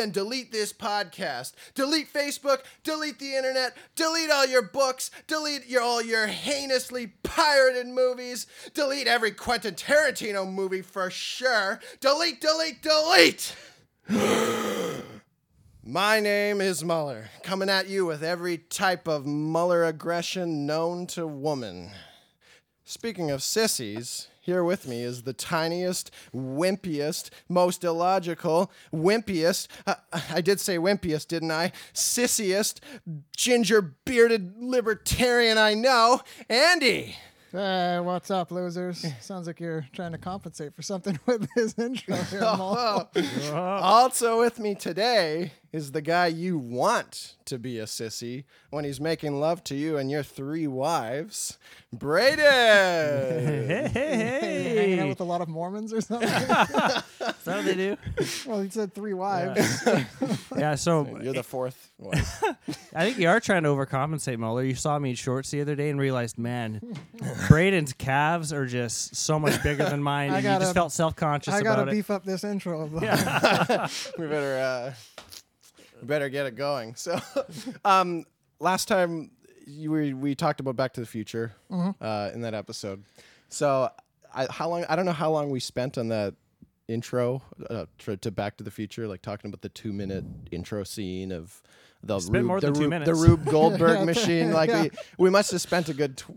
[0.00, 1.52] then delete this podcast.
[1.74, 7.86] Delete Facebook, delete the internet, delete all your books, delete your, all your heinously pirated
[7.86, 11.80] movies, delete every Quentin Tarantino movie for sure.
[12.00, 13.54] Delete, delete, delete!
[15.84, 21.26] My name is Muller, coming at you with every type of Muller aggression known to
[21.26, 21.90] woman.
[22.84, 29.94] Speaking of sissies, here with me is the tiniest, wimpiest, most illogical, wimpiest, uh,
[30.28, 31.70] I did say wimpiest, didn't I?
[31.94, 32.80] Sissiest,
[33.36, 37.14] ginger bearded libertarian I know, Andy.
[37.52, 39.06] Hey, what's up, losers?
[39.20, 42.42] Sounds like you're trying to compensate for something with this intro here,
[43.54, 49.00] also with me today is the guy you want to be a sissy when he's
[49.00, 51.58] making love to you and your three wives,
[51.96, 52.40] Brayden.
[53.70, 56.28] Hey, hey, Hanging out with a lot of Mormons or something?
[56.28, 57.96] Is what they do?
[58.46, 59.86] well, he said three wives.
[60.56, 62.42] Yeah, so You're the fourth wife.
[62.94, 64.62] I think you are trying to overcompensate, Mueller.
[64.64, 66.80] You saw me in shorts the other day and realized, man,
[67.48, 70.30] Braden's calves are just so much bigger than mine.
[70.30, 71.96] I and gotta- just felt self conscious I gotta about it.
[71.96, 72.88] beef up this intro.
[73.00, 73.88] Yeah.
[74.18, 74.94] we better uh,
[76.02, 76.94] better get it going.
[76.96, 77.20] So,
[77.84, 78.24] um,
[78.58, 79.30] last time
[79.66, 81.54] you were, we talked about Back to the Future
[82.00, 83.04] uh, in that episode.
[83.48, 83.90] So,
[84.34, 84.84] I, how long?
[84.88, 86.34] I don't know how long we spent on that
[86.88, 90.84] intro uh, to, to Back to the Future, like talking about the two minute intro
[90.84, 91.62] scene of.
[92.02, 93.08] The Spent Rube, more the than two Rube- minutes.
[93.10, 94.52] The Rube Goldberg machine.
[94.52, 94.82] Like Yeah.
[94.84, 96.30] we, we must have spent a good tw-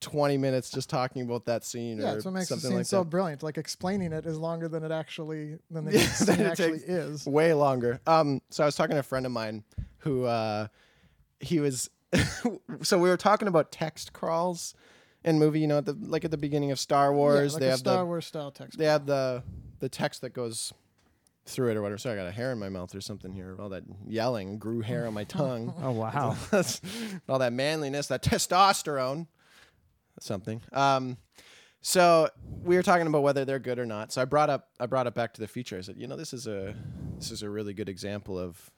[0.00, 1.98] twenty minutes just talking about that scene.
[1.98, 3.10] yeah, or that's what makes it something seem like so that.
[3.10, 3.42] brilliant.
[3.42, 6.78] Like explaining it is longer than it actually than the Yeah, scene than it actually
[6.86, 7.26] is.
[7.26, 8.00] way longer.
[8.06, 9.64] Um, so I was talking to a friend of mine
[9.98, 10.68] who uh,
[11.40, 11.90] he was.
[12.82, 14.74] so we were talking about text crawls
[15.24, 15.60] in movie.
[15.60, 17.70] You know, at the, like at the beginning of Star Wars, yeah, like they a
[17.70, 18.78] have Star the Wars style text.
[18.78, 19.42] they have the
[19.80, 20.72] the text that goes
[21.48, 21.98] through it or whatever.
[21.98, 23.56] Sorry, I got a hair in my mouth or something here.
[23.58, 25.74] All that yelling grew hair on my tongue.
[25.82, 26.36] Oh, wow.
[27.28, 29.26] All that manliness, that testosterone,
[30.20, 30.60] something.
[30.72, 31.16] Um,
[31.80, 32.28] so
[32.62, 34.12] we were talking about whether they're good or not.
[34.12, 35.78] So I brought up I brought it back to the future.
[35.78, 36.74] I said, you know, this is a
[37.16, 38.70] this is a really good example of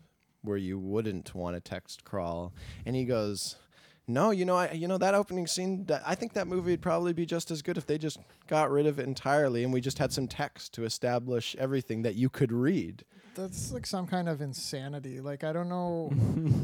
[0.43, 2.53] where you wouldn't want a text crawl.
[2.87, 3.57] And he goes,
[4.13, 5.87] no, you know, I you know that opening scene.
[6.05, 8.87] I think that movie would probably be just as good if they just got rid
[8.87, 12.53] of it entirely and we just had some text to establish everything that you could
[12.53, 13.05] read.
[13.35, 15.21] That's like some kind of insanity.
[15.21, 16.13] Like I don't know.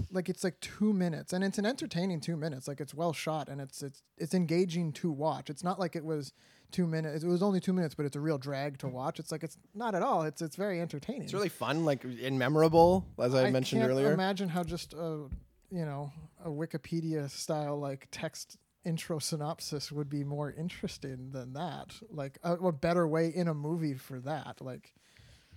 [0.10, 2.66] like it's like two minutes, and it's an entertaining two minutes.
[2.66, 5.48] Like it's well shot, and it's it's it's engaging to watch.
[5.48, 6.32] It's not like it was
[6.72, 7.24] two minutes.
[7.24, 9.20] It was only two minutes, but it's a real drag to watch.
[9.20, 10.22] It's like it's not at all.
[10.22, 11.22] It's it's very entertaining.
[11.22, 14.12] It's really fun, like and memorable, as I, mentioned earlier.
[14.12, 15.26] Imagine how just a
[15.70, 16.12] you know
[16.44, 21.94] a Wikipedia style like text intro synopsis would be more interesting than that.
[22.10, 24.60] Like a, a better way in a movie for that.
[24.60, 24.94] Like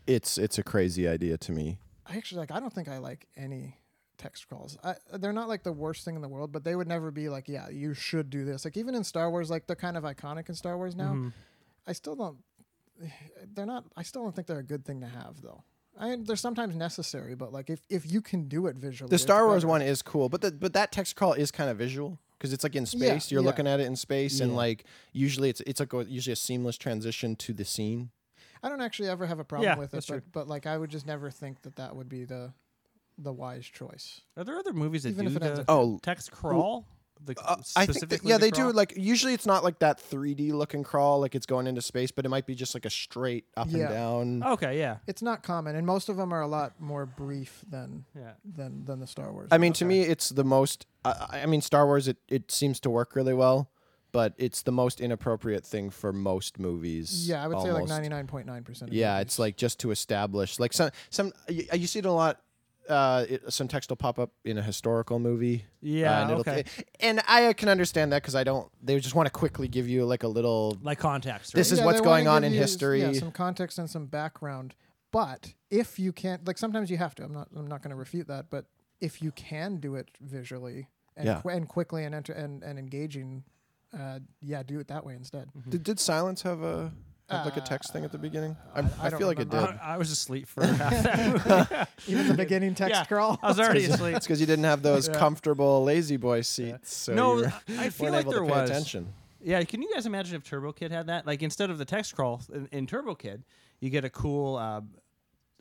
[0.08, 1.80] it's it's a crazy idea to me.
[2.06, 2.52] I actually like.
[2.52, 3.78] I don't think I like any
[4.18, 4.78] text crawls.
[4.84, 7.30] I, they're not like the worst thing in the world, but they would never be
[7.30, 8.66] like, yeah, you should do this.
[8.66, 11.12] Like even in Star Wars, like they're kind of iconic in Star Wars now.
[11.12, 11.30] Mm-hmm.
[11.88, 12.38] I still don't.
[13.54, 13.86] They're not.
[13.96, 15.64] I still don't think they're a good thing to have though.
[16.00, 19.46] I they're sometimes necessary, but like if if you can do it visually, The Star
[19.46, 22.54] Wars one is cool, but the, but that text crawl is kind of visual because
[22.54, 23.32] it's like in space.
[23.32, 23.48] You're yeah.
[23.48, 26.78] looking at it in space, and like usually it's it's like a, usually a seamless
[26.78, 28.12] transition to the scene.
[28.64, 30.90] I don't actually ever have a problem Yeah, with it, but, but like I would
[30.90, 32.54] just never think that that would be the
[33.18, 34.22] the wise choice.
[34.38, 36.86] Are there other movies that Even if do it ends the Oh, text crawl?
[37.26, 38.72] The, Uh, I think that, yeah, the they crawl?
[38.72, 42.12] do like usually it's not like that 3D looking crawl like it's going into space,
[42.12, 43.92] but it might be just like a straight up Yeah.
[43.92, 44.52] and down.
[44.54, 44.98] Okay, yeah.
[45.06, 48.32] It's not common, and most of them are a lot more brief than Yeah.
[48.46, 49.50] than than the Star Wars.
[49.52, 50.86] I mean, to me, it's the most.
[51.04, 53.70] I I mean, Star Wars it it seems to work really well,
[54.14, 57.28] but it's the most inappropriate thing for most movies.
[57.28, 58.94] yeah, I would say like ninety nine point nine percent.
[58.94, 62.42] Yeah, it's like just to establish like some some you, you see it a lot.
[62.90, 65.66] Uh, it, some text will pop up in a historical movie.
[65.82, 66.64] Yeah, uh, and it'll okay.
[67.00, 68.70] and I can understand that because I don't.
[68.82, 70.78] They just want to quickly give you like a little.
[70.82, 73.02] Like context, This is Yeah, what's going on in history.
[73.02, 74.76] Yeah, some context and some background.
[75.12, 77.24] But if you can't, like sometimes you have to.
[77.24, 77.48] I'm not.
[77.56, 78.50] I'm not going to refute that.
[78.50, 78.66] But
[79.00, 81.42] if you can do it visually and Yeah.
[81.42, 83.44] qu- and quickly and enter and and engaging,
[83.98, 85.50] uh, yeah, do it that way instead.
[85.70, 86.92] Did, did silence have a
[87.32, 88.56] have like a text thing at the beginning?
[88.76, 89.60] I'm, I I, don't feel like it did.
[89.60, 91.68] I, I was asleep for half that
[92.08, 92.12] movie.
[92.20, 93.40] Even the beginning text Yeah, crawl.
[93.42, 94.16] I was already asleep.
[94.16, 95.16] It's because you didn't have those Yeah.
[95.16, 96.94] comfortable La-Z-Boy seats.
[96.94, 98.70] So no, I feel weren't like able there to pay was.
[98.70, 99.14] attention.
[99.42, 101.26] Yeah, can you guys imagine if Turbo Kid had that?
[101.26, 103.44] Like instead of the text crawl in, in Turbo Kid,
[103.80, 104.82] you get a cool uh,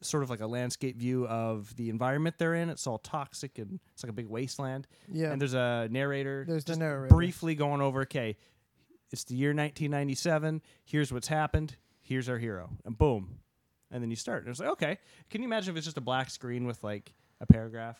[0.02, 2.70] sort of like a landscape view of the environment they're in.
[2.70, 4.86] It's all toxic and it's like a big wasteland.
[5.12, 5.30] Yeah.
[5.30, 6.44] And there's a narrator.
[6.48, 7.14] There's the narrator.
[7.14, 8.02] briefly going over.
[8.02, 8.36] Okay,
[9.10, 10.62] it's the year 1997.
[10.84, 11.76] Here's what's happened.
[12.00, 13.38] Here's our hero, and boom,
[13.90, 14.42] and then you start.
[14.44, 14.98] And it's like, okay,
[15.30, 17.98] can you imagine if it's just a black screen with like a paragraph?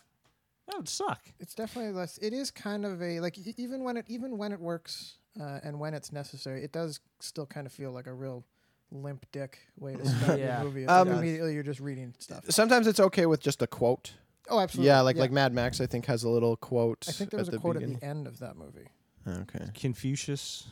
[0.67, 1.23] That would suck.
[1.41, 2.19] It's definitely less.
[2.19, 5.61] It is kind of a like e- even when it even when it works uh,
[5.63, 8.45] and when it's necessary, it does still kind of feel like a real
[8.91, 10.57] limp dick way to start Yeah.
[10.57, 10.83] your movie.
[10.85, 12.45] It's Um, like immediately you're just reading stuff.
[12.51, 14.13] Sometimes it's okay with just a quote.
[14.51, 14.89] Oh, absolutely.
[14.89, 17.05] Yeah, like like Mad Max, I think has a little quote.
[17.09, 17.97] I think there at was a the quote beginning.
[17.97, 18.89] at the end of that movie.
[19.27, 19.67] Okay.
[19.75, 20.67] Confucius.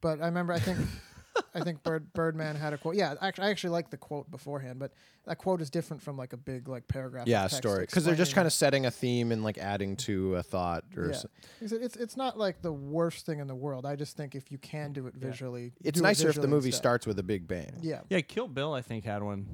[0.00, 0.78] But I remember, I think,
[1.54, 2.96] I think Bird Birdman had a quote.
[2.96, 4.92] Yeah, actually, I actually like the quote beforehand, but
[5.24, 7.22] that quote is different from like a big like paragraph.
[7.22, 9.96] of Yeah, text story because they're just kind of setting a theme and like adding
[9.98, 11.06] to a thought or.
[11.06, 11.10] Yeah.
[11.10, 11.26] s-
[11.60, 13.86] It's, it's it's not like the worst thing in the world.
[13.86, 16.48] I just think if you can do it visually, It's do it nicer if the
[16.48, 16.78] movie instead.
[16.82, 17.78] starts with a big bang.
[17.82, 18.72] Yeah, Yeah, Kill Bill.
[18.74, 19.46] I think had one.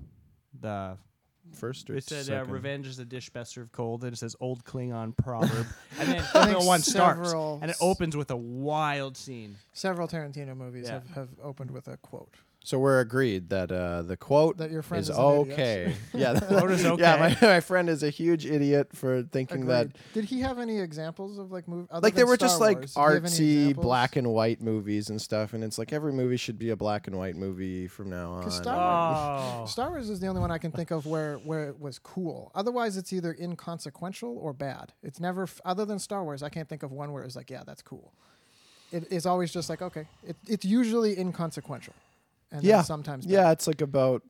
[0.60, 0.96] The
[1.52, 2.52] First or it said uh, second?
[2.52, 5.66] "Revenge is a dish best served cold," and it says "Old Klingon proverb,"
[6.00, 9.16] and then I Kill think Bill one starts, several- and it opens with a wild
[9.16, 9.56] scene.
[9.72, 10.94] several Tarantino movies Yeah.
[10.94, 12.34] have, have opened with a quote.
[12.66, 15.52] So we're agreed that uh, the quote That your friend is is an idiot.
[15.52, 15.94] okay.
[16.14, 17.02] yeah, Quote is okay.
[17.02, 20.80] Yeah, my, my friend is a huge idiot for thinking that Did he have any
[20.80, 21.88] examples of like movie?
[22.00, 25.10] like they were just like Wars, did he have any artsy black and white movies
[25.10, 28.08] and stuff, and it's like every movie should be a black and white movie from
[28.08, 28.50] now on.
[28.50, 31.78] Star Oh, Star Wars is the only one I can think of where where it
[31.78, 32.50] was cool.
[32.54, 34.94] Otherwise, it's either inconsequential or bad.
[35.02, 36.42] It's never f- other than Star Wars.
[36.42, 38.12] I can't think of one where it's like, yeah, that's cool.
[38.90, 41.94] It is always just like, okay, it, it's usually inconsequential,
[42.54, 42.82] and Yeah.
[42.82, 44.22] sometimes yeah, it's like about.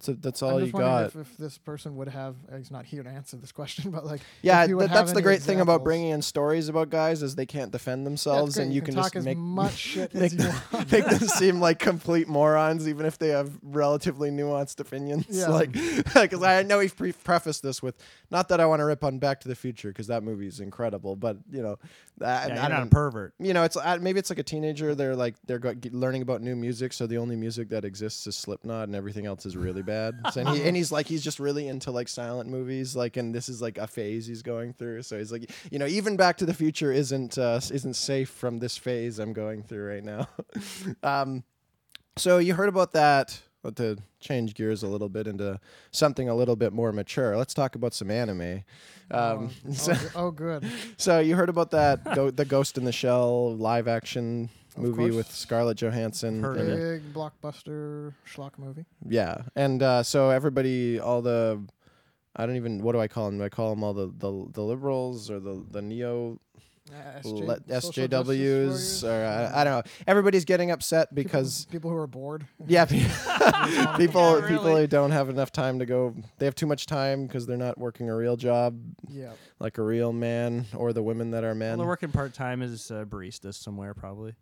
[0.00, 1.06] So that's all I'm you just wondering got.
[1.06, 2.34] if, if this person would have.
[2.52, 5.22] uh, He's not here to answer this question, but like, Yeah, you th- that's the
[5.22, 8.82] great thing about bringing in stories about guys is they can't defend themselves, and you,
[8.82, 10.90] can, talk just as make much shit make as you them, want.
[10.92, 15.26] make them seem like complete morons, even if they have relatively nuanced opinions.
[15.30, 15.46] Yeah.
[15.50, 17.94] Like, because I know we've pre- prefaced this with
[18.28, 20.58] not that I want to rip on Back to the Future because that movie is
[20.58, 21.78] incredible, but you know,
[22.18, 23.34] that, yeah, I not a pervert.
[23.38, 24.94] you know, it's uh, maybe it's like a teenager.
[24.94, 25.60] They're like they're
[25.90, 29.46] learning about new music, so the only music that exists is Slipknot, and everything else
[29.46, 30.14] is really bad.
[30.32, 33.34] So, and, he, and he's like he's just really into like silent movies, like, and
[33.34, 35.02] this is like a phase he's going through.
[35.02, 38.58] So he's like, you know, even Back to the Future isn't uh, isn't safe from
[38.58, 40.28] this phase I'm going through right now.
[41.02, 41.44] um,
[42.16, 43.40] so you heard about that.
[43.62, 45.60] But to change gears a little bit into
[45.92, 48.64] something a little bit more mature, let's talk about some anime.
[49.10, 50.66] Um, oh, so, oh, oh, good.
[50.96, 55.30] so you heard about that go- the Ghost in the Shell live action movie with
[55.30, 56.42] Scarlett Johansson.
[56.42, 56.72] Heard in it.
[56.72, 57.02] it.
[57.02, 58.84] Big blockbuster schlock movie.
[59.08, 61.62] Yeah, and uh, so everybody, all the,
[62.34, 63.38] I don't even what do I call them?
[63.38, 66.40] Do I call them all the the, the liberals or the the neo
[66.92, 69.92] Uh, le- SJWs or I, I don't know.
[70.06, 72.46] Everybody's getting upset because people, who are bored.
[72.66, 72.98] yeah, pe-
[73.96, 74.80] people Yeah, people really.
[74.82, 76.14] who don't have enough time to go.
[76.38, 78.78] They have too much time because they're not working a real job
[79.08, 79.30] Yeah.
[79.58, 81.78] like a real man or the women that are Well, men.
[81.78, 84.34] they're working part time as uh, baristas somewhere, probably.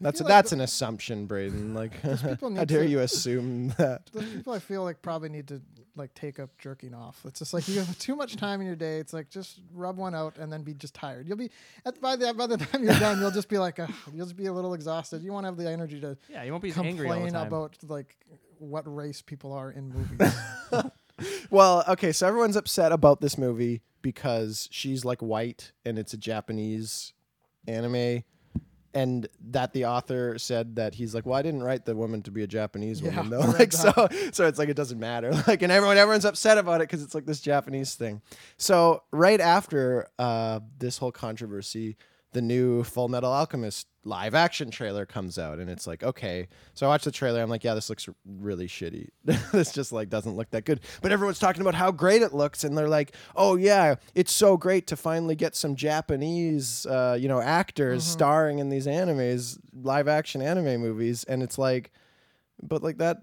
[0.00, 1.74] That's feel like that's the- an assumption, Braden.
[1.80, 4.06] Like, how dare to- you assume that?
[4.12, 5.60] Those people I feel like probably need to
[5.96, 7.20] like take up jerking off.
[7.26, 8.98] It's just like you have too much time in your day.
[8.98, 11.26] It's like just rub one out and then be just tired.
[11.28, 11.50] You'll be
[11.84, 14.36] at by the by the time you're done, you'll just be like "Ugh," you'll just
[14.36, 15.22] be a little exhausted.
[15.22, 17.34] You won't have the energy to Yeah, you won't be as angry all the complain
[17.34, 17.46] time.
[17.48, 18.16] about like
[18.58, 20.32] what race people are in movies.
[21.50, 26.16] Well, okay, so everyone's upset about this movie because she's like white and it's a
[26.16, 27.12] Japanese
[27.66, 28.22] anime.
[28.92, 32.30] And that the author said that he's like, well, I didn't write the woman to
[32.30, 33.50] be a Japanese woman I though.
[33.50, 33.92] Like so,
[34.32, 35.30] so it's like it doesn't matter.
[35.46, 38.20] Like, and everyone, everyone's upset about it because it's like this Japanese thing.
[38.56, 41.96] So right after uh, this whole controversy,
[42.32, 46.48] the new Full Metal Alchemist live action trailer comes out, and it's like, okay.
[46.74, 47.42] So I watched the trailer.
[47.42, 49.08] I'm like, yeah, this looks really shitty.
[49.24, 50.80] this just like doesn't look that good.
[51.02, 54.56] But everyone's talking about how great it looks, and they're like, oh yeah, it's so
[54.56, 60.08] great to finally get some Japanese, uh, you know, actors starring in these animes, live
[60.08, 61.90] action anime movies, and it's like,
[62.62, 63.22] but like that.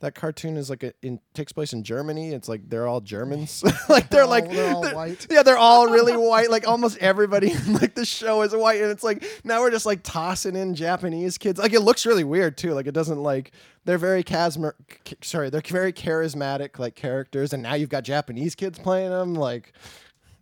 [0.00, 2.30] That cartoon is like a, in takes place in Germany.
[2.32, 3.62] It's like they're all Germans.
[3.90, 5.26] like they're, all- like they're all they're- white.
[5.30, 6.50] Yeah, they're all really white.
[6.50, 9.84] Like almost everybody in like the show is white, and it's like now we're just
[9.86, 11.58] like tossing in Japanese kids.
[11.60, 12.72] Like it looks really weird too.
[12.72, 13.52] Like it doesn't like
[13.84, 14.72] they're very chasmer.
[15.06, 19.34] c- Sorry, they're very charismatic like characters, and now you've got Japanese kids playing them.
[19.34, 19.72] Like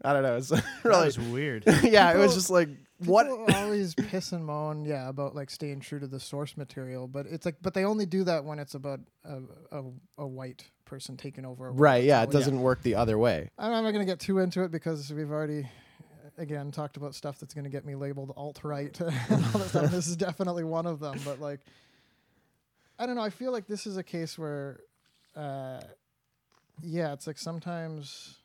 [0.05, 0.37] I don't know.
[0.37, 1.65] It's That was weird.
[1.83, 2.13] yeah.
[2.13, 2.69] it was just like
[3.05, 3.27] what.
[3.55, 7.47] Always piss and moan, yeah, about like staying true to the source material, but it's
[7.47, 9.39] like, but they only do that when it's about a,
[9.73, 9.83] a,
[10.19, 11.69] a white person taking over.
[11.69, 11.73] a.
[11.73, 13.51] Right, yeah, it doesn't work the other way.
[13.59, 15.69] I'm I'm not going to get too into it because we've already,
[16.37, 19.69] again, talked about stuff that's going to get me labeled alt right and all that
[19.69, 19.91] stuff.
[19.91, 21.19] This is definitely one of them.
[21.25, 21.61] But like,
[22.99, 23.23] I don't know.
[23.23, 24.81] I feel like this is a case where
[25.37, 25.81] uh,
[26.83, 28.38] yeah, it's like sometimes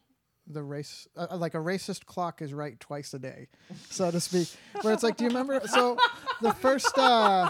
[0.48, 3.48] the race, uh, uh, like a racist clock is right twice a day,
[3.90, 4.50] so to speak.
[4.82, 5.62] Where it's like, do you remember?
[5.66, 5.98] So
[6.42, 7.50] the first, uh,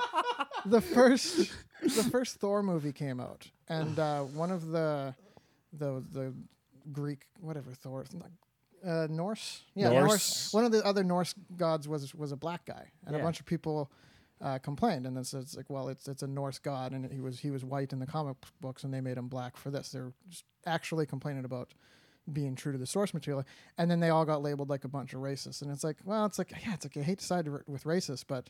[0.65, 5.15] the first, the first Thor movie came out, and uh, one of the,
[5.73, 6.33] the the
[6.91, 8.05] Greek whatever Thor.
[8.85, 10.07] Uh, Norse, yeah, Norse.
[10.07, 10.53] Norse.
[10.53, 13.45] One of the other Norse gods was was a black guy, and a bunch of
[13.45, 13.89] people
[14.41, 17.21] uh, complained, and then so it's like, well, it's it's a Norse god, and he
[17.21, 19.89] was he was white in the comic books, and they made him black for this.
[19.89, 21.73] They're just actually complaining about
[22.31, 23.43] being true to the source material,
[23.77, 26.25] and then they all got labeled like a bunch of racists, and it's like, well,
[26.25, 28.49] it's like, yeah, it's like I hate to side with racists, but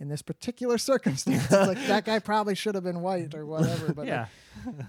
[0.00, 3.92] in this particular circumstance, it's like that guy probably should have been white or whatever,
[3.92, 4.26] but yeah.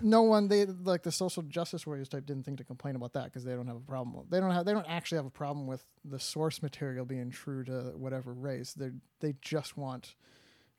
[0.01, 3.25] no one they like the social justice warriors type didn't think to complain about that
[3.25, 5.67] because they don't have a problem they don't have they don't actually have a problem
[5.67, 10.15] with the source material being true to whatever race they they just want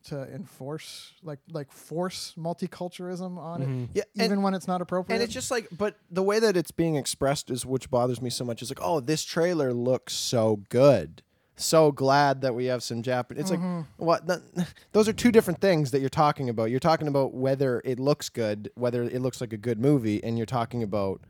[0.04, 5.16] to enforce like like force multiculturalism on it Yeah, and- even when it's not appropriate
[5.16, 8.30] And it's just like, but the way that it's being expressed is which bothers me
[8.30, 8.62] so much.
[8.62, 11.23] Is like, oh, this trailer looks so good.
[11.54, 13.42] So glad that we have some Japanese.
[13.42, 13.76] It's Mm-hmm.
[13.76, 14.26] like, what?
[14.56, 16.71] th- those are two different things that you're talking about.
[16.71, 20.37] You're talking about whether it looks good, whether it looks like a good movie, and
[20.38, 21.21] you're talking about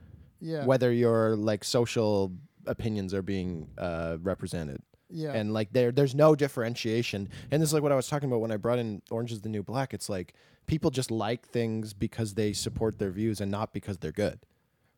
[0.40, 2.32] yeah whether your like social
[2.66, 4.80] opinions are being uh, represented.
[5.12, 7.28] Yeah And like there, there's no differentiation.
[7.50, 9.40] And this is like what I was talking about when I brought in Orange is
[9.42, 9.92] the New Black.
[9.94, 10.34] It's like
[10.66, 14.38] people just like things because they support their views and not because they're good.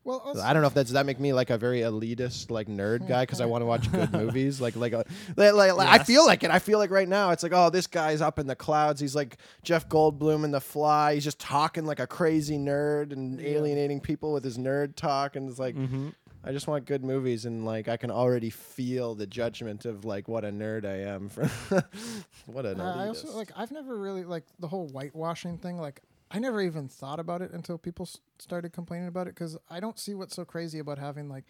[0.03, 2.51] well also- I don't know if that's does that make me like a very elitist
[2.51, 5.03] like nerd guy because I want to watch good movies like like, uh,
[5.35, 7.71] like, like, like, I feel like it I feel like right now it's like oh
[7.71, 11.39] this guy's up in the clouds he's like Jeff Goldblum in The Fly he's just
[11.39, 15.75] talking like a crazy nerd and alienating people with his nerd talk and it's like
[15.75, 16.09] Mm-hmm.
[16.45, 20.27] I just want good movies and like I can already feel the judgment of like
[20.27, 21.47] what a nerd I am for
[22.45, 25.79] what an Uh, I also like I've never really like the whole whitewashing thing.
[25.79, 29.57] Like I never even thought about it until people s- started complaining about it because
[29.69, 31.45] I don't see what's so crazy about having like,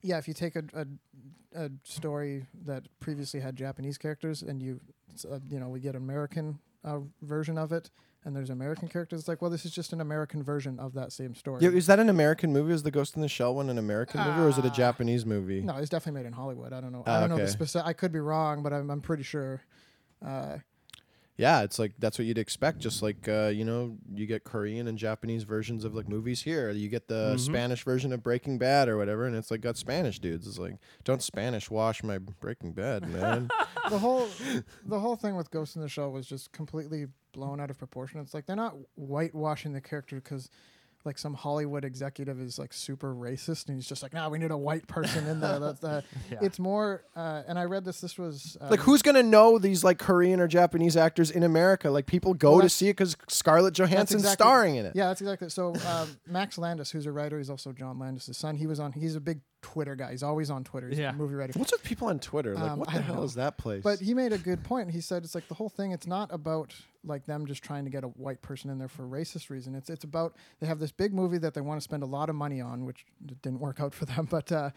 [0.00, 0.86] yeah, if you take a a,
[1.54, 4.80] a story that previously had Japanese characters and you,
[5.30, 7.90] uh, you know, we get American uh, version of it
[8.24, 9.20] and there's American characters.
[9.20, 11.62] It's like, well, this is just an American version of that same story.
[11.62, 12.72] Yeah, is that an American movie?
[12.72, 14.72] Is The Ghost in the Shell one an American movie or is it a Ah.
[14.74, 15.60] Japanese movie?
[15.60, 16.72] no, it's definitely made in Hollywood.
[16.72, 17.02] I don't know.
[17.06, 17.50] Ah, I don't know the okay.
[17.52, 17.86] specific.
[17.86, 19.60] I could be wrong, but I'm I'm pretty sure.
[20.24, 20.58] Uh,
[21.38, 22.78] Yeah, it's like that's what you'd expect.
[22.80, 26.70] Just like uh, you know, you get Korean and Japanese versions of like movies here.
[26.70, 27.40] You get the Mhm.
[27.40, 30.46] Spanish version of Breaking Bad or whatever, and it's like got Spanish dudes.
[30.46, 33.48] It's like don't Spanish wash my Breaking Bad, man.
[33.90, 34.28] the whole
[34.84, 38.20] the whole thing with Ghost in the Shell was just completely blown out of proportion.
[38.20, 40.50] It's like they're not whitewashing the character because
[41.04, 44.50] like some Hollywood executive is like super racist and he's just like, nah, we need
[44.50, 45.58] a white person in there.
[45.58, 46.38] That's uh, Yeah.
[46.42, 47.02] it's more.
[47.16, 48.00] Uh, and I read this.
[48.00, 51.90] This was um, like who's gonna know these like Korean or Japanese actors in America?
[51.90, 54.92] Like people go Well, to see it because Scarlett Johansson's exactly- starring in it.
[54.94, 55.48] Yeah, that's exactly.
[55.48, 58.56] So um, Max Landis, who's a writer, he's also John Landis' son.
[58.56, 58.92] He was on.
[58.92, 60.10] He's a big Twitter guy.
[60.10, 60.88] He's always on Twitter.
[60.88, 61.10] He's Yeah.
[61.10, 61.58] a movie writer.
[61.58, 62.54] What's with people on Twitter?
[62.54, 63.22] Like Um, what the hell know.
[63.22, 63.82] is that place?
[63.82, 64.90] But he made a good point.
[64.90, 65.92] He said it's like the whole thing.
[65.92, 69.04] It's not about like them just trying to get a white person in there for
[69.04, 69.74] racist reason.
[69.74, 72.28] It's it's about they have this big movie that they want to spend a lot
[72.28, 73.06] of money on, which
[73.42, 74.26] didn't work out for them.
[74.30, 74.70] But uh,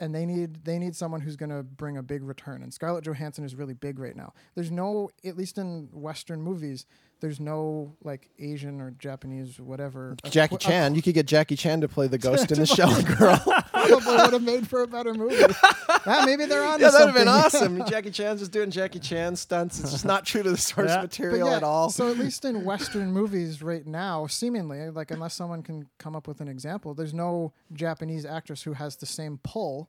[0.00, 2.62] and they need they need someone who's going to bring a big return.
[2.62, 4.32] And Scarlett Johansson is really big right now.
[4.54, 6.86] There's no at least in Western movies.
[7.22, 10.16] There's no like Asian or Japanese whatever.
[10.24, 13.38] Jackie Chan, you could get Jackie Chan to play the Ghost in the Shell girl.
[13.72, 15.36] probably would have made for a better movie.
[16.06, 16.80] yeah, maybe they're on.
[16.80, 17.84] yeah, that'd have been awesome.
[17.86, 19.78] Jackie Chan's just doing Jackie Chan stunts.
[19.78, 21.02] It's just not true to the source Yeah.
[21.02, 21.90] Material yeah, at all.
[21.90, 26.26] So at least in Western movies right now, seemingly, like unless someone can come up
[26.26, 29.88] with an example, there's no Japanese actress who has the same pull,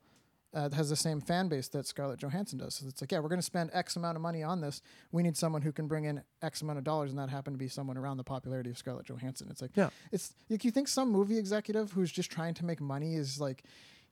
[0.53, 2.75] uh, has the same fan base that Scarlett Johansson does.
[2.75, 4.81] So it's like, yeah, we're going to spend X amount of money on this.
[5.12, 7.57] We need someone who can bring in X amount of dollars, and that happened to
[7.57, 9.48] be someone around the popularity of Scarlett Johansson.
[9.50, 9.89] It's like, Yeah.
[10.12, 13.63] it's like you think some movie executive who's just trying to make money is like.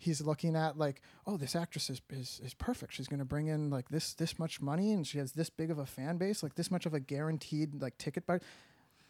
[0.03, 2.91] He's looking at like, oh, this actress is, is, is perfect.
[2.93, 5.69] She's going to bring in like this this much money, and she has this big
[5.69, 8.39] of a fan base, like this much of a guaranteed like ticket buy.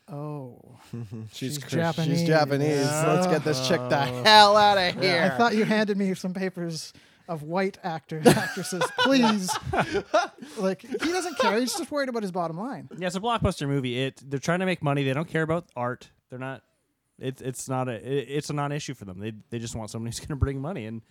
[0.09, 0.59] Oh,
[1.31, 2.19] She's, She's Japanese.
[2.19, 2.85] She's Japanese.
[2.85, 5.31] Let's get this chick the hell out of here.
[5.33, 6.91] I thought you handed me some papers
[7.31, 9.49] of white actors actresses, please.
[10.57, 11.59] like he doesn't care.
[11.59, 12.89] He's just worried about his bottom line.
[12.97, 13.97] Yeah, it's a blockbuster movie.
[13.99, 15.03] It they're trying to make money.
[15.03, 16.09] They don't care about art.
[16.29, 16.61] They're not.
[17.17, 17.93] It's it's not a.
[17.93, 19.19] It, it's a non-issue for them.
[19.19, 21.01] They they just want somebody who's going to bring money, and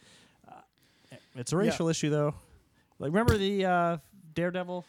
[0.46, 0.60] uh,
[1.36, 1.62] it's a Yeah.
[1.62, 2.34] racial issue though.
[2.98, 3.96] Like remember the uh,
[4.34, 4.84] Daredevil?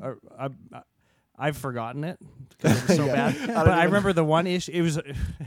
[0.00, 0.82] Or, I, I,
[1.38, 2.18] I've forgotten it
[2.48, 3.30] because it was so Yeah.
[3.30, 3.50] bad.
[3.50, 4.72] I but I even- remember the one issue.
[4.72, 4.98] It was.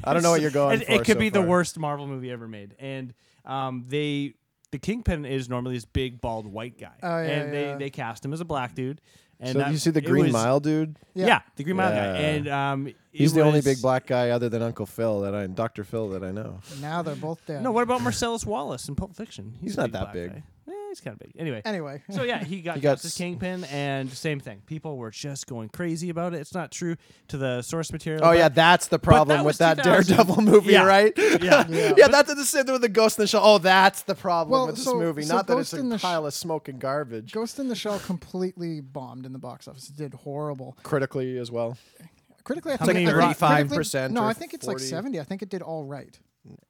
[0.03, 2.07] I don't know what you're going it, for It could so be the worst Marvel
[2.07, 3.13] movie ever made, and
[3.45, 4.35] um, they
[4.71, 7.77] the Kingpin is normally this big bald white guy, Oh, yeah, and they yeah.
[7.77, 9.01] they cast him as a black dude,
[9.39, 10.97] And so that- you see the it Green was- Mile dude?
[11.13, 11.39] Yeah, Yeah.
[11.55, 12.27] the Green Mile guy, Yeah.
[12.27, 15.33] and um, He's it the only was- big black guy other than Uncle Phil that
[15.33, 15.83] I, Dr.
[15.83, 16.59] Phil that I know.
[16.81, 17.63] Now they're both dead.
[17.63, 19.55] No, what about Marcellus Wallace in Pulp Fiction?
[19.61, 20.29] He's a not that black big.
[20.33, 20.43] guy.
[20.69, 21.31] Eh, he's kind of big.
[21.39, 24.61] Anyway, Anyway, so yeah, he got He got Justice s- Kingpin, and same thing.
[24.65, 26.38] People were just going crazy about it.
[26.41, 26.95] It's not true
[27.29, 28.23] to the source material.
[28.23, 30.15] Oh but- yeah, that's the problem that with that 2000.
[30.15, 30.85] Daredevil movie, Yeah.
[30.85, 31.13] right?
[31.17, 31.65] Yeah.
[31.69, 31.93] Yeah.
[31.97, 33.41] yeah, that's the same thing with the Ghost in the Shell.
[33.43, 35.23] Oh, that's the problem Well, with this so- movie.
[35.23, 37.31] so Not that Ghost it's in a the Sh- pile of smoking garbage.
[37.31, 39.89] Ghost in the Shell completely bombed in the box office.
[39.89, 40.77] It did horrible.
[40.83, 41.77] Critically as well.
[42.43, 44.65] Critically, I How think many I think- Rotten- critically- 35% No, or I think it's
[44.65, 44.85] like 40?
[44.85, 45.19] seventy.
[45.19, 46.17] I think it did all right.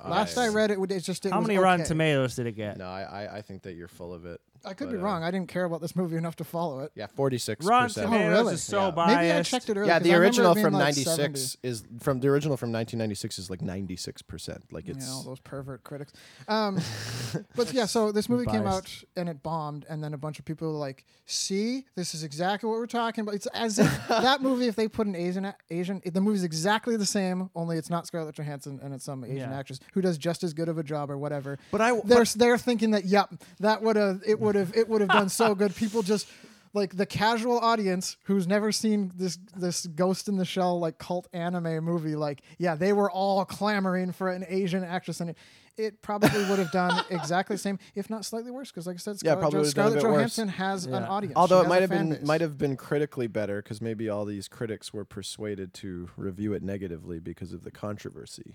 [0.03, 1.85] Last I- I read it, it it's just it How was many Rotten.
[1.85, 2.77] Tomatoes did it get?
[2.77, 4.41] No, I, I, I think that you're full of it.
[4.65, 5.23] I could but, be uh, wrong.
[5.23, 6.91] I didn't care about this movie enough to follow it.
[6.95, 7.67] Yeah, 46%.
[7.67, 8.53] Rotten Oh, really?
[8.55, 8.91] is so Yeah.
[8.91, 9.15] biased.
[9.17, 9.85] Maybe I checked it earlier.
[9.91, 13.61] Yeah, 'cause the original from like 96 is from the original from 1996 is like
[13.61, 14.63] 96%.
[14.71, 16.13] Like Yeah, it's all those pervert critics.
[16.47, 16.79] Um,
[17.55, 20.45] but yeah, so this movie came out and it bombed, and then a bunch of
[20.45, 24.41] people were like, "See, this is exactly what we're talking about." It's as if that
[24.41, 28.07] movie, if they put an Asian Asian, the movie's exactly the same, only it's not
[28.07, 29.57] Scarlett Johansson and it's some Asian Yeah.
[29.57, 31.57] actress who does just as good of a job or whatever.
[31.71, 34.87] But I- they're but- they're thinking that yep, that would have it would have it
[34.89, 35.75] would have done so good.
[35.83, 36.27] People just.
[36.71, 41.27] Like the casual audience who's never seen this this Ghost in the Shell like cult
[41.33, 45.37] anime movie, like yeah, they were all clamoring for an Asian actress, and it,
[45.77, 48.69] it probably would have done exactly the same, if not slightly worse.
[48.69, 50.15] Because like I said, Yeah, Scarlett, probably Jo- would've done a Scarlett bit worse.
[50.17, 51.33] Johansson has an audience.
[51.37, 52.21] Although it might have been base.
[52.27, 56.61] might have been critically better because maybe all these critics were persuaded to review it
[56.61, 58.53] negatively because of the controversy.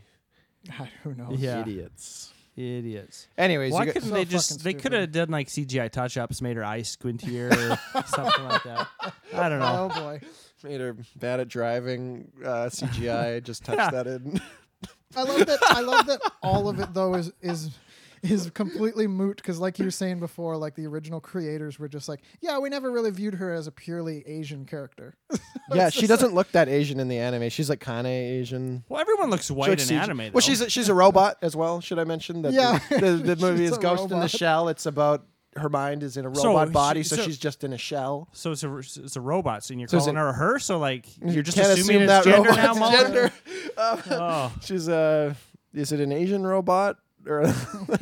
[1.02, 1.40] Who knows?
[1.40, 1.62] Yeah.
[1.62, 2.32] Idiots.
[2.56, 3.26] Idiots.
[3.36, 4.62] Anyways, Why you got- couldn't So they fucking just?
[4.64, 8.88] They could have done like CGI touch-ups, made her eyes squintier, or something like that.
[9.34, 9.90] I don't know.
[9.92, 10.20] Oh boy,
[10.62, 12.30] made her bad at driving.
[12.44, 13.90] Uh, CGI just touched Yeah.
[13.90, 14.40] that in.
[15.16, 15.58] I love that.
[15.70, 17.70] I love that all of it though is is
[18.24, 22.08] is completely moot because, like you were saying before, like the original creators were just
[22.08, 25.14] like, yeah, we never really viewed her as a purely Asian character.
[25.74, 27.48] yeah, she doesn't look that Asian in the anime.
[27.50, 28.84] She's like kind of Asian.
[28.88, 30.18] Well, everyone looks white looks in CG anime.
[30.18, 30.30] Though.
[30.34, 31.80] Well, she's a, she's a robot as well.
[31.80, 32.52] Should I mention that?
[32.52, 32.78] Yeah.
[32.90, 34.28] The, the, the movie is a Ghost in the.
[34.28, 34.68] Shell.
[34.68, 37.62] It's about her mind is in a So robot she- body, so, so- she's just
[37.62, 38.28] in a shell.
[38.32, 40.58] so it's a it's a robot, so you're So calling it- her her.
[40.58, 42.56] So like you're just assuming assume it's that gender now.
[42.74, 43.02] robot's Mulder?
[43.04, 43.32] gender.
[43.76, 45.36] Uh, oh, She's a.
[45.72, 47.52] Is it an Asian robot or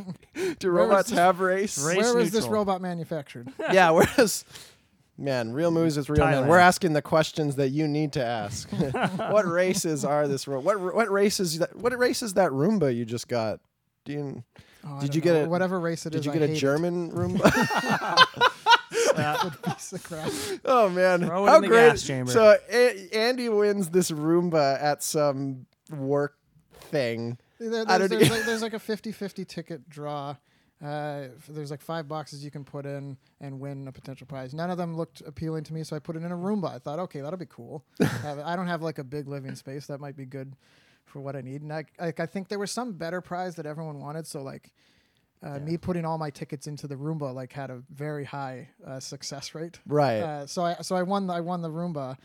[0.59, 1.79] do robots this- have race?
[1.85, 3.49] Race Where was this robot manufactured?
[3.73, 4.45] yeah, whereas
[5.19, 6.45] man, real movies with real men.
[6.45, 6.49] Thailand.
[6.49, 8.69] We're asking the questions that you need to ask.
[9.17, 10.49] what races are this?
[10.49, 11.77] Ro- what what race is that?
[11.77, 13.61] What race is that Roomba you just got?
[14.05, 14.45] Do you,
[14.85, 15.45] Oh, Did don't you get know.
[15.45, 16.23] a- whatever race it is?
[16.23, 16.59] did you get a hate it.
[16.61, 17.45] German Roomba?
[19.65, 20.31] piece of crap?
[20.65, 21.91] oh man, Throw it how in the great!
[21.91, 22.33] gas chamber.
[22.33, 26.37] So a- Andy wins this Roomba at some work
[26.91, 27.39] thing.
[27.70, 30.37] There- there's, there's, like, there's like a 50-50 ticket draw.
[30.85, 34.53] Uh, there's like five boxes you can put in and win a potential prize.
[34.53, 36.75] None of them looked appealing to me, so I put it in a Roomba.
[36.75, 37.85] I thought, okay, that'll be cool.
[38.25, 39.87] I don't have like a big living space.
[39.87, 40.57] That might be good
[41.05, 41.62] for what I need.
[41.62, 44.27] And I, like, I think there was some better prize that everyone wanted.
[44.27, 44.72] So like,
[45.40, 48.98] uh, me putting all my tickets into the Roomba like had a very high uh,
[48.98, 49.79] success rate.
[49.87, 50.18] Right.
[50.20, 52.16] Uh, so I so I won the, I won the Roomba,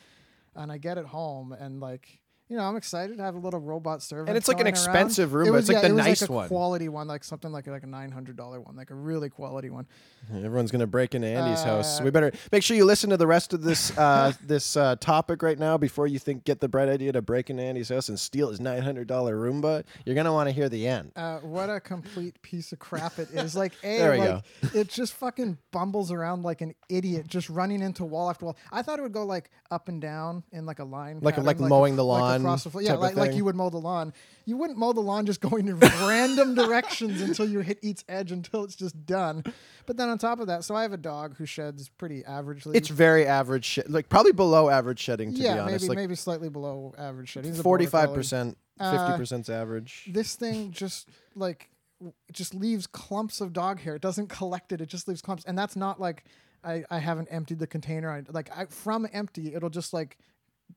[0.56, 2.20] and I get it home and like
[2.50, 4.30] you know I'm excited to have a little robot servant.
[4.30, 4.86] And it's like an going around.
[4.86, 5.48] expensive Roomba.
[5.48, 6.48] It was, It's like yeah, the it was nice like a one.
[6.48, 9.70] quality one, like something like like a nine hundred dollar one, like a really quality
[9.70, 9.86] one.
[10.34, 12.00] Everyone's gonna break into Andy's house.
[12.00, 14.96] Uh, We better make sure you listen to the rest of this uh, this uh,
[15.00, 18.10] topic right now before you think get the bright idea to break into Andy's house
[18.10, 19.84] and steal his nine hundred dollar Roomba.
[20.06, 21.12] You're gonna want to hear the end.
[21.16, 23.56] Uh, what a complete piece of crap it is!
[23.56, 27.82] Like, a There we like it just fucking bumbles around like an idiot, just running
[27.82, 28.58] into wall after wall.
[28.72, 31.46] I thought it would go like up and down in like a line, Like- pattern,
[31.46, 32.82] like mowing the like lawn across the floor.
[32.84, 34.14] Yeah, like, like you would mow the lawn.
[34.46, 38.32] You wouldn't mow the lawn just going in random directions until you hit each edge
[38.32, 39.44] until it's just done.
[39.86, 42.76] But then on top of that, so I have a dog who sheds pretty averagely.
[42.76, 45.84] It's very average, sh- like probably below average shedding to yeah, be honest.
[45.84, 47.54] maybe like maybe slightly below average shedding.
[47.54, 50.10] Forty five percent, Uh, fifty percent average.
[50.12, 51.70] this thing just like
[52.02, 53.96] it just leaves clumps of dog hair.
[53.96, 54.82] It doesn't collect it.
[54.82, 56.26] It just leaves clumps, and that's not like
[56.64, 58.12] I, I haven't emptied the container.
[58.12, 60.18] I, like I, from empty, it'll just like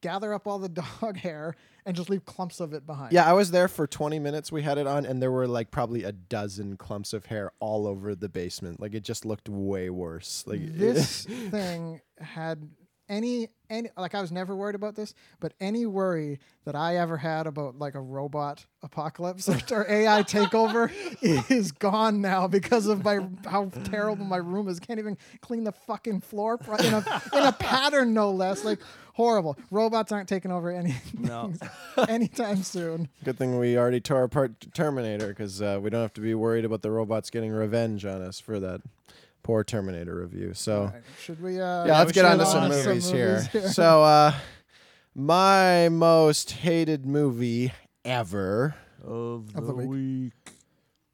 [0.01, 0.69] gather up all the
[1.01, 1.55] dog hair
[1.87, 3.13] and just leave clumps of it behind.
[3.13, 4.53] Yeah, I was there for 20 minutes.
[4.53, 7.87] We had it on, and there were like probably a dozen clumps of hair all
[7.87, 8.81] over the basement.
[8.81, 10.45] Like it just looked way worse.
[10.47, 12.69] Like this thing had
[13.11, 17.17] any any like I was never worried about this, but any worry that I ever
[17.17, 20.91] had about like a robot apocalypse or, AI takeover
[21.51, 24.79] is gone now because of my how terrible my room is.
[24.79, 28.65] Can't even clean the fucking floor in a in a pattern no less.
[28.65, 28.79] Like
[29.21, 29.57] horrible.
[29.71, 31.53] Robots aren't taking over any No.
[32.09, 33.09] anytime soon.
[33.25, 36.65] Good thing we already tore apart Terminator because uh, we don't have to be worried
[36.65, 38.81] about the robots getting revenge on us for that
[39.43, 40.55] poor Terminator review.
[40.55, 41.61] So Alright, Should we?
[41.61, 43.43] Uh, yeah, let's we get should on to move some on to movies, some here.
[43.73, 44.33] so uh,
[45.15, 47.73] my most hated movie
[48.05, 49.89] ever Of the, Of the week.
[49.89, 50.55] week.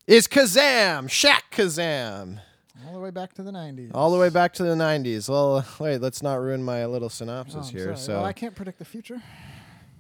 [0.07, 2.40] is Kazam, Shaq Kazam.
[2.85, 3.91] All the way back to the '90s.
[3.95, 5.29] All the way back to the 90s.
[5.29, 7.85] Well, wait, let's not ruin my little Oh, synopsis I'm here.
[7.87, 7.97] sorry.
[7.97, 9.23] So, Well, I can't predict the future.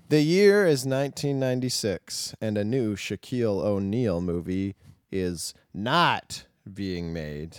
[0.08, 4.74] the year is 1996, and a new Shaquille O'Neal movie
[5.10, 7.58] is not being made.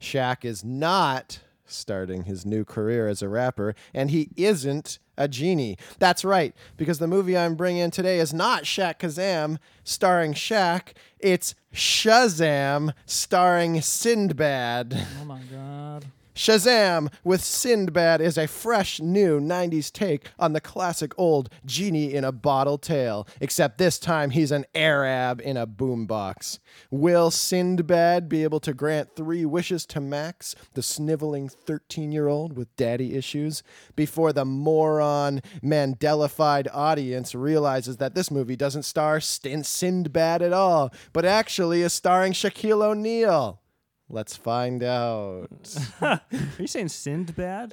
[0.00, 5.78] Shaq is not starting his new career as a rapper, and he isn't a genie.
[5.98, 10.92] That's right, because the movie I'm bringing in today is not Shaq Kazam starring Shaq.
[11.18, 15.06] It's Shazam starring Sindbad.
[15.20, 16.06] Oh my god.
[16.34, 22.24] Shazam with Sindbad is a fresh new 90s take on the classic old genie in
[22.24, 26.58] a bottle tale, except this time he's an Arab in a boombox.
[26.90, 32.56] Will Sindbad be able to grant three wishes to Max, the sniveling 13 year old
[32.56, 33.62] with daddy issues,
[33.94, 41.24] before the moron Mandelafied audience realizes that this movie doesn't star Sindbad at all, but
[41.24, 43.60] actually is starring Shaquille O'Neal?
[44.08, 45.48] Let's find out.
[46.02, 46.20] Are
[46.58, 47.72] you saying Sindbad?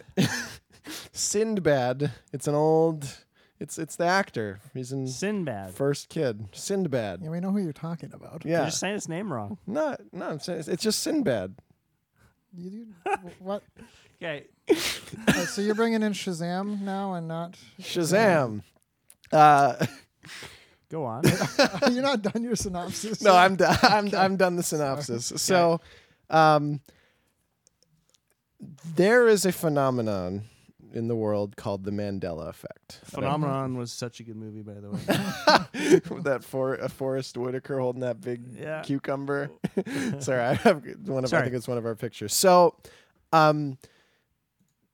[1.14, 2.12] Sindbad.
[2.34, 3.06] It's an old.
[3.60, 4.60] It's it's the actor.
[4.74, 5.74] He's in Sinbad.
[5.74, 6.52] First Kid.
[6.52, 7.24] Sindbad.
[7.24, 8.44] Yeah, we know who you're talking about.
[8.44, 8.66] You're Yeah.
[8.66, 9.58] just saying his name wrong.
[9.68, 10.30] No, no.
[10.30, 11.56] I'm saying it's, it's just Sinbad.
[12.58, 12.88] You, you,
[13.40, 13.62] what?
[14.22, 14.46] Okay.
[15.28, 17.58] Uh, so you're bringing in Shazam now and not?
[17.80, 18.64] Shazam.
[19.32, 19.86] Uh,
[20.90, 21.24] Go on.
[21.92, 23.22] you're not done your synopsis.
[23.22, 23.40] no, yet?
[23.40, 23.78] I'm done.
[23.84, 25.32] I'm I'm done the synopsis.
[25.38, 25.80] So,
[26.32, 26.80] um,
[28.96, 30.44] there is a phenomenon
[30.94, 33.00] in the world called the Mandela effect.
[33.06, 36.02] Phenomenon was such a good movie, by the way.
[36.16, 38.82] With that for uh, Forest Whitaker holding that big Yeah.
[38.82, 39.50] cucumber.
[40.20, 41.26] Sorry, I have one of.
[41.26, 41.44] I Sorry.
[41.44, 42.34] think it's one of our pictures.
[42.34, 42.76] So,
[43.32, 43.78] um,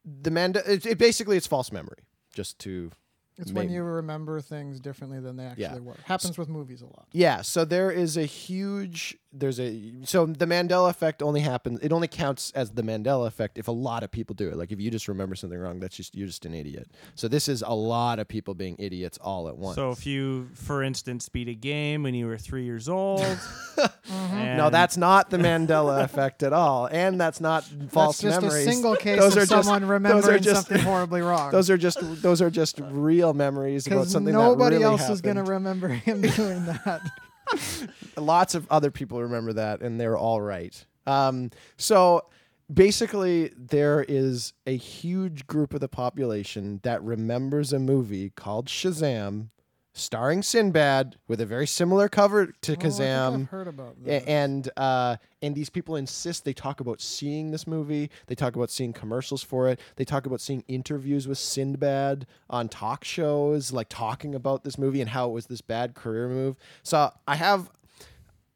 [0.05, 0.61] the Manda.
[0.71, 1.97] It, it basically it's false memory.
[2.33, 2.91] Just to
[3.39, 5.79] It's when you remember things differently than they actually Yeah.
[5.79, 5.95] were.
[6.05, 7.07] Happens with movies a lot.
[7.11, 7.41] yeah.
[7.41, 9.17] So there is a huge.
[9.39, 11.79] There's a so the Mandela effect only happens.
[11.81, 14.55] It only counts as the Mandela effect if a lot of people do it.
[14.57, 16.89] Like if you just remember something wrong, that's just you're just an idiot.
[17.15, 19.75] So this is a lot of people being idiots all at once.
[19.75, 23.25] So if you, for instance, beat a game when you were three years old.
[23.77, 24.57] Mm-hmm.
[24.57, 28.67] no, that's not the Mandela effect at all, and that's not false That's just memories.
[28.67, 31.51] a single case Those of are just- someone those are remembering just- something horribly wrong.
[31.51, 35.21] Those are just those are just real memories about something nobody that really else is
[35.21, 37.01] going to remember him doing that.
[38.17, 40.85] Lots of other people remember that, and they're all right.
[41.05, 42.25] Um, so
[42.71, 49.49] basically, there is a huge group of the population that remembers a movie called Shazam,
[49.97, 53.49] starring Sinbad, with a very similar cover to Oh, I think I've Kazam.
[53.49, 54.23] heard about this.
[54.25, 58.09] And uh, and these people insist they talk about seeing this movie.
[58.27, 59.79] They talk about seeing commercials for it.
[59.95, 65.01] They talk about seeing interviews with Sinbad on talk shows, like talking about this movie
[65.01, 66.55] and how it was this bad career move.
[66.83, 67.69] So I have,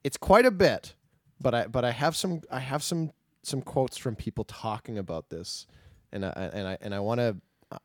[0.03, 0.95] it's quite a bit,
[1.39, 3.11] but I but I have some I have some
[3.43, 5.65] some quotes from people talking about this,
[6.11, 7.37] and I and I and I want to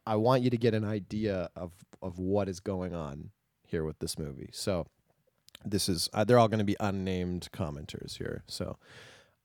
[0.07, 3.31] I want you to get an idea of of what is going on
[3.68, 4.50] here with this movie.
[4.52, 4.87] So
[5.64, 8.42] this is uh, they're all going to be unnamed commenters here.
[8.46, 8.76] So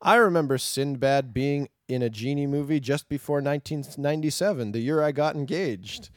[0.01, 5.35] I remember Sinbad being in a genie movie just before 1997, the year I got
[5.35, 6.09] engaged.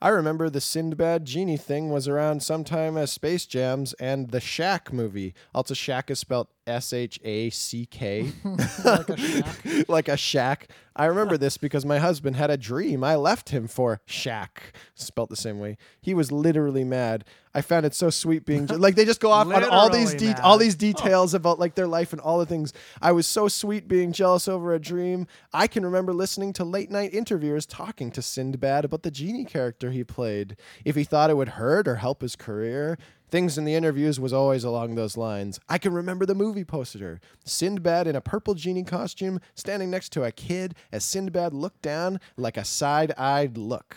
[0.00, 4.92] I remember the Sinbad genie thing was around sometime as Space Jams and the Shaq
[4.92, 5.32] movie.
[5.54, 8.32] Also, Shaq is spelled S H A C K,
[8.84, 9.64] like a shack.
[9.88, 10.68] like a shack.
[10.94, 13.02] I remember this because my husband had a dream.
[13.02, 14.48] I left him for Shaq,
[14.94, 15.78] spelt the same way.
[16.02, 17.24] He was literally mad.
[17.54, 20.40] I found it so sweet being like they just go off on all these de-
[20.42, 20.78] all these oh.
[20.78, 22.72] details about like their life and all the things.
[23.00, 25.26] I was so sweet being jealous over a dream.
[25.52, 29.90] I can remember listening to late night interviewers talking to Sindbad about the genie character
[29.90, 30.56] he played.
[30.84, 32.98] If he thought it would hurt or help his career.
[33.32, 35.58] Things in the interviews was always along those lines.
[35.66, 37.18] I can remember the movie poster.
[37.46, 42.20] Sindbad in a purple genie costume standing next to a kid as Sindbad looked down
[42.36, 43.96] like a side-eyed look.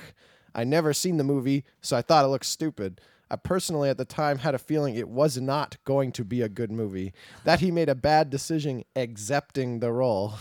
[0.55, 3.01] I never seen the movie, so I thought it looked stupid.
[3.29, 6.49] I personally at the time had a feeling it was not going to be a
[6.49, 7.13] good movie.
[7.43, 10.35] That he made a bad decision accepting the role.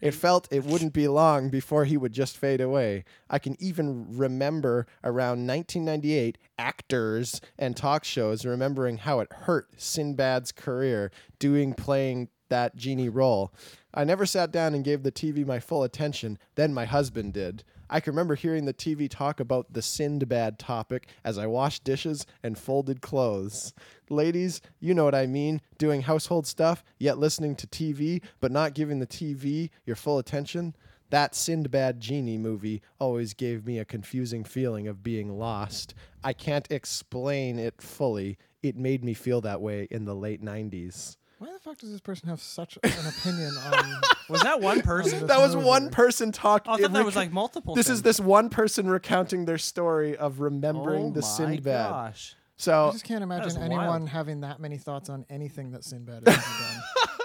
[0.00, 3.04] It felt it wouldn't be long before he would just fade away.
[3.28, 10.52] I can even remember around 1998 actors and talk shows remembering how it hurt Sinbad's
[10.52, 13.52] career doing playing that genie role.
[13.92, 17.64] I never sat down and gave the TV my full attention, then my husband did.
[17.90, 22.26] I can remember hearing the TV talk about the Sindbad topic as I washed dishes
[22.42, 23.72] and folded clothes.
[24.10, 25.60] Ladies, you know what I mean.
[25.78, 30.74] Doing household stuff, yet listening to TV, but not giving the TV your full attention.
[31.10, 35.94] That Sindbad Genie movie always gave me a confusing feeling of being lost.
[36.22, 38.36] I can't explain it fully.
[38.62, 41.16] It made me feel that way in the late 90s.
[41.38, 44.00] Why the fuck does this person have such an opinion on?
[44.28, 45.20] Was that one person?
[45.20, 45.66] This That was movie.
[45.68, 46.70] one person talking.
[46.70, 47.74] Oh, I thought that was like multiple.
[47.74, 51.46] This is this one person recounting their story of remembering the Sinbad.
[51.46, 51.90] oh the my Sinbad.
[51.90, 52.34] Gosh.
[52.56, 54.08] So I just can't imagine anyone wild.
[54.08, 56.36] having that many thoughts on anything that Sinbad has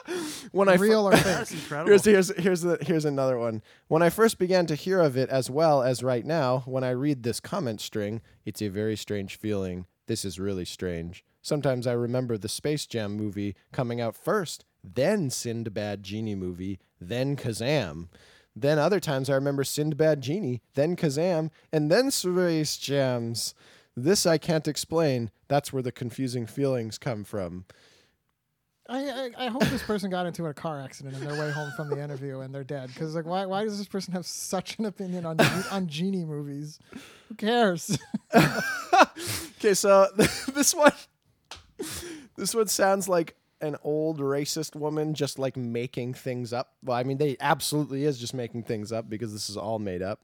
[0.08, 0.20] ever
[0.52, 1.60] when I done, fir- real or That's fake.
[1.64, 1.90] incredible.
[1.90, 3.64] here's here's here's the, here's another one.
[3.88, 6.92] When I first began to hear of it, as well as right now, when I
[6.92, 9.88] read this comment string, it's a very strange feeling.
[10.08, 11.24] This is really strange.
[11.42, 17.36] Sometimes I remember the Space Jam movie coming out first, then Sindbad Genie movie, then
[17.36, 18.08] Kazam.
[18.56, 23.56] Then other times I remember Sindbad Genie, then Kazam, and then Space Jams.
[23.96, 25.32] This I can't explain.
[25.48, 27.66] That's where the confusing feelings come from.
[28.90, 31.72] I, I I hope this person got into a car accident on their way home
[31.76, 32.90] from the interview and they're dead.
[32.94, 35.38] Because like, why why does this person have such an opinion on
[35.72, 36.80] on genie movies?
[37.30, 37.98] Who cares?
[39.64, 40.08] Okay, so
[40.54, 40.92] this one
[42.36, 46.74] this one sounds like an old racist woman just like making things up.
[46.84, 50.02] Well, I mean, they absolutely is just making things up because this is all made
[50.02, 50.20] up.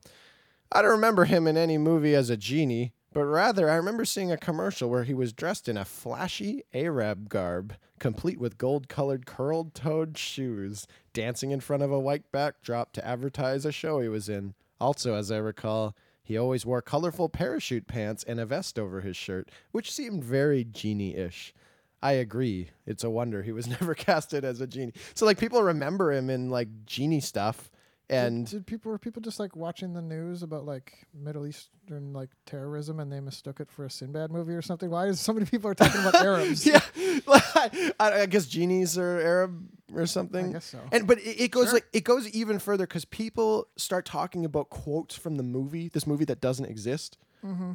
[0.74, 4.30] I don't remember him in any movie as a genie, but rather I remember seeing
[4.30, 9.26] a commercial where he was dressed in a flashy Arab garb, complete with gold colored
[9.26, 14.10] curled toed shoes, dancing in front of a white backdrop to advertise a show he
[14.10, 14.54] was in.
[14.82, 15.96] Also, as I recall,
[16.30, 20.64] he always wore colorful parachute pants and a vest over his shirt, which seemed very
[20.64, 21.56] genie ish.
[22.04, 22.70] I agree.
[22.86, 24.94] It's a wonder he was never casted as a genie.
[25.16, 27.72] So, like, people remember him in like genie stuff.
[28.10, 32.30] And did people were people just like watching the news about like Middle Eastern like
[32.46, 34.90] terrorism and they mistook it for a Sinbad movie or something?
[34.90, 36.66] Why is so many people are talking about Arabs?
[36.66, 36.80] yeah,
[37.28, 40.50] I, I guess genies are Arab or something.
[40.50, 40.80] I guess so.
[40.92, 41.74] And but it, it goes Sure.
[41.76, 46.08] like it goes even further because people start talking about quotes from the movie, this
[46.08, 47.18] movie that doesn't exist.
[47.46, 47.74] Mm-hmm.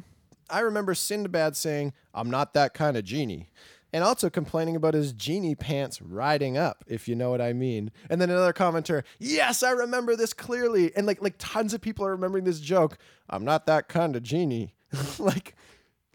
[0.49, 3.49] I remember Sinbad saying, "I'm not that kind of genie."
[3.95, 7.91] And also complaining about his genie pants riding up, if you know what I mean.
[8.09, 10.93] And then another commenter, yes, I remember this clearly.
[10.97, 12.97] And like like tons of people are remembering this joke.
[13.29, 14.73] I'm not that kind of genie.
[15.17, 15.55] like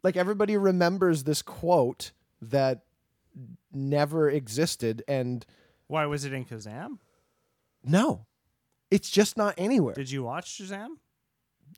[0.02, 2.12] like everybody remembers this quote
[2.42, 2.82] that
[3.72, 5.46] never existed and
[5.86, 6.98] Why was it in Kazam?
[7.82, 8.26] no.
[8.90, 9.94] It's just not anywhere.
[9.94, 10.98] Did you watch Shazam?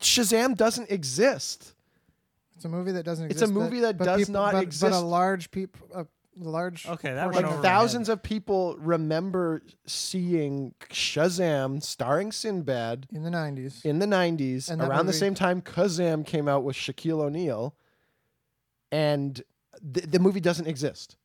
[0.01, 1.77] Shazam doesn't exist.
[2.65, 3.43] It's a movie that doesn't exist.
[3.43, 6.87] It's a movie that but does people- not but, But a large peop, a large
[6.87, 13.09] Okay, that portion went Like over my thousands of people remember seeing Shazam starring Sinbad
[13.13, 13.81] in the nineties.
[13.85, 17.21] in the 90s And that around the movie- same time Kazam came out with Shaquille
[17.21, 17.75] O'Neal
[18.91, 19.43] and
[19.81, 21.17] the, the movie doesn't exist.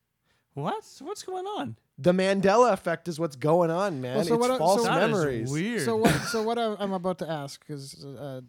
[0.56, 0.84] What?
[1.02, 1.78] What's going on?
[2.00, 4.15] The Mandela effect is what's going on, man.
[4.17, 5.52] Well, so it's what false so- That is memories.
[5.52, 5.82] weird.
[5.82, 6.13] So what?
[6.23, 8.41] So what I, I'm about to ask is uh,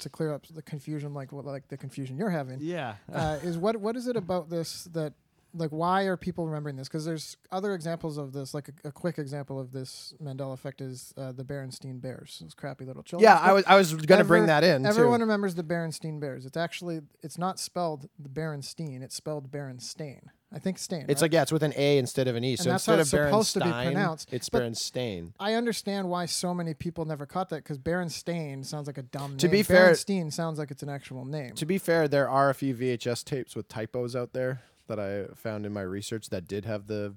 [0.00, 2.94] to clear up the confusion, like what, like the confusion you're having, yeah.
[3.12, 5.12] uh, is what what is it about this that
[5.54, 6.88] like why are people remembering this?
[6.88, 8.54] Because there's other examples of this.
[8.54, 12.38] Like a, a quick example of this Mandela effect is uh, the Berenstein Bears.
[12.40, 13.28] Those crappy little children.
[13.30, 15.24] yeah, I was I was going to bring that in Everyone too.
[15.24, 16.46] remembers the Berenstein Bears.
[16.46, 19.02] It's actually it's not spelled the Berenstein.
[19.02, 20.26] It's spelled Berenstain.
[20.52, 21.02] I think Stain.
[21.08, 21.26] It's right?
[21.26, 22.56] like yeah, it's with an A instead of an E.
[22.56, 24.32] so that's how instead it's of supposed to be pronounced.
[24.32, 25.32] it's But- Berenstain.
[25.38, 29.36] I understand why so many people never caught that because Berenstain sounds like a dumb
[29.36, 29.52] To name.
[29.52, 31.54] be fair- Berenstein sounds like it's an actual name.
[31.54, 35.26] To be fair, there are a few VHS tapes with typos out there that I
[35.36, 37.14] found in my research that did have the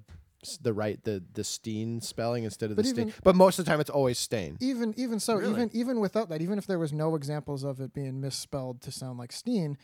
[0.60, 3.08] the right the the Steen spelling instead of But the Steen.
[3.08, 4.58] even- But most of the time, it's always Stain.
[4.60, 5.50] even even so, Really?
[5.54, 8.92] even even without that, even if there was no examples of it being misspelled to
[8.92, 9.76] sound like Steen,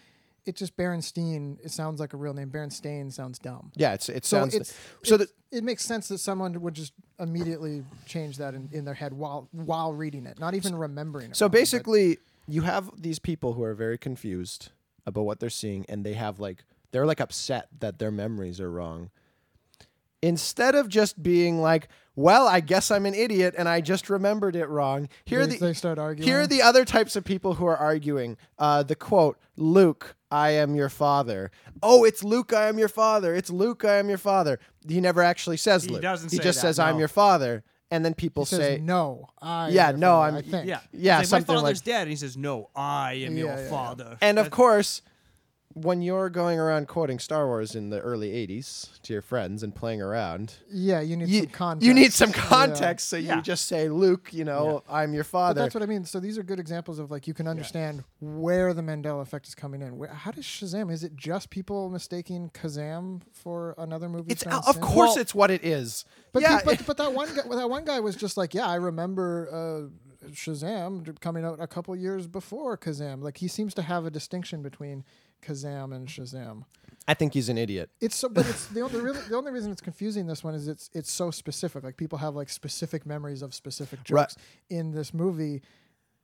[0.46, 1.58] it just Berenstein.
[1.64, 2.50] It sounds like a real name.
[2.50, 3.72] Berenstain sounds dumb.
[3.76, 4.72] Yeah, it's it So sounds it's
[5.02, 8.84] so it's- that it makes sense that someone would just immediately change that in, in
[8.84, 11.36] their head while while reading it, not even remembering it.
[11.36, 14.70] so wrong, basically you have these people who are very confused
[15.06, 18.70] about what they're seeing, and they have like they're like upset that their memories are
[18.70, 19.10] wrong.
[20.22, 24.54] Instead of just being like, "Well, I guess I'm an idiot and I just remembered
[24.54, 26.28] it wrong," here are they, the they start arguing.
[26.28, 28.36] Here are the other types of people who are arguing.
[28.58, 31.50] Uh, the quote, Luke, I am your father.
[31.82, 33.34] Oh, it's Luke, I am your father.
[33.34, 34.58] It's Luke, I am your father.
[34.88, 36.02] He never actually says He Luke.
[36.02, 36.98] doesn't he say just that, says, I'm no.
[37.00, 37.64] your father.
[37.90, 39.26] And then people He says, say, no.
[39.42, 40.68] I am Yeah, your no, father," I'm- I think.
[40.68, 40.80] Yeah.
[40.92, 42.02] Yeah, It's like, something my like- father's dead.
[42.02, 43.70] And he says, "No, I am Yeah, your yeah, yeah.
[43.70, 45.02] father." and of That's- course,
[45.82, 49.74] when you're going around quoting Star Wars in the early '80s to your friends and
[49.74, 51.86] playing around, Yeah, you need you, some context.
[51.86, 52.34] you need some Yeah.
[52.36, 53.08] context.
[53.08, 53.36] So Yeah.
[53.36, 56.04] you just say, "Luke, you know, I'm your But father." that's what I mean.
[56.04, 59.54] So these are good examples of like you can understand where the Mandela effect is
[59.54, 59.96] coming in.
[59.98, 60.90] Where, how does Shazam?
[60.92, 64.30] Is it just people mistaking Kazam for another movie?
[64.32, 66.04] it's transcend- of course Well- it's what it is.
[66.32, 68.66] But, yeah, pe- but but that one guy, that one guy was just like, yeah,
[68.66, 73.22] I remember uh, Shazam coming out a couple years before Kazam.
[73.22, 75.04] Like he seems to have a distinction between
[75.40, 76.64] Kazam and Shazam.
[77.08, 77.90] I think he's an idiot.
[78.00, 80.26] It's so, but it's the only really, the only reason it's confusing.
[80.26, 81.82] This one is it's it's so specific.
[81.82, 84.22] Like people have like specific memories of specific Right.
[84.28, 84.36] jokes
[84.68, 85.62] in this movie.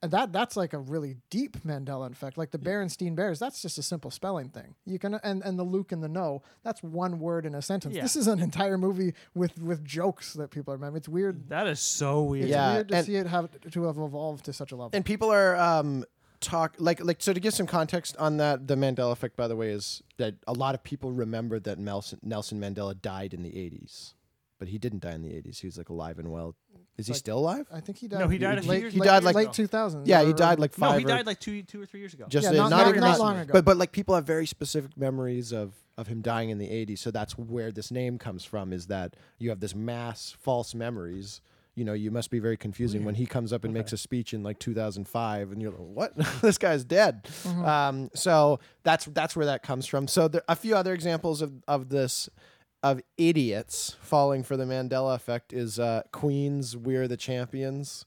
[0.03, 2.37] And that that's like a really deep Mandela effect.
[2.37, 4.75] Like the Berenstein Bears, that's just a simple spelling thing.
[4.85, 7.95] You can and, and the Luke and the no, that's one word in a sentence.
[7.95, 8.03] Yeah.
[8.03, 10.97] This is an entire movie with with jokes that people are remember.
[10.99, 11.49] It's weird.
[11.49, 12.43] That is so weird.
[12.45, 14.91] It's Yeah, weird to and- see it have to have evolved to such a level.
[14.93, 16.05] And people are um
[16.39, 19.55] talk like like so to give some context on that the Mandela effect by the
[19.55, 23.49] way is that a lot of people remember that Nelson Nelson Mandela died in the
[23.51, 24.13] 80s.
[24.59, 25.59] But he didn't die in the 80s.
[25.59, 26.55] He was like alive and well.
[26.97, 27.67] Is he Like- still alive?
[27.71, 28.21] I think he died.
[28.21, 30.07] No, he died a few late, years He late- died, like- late two thousands.
[30.07, 31.99] Yeah, he died like five No, five he or died like two, two or three
[31.99, 32.25] years ago.
[32.27, 33.53] just Yeah, not- not, not- even not that- long ago.
[33.53, 36.99] But but like people have very specific memories of of him dying in the 80s.
[37.01, 41.39] So that's where this name comes from is that you have this mass false memories.
[41.77, 44.33] You know, you must be very confusing when he comes up and makes a speech
[44.33, 46.15] in like 2005 and you're like, "What?
[46.41, 50.07] this guy's dead." Um, so that's that's where that comes from.
[50.07, 52.29] So there a few other examples of of this
[52.81, 58.05] of idiots falling for the Mandela effect is uh, Queen's "We're the Champions,"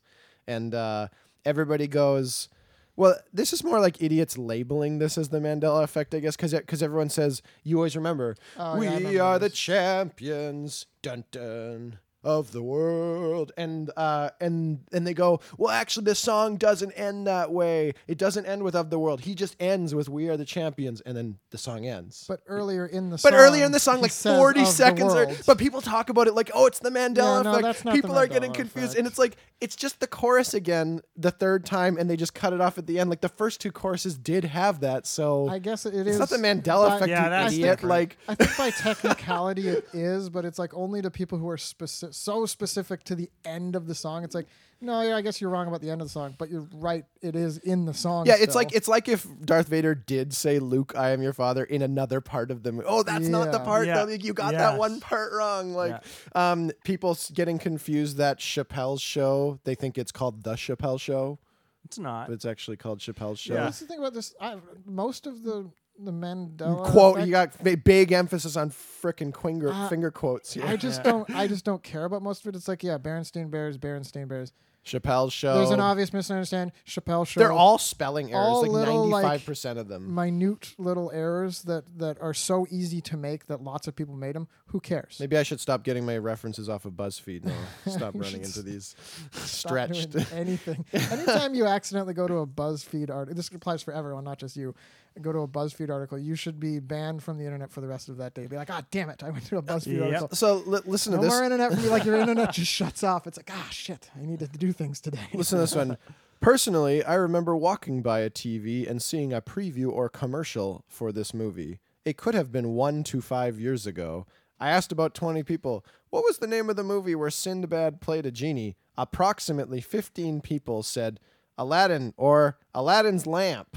[0.48, 1.06] and uh,
[1.44, 2.48] everybody goes.
[2.96, 6.52] Well, this is more like idiots labeling this as the Mandela effect, I guess, because
[6.52, 11.98] because everyone says you always remember Oh, we yeah, remember are the champions, dun dun,
[12.22, 17.26] of the world, and uh, and and they go, well, actually, this song doesn't end
[17.26, 17.94] that way.
[18.06, 21.00] It doesn't end with "of the world." He just ends with "we are the champions,"
[21.00, 22.24] and then the song ends.
[22.28, 25.58] But earlier in the But song, earlier in the song, like 40 seconds, are, but
[25.58, 27.62] people talk about it like, oh, it's the Mandela Yeah, no, effect.
[27.62, 28.88] that's not the people are getting confused.
[28.92, 28.98] effect.
[28.98, 32.52] And it's like, it's just the chorus again the third time, and they just cut
[32.52, 33.08] it off at the end.
[33.10, 35.06] Like the first two choruses did have that.
[35.06, 37.68] So I guess it it's not the Mandela by- effect, Yeah, you that's idiot.
[37.70, 37.88] different.
[37.90, 41.56] Like, I think by technicality it is, but it's like only to people who are
[41.58, 44.24] specific, so specific to the end of the song.
[44.24, 44.46] It's like,
[44.82, 47.04] no, yeah, I guess you're wrong about the end of the song, but you're right.
[47.20, 48.26] It is in the song.
[48.26, 48.54] yeah, it's still.
[48.54, 52.20] like it's like if Darth Vader did say, "Luke, I am your father" in another
[52.22, 52.86] part of the movie.
[52.88, 53.86] Oh, that's not the part.
[53.86, 54.04] Yeah.
[54.06, 55.74] that you got that one part wrong.
[55.74, 56.02] Like,
[56.34, 59.58] um, people getting confused that Chappelle's show.
[59.64, 61.38] They think it's called the Chappelle Show,
[61.84, 62.28] It's not.
[62.28, 63.54] but it's actually called Chappelle's Show.
[63.54, 63.64] Yeah.
[63.64, 64.34] That's the thing about this.
[64.40, 65.68] I, most of the
[66.04, 70.64] the Mandela quote effect, you got big emphasis on frickin' finger Uh, finger quotes here.
[70.66, 71.28] I just don't.
[71.30, 72.56] I just don't care about most of it.
[72.56, 74.52] It's like, yeah, Berenstain Bears, Berenstain Bears.
[74.84, 75.56] Chappelle's show.
[75.58, 76.72] There's an obvious misunderstanding.
[76.86, 77.40] Chappelle's show.
[77.40, 80.14] They're all spelling errors, all like little, like, ninety five percent of them.
[80.14, 84.34] minute little errors that that are so easy to make that lots of people made
[84.34, 84.48] them.
[84.68, 85.18] Who cares?
[85.20, 87.52] Maybe I should stop getting my references off of BuzzFeed now.
[87.90, 88.94] Stop running into these
[89.32, 90.32] Stop doing stretched.
[90.32, 90.84] anything.
[90.92, 94.74] Anytime you accidentally go to a BuzzFeed article, this applies for everyone, not just you.
[95.20, 98.08] Go to a BuzzFeed article, you should be banned from the internet for the rest
[98.08, 98.46] of that day.
[98.46, 100.04] Be like, ah, damn it, I went to a BuzzFeed Yep.
[100.06, 100.28] article.
[100.36, 101.32] So li- listen No to this.
[101.32, 101.88] No more internet for me.
[101.88, 103.26] Like your internet just shuts off.
[103.26, 105.28] It's like, ah, shit, I need to do things today.
[105.32, 105.96] Listen to this one.
[106.40, 111.34] Personally, I remember walking by a TV and seeing a preview or commercial for this
[111.34, 111.80] movie.
[112.04, 114.26] It could have been one to five years ago.
[114.58, 118.24] I asked about 20 people, what was the name of the movie where Sinbad played
[118.24, 118.76] a genie?
[118.96, 121.20] Approximately 15 people said
[121.58, 123.76] Aladdin or Aladdin's Lamp.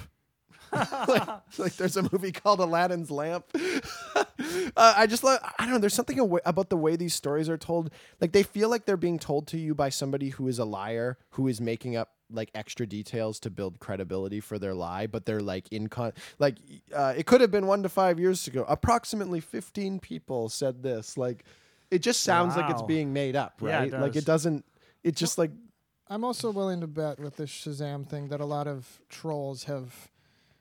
[1.08, 3.46] like, like there's a movie called Aladdin's Lamp.
[3.56, 7.50] uh, I just love, I don't know, there's something awa- about the way these stories
[7.50, 7.92] are told.
[8.22, 11.18] Like they feel like they're being told to you by somebody who is a liar,
[11.32, 15.42] who is making up like extra details to build credibility for their lie, but they're
[15.42, 16.56] like in con, like
[16.94, 18.66] uh, it could have been one to five years ago.
[18.68, 21.18] Approximately 15 people said this.
[21.18, 21.44] Like
[21.92, 23.94] it just sounds like it's being made up, Yeah, right?
[23.94, 24.66] it like it doesn't,
[25.04, 25.52] it just like,
[26.08, 30.10] I'm also willing to bet with this Shazam thing that a lot of trolls have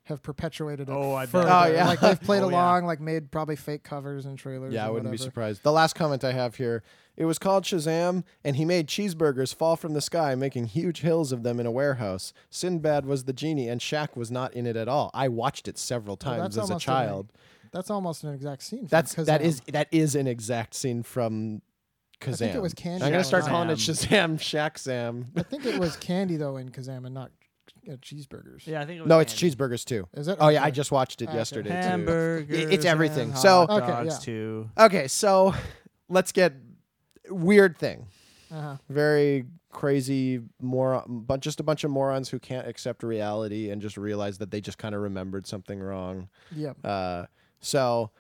[0.05, 0.93] have perpetuated it.
[0.93, 1.31] Oh, I bet.
[1.31, 1.51] further.
[1.51, 1.87] Oh, yeah.
[1.87, 2.55] Like they've played Oh, yeah.
[2.57, 4.75] along, like made probably fake covers and trailers.
[4.75, 5.25] Yeah, I or wouldn't be whatever.
[5.31, 5.63] surprised.
[5.63, 6.83] The last comment I have here
[7.17, 11.31] it was called Shazam, and he made cheeseburgers fall from the sky, making huge hills
[11.31, 12.33] of them in a warehouse.
[12.49, 15.11] Sinbad was the genie, and Shaq was not in it at all.
[15.13, 17.33] I watched it several Well, times that's as a almost an- child.
[17.71, 18.81] That's almost an exact scene.
[18.81, 19.45] From That's that Kazam.
[19.45, 21.63] is that is an exact scene from
[22.21, 22.39] Kazam.
[22.39, 23.27] think it was Candy I'm gonna Shazam.
[23.27, 25.27] start calling it Shazam Shaq Sam.
[25.37, 27.31] I think it was candy though in Kazam and not
[28.01, 28.67] cheeseburgers.
[28.67, 29.55] Yeah, I think it was No, it's Andy.
[29.55, 30.09] cheeseburgers too.
[30.15, 30.37] Is it?
[30.41, 31.37] Oh yeah, I just watched it Okay.
[31.39, 31.77] yesterday too.
[31.77, 32.73] Hamburgers.
[32.73, 33.31] it's everything.
[33.31, 34.25] and So- hot Okay, dogs yeah.
[34.25, 34.71] too.
[34.79, 35.55] Okay, so
[36.09, 36.53] let's get
[37.29, 38.07] weird thing.
[38.51, 38.77] Uh-huh.
[38.89, 43.97] Very crazy moron, but just a bunch of morons who can't accept reality and just
[43.97, 46.29] realize that they just kind of remembered something wrong.
[46.55, 46.77] Yep.
[46.85, 47.25] Uh,
[47.61, 48.11] so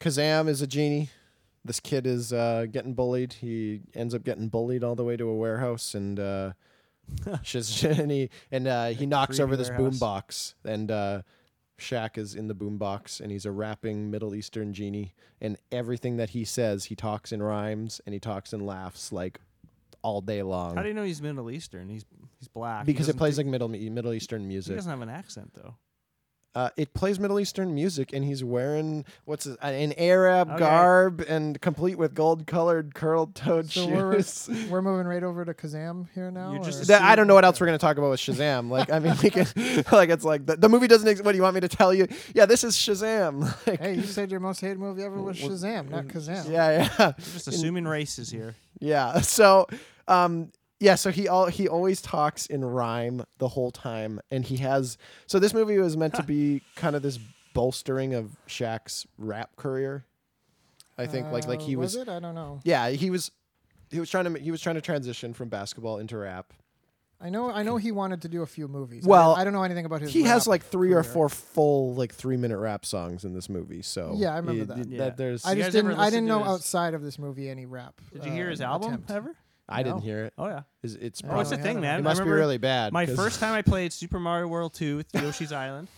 [0.00, 1.10] Kazam is a genie.
[1.64, 3.32] This kid is uh, getting bullied.
[3.34, 6.52] He ends up getting bullied all the way to a warehouse, and uh,
[7.42, 9.98] she's, and he and uh, he knocks Creepy over this boom warehouse.
[9.98, 11.22] box, and uh,
[11.78, 16.16] Shaq is in the boom box, and he's a rapping Middle Eastern genie, and everything
[16.16, 19.40] that he says, he talks in rhymes and he talks and laughs like
[20.02, 21.88] all day long How do you know he's Middle Eastern?
[21.88, 22.04] He's
[22.38, 22.86] he's black.
[22.86, 24.70] He because it doesn't plays do- like Middle Middle Eastern music.
[24.70, 24.76] He music.
[24.76, 25.74] doesn't have an accent though.
[26.56, 30.58] Uh, it plays Middle Eastern music, and he's wearing what's it, an Arab Okay.
[30.58, 34.48] garb and complete with gold-colored curled-toed So we're, shoes.
[34.70, 36.52] we're moving right over to Kazam here now.
[36.54, 38.70] You're just That- I don't know what else we're gonna talk about with Shazam.
[38.70, 39.46] Like, I mean, we can,
[39.92, 41.06] like, it's like the, the movie doesn't.
[41.06, 42.08] Ex- what do you want me to tell you?
[42.34, 43.54] Yeah, this is Shazam.
[43.66, 46.48] Like, Hey, you said your most hated movie ever was Shazam, not Kazam.
[46.50, 48.54] yeah, yeah, You're just assuming races here.
[48.80, 49.20] yeah.
[49.20, 49.66] So,
[50.08, 50.94] um, yeah.
[50.94, 54.98] So he all he always talks in rhyme the whole time, and he has.
[55.26, 57.18] So this movie was meant to be kind of this
[57.54, 60.04] bolstering of Shaq's rap career.
[60.98, 62.08] I think, like, like Uh, he was it?
[62.08, 62.60] I don't know.
[62.64, 63.30] Yeah, he was
[63.90, 66.52] he was trying to he was trying to transition from basketball into rap.
[67.18, 67.50] I know.
[67.50, 69.06] I know he wanted to do a few movies.
[69.06, 70.12] Well, don't- I, don't know anything about his.
[70.12, 73.80] He has like three or four full like 3 minute rap songs in this movie.
[73.80, 74.88] So Yeah, I remember he- that.
[74.90, 75.10] Yeah.
[75.10, 75.94] there's I just didn't.
[75.94, 78.00] I didn't know his- outside of this movie any rap.
[78.12, 79.10] Did you hear uh, his album attempt.
[79.10, 79.34] ever?
[79.68, 80.32] I didn't hear it.
[80.38, 80.62] Oh yeah.
[80.82, 81.96] Is it's Oh, it's a thing, man.
[81.96, 82.92] it I must be remember really bad.
[82.92, 85.88] My 'cause- first time I played Super Mario World 2 with Yoshi's Island,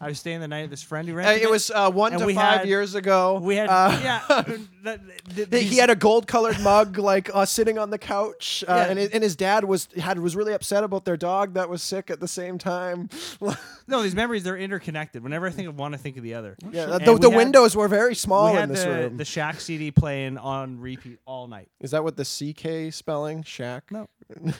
[0.00, 2.12] I was staying the night at this friend who Uh, rented it was uh, 1
[2.12, 3.38] and to we 5 had- years ago.
[3.42, 4.20] We had uh, yeah.
[4.28, 4.46] that-
[4.84, 5.00] that-
[5.34, 8.72] Th- these- he had a gold colored mug like uh, sitting on the couch uh,
[8.72, 8.84] Yeah.
[8.86, 11.82] and, his, and his dad was had was really upset about their dog that was
[11.82, 13.10] sick at the same time
[13.86, 14.02] no.
[14.02, 15.22] These memories they're interconnected.
[15.22, 16.56] Whenever I think of one, I think of the other.
[16.70, 18.90] yeah And the, we the had- windows were very small we in had this the,
[18.90, 21.68] room the Shaq CD playing on repeat all night.
[21.80, 24.08] is that what the ck spelling shack No.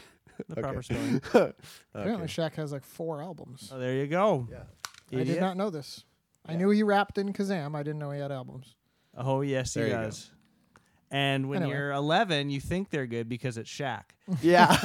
[0.47, 0.61] The Okay.
[0.63, 1.21] proper spelling.
[1.95, 3.73] Apparently, Shaq has like four albums.
[3.75, 4.47] Oh, there you go.
[4.49, 5.19] Yeah.
[5.19, 6.05] I did not know this.
[6.47, 7.75] I knew he rapped in Kazam.
[7.75, 8.77] I didn't know he had albums.
[9.17, 10.03] Oh yes, he There you go.
[10.05, 10.31] does.
[11.11, 11.77] And when Anyway.
[11.77, 14.05] you're 11, you think they're good because it's Shaq.
[14.43, 14.77] yeah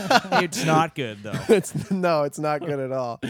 [0.41, 1.39] it's not good though.
[1.49, 3.21] it's no, it's not good at all.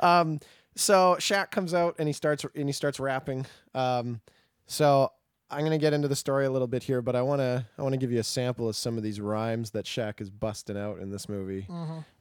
[0.00, 0.38] Um,
[0.76, 3.46] so Shaq comes out and he starts and he starts rapping.
[3.74, 4.20] Um,
[4.66, 5.12] so
[5.50, 7.96] I'm gonna get into the story a little bit here, but I wanna I wanna
[7.96, 11.10] give you a sample of some of these rhymes that Shaq is busting out in
[11.10, 11.66] this movie.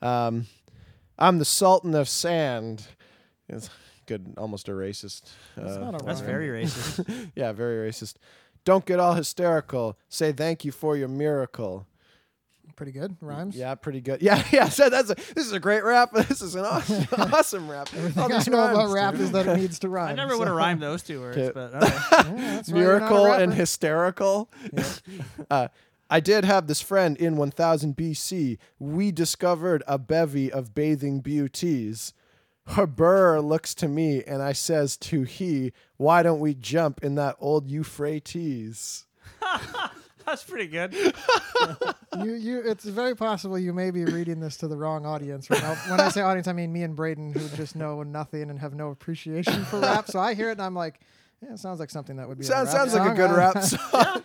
[0.02, 0.48] Um,
[1.18, 2.88] I'm the Sultan of Sand.
[3.48, 3.70] It's
[4.06, 5.24] good, almost a racist.
[5.56, 7.30] That's uh, not a That's very racist.
[7.36, 8.16] yeah, very racist.
[8.66, 9.98] Don't get all hysterical.
[10.10, 11.88] Say thank you for your miracle.
[12.80, 13.58] Pretty good rhymes.
[13.58, 14.22] Yeah, pretty good.
[14.22, 14.70] Yeah, yeah.
[14.70, 16.12] So that's a, this is a great rap.
[16.30, 17.90] This is an awesome, awesome rap.
[17.94, 19.22] All Everything I these know about rhymes, rap dude.
[19.24, 20.08] is that it needs to rhyme.
[20.12, 21.52] I never so- would have rhymed those two words, Okay.
[21.54, 21.86] but okay.
[21.86, 23.54] Yeah, that's why you're not a miracle and rapper.
[23.54, 24.50] hysterical.
[25.52, 25.68] uh,
[26.10, 28.58] I did have this friend in 1000 BC.
[28.80, 32.14] We discovered a bevy of bathing beauties.
[32.68, 37.16] Her burr looks to me, and I says to he, "Why don't we jump in
[37.16, 39.06] that old Euphrates?"
[40.30, 40.94] That's pretty good.
[42.24, 45.62] you, you, it's very possible you may be reading this to the wrong audience right
[45.62, 45.74] now.
[45.90, 48.76] When I say audience, I mean me and Braden, who just know nothing and have
[48.76, 50.08] no appreciation for rap.
[50.08, 51.00] So I hear it and I'm like,
[51.42, 52.44] yeah, it sounds like something that would be.
[52.44, 54.24] in Sounds a rap sounds like a good rap song.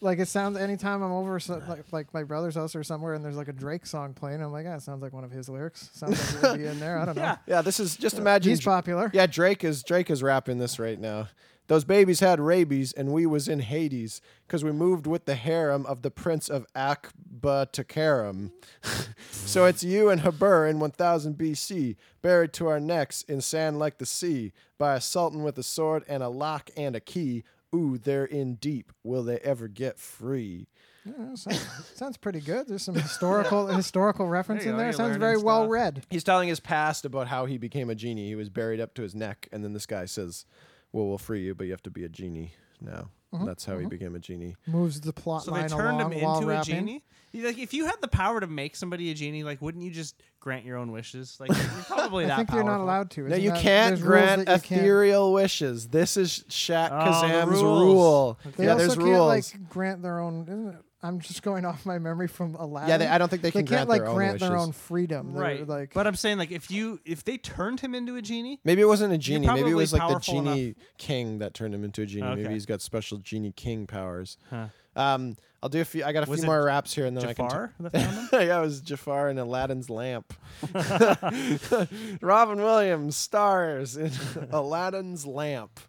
[0.00, 3.22] Like it sounds anytime I'm over so, like, like my brother's house or somewhere and
[3.22, 5.50] there's like a Drake song playing, I'm like, yeah, it sounds like one of his
[5.50, 5.90] lyrics.
[5.92, 6.98] Sounds like it would be in there.
[6.98, 7.22] I don't know.
[7.22, 7.36] Yeah.
[7.46, 8.50] yeah, this is just imagine.
[8.50, 9.10] He's popular.
[9.12, 11.28] Yeah, Drake is Drake is rapping this right now.
[11.68, 15.86] Those babies had rabies, and we was in Hades because we moved with the harem
[15.86, 18.50] of the prince of Akba Takaram.
[19.30, 23.98] so it's you and Habur in 1000 BC, buried to our necks in sand like
[23.98, 27.44] the sea, by a sultan with a sword and a lock and a key.
[27.74, 28.92] Ooh, they're in deep.
[29.02, 30.66] Will they ever get free?
[31.06, 32.68] Yeah, sounds, sounds pretty good.
[32.68, 34.86] There's some historical historical reference There in there.
[34.86, 35.70] you're Sounds learning very well stuff.
[35.72, 36.06] read.
[36.10, 38.26] He's telling his past about how he became a genie.
[38.28, 40.44] He was buried up to his neck, and then this guy says,
[40.92, 43.74] "Well, we'll free you, but you have to be a genie now." And that's how
[43.74, 43.88] he mm-hmm.
[43.88, 44.56] became a genie.
[44.66, 47.02] Moves the plot So they turned him while into a genie.
[47.32, 49.90] You- Like, if you had the power to make somebody a genie, like, wouldn't you
[49.90, 51.38] just grant your own wishes?
[51.40, 53.22] Like, you're probably I that think you're not allowed to.
[53.22, 55.88] No, you that- can't grant that you can't- ethereal wishes.
[55.88, 57.82] This is Shaq Oh, the Kazam's rules.
[57.82, 58.38] rule.
[58.58, 59.28] They yeah, also there's can't rules.
[59.54, 60.76] like grant their own.
[61.02, 61.08] Isn't it?
[61.08, 62.88] I'm just going off my memory from Aladdin.
[62.88, 64.48] yeah, they, I don't think they They can can't grant like their grant wishes.
[64.48, 65.32] their own freedom.
[65.32, 65.66] They're, Right.
[65.66, 68.82] Like, but I'm saying, like, if you if they turned him into a genie, Maybe
[68.82, 69.46] it wasn't a genie.
[69.46, 72.34] Maybe it was like the powerful genie king that turned him into a genie.
[72.36, 74.36] Maybe he's got special genie king powers.
[74.50, 74.66] Huh.
[74.94, 76.04] Um, I'll do a few.
[76.04, 78.28] I got a Was few more raps here, and then Jafar I that found him.
[78.28, 78.46] can.
[78.48, 80.34] yeah, it was Jafar and Aladdin's lamp.
[82.20, 84.10] Robin Williams stars in
[84.50, 85.80] Aladdin's lamp.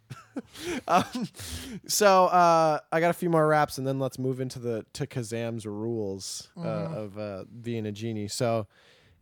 [0.87, 1.27] um,
[1.87, 5.05] so uh, I got a few more raps, and then let's move into the to
[5.07, 8.27] Kazam's rules uh, of uh, being a genie.
[8.27, 8.67] So,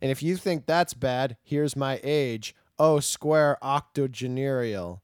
[0.00, 2.54] and if you think that's bad, here's my age.
[2.78, 5.01] Oh, square octogenarial.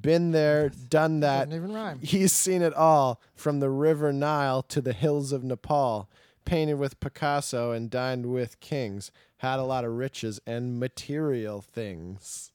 [0.00, 1.46] Been there, done that.
[1.50, 1.98] Doesn't even rhyme.
[2.02, 6.08] He's seen it all, from the River Nile to the hills of Nepal.
[6.44, 9.10] Painted with Picasso and dined with kings.
[9.38, 12.50] Had a lot of riches and material things.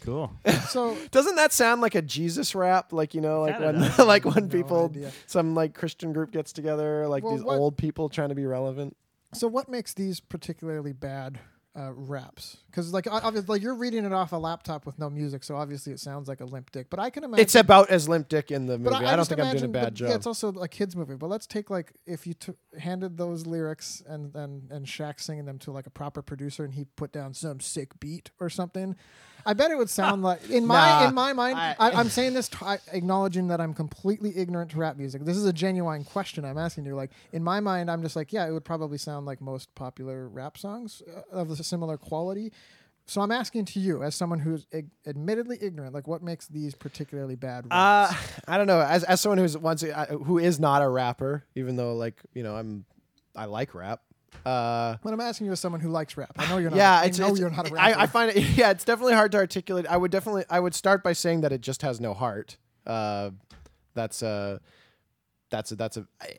[0.00, 0.32] Cool.
[0.68, 2.92] So Doesn't that sound like a Jesus rap?
[2.92, 3.98] Like you know, like when does.
[4.06, 5.10] like when No people, idea.
[5.26, 8.46] some like Christian group gets together, like Well, these what- old people trying to be
[8.46, 8.96] relevant.
[9.34, 11.40] So what makes these particularly bad
[11.76, 12.58] uh, raps?
[12.66, 15.92] Because like obviously, like you're reading it off a laptop with no music, so obviously
[15.92, 16.88] it sounds like a limp dick.
[16.90, 18.90] But I can imagine It's about as limp dick in the movie.
[18.90, 20.08] But I, don't just think I'm doing a bad job.
[20.08, 21.14] Yeah, it's also a kids movie.
[21.16, 25.44] But let's take like if you took handed those lyrics and and and Shaq singing
[25.44, 28.96] them to like a proper producer and he put down some sick beat or something.
[29.46, 31.56] I bet it would sound like in my Nah, in my mind.
[31.58, 32.58] I- I'm saying this, t-
[32.92, 35.24] acknowledging that I'm completely ignorant to rap music.
[35.24, 36.94] This is a genuine question I'm asking you.
[36.96, 40.28] Like in my mind, I'm just like, yeah, it would probably sound like most popular
[40.28, 42.52] rap songs uh, of a similar quality.
[43.08, 46.74] So I'm asking to you, as someone who's ig- admittedly ignorant, like what makes these
[46.74, 47.64] particularly bad?
[47.70, 48.12] Uh,
[48.48, 48.80] I don't know.
[48.80, 52.42] As as someone who's once uh, who is not a rapper, even though like you
[52.42, 52.84] know I'm,
[53.36, 54.00] I like rap.
[54.44, 56.32] Uh, But I'm asking you as someone who likes rap.
[56.38, 56.76] I know you're not.
[56.76, 57.98] yeah, I know you're not a rapper.
[57.98, 58.42] I, I find it.
[58.56, 59.86] Yeah, it's definitely hard to articulate.
[59.86, 60.44] I would definitely.
[60.50, 62.56] I would start by saying that it just has no heart.
[62.86, 63.30] Uh,
[63.94, 64.60] that's a.
[65.50, 66.06] that's a that's a.
[66.20, 66.34] I,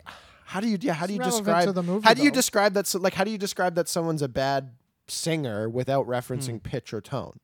[0.46, 0.94] how do you yeah?
[0.94, 2.36] How do you describe movie, How do you though.
[2.36, 2.88] describe that?
[2.88, 4.72] So, like, how do you describe that someone's a bad
[5.08, 7.40] singer without referencing pitch or tone?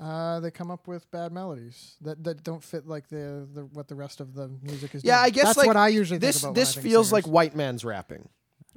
[0.00, 3.88] uh, they come up with bad melodies that, that don't fit like the, the what
[3.88, 5.04] the rest of the music is.
[5.04, 5.24] Yeah, doing.
[5.26, 6.54] I guess that's like what I usually this think about.
[6.54, 8.28] this when I think feels like white man's rapping.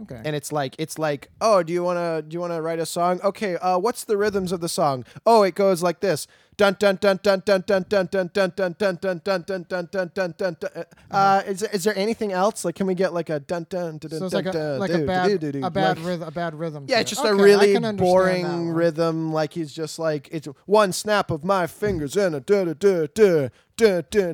[0.02, 0.22] Okay.
[0.24, 2.80] and it's like it's like oh do you want to do you want to write
[2.80, 3.20] a song?
[3.24, 5.06] Okay uh what's the rhythms of the song?
[5.26, 6.28] Oh it goes like this
[6.58, 9.88] dun dun dun dun dun dun dun dun dun dun dun dun dun dun dun
[9.91, 13.30] dun dun dun dun uh is is there anything else like can we get like
[13.30, 15.38] a dun dun dun so dun it's like a dun like a dun bad dun
[15.39, 16.86] dun dun a bad like- rhythm a bad rhythm.
[16.88, 17.16] yeah, to it's it.
[17.16, 18.70] just Okay, a I really can understand that boring one.
[18.70, 19.34] rhythm.
[19.34, 23.08] Like he's just like it's one snap of my fingers and a da da da
[23.14, 24.34] da da da da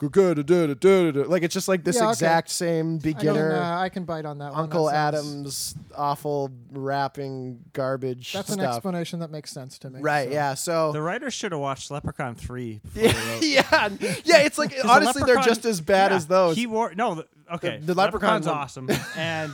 [0.00, 1.22] da da da da da.
[1.28, 2.10] Like it's just like this Yeah, okay.
[2.12, 3.52] exact same I can, beginner.
[3.56, 4.62] uh, I can bite on that one.
[4.62, 8.76] Uncle That sounds- Adam's awful rapping garbage That's an stuff.
[8.76, 10.00] explanation that makes sense to me.
[10.00, 10.28] right?
[10.28, 10.32] so.
[10.34, 10.54] Yeah.
[10.54, 10.92] So.
[10.92, 12.80] The writers should have watched Leprechaun three.
[12.94, 13.88] Yeah, yeah,
[14.24, 14.38] yeah.
[14.38, 16.56] It's like honestly, they're just as bad yeah, as those.
[16.56, 17.24] He wore no.
[17.52, 19.52] Okay, The- the Leprechaun Leprechaun's awesome, and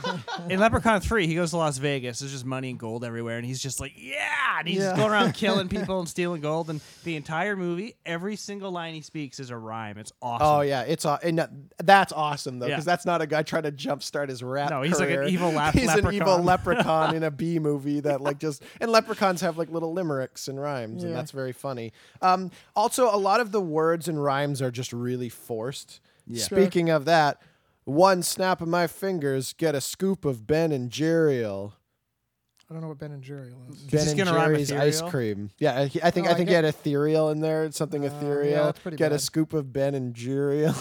[0.49, 2.19] in Leprechaun three, he goes to Las Vegas.
[2.19, 4.97] There's just money and gold everywhere, and he's just like, yeah, and he's just Yeah.
[4.97, 6.69] going around killing people and stealing gold.
[6.69, 9.97] And the entire movie, every single line he speaks is a rhyme.
[9.97, 10.45] It's awesome.
[10.47, 11.51] Oh yeah, it's aw- and that-
[11.83, 12.75] that's awesome though, Yeah.
[12.75, 14.69] because that's not a guy trying to jumpstart his rap.
[14.69, 15.27] No, he's like an career.
[15.29, 16.45] evil lap- He's an evil leprechaun.
[16.45, 20.59] leprechaun in a B movie that like just and leprechauns have like little limericks and
[20.59, 21.17] rhymes, and Yeah.
[21.17, 21.93] that's very funny.
[22.21, 25.99] Um, also, a lot of the words and rhymes are just really forced.
[26.35, 27.41] Speaking of that,
[27.87, 31.73] one snap of my fingers, get a scoop of Ben and Jerry'll.
[32.69, 33.77] I don't know what Ben and Jerry is.
[33.83, 35.51] Ben and Jerry's ice cream.
[35.57, 37.71] Yeah, I, I think Oh, I I think get- you had ethereal in there.
[37.71, 38.65] Something Uh, yeah, ethereal.
[38.65, 40.67] that's pretty Get a scoop of Ben and Jerry.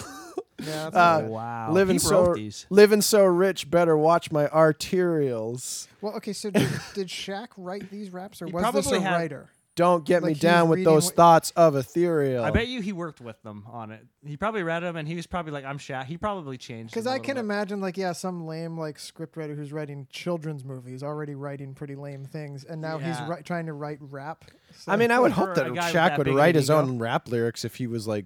[0.59, 2.65] Yeah, that's Uh, wow, living he so wrote these.
[2.71, 5.87] living so rich, better watch my arterials.
[6.01, 6.33] Well, okay.
[6.33, 9.51] So did, did Shaq write these raps, or He was this a had- writer?
[9.77, 12.43] Don't get Like me down with those what- thoughts of ethereal.
[12.43, 14.05] I bet you he worked with them on it.
[14.25, 16.93] He probably read them, and he was probably like, "I'm Shaq." He probably changed.
[16.93, 17.41] Because them a I little can bit.
[17.41, 22.25] imagine, like, yeah, some lame like scriptwriter who's writing children's movies already writing pretty lame
[22.25, 24.47] things, and now he's ri- trying to write rap.
[24.75, 26.79] So- I mean, I would hope that a Shaq that would write his ego.
[26.81, 28.25] own rap lyrics if he was like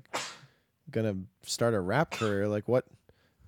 [0.90, 2.46] gonna start a rap career.
[2.48, 2.84] Like what?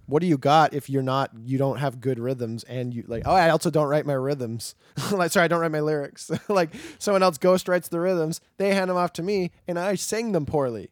[0.07, 1.31] What do you got if you're not?
[1.45, 3.23] You don't have good rhythms, and you like.
[3.25, 4.75] Oh, I also don't write my rhythms.
[5.13, 6.31] like, sorry, I don't write my lyrics.
[6.49, 8.41] like someone else ghost writes the rhythms.
[8.57, 10.91] They hand them off to me, and I sing them poorly.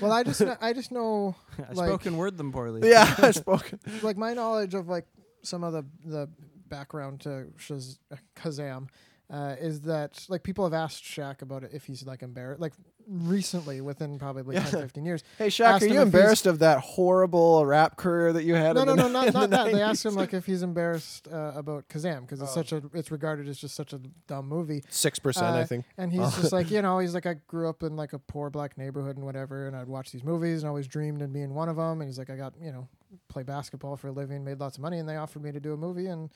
[0.00, 2.88] well, I just kn- I just know I like spoken word them poorly.
[2.88, 3.80] Yeah, I spoken.
[4.02, 5.06] like my knowledge of like
[5.42, 6.28] some of the the
[6.68, 7.98] background to Shaz-
[8.36, 8.88] Kazam
[9.30, 12.74] uh, is that like people have asked Shaq about it if he's like embarrassed like
[13.08, 14.64] recently within probably Yeah.
[14.64, 18.54] 10 15 years Hey Shaq, are you embarrassed of that horrible rap career that you
[18.54, 18.74] had?
[18.76, 19.80] no no no not, not the that they 90s?
[19.88, 22.44] asked him like if he's embarrassed uh, about Kazam because Oh.
[22.44, 25.66] it's such a it's regarded as just such a dumb movie Six percent, I Uh,
[25.66, 25.84] think.
[25.96, 26.30] and he's Oh.
[26.40, 29.16] just like you know he's like I grew up in like a poor black neighborhood
[29.16, 32.00] and whatever and I'd watch these movies and always dreamed of being one of them
[32.00, 32.88] and he's like I got you know
[33.28, 35.72] play basketball for a living, made lots of money, and they offered me to do
[35.72, 36.28] a movie, and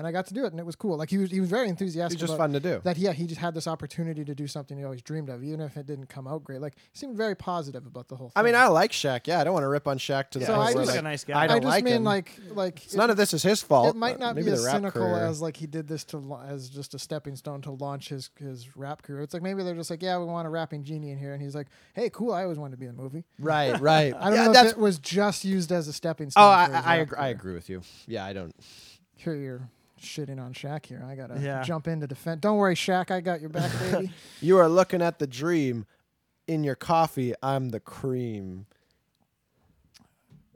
[0.00, 0.96] and I got to do it, and it was cool.
[0.96, 2.18] Like he was he was very It's enthusiastic.
[2.18, 2.80] just about fun to do.
[2.84, 5.60] That yeah, he just had this opportunity to do something he always dreamed of, even
[5.60, 6.62] if it didn't come out great.
[6.62, 8.32] Like he seemed very positive about the whole thing.
[8.34, 9.26] I mean, I like Shaq.
[9.26, 10.86] Yeah, I don't want to rip on Shaq to the So point I just- like,
[10.86, 11.38] Like a nice guy.
[11.38, 12.04] I I don't just like mean him.
[12.04, 13.94] like like it's none of this is his fault.
[13.94, 15.26] it might not maybe be as cynical career.
[15.26, 18.74] as like he did this to as just a stepping stone to launch his his
[18.78, 19.20] rap career.
[19.20, 21.42] It's like maybe they're just like, yeah, we want a rapping genie in here, and
[21.42, 23.24] he's like, hey, cool, I always wanted to be in a movie.
[23.38, 24.14] right, right.
[24.18, 26.44] I don't yeah, know that's if it was just used as a stepping oh, stone.
[26.44, 27.82] Oh, I, I, I, agree, I agree with you.
[28.06, 28.54] Yeah, I don't.
[29.16, 29.68] Here you're
[30.00, 31.04] shitting on Shaq here.
[31.06, 31.62] I gotta Yeah.
[31.62, 32.40] jump in to defend.
[32.40, 34.10] Don't worry, Shaq, I got your back, baby.
[34.40, 35.86] You are looking at the dream.
[36.46, 38.66] In your coffee, I'm the cream.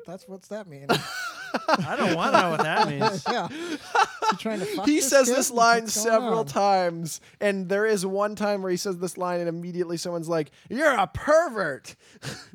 [0.07, 0.87] That's what's that mean?
[1.69, 3.23] I don't want to know what that means.
[3.31, 5.37] yeah, he trying to fuck he this says kid?
[5.37, 6.47] this line What's several on?
[6.47, 10.51] times, and there is one time where he says this line, and immediately someone's like,
[10.69, 11.95] "You're a pervert."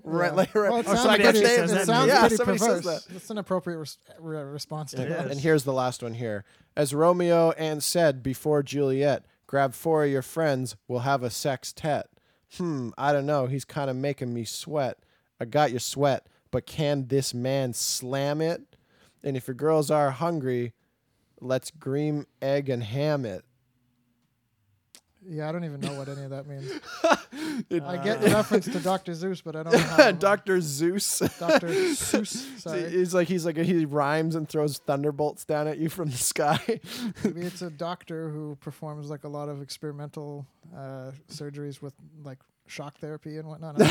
[0.04, 0.32] right, Yeah.
[0.36, 0.70] like, right.
[0.70, 2.60] Well, it Oh, sounds somebody pretty, actually it says that in sounds yeah, pretty somebody
[2.60, 2.84] perverse.
[2.84, 3.14] says that.
[3.14, 5.26] That's an appropriate res- re- response to It that.
[5.28, 5.32] is.
[5.32, 6.44] And here's the last one here.
[6.80, 12.08] As Romeo and said before Juliet, grab four of your friends, we'll have a sextet.
[12.56, 13.48] Hmm, I don't know.
[13.48, 14.98] He's kind of making me sweat.
[15.42, 18.78] I got your sweat, but can this man slam it?
[19.22, 20.72] And if your girls are hungry,
[21.42, 23.44] let's green egg and ham it.
[25.30, 26.72] Yeah, I don't even know what any of that means.
[27.70, 29.14] It- I get the reference to Dr.
[29.14, 30.12] Zeus, but I don't know how.
[30.30, 30.60] Dr.
[30.62, 31.20] Zeus.
[31.40, 31.94] Dr.
[31.94, 32.48] Zeus.
[32.58, 32.90] Sorry.
[32.90, 36.60] He's like he's like he rhymes and throws thunderbolts down at you from the sky.
[37.24, 42.40] Maybe it's a doctor who performs like a lot of experimental uh, surgeries with like
[42.68, 43.76] shock therapy and whatnot.
[43.80, 43.86] I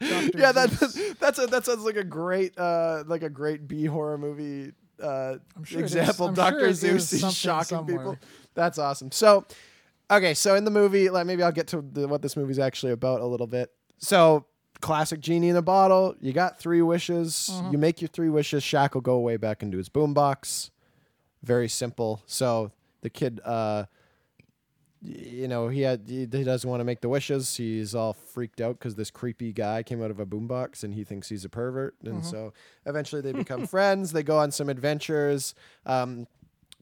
[0.00, 0.20] don't know.
[0.30, 0.38] Dr.
[0.38, 4.18] yeah, that, that's a, that sounds like a great uh like a great B horror
[4.18, 6.28] movie uh sure example.
[6.28, 7.96] I'm sure Doctor Zeus is is shocking somewhere.
[7.98, 8.16] people.
[8.54, 9.10] That's awesome.
[9.12, 9.44] So,
[10.16, 12.92] okay, so in the movie, like maybe I'll get to the, what this movie's actually
[12.92, 13.70] about a little bit.
[13.98, 14.46] So,
[14.80, 16.14] classic genie in a bottle.
[16.20, 17.50] You got three wishes.
[17.52, 17.72] Mm-hmm.
[17.72, 18.62] You make your three wishes.
[18.64, 20.70] Shaq will go away back into his boombox.
[21.42, 22.22] Very simple.
[22.26, 23.84] So the kid, uh,
[25.00, 27.56] you know, he had he, doesn't want to make the wishes.
[27.56, 31.02] He's all freaked out because this creepy guy came out of a boombox and he
[31.02, 31.96] thinks he's a pervert.
[32.04, 32.30] And Mm-hmm.
[32.30, 32.52] so
[32.86, 34.12] eventually they become friends.
[34.12, 35.54] They go on some adventures.
[35.86, 36.28] Um,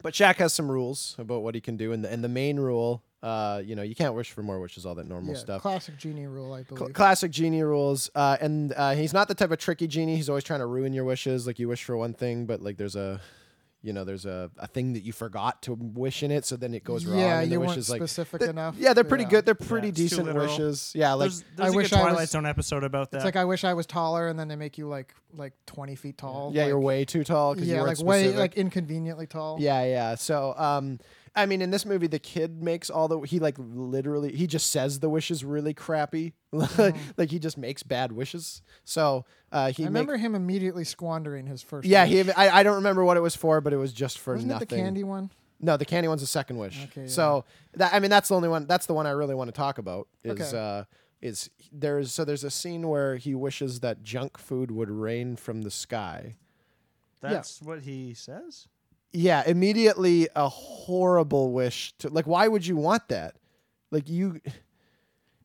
[0.03, 2.59] but Shaq has some rules about what he can do, and the, and the main
[2.59, 5.63] rule, uh, you know, you can't wish for more wishes, all that normal yeah, stuff.
[5.63, 6.95] classic genie rule, I Cl- believe.
[6.95, 10.17] classic genie rules, uh, and uh, he's not the type of tricky genie.
[10.17, 11.47] He's always trying to ruin your wishes.
[11.47, 13.21] Like you wish for one thing, but like there's a,
[13.83, 16.73] you know, there's a, a thing that you forgot to wish in it, so then
[16.75, 17.19] it goes wrong.
[17.19, 18.77] yeah, and the you wish weren't like, specific They're- enough.
[18.79, 19.45] yeah, they're pretty good.
[19.47, 20.93] They're pretty it's decent wishes.
[20.95, 23.19] Yeah, like there's there's I a wish good I was- Twilight Zone episode about that.
[23.19, 25.95] It's like I wish I was taller, and then they make you like like twenty
[25.95, 26.53] feet tall.
[26.55, 28.39] yeah, like, you're way too tall because yeah, you like weren't way specific.
[28.41, 29.57] like inconveniently tall.
[29.61, 30.15] Yeah, yeah.
[30.15, 30.99] So, um,
[31.35, 34.71] I mean, in this movie, the kid makes all the he like literally he just
[34.71, 38.63] says the wishes really crappy, like he just makes bad wishes.
[38.85, 41.87] So, uh, he I make- remember him immediately squandering his first.
[41.87, 42.27] yeah, wish.
[42.27, 42.33] he.
[42.33, 44.67] I, I don't remember what it was for, but it was just for wasn't nothing.
[44.67, 45.31] it the candy one.
[45.61, 46.83] No, the candy one's the second wish.
[46.87, 48.67] Okay, So that I mean, that's the only one.
[48.67, 50.09] That's the one I really want to talk about.
[50.25, 50.59] Is Okay.
[50.59, 50.85] uh,
[51.23, 55.63] is there's so there's a scene where he wishes that junk food would rain from
[55.63, 56.37] the sky.
[57.21, 58.67] That's what he says.
[59.13, 62.27] Yeah, immediately a horrible wish to like.
[62.27, 63.35] Why would you want that?
[63.91, 64.41] Like you.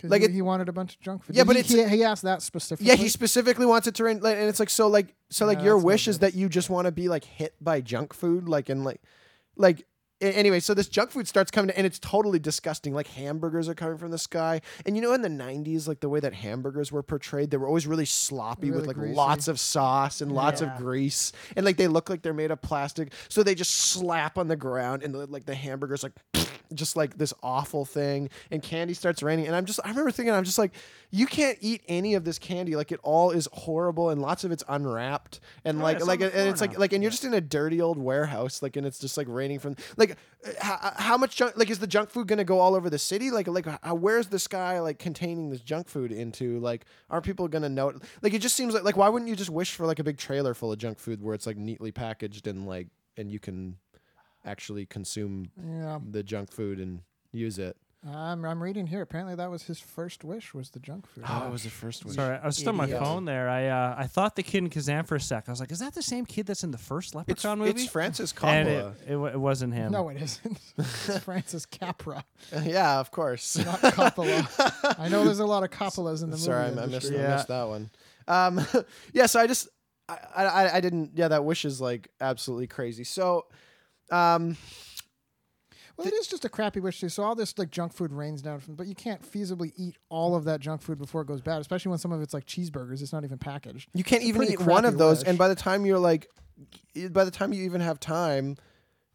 [0.03, 1.35] Like he, it- he wanted a bunch of junk food.
[1.35, 2.85] Yeah, but he, it's- he, he asked that specifically.
[2.87, 5.57] Yeah, he specifically wants it to rain, like, and it's like so, like so, like
[5.59, 8.47] Yeah, your wish is that you just want to be like hit by junk food,
[8.47, 9.01] like and like,
[9.55, 9.85] like.
[10.21, 12.93] Anyway, so this junk food starts coming, and it's totally disgusting.
[12.93, 16.07] Like hamburgers are coming from the sky, and you know, in the '90s, like the
[16.07, 19.13] way that hamburgers were portrayed, they were always really sloppy with like greasy.
[19.13, 20.67] lots of sauce and lots Yeah.
[20.67, 23.11] of grease, and like they look like they're made of plastic.
[23.27, 26.13] So they just slap on the ground, and the, like the hamburgers like
[26.73, 30.33] just like this awful thing and candy starts raining and i'm just i remember thinking
[30.33, 30.71] i'm just like
[31.11, 34.51] you can't eat any of this candy like it all is horrible and lots of
[34.51, 37.23] it's unwrapped and Oh, like yeah, like and it's floor like like and you're just
[37.23, 40.93] in a dirty old warehouse like and it's just like raining from like uh, how,
[40.97, 43.31] how much junk like is the junk food going to go all over the city?
[43.31, 46.59] Like like how, where's the sky like containing this junk food into?
[46.59, 49.35] Like aren't people going to know like it just seems like like why wouldn't you
[49.35, 51.91] just wish for like a big trailer full of junk food where it's like neatly
[51.91, 52.87] packaged and like
[53.17, 53.77] and you can
[54.45, 57.01] actually consume Yeah, the junk food and
[57.31, 57.75] use it.
[58.07, 59.01] I'm I'm reading here.
[59.01, 61.23] Apparently, that was his first wish was the junk food.
[61.27, 62.13] Oh, it was the first one.
[62.13, 62.99] Sorry, I was still on my Idiot.
[63.01, 63.49] phone there.
[63.49, 65.45] I uh, I thought the kid in Kazam for a sec.
[65.47, 67.71] I was like, is that the same kid that's in the first It's, Leprechaun movie?
[67.71, 68.93] it's Francis and Coppola.
[69.07, 69.91] it, it, wa- it wasn't him.
[69.91, 70.59] No, it isn't.
[70.77, 72.23] it's Francis Capra,
[72.63, 73.57] yeah, of course.
[73.57, 74.95] not Coppola.
[74.99, 77.17] I know there's a lot of Coppolas in the Sorry, I, movie I missed, industry.
[77.19, 77.35] I Yeah.
[77.35, 77.89] missed that one.
[78.27, 78.67] Um,
[79.13, 79.67] yeah, so I just,
[80.07, 81.11] I, I, I didn't.
[81.15, 83.03] Yeah, that wish is like absolutely crazy.
[83.03, 83.45] So,
[84.11, 84.57] um,
[85.97, 87.09] Well, it is just a crappy wish too.
[87.09, 90.35] So all this like junk food rains down from, but you can't feasibly eat all
[90.35, 91.61] of that junk food before it goes bad.
[91.61, 93.01] Especially when some of it's like cheeseburgers.
[93.01, 93.89] It's not even packaged.
[93.93, 95.27] You can't It's even eat one of those, wish.
[95.29, 96.27] and by the time you're like,
[97.11, 98.57] by the time you even have time,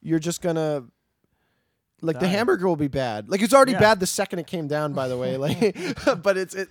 [0.00, 0.84] you're just gonna.
[2.02, 3.28] Like the hamburger will be bad.
[3.28, 3.80] Like it's already Yeah.
[3.80, 4.92] bad the second it came down.
[4.92, 5.76] By the way, like,
[6.22, 6.68] but it's it.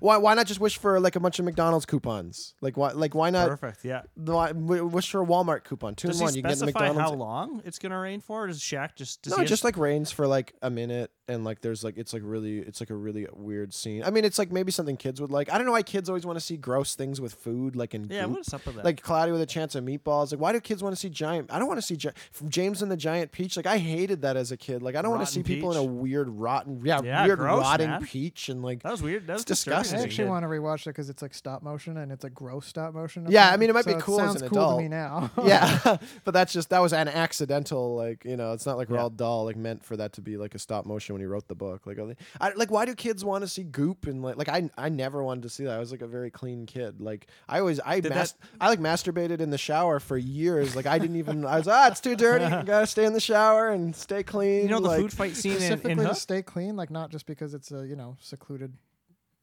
[0.00, 2.54] Why why not just wish for like a bunch of McDonald's coupons?
[2.60, 3.84] Like why like why not Perfect.
[3.84, 4.02] Yeah.
[4.14, 5.94] why, wish for a Walmart coupon?
[5.94, 6.34] Two Does in one.
[6.34, 7.00] You can get McDonald's.
[7.00, 8.44] how long it's gonna rain for?
[8.44, 11.44] Or does Shaq just does no, it just like rains for like a minute, and
[11.44, 14.02] like there's like it's like really it's like a really weird scene.
[14.04, 15.52] I mean, it's like maybe something kids would like.
[15.52, 18.08] I don't know why kids always want to see gross things with food, like in
[18.10, 18.24] yeah.
[18.26, 18.36] goop.
[18.36, 18.84] What's up with that?
[18.84, 20.32] like cloudy with a chance of meatballs.
[20.32, 21.52] Like, why do kids want to see giant?
[21.52, 22.10] I don't want to see gi-
[22.48, 23.56] James and the Giant Peach.
[23.56, 24.82] Like, I hated that as a kid.
[24.82, 27.38] Like, I don't want to Rotten see people in a weird rotten, yeah, Yeah, weird
[27.38, 28.02] gross, rotting man.
[28.02, 28.82] peach and like.
[28.82, 29.26] that was weird.
[29.26, 30.00] That was it's disgusting.
[30.00, 32.10] I disturbing as a actually want to rewatch it because it's like stop motion and
[32.10, 33.26] it's a gross stop motion.
[33.28, 34.78] Yeah, I mean, it might be cool as sounds an cool adult.
[34.78, 35.30] to me now.
[35.44, 37.94] yeah, but that's just that was an accidental.
[37.96, 39.02] Like, you know, it's not like we're Yeah.
[39.02, 41.48] Roald Dahl like meant for that to be like a stop motion when he wrote
[41.48, 41.86] the book.
[41.86, 44.48] Like, are they- I, like why do kids want to see goop and like like
[44.48, 45.74] I I never wanted to see that.
[45.74, 47.00] I was like a very clean kid.
[47.00, 50.76] Like I always I Did mas- I like masturbated in the shower for years.
[50.76, 52.44] Like I didn't even I was ah it's too dirty.
[52.44, 54.62] You gotta stay in the shower and stay clean.
[54.62, 57.10] You know the like, food fight scene in, in Specifically to stay clean, like not
[57.10, 58.72] just because it's a you know secluded.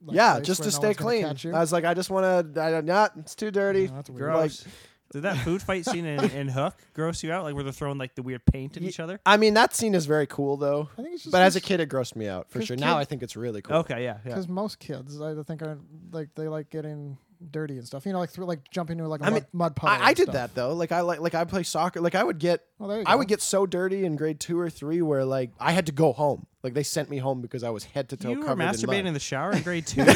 [0.03, 1.25] like, yeah, just to no stay clean.
[1.25, 2.61] I was like, I just want to.
[2.61, 2.85] I don't.
[2.85, 3.13] Not.
[3.17, 3.89] It's too dirty.
[3.91, 4.31] Oh, that's weird.
[4.31, 4.65] Gross.
[5.11, 7.43] Did that food fight scene in, in Hook gross you out?
[7.43, 9.19] Like where they're throwing like the weird paint at Ye- each other?
[9.25, 10.89] I mean, that scene is very cool though.
[10.97, 12.77] I think it's just But as a kid, it grossed me out for 'cause sure.
[12.77, 13.77] Now kid- I think it's really cool.
[13.77, 14.29] Okay, yeah, yeah.
[14.35, 15.79] because most kids I think are
[16.11, 17.17] like they like getting
[17.51, 18.05] dirty and stuff.
[18.05, 19.95] You know, like through like jumping into like a I mud, mean, mud puddle.
[20.01, 20.33] I, I and did stuff.
[20.33, 20.73] that though.
[20.73, 22.01] Like I like like I play soccer.
[22.01, 23.17] Like I would get Well, there you I go.
[23.19, 26.11] would get so dirty in grade two or three where like I had to go
[26.13, 26.45] home.
[26.63, 28.69] Like they sent me home because I was head to toe You were covered in
[28.69, 29.15] masturbating in, mud.
[29.15, 30.03] the shower in grade two.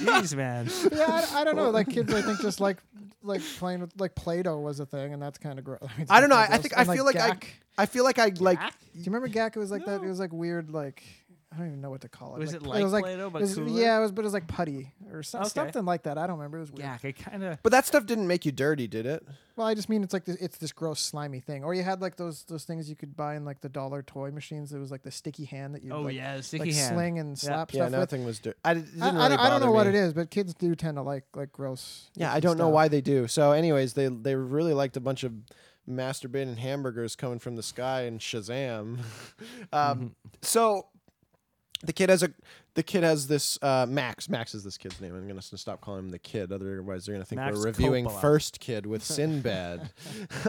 [0.00, 0.68] Jeez, man.
[0.92, 1.70] yeah, I, I don't know.
[1.70, 2.78] Like kids, I think just like
[3.22, 5.80] like playing with like Play-Doh was a thing, and that's kind of gross.
[5.88, 6.36] I, mean, I don't know.
[6.36, 6.62] I, kinda I gross.
[6.62, 7.36] think I feel like I
[7.78, 8.66] I feel like I like Do
[8.98, 9.56] you remember Gak?
[9.56, 10.02] It was like that.
[10.02, 10.70] It was like weird.
[10.70, 11.02] Like
[11.52, 12.38] I don't even know what to call it.
[12.38, 13.68] Was like, it like was like Play-Doh, but it was- cooler?
[13.80, 15.50] yeah, it was, but it was like putty or some, Okay.
[15.50, 16.16] something like that.
[16.16, 16.58] I don't remember.
[16.58, 16.80] It was weird.
[16.84, 17.60] Yeah, it kind of.
[17.64, 19.26] But that stuff didn't make you dirty, did it?
[19.56, 21.64] Well, I just mean it's like this, it's this gross slimy thing.
[21.64, 24.30] Or you had like those those things you could buy in like the dollar toy
[24.30, 24.72] machines.
[24.72, 26.94] It was like the sticky hand that you Oh like, yeah, the sticky like hand.
[26.94, 27.98] sling and slap Yeah, stuff with.
[28.00, 28.56] nothing was dirty.
[28.64, 30.30] I, it didn't I, I really don't, I don't know bother what it is, but
[30.30, 32.10] kids do tend to like like gross.
[32.14, 33.26] Yeah, I don't know why they do.
[33.26, 35.32] So, anyways, they they really liked a bunch of
[35.88, 38.98] masturbating hamburgers coming from the sky and Shazam.
[39.72, 40.86] um, So,
[41.84, 42.30] the kid has a
[42.74, 44.28] the kid has this uh, Max.
[44.28, 45.14] Max is this kid's name.
[45.14, 48.20] I'm gonna stop calling him the kid, otherwise they're gonna think Max we're reviewing Coppola.
[48.20, 49.90] First Kid with Sinbad.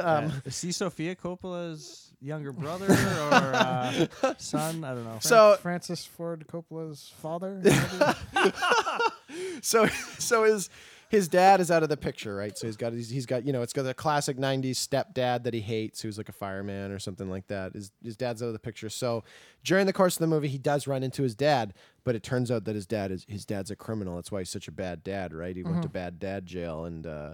[0.02, 0.32] um, Yeah.
[0.46, 4.84] Is he Sofia Coppola's younger brother or uh, son?
[4.84, 5.18] I don't know.
[5.22, 7.62] so Francis Ford Coppola's father.
[9.62, 10.70] so so his
[11.12, 12.58] his dad is out of the picture, right?
[12.58, 15.54] So he's got he's, he's got you know it's got the classic '90s stepdad that
[15.54, 17.74] he hates, who's like a fireman or something like that.
[17.74, 18.90] His his dad's out of the picture.
[18.90, 19.26] So
[19.66, 21.74] during the course of the movie, he does run into his dad,
[22.06, 24.16] but it turns out that his dad is his dad's a criminal.
[24.16, 25.54] That's why he's such a bad dad, right?
[25.56, 27.06] He went to bad dad jail and.
[27.06, 27.34] uh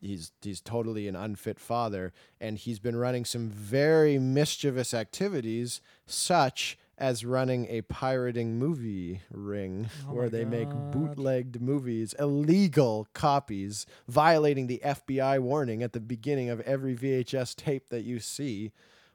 [0.00, 6.76] He's he's totally an unfit father, and he's been running some very mischievous activities, such
[6.98, 14.80] as running a pirating movie ring where they make bootlegged movies, illegal copies, violating the
[14.84, 18.72] FBI warning at the beginning of every VHS tape that you see.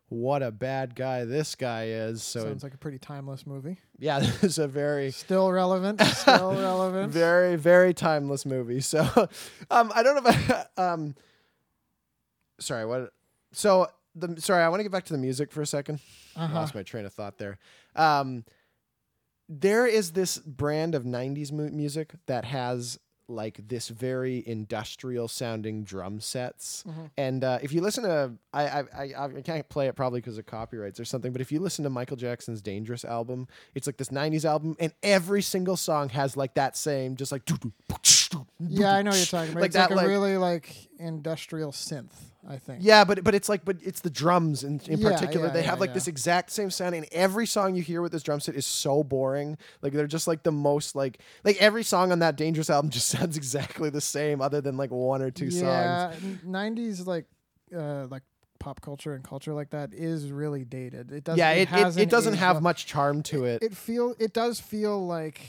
[0.10, 2.22] What a bad guy this guy is.
[2.24, 3.78] So Sounds like a pretty timeless movie.
[4.00, 6.02] yeah, this is a very Still relevant.
[6.02, 7.12] Still relevant.
[7.12, 8.80] very very timeless movie.
[8.82, 9.02] So
[9.72, 11.16] um I don't know if I, um
[12.60, 13.12] sorry, what
[13.52, 16.00] so the sorry, I want to get back to the music for a 2nd
[16.36, 16.54] I Uh-huh.
[16.56, 17.58] lost my train of thought there.
[17.96, 18.46] Um
[19.50, 22.98] there is this brand of 90s mu- music that has
[23.28, 27.10] like this very industrial sounding drum sets Mhm.
[27.18, 30.38] and uh, if you listen to I I, I, I can't play it probably because
[30.38, 33.96] of copyrights or something but if you listen to michael jackson's dangerous album it's like
[33.98, 37.44] this 90s album and every single song has like that same just like
[38.60, 39.62] Yeah, I know what you're talking about.
[39.62, 42.12] Like it's that, like a like- really like industrial synth.
[42.50, 42.80] I think.
[42.82, 45.48] Yeah, but but it's like but it's the drums in, in Yeah, particular.
[45.48, 48.12] yeah, they yeah, have like this exact same sound, and every song you hear with
[48.12, 49.58] this drum set is so boring.
[49.82, 53.08] Like they're just like the most like like every song on that Dangerous album just
[53.08, 55.64] sounds exactly the same, other than like one or two songs.
[55.64, 56.14] yeah,
[56.44, 57.26] nineties like
[57.76, 58.24] uh like
[58.60, 61.12] pop culture and culture like that is really dated.
[61.12, 61.38] It doesn't.
[61.40, 63.62] Yeah, it, it, it, it doesn't have much charm to it.
[63.64, 65.42] It feel it does feel like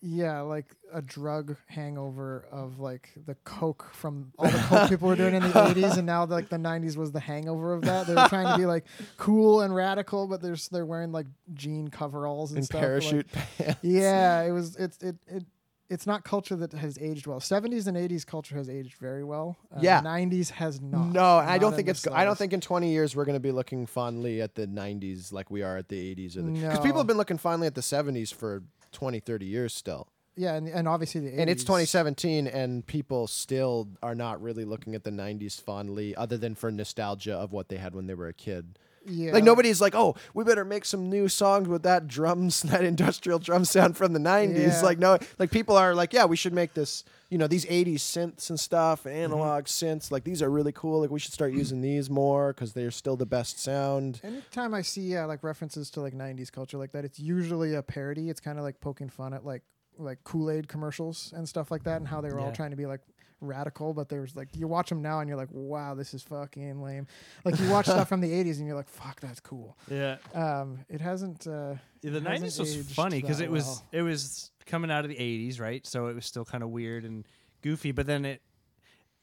[0.00, 5.16] yeah, like a drug hangover of like the coke from all the coke people were
[5.16, 8.06] doing in the 80s and now like the 90s was the hangover of that.
[8.06, 8.84] They were trying to be like
[9.16, 12.74] cool and radical but they're they're wearing like jean coveralls and, and stuff.
[12.80, 13.78] like- parachute pants.
[13.82, 15.44] yeah, it was it's it it
[15.90, 17.40] it's not culture that has aged well.
[17.40, 19.56] 70s and 80s culture has aged very well.
[19.74, 20.02] Uh, Yeah.
[20.02, 21.06] 90s has not.
[21.12, 22.06] No, I Not don't think it's.
[22.06, 25.32] I don't think in 20 years we're going to be looking fondly at the 90s
[25.32, 26.82] like we are at the 80s or the because No.
[26.82, 28.62] people have been looking fondly at the 70s for
[28.92, 30.08] 20, 30 years still.
[30.36, 31.38] Yeah, and, and obviously the 80s.
[31.40, 36.36] And it's 2017, and people still are not really looking at the 90s fondly, other
[36.36, 38.78] than for nostalgia of what they had when they were a kid.
[39.08, 39.32] Yeah.
[39.32, 43.38] Like nobody's like, oh, we better make some new songs with that drums, that industrial
[43.38, 44.56] drum sound from the 90s.
[44.56, 44.80] Yeah.
[44.82, 47.04] Like no, like people are like, yeah, we should make this.
[47.30, 49.86] You know, these 80s synths and stuff, analog mm-hmm.
[49.86, 50.10] synths.
[50.10, 51.00] Like these are really cool.
[51.02, 54.18] Like we should start using these more because they're still the best sound.
[54.24, 57.82] Anytime I see yeah, like references to like '90s culture like that, it's usually a
[57.82, 58.30] parody.
[58.30, 59.62] It's kind of like poking fun at like
[59.98, 62.76] like Kool Aid commercials and stuff like that, and how they were all trying to
[62.76, 63.00] be like
[63.40, 63.94] radical.
[63.94, 67.06] But there's like you watch them now and you're like, wow, this is fucking lame.
[67.44, 69.76] Like you watch stuff from the '80s and you're like, fuck, that's cool.
[69.90, 70.16] Yeah.
[70.34, 71.46] Um, it hasn't.
[71.46, 73.84] Uh, Yeah, the It hasn't nineties was funny because it was well.
[73.92, 75.86] it was coming out of the eighties, right?
[75.86, 77.26] So it was still kind of weird and
[77.62, 77.92] goofy.
[77.92, 78.42] But then it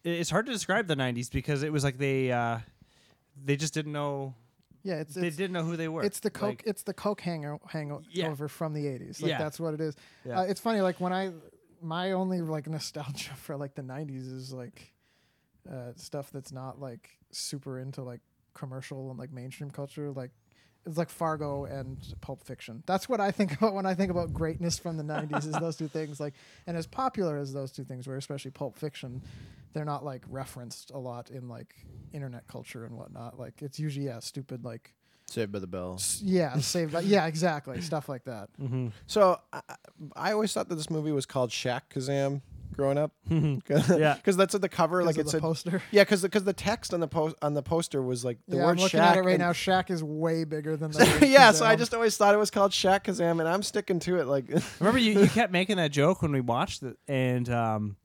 [0.04, 2.60] it's hard to describe the nineties because it was like they uh,
[3.44, 4.36] they just didn't know
[4.84, 6.04] yeah, it's they it's, didn't know who they were.
[6.04, 6.50] it's the coke.
[6.50, 8.36] Like, it's the coke hanger hangover Yeah.
[8.48, 9.20] from the '80s.
[9.22, 9.38] Like Yeah.
[9.40, 9.96] that's what it is.
[10.24, 10.42] Yeah.
[10.42, 10.82] Uh, it's funny.
[10.82, 11.32] Like when I
[11.86, 14.94] my only like nostalgia for like the '90s is like
[15.72, 18.22] uh, stuff that's not like super into like
[18.54, 20.12] commercial and like mainstream culture.
[20.12, 20.32] Like
[20.86, 22.84] it's like Fargo and Pulp Fiction.
[22.86, 25.48] That's what I think about when I think about greatness from the '90s.
[25.48, 26.34] is those two things like
[26.68, 29.22] and as popular as those two things were, especially Pulp Fiction.
[29.74, 31.76] They're not like referenced a lot in like
[32.14, 33.38] internet culture and whatnot.
[33.38, 34.94] Like it's usually yeah, stupid like
[35.28, 35.96] Saved by the Bell.
[35.96, 38.50] s- yeah, saved by yeah, exactly stuff like that.
[38.62, 38.92] mhm.
[39.08, 39.62] So I,
[40.16, 42.42] I always thought that this movie was called Shaq Kazam
[42.76, 43.12] growing up.
[43.30, 44.14] Yeah.
[44.16, 45.42] because that's what the cover like it's it of the said.
[45.42, 45.82] poster.
[45.92, 48.66] Yeah, because because the text on the post on the poster was like the yeah,
[48.66, 49.04] word I'm looking Shaq.
[49.04, 49.52] at it right and- now.
[49.52, 52.52] Shaq is way bigger than the word yeah, so I just always thought it was
[52.52, 54.28] called Shaq Kazam, and I'm sticking to it.
[54.28, 54.46] Like,
[54.80, 57.96] Remember you, you kept making that joke when we watched it, and um,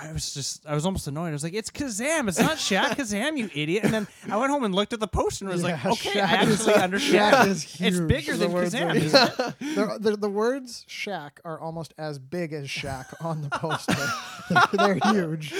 [0.00, 1.28] I was just I was almost annoyed.
[1.28, 4.50] I was like, "It's Kazam, it's not Shaq Kazam, you idiot!" And then I went
[4.52, 6.74] home and looked at the poster and was like, Yeah, "Okay, I Shaq is- actually
[6.82, 7.34] understand.
[7.34, 8.08] Shaq is It's huge.
[8.08, 9.54] bigger The than words Kazam." are- isn't it?
[9.74, 13.94] the, the, the words Shaq are almost as big as Shaq on the poster.
[14.50, 14.66] they're,
[15.00, 15.52] they're huge.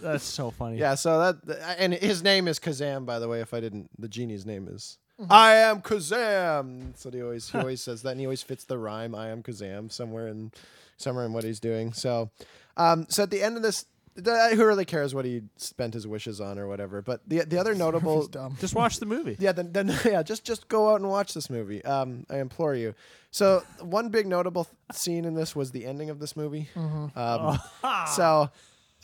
[0.00, 0.78] That's so funny.
[0.78, 3.40] yeah, so that and his name is Kazam, by the way.
[3.40, 4.98] If I didn't, the genie's name is.
[5.20, 5.32] Mm-hmm.
[5.32, 6.86] I am Kazam.
[6.86, 9.14] That's what he always he always says that, and he always fits the rhyme.
[9.14, 10.50] I am Kazam somewhere in
[10.96, 11.92] somewhere in what he's doing.
[11.92, 12.30] So,
[12.76, 16.06] um, so at the end of this, the, who really cares what he spent his
[16.06, 17.02] wishes on or whatever?
[17.02, 18.56] But the the other notable dumb.
[18.60, 19.36] Just watch the movie.
[19.38, 21.84] Yeah, then, then yeah, just just go out and watch this movie.
[21.84, 22.94] Um, I implore you.
[23.30, 26.68] So one big notable th- scene in this was the ending of this movie.
[26.76, 27.18] Mm-hmm.
[27.18, 27.58] Um,
[28.14, 28.50] so,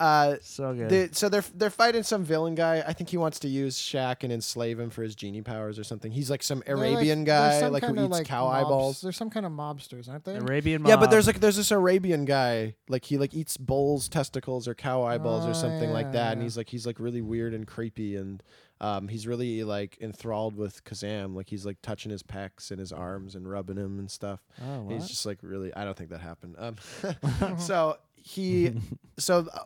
[0.01, 0.89] uh, So good.
[0.89, 2.83] the, so they're they're fighting some villain guy.
[2.87, 5.85] I think he wants to use Shaq and enslave him for his genie powers or
[5.85, 6.11] something.
[6.11, 9.01] He's like some They're like- Arabian guy, some like who eats like, cow mobs- eyeballs.
[9.03, 10.37] There's some kind of mobsters, aren't they?
[10.37, 10.83] Arabian.
[10.83, 10.89] Mob.
[10.89, 14.75] Yeah, but there's like there's this Arabian guy, like he like eats bulls' testicles or
[14.75, 17.53] cow eyeballs or Oh, something like yeah, that, and he's like he's like really weird
[17.55, 18.43] and creepy, and
[18.81, 22.93] um, he's really like enthralled with Kazam, like he's like touching his pecs and his
[22.93, 24.41] arms and rubbing him and stuff.
[24.65, 25.75] Oh, He's just like really.
[25.75, 26.55] I don't think that happened.
[26.59, 26.77] Um,
[27.59, 28.73] so he,
[29.19, 29.59] so uh,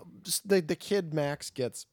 [0.44, 1.86] the the kid Max gets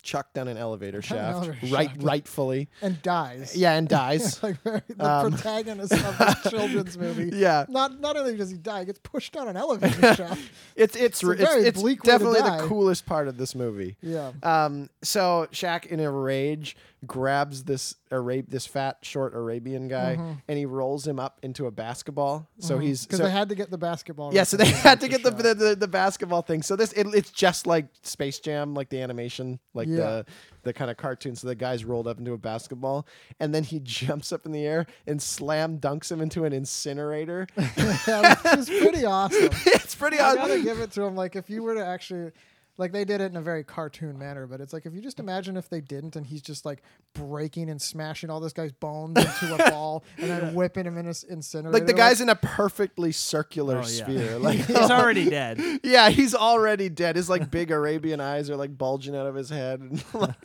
[0.00, 2.02] chucked down an elevator shaft, elevator right, shaft.
[2.02, 3.56] rightfully, and dies.
[3.56, 4.40] yeah, and dies.
[4.42, 7.30] like very, the Um, protagonist of this children's movie.
[7.36, 10.40] yeah, Not not only does he die, he gets pushed down an elevator shaft.
[10.76, 13.96] it's it's it's, it's bleak definitely the coolest part of this movie.
[14.00, 14.32] Yeah.
[14.42, 16.76] Um, so Shaq, in a rage,
[17.06, 20.32] grabs this Arab- this fat, short Arabian guy, Mm-hmm.
[20.48, 22.48] and he rolls him up into a basketball.
[22.58, 24.34] So he's because so- they had to get the basketball.
[24.34, 24.42] yeah.
[24.44, 26.62] So they had to get the, the, the the basketball thing.
[26.62, 29.96] So this it, it's just like Space Jam, like the animation, like Yeah.
[29.96, 30.26] the
[30.64, 31.36] the kind of cartoon.
[31.36, 33.06] So the guy's rolled up into a basketball,
[33.38, 37.46] and then he jumps up in the air and slam dunks him into an incinerator.
[38.08, 39.50] yeah, which is pretty awesome.
[39.66, 40.38] it's pretty awesome.
[40.42, 41.14] I gotta give it to him.
[41.14, 42.32] Like if you were to actually,
[42.78, 45.20] like they did it in a very cartoon manner, but it's like if you just
[45.20, 46.82] imagine if they didn't, and he's just like
[47.14, 51.06] breaking and smashing all this guy's bones into a ball, and then whipping him in
[51.06, 51.72] an incinerator.
[51.72, 53.84] Like the guy's in a perfectly circular Oh, yeah.
[54.04, 54.38] sphere.
[54.38, 55.60] Like He's already dead.
[55.82, 57.16] Yeah, he's already dead.
[57.16, 60.36] His like big Arabian eyes are like bulging out of his head, and like,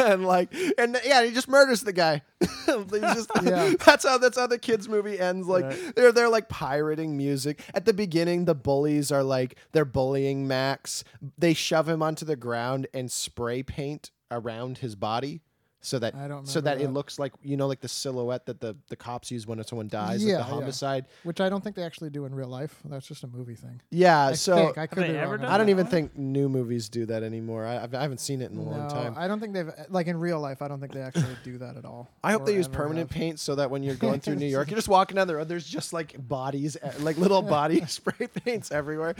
[0.00, 2.22] and, like, and yeah, he just murders the guy.
[2.40, 3.74] He's just- Yeah.
[3.84, 5.46] that's how that's how the kids movie ends.
[5.46, 5.94] Like Right.
[5.94, 8.46] they're they're like pirating music at the beginning.
[8.46, 11.04] The bullies are like they're bullying Max.
[11.38, 15.42] They shove him onto the ground and spray paint around his body.
[15.84, 18.46] So that I don't so that, remember it looks like you know like the silhouette
[18.46, 20.44] that the the cops use when someone dies, like Yeah, the yeah.
[20.44, 21.06] homicide.
[21.24, 22.78] which I don't think they actually do in real life.
[22.84, 23.80] That's just a movie thing.
[23.90, 25.70] Yeah, I so think I could they be ever wrong done I don't that.
[25.72, 27.66] even think new movies do that anymore.
[27.66, 29.14] I, I've, I haven't seen it in a long time.
[29.18, 30.62] I don't think they've like in real life.
[30.62, 32.08] I don't think they actually do that at all.
[32.22, 33.16] I hope they use permanent have.
[33.16, 35.48] paint so that when you're going through New York, you're just walking down the road.
[35.48, 39.14] There's just like bodies, eh, like little body spray paints everywhere.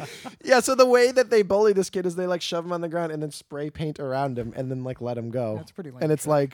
[0.45, 0.61] Yeah.
[0.61, 2.89] So the way that they bully this kid is they like shove him on the
[2.89, 5.57] ground and then spray paint around him and then like let him go.
[5.57, 6.03] That's pretty lame.
[6.03, 6.31] and it's shit.
[6.31, 6.52] like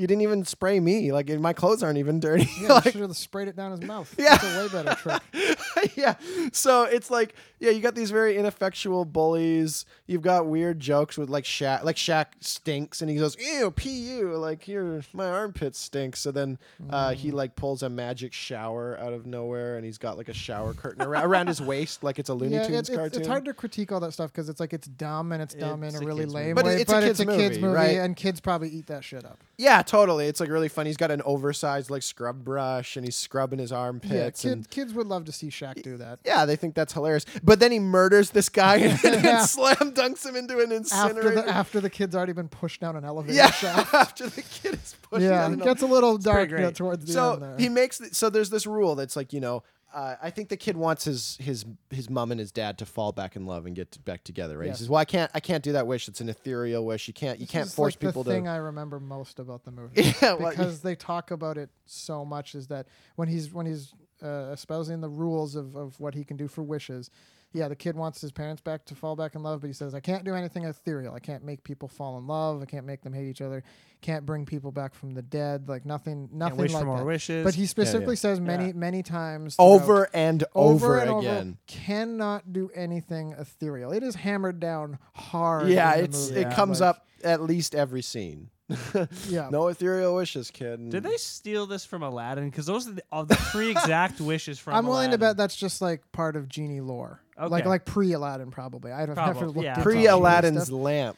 [0.00, 1.12] you didn't even spray me.
[1.12, 2.48] Like my clothes aren't even dirty.
[2.60, 4.12] yeah, like, should have sprayed it down his mouth.
[4.18, 4.36] Yeah.
[4.36, 5.92] That's a way better trick.
[5.96, 6.14] yeah.
[6.52, 9.84] So it's like, yeah, you got these very ineffectual bullies.
[10.06, 14.36] You've got weird jokes with like Shaq, like Shaq stinks, and he goes, "Ew, pu."
[14.36, 16.20] Like here, my armpit stinks.
[16.20, 17.14] So then uh, Mm.
[17.14, 20.72] he like pulls a magic shower out of nowhere, and he's got like a shower
[20.74, 23.20] curtain around, around his waist, like it's a Looney yeah, Tunes it, it's, cartoon.
[23.20, 25.82] it's hard to critique all that stuff because it's like it's dumb and it's dumb
[25.84, 26.54] It's in a a really lame movie.
[26.54, 26.80] But way.
[26.80, 27.96] it's a but kid's it's a kids movie, movie, right?
[27.98, 29.38] and kids probably eat that shit up.
[29.60, 30.26] Yeah, totally.
[30.26, 30.88] It's like really funny.
[30.90, 34.44] He's got an oversized like scrub brush, and he's scrubbing his Yeah, armpits.
[34.44, 36.18] and kids would love to see Shaq do that.
[36.24, 37.24] yeah, they think that's hilarious.
[37.42, 39.44] But then he murders this guy and, Yeah.
[39.44, 41.28] slam dunks him into an incinerator.
[41.28, 43.92] After the after the kid's already been pushed down an elevator Yeah, shaft.
[43.94, 45.22] after the kid is pushed.
[45.22, 46.62] Yeah, down it gets a little dark great.
[46.62, 47.56] yeah, towards the so end there.
[47.58, 49.62] he makes so there's this rule that's like you know
[49.92, 53.12] uh, I think the kid wants his his his mom and his dad to fall
[53.12, 54.58] back in love and get t- back together.
[54.58, 54.66] Right?
[54.66, 54.78] Yes.
[54.78, 56.08] He says, "Well, I can't I can't do that wish.
[56.08, 57.08] It's an ethereal wish.
[57.08, 58.48] You can't you This can't force like, people the thing.
[58.48, 60.14] I remember most about the movie.
[60.22, 62.86] yeah, well, because they talk about it so much is that
[63.16, 66.62] when he's when he's uh, espousing the rules of, of what he can do for
[66.62, 67.10] wishes
[67.52, 69.94] yeah the kid wants his parents back to fall back in love but he says
[69.94, 73.02] i can't do anything ethereal i can't make people fall in love i can't make
[73.02, 73.62] them hate each other
[74.00, 77.04] can't bring people back from the dead like nothing nothing wish like for more that
[77.04, 77.44] wishes.
[77.44, 78.72] but he specifically says many Yeah.
[78.74, 81.46] many times over throughout- and over, and again.
[81.48, 86.40] over cannot do anything ethereal it is hammered down hard Yeah, in the it's movie.
[86.42, 88.48] it comes Like, up at least every scene.
[89.28, 90.90] yeah no ethereal wishes, kid.
[90.90, 92.48] Did they steal this from Aladdin?
[92.50, 94.74] Because those are the, of the three exact wishes from.
[94.74, 97.68] I'm willing to bet that's just like part of genie lore, like Okay.
[97.68, 98.92] like pre Aladdin probably.
[98.92, 99.70] I'd have never Probably, looked yeah.
[99.72, 100.74] into pre Aladdin's stuff.
[100.78, 101.16] lamp?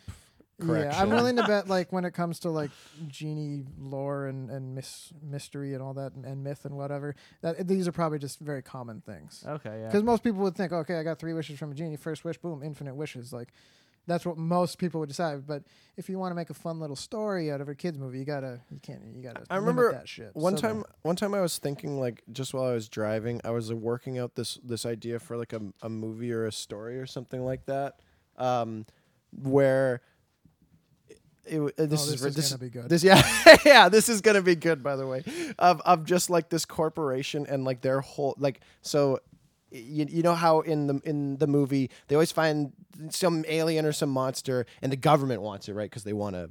[0.64, 2.70] Yeah, I'm willing to bet like when it comes to like
[3.08, 7.66] genie lore and and mis- mystery and all that and, and myth and whatever that
[7.66, 9.44] these are probably just very common things.
[9.46, 9.86] Okay, yeah.
[9.86, 11.96] Because most people would think, okay, I got three wishes from a genie.
[11.96, 13.32] First wish, boom, infinite wishes.
[13.32, 13.48] Like
[14.06, 15.46] that's what most people would decide.
[15.46, 15.62] But
[15.96, 18.24] if you want to make a fun little story out of a kids movie, you
[18.24, 19.42] gotta you can't you gotta.
[19.50, 20.30] I remember that shit.
[20.34, 23.50] One So time, one time I was thinking like just while I was driving, I
[23.50, 26.98] was uh, working out this this idea for like a, a movie or a story
[26.98, 28.00] or something like that,
[28.36, 28.86] um,
[29.30, 30.00] where
[31.44, 32.88] it, it, uh, this Oh, is this re- is this gonna be good.
[32.88, 33.22] This yeah
[33.64, 35.24] yeah this is gonna be good by the way
[35.58, 39.18] of of just like this corporation and like their whole like so.
[39.72, 42.72] You, you know how in the in the movie they always find
[43.10, 46.50] some alien or some monster and the government wants it right because they want to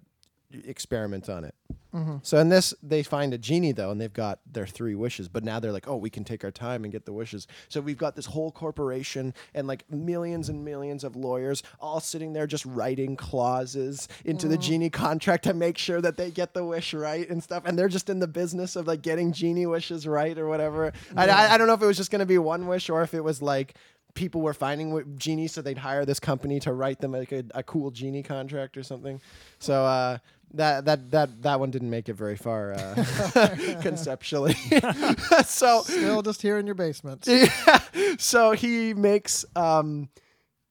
[0.68, 1.56] experiment on it.
[1.94, 2.18] Mm-hmm.
[2.24, 5.28] So in this, they find a genie though, and they've got their three wishes.
[5.28, 7.48] But now they're like, oh, we can take our time and get the wishes.
[7.70, 12.34] So we've got this whole corporation and like millions and millions of lawyers all sitting
[12.34, 16.64] there just writing clauses into the genie contract to make sure that they get the
[16.64, 17.64] wish right and stuff.
[17.66, 20.94] And they're just in the business of like getting genie wishes right or whatever.
[21.16, 23.02] I, I, I don't know if it was just going to be one wish or
[23.02, 23.76] if it was like
[24.14, 27.64] people were finding genies, so they'd hire this company to write them like a, a
[27.64, 29.22] cool genie contract or something.
[29.60, 30.18] So uh,
[30.54, 34.54] that that that that one didn't make it very far uh, conceptually.
[35.46, 37.26] so Still just here in your basement.
[37.28, 37.80] yeah,
[38.18, 40.10] so he makes um,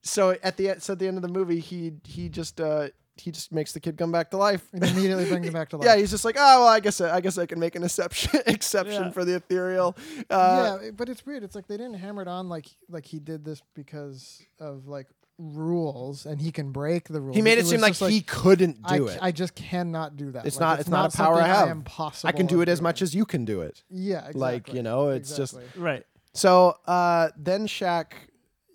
[0.02, 3.30] so at the so at the end of the movie, he he just uh he
[3.30, 4.66] just makes the kid come back to life.
[4.72, 5.84] It immediately brings him back to life.
[5.86, 8.40] Yeah, he's just like, oh well, I guess I guess I can make an exception
[8.46, 9.10] exception Yeah.
[9.10, 9.94] for the ethereal.
[10.30, 11.42] Uh, yeah, but it's weird.
[11.42, 15.06] It's like they didn't hammer it on like like he did this because of like
[15.40, 17.34] rules and he can break the rules.
[17.36, 19.18] He made it, seem was like, he couldn't I, do c- it.
[19.22, 20.46] I just cannot do that.
[20.46, 21.68] It's Like, not- it's not a power I something have.
[21.68, 22.84] am possible I can do it as doing.
[22.84, 23.82] much as you can do it.
[23.88, 24.40] yeah, exactly.
[24.40, 26.04] like, you know, it's just- right.
[26.34, 28.12] So uh, then Shaq,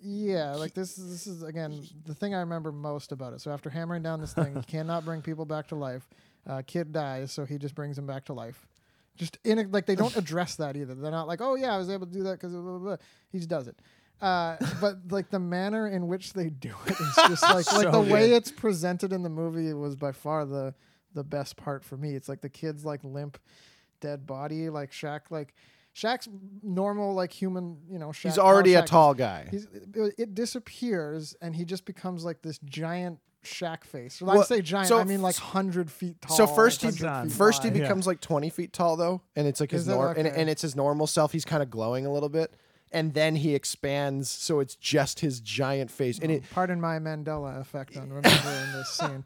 [0.02, 3.40] yeah, like this is this is again the thing I remember most about it.
[3.40, 6.06] So after hammering down this thing, he cannot bring people back to life.
[6.46, 8.66] Uh, kid dies, so he just brings him back to life.
[9.16, 10.94] Just in a, like they don't address that either.
[10.94, 12.96] They're not like, oh yeah, I was able to do that because blah, blah, blah.
[13.32, 13.78] he just does it.
[14.20, 17.90] Uh, but like the manner in which they do it is just like like So
[17.90, 20.74] the way it's presented in the movie was by far the
[21.14, 22.14] the best part for me.
[22.14, 23.38] It's like the kid's like limp,
[24.00, 25.54] dead body, like Shaq like.
[25.94, 26.28] Shaq's
[26.62, 28.08] normal, like human, you know.
[28.08, 29.48] Shaq, he's how already a Shaq- tall guy.
[29.50, 34.20] He's, it, it disappears and he just becomes like this giant Shaq face.
[34.20, 36.36] When Well, I say giant, so I mean like hundred feet tall.
[36.36, 37.76] So first he 100 feet first he wide.
[37.78, 37.82] Yeah.
[37.84, 40.50] becomes like twenty feet tall though, and it's like his Is that nor- and, and
[40.50, 41.32] it's his normal self.
[41.32, 42.52] He's kind of glowing a little bit,
[42.92, 46.18] and then he expands so it's just his giant face.
[46.18, 49.24] And oh, it Pardon my Mandela effect on remembering this scene.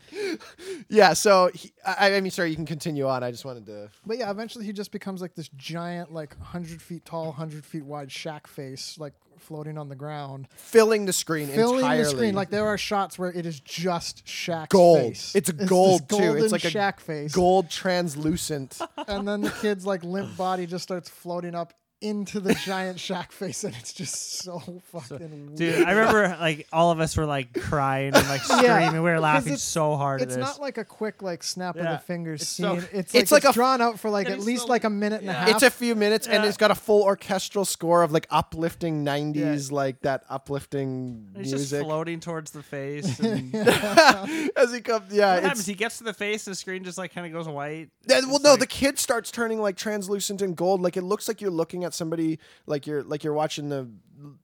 [0.89, 3.23] yeah, so he, I, I mean sorry, you can continue on.
[3.23, 6.81] I just wanted to But yeah, eventually he just becomes like this giant, like hundred
[6.81, 11.49] feet tall, hundred feet wide Shaq face, like floating on the ground, filling the screen
[11.49, 12.05] filling entirely.
[12.05, 12.35] the screen.
[12.35, 14.99] Like there are shots where it is just Shaq's gold.
[14.99, 15.35] face.
[15.35, 16.35] It's a gold too.
[16.37, 17.33] It's like a Shaq face.
[17.33, 18.81] gold translucent.
[19.09, 23.31] and then the kid's like limp body just starts floating up into the giant Shaq
[23.31, 24.59] face, and it's just so
[24.93, 25.87] fucking Dude, weird.
[25.87, 29.03] I remember like all of us were like crying and like Yeah, screaming.
[29.03, 30.49] We were laughing it's- so hard It's at this.
[30.49, 32.81] not like a quick like snap of the fingers It's scene.
[32.81, 34.85] so- it's, It's like, like it's a- drawn out for like at least still- like
[34.85, 35.49] a minute and a half.
[35.51, 39.71] It's a few minutes, and it's got a full orchestral score of like uplifting '90s,
[39.71, 41.79] like that uplifting He's music.
[41.81, 43.21] just floating towards the face.
[43.31, 43.55] And
[44.57, 45.67] As he comes, yeah, what happens?
[45.67, 47.91] He gets to the face, the screen just like kind of goes white.
[48.07, 50.81] Yeah, well, no, like- the kid starts turning like translucent and gold.
[50.83, 53.89] Like it looks like you're looking at somebody like you're like you're watching the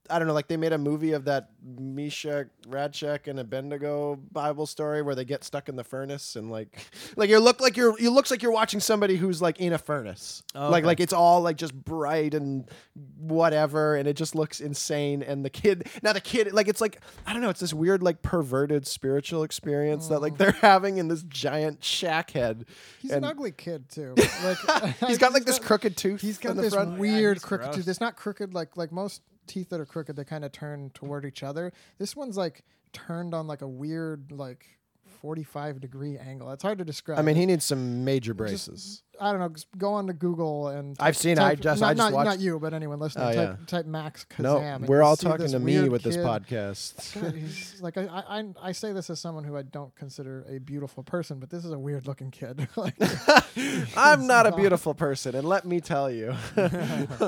[0.09, 4.65] I don't know, like they made a movie of that Meshach, Shadrach, and Abednego Bible
[4.65, 6.79] story where they get stuck in the furnace and like
[7.15, 9.77] like you look like you're you looks like you're watching somebody who's like in a
[9.77, 10.43] furnace.
[10.55, 12.69] Oh, Like like it's all like just bright and
[13.17, 15.21] whatever, and it just looks insane.
[15.21, 18.01] And the kid now the kid like it's like I don't know, it's this weird
[18.01, 20.37] like perverted spiritual experience that like mm.
[20.37, 22.65] they're having in this giant Shaq head.
[23.01, 24.15] He's and an ugly kid too.
[24.43, 26.21] Like He's got like this crooked tooth.
[26.21, 26.99] He's got this front.
[26.99, 27.75] weird he's crooked gross.
[27.75, 27.87] tooth.
[27.87, 30.15] It's not crooked like like most teeth that are crooked.
[30.15, 31.73] They kind of turn toward each other.
[31.97, 34.76] This one's like turned on like a weird like
[35.21, 36.51] forty five degree angle.
[36.51, 37.19] It's hard to describe.
[37.19, 39.03] I mean, he needs some major braces.
[39.19, 39.49] I don't know.
[39.49, 41.39] Just go on to Google and I've seen it.
[41.39, 43.29] I type- just- not, I just not, watched- not you, but anyone listening.
[43.29, 43.65] Oh, type, yeah.
[43.65, 44.81] type Max Kazam.
[44.81, 47.19] no, we're all talking to me with this podcast.
[47.21, 50.59] God, he's like I, I I- say this as someone who I don't consider a
[50.59, 52.67] beautiful person, but this is a weird looking kid.
[52.75, 52.95] like,
[53.97, 56.35] I'm not a beautiful person, and let me tell you,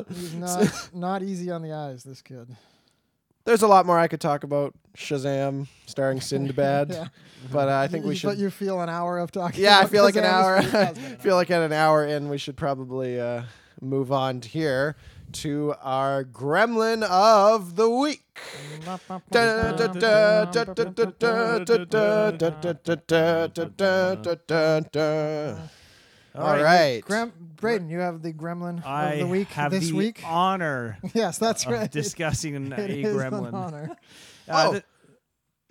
[0.09, 2.03] he's not not easy on the eyes.
[2.03, 2.55] This kid.
[3.45, 4.73] There's a lot more I could talk about.
[4.97, 7.07] Shazam, starring Sinbad, Yeah.
[7.51, 8.27] but uh, I think we should.
[8.27, 9.63] But you feel an hour of talking.
[9.63, 10.55] Yeah, I about feel like an hour.
[10.61, 13.43] pretty- has been I feel like at an hour in, we should probably uh,
[13.81, 14.95] move on to here
[15.31, 18.23] to our Gremlin of the week.
[26.39, 26.63] All, All right.
[26.63, 27.05] right.
[27.89, 30.21] You have the gremlin I of the week have this the week.
[30.25, 30.97] honor.
[31.13, 31.91] yes, that's of right.
[31.91, 33.49] Discussing it a is gremlin.
[33.49, 33.89] An honor.
[34.47, 34.71] Uh, oh.
[34.73, 34.83] th-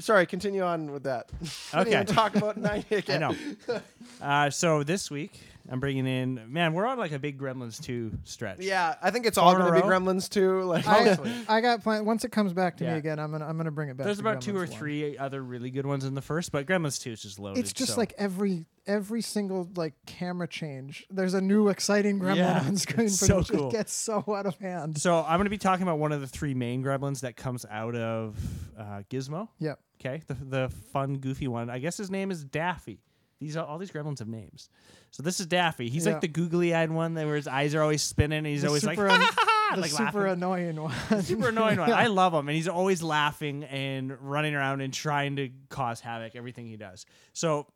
[0.00, 1.28] Sorry, continue on with that.
[1.74, 1.84] Okay.
[1.90, 3.22] Didn't even talk about nine again.
[3.22, 3.80] I know.
[4.22, 5.40] Uh, so this week
[5.70, 6.72] I'm bringing in man.
[6.72, 8.58] We're on like a big Gremlins two stretch.
[8.60, 9.98] Yeah, I think it's all Four in going a to be row?
[10.00, 10.62] Gremlins too.
[10.62, 12.04] Like, I, I got plan.
[12.04, 12.92] Once it comes back to Yeah.
[12.92, 14.04] me again, I'm gonna I'm gonna bring it back.
[14.06, 14.78] There's to about two Gremlins or 1.
[14.78, 17.60] three other really good ones in the first, but Gremlins two is just loaded.
[17.60, 21.06] It's just so- like every every single like camera change.
[21.10, 23.06] There's a new exciting gremlin Yeah, on screen.
[23.06, 23.50] it's pretty so much.
[23.50, 23.68] cool.
[23.68, 24.98] It gets so out of hand.
[24.98, 27.66] So I'm going to be talking about one of the three main Gremlins that comes
[27.70, 28.38] out of
[28.78, 29.48] uh, Gizmo.
[29.58, 29.78] Yep.
[30.00, 31.68] Okay, the the fun, goofy one.
[31.68, 33.02] I guess his name is Daffy.
[33.40, 34.68] These are all these Gremlins have names.
[35.12, 35.88] So this is Daffy.
[35.88, 36.12] He's Yeah.
[36.12, 38.84] like the googly-eyed one, that where his eyes are always spinning, and he's The always
[38.84, 40.32] like, super ha, the like super laughing.
[40.32, 41.22] annoying one.
[41.22, 41.92] super annoying one.
[41.92, 46.34] I love him, and he's always laughing and running around and trying to cause havoc
[46.34, 47.06] everything he does.
[47.32, 47.66] So,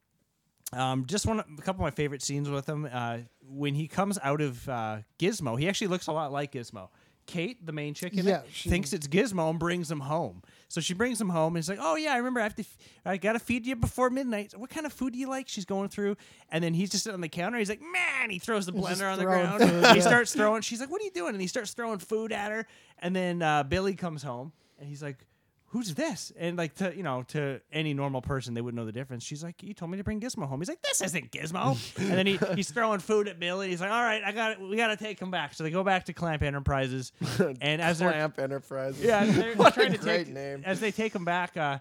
[0.72, 4.18] um, just one a couple of my favorite scenes with him uh, when he comes
[4.22, 5.58] out of uh, Gizmo.
[5.60, 6.88] He actually looks a lot like Gizmo.
[7.26, 10.42] Kate, the main chick in Yeah, it, she- thinks it's Gizmo and brings him home.
[10.68, 12.40] So she brings him home and he's like, "Oh yeah, I remember.
[12.40, 12.62] I have to.
[12.62, 14.54] F- I gotta feed you before midnight.
[14.56, 16.16] What kind of food do you like?" She's going through,
[16.50, 17.58] and then he's just sitting on the counter.
[17.58, 19.60] He's like, "Man!" He throws the blender on the ground.
[19.60, 20.00] food, he yeah.
[20.00, 20.62] starts throwing.
[20.62, 22.66] She's like, "What are you doing?" And he starts throwing food at her.
[23.00, 25.18] And then uh, Billy comes home and he's like,
[25.72, 28.92] "Who's this?" And like to you know to any normal person, they wouldn't know the
[28.92, 29.24] difference.
[29.24, 32.10] She's like, "You told me to bring Gizmo home." He's like, "This isn't Gizmo." and
[32.12, 33.68] then he, he's throwing food at Billy.
[33.70, 34.60] He's like, "All right, I got it.
[34.60, 37.12] We got to take him back." So they go back to Clamp Enterprises,
[37.60, 39.02] and as they're Clamp Enterprises.
[39.04, 40.62] yeah, they're What a trying to great take name.
[40.64, 41.56] as they take him back.
[41.56, 41.78] Uh,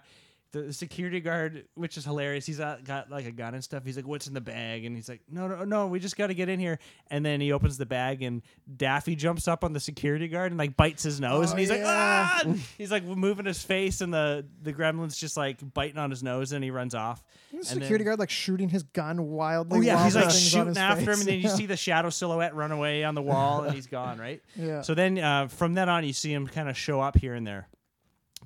[0.52, 3.84] the security guard, which is hilarious, he's got like a gun and stuff.
[3.84, 6.26] He's like, "What's in the bag?" And he's like, "No, no, no, we just got
[6.28, 6.78] to get in here."
[7.10, 8.42] And then he opens the bag, and
[8.76, 11.70] Daffy jumps up on the security guard and like bites his nose, Oh, and he's
[11.70, 12.42] like, "Ah!"
[12.78, 16.52] He's like moving his face, and the the gremlin's just like biting on his nose,
[16.52, 17.24] and he runs off.
[17.52, 19.78] The security then- guard like shooting his gun wildly.
[19.78, 21.54] Oh yeah, he's like thing's on his shooting after him, and then you Yeah.
[21.56, 24.18] see the shadow silhouette run away on the wall, and he's gone.
[24.18, 24.42] Right.
[24.56, 24.82] Yeah.
[24.82, 27.46] So then uh, from then on, you see him kind of show up here and
[27.46, 27.68] there.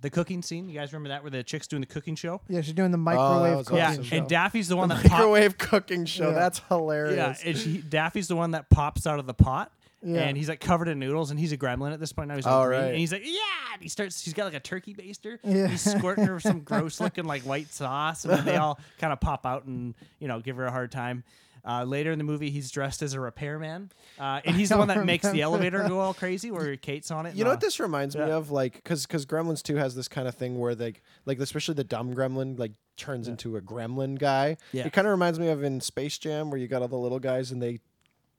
[0.03, 2.41] The cooking scene, you guys remember that where the chick's doing the cooking show?
[2.49, 4.05] Yeah, she's doing the oh, microwave was cooking yeah, awesome.
[4.05, 4.17] show.
[4.17, 5.11] and Daffy's the one that pops.
[5.11, 6.29] Microwave cooking show.
[6.29, 6.35] Yeah.
[6.35, 7.43] That's Yeah, hilarious.
[7.45, 9.73] and she, Daffy's the one that pops out of the pot,
[10.03, 10.21] Yeah.
[10.21, 12.37] and he's like covered in noodles, and he's a gremlin at this point now.
[12.37, 12.89] He's Oh, like green, right.
[12.91, 14.23] and he's like, yeah, and he starts.
[14.23, 15.39] He's got like a turkey baster.
[15.43, 15.69] Yeah.
[15.69, 19.13] He's squirting her with some gross looking like white sauce, and then they all kind
[19.15, 21.25] of pop out and you know give her a hard time.
[21.67, 23.91] Uh, later in the movie, he's dressed as a repairman,
[24.21, 27.27] uh, and he's the one that makes the elevator go all crazy, where Kate's on
[27.27, 27.35] it.
[27.35, 28.51] You know what this reminds me of?
[28.51, 30.95] Like, because because Gremlins Two has this kind of thing where they
[31.25, 34.57] like, especially the dumb Gremlin, like turns into a Gremlin guy.
[34.73, 34.87] Yeah.
[34.87, 37.19] It kind of reminds me of in Space Jam where you got all the little
[37.19, 37.81] guys and they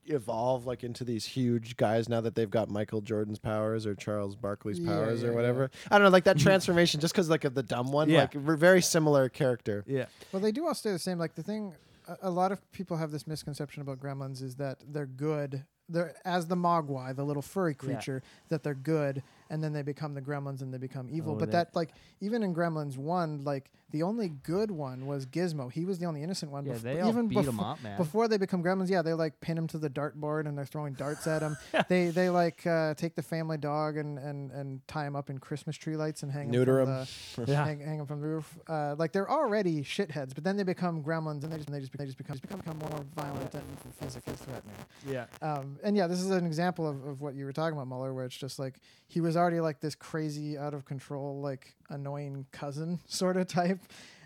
[0.06, 4.35] evolve like into these huge guys now that they've got Michael Jordan's powers or Charles
[4.35, 5.35] Barkley's powers yeah, or yeah.
[5.35, 5.72] whatever.
[5.91, 8.22] I don't know, like that transformation just because like of the dumb one, Yeah.
[8.22, 9.84] like we're very similar character.
[9.88, 10.06] Yeah.
[10.31, 11.18] Well, they do all stay the same.
[11.19, 11.73] Like the thing,
[12.07, 15.65] a, a lot of people have this misconception about gremlins is that they're good.
[15.89, 20.13] They're as the mogwai, the little furry creature, that they're good, and then they become
[20.13, 21.34] the gremlins and they become evil.
[21.34, 25.72] Oh, but that, like, even in Gremlins one, like the only good one was Gizmo.
[25.72, 26.65] He was the only innocent one.
[26.65, 27.97] Yeah, bef- they all even beat 'em befo- up, man.
[27.97, 30.93] Before they become gremlins, yeah, they like pin him to the dartboard and they're throwing
[30.93, 31.55] darts at him.
[31.88, 35.38] they they like uh, take the family dog and, and and tie him up in
[35.38, 36.89] Christmas tree lights and hang Neuter him.
[36.89, 37.05] him.
[37.05, 37.65] From the, Yeah.
[37.65, 38.57] hang, hang 'em from the roof.
[38.68, 41.97] Uh, like they're already shitheads, but then they become gremlins, and they just they just,
[41.97, 43.64] they just become just become, become more violent and
[43.99, 44.76] physically threatening.
[45.09, 45.26] Yeah.
[45.41, 48.14] Um, and yeah, this is an example of, of what you were talking about, Muller,
[48.14, 52.45] where it's just like he was already like this crazy, out of control, like annoying
[52.51, 53.76] cousin sort of type.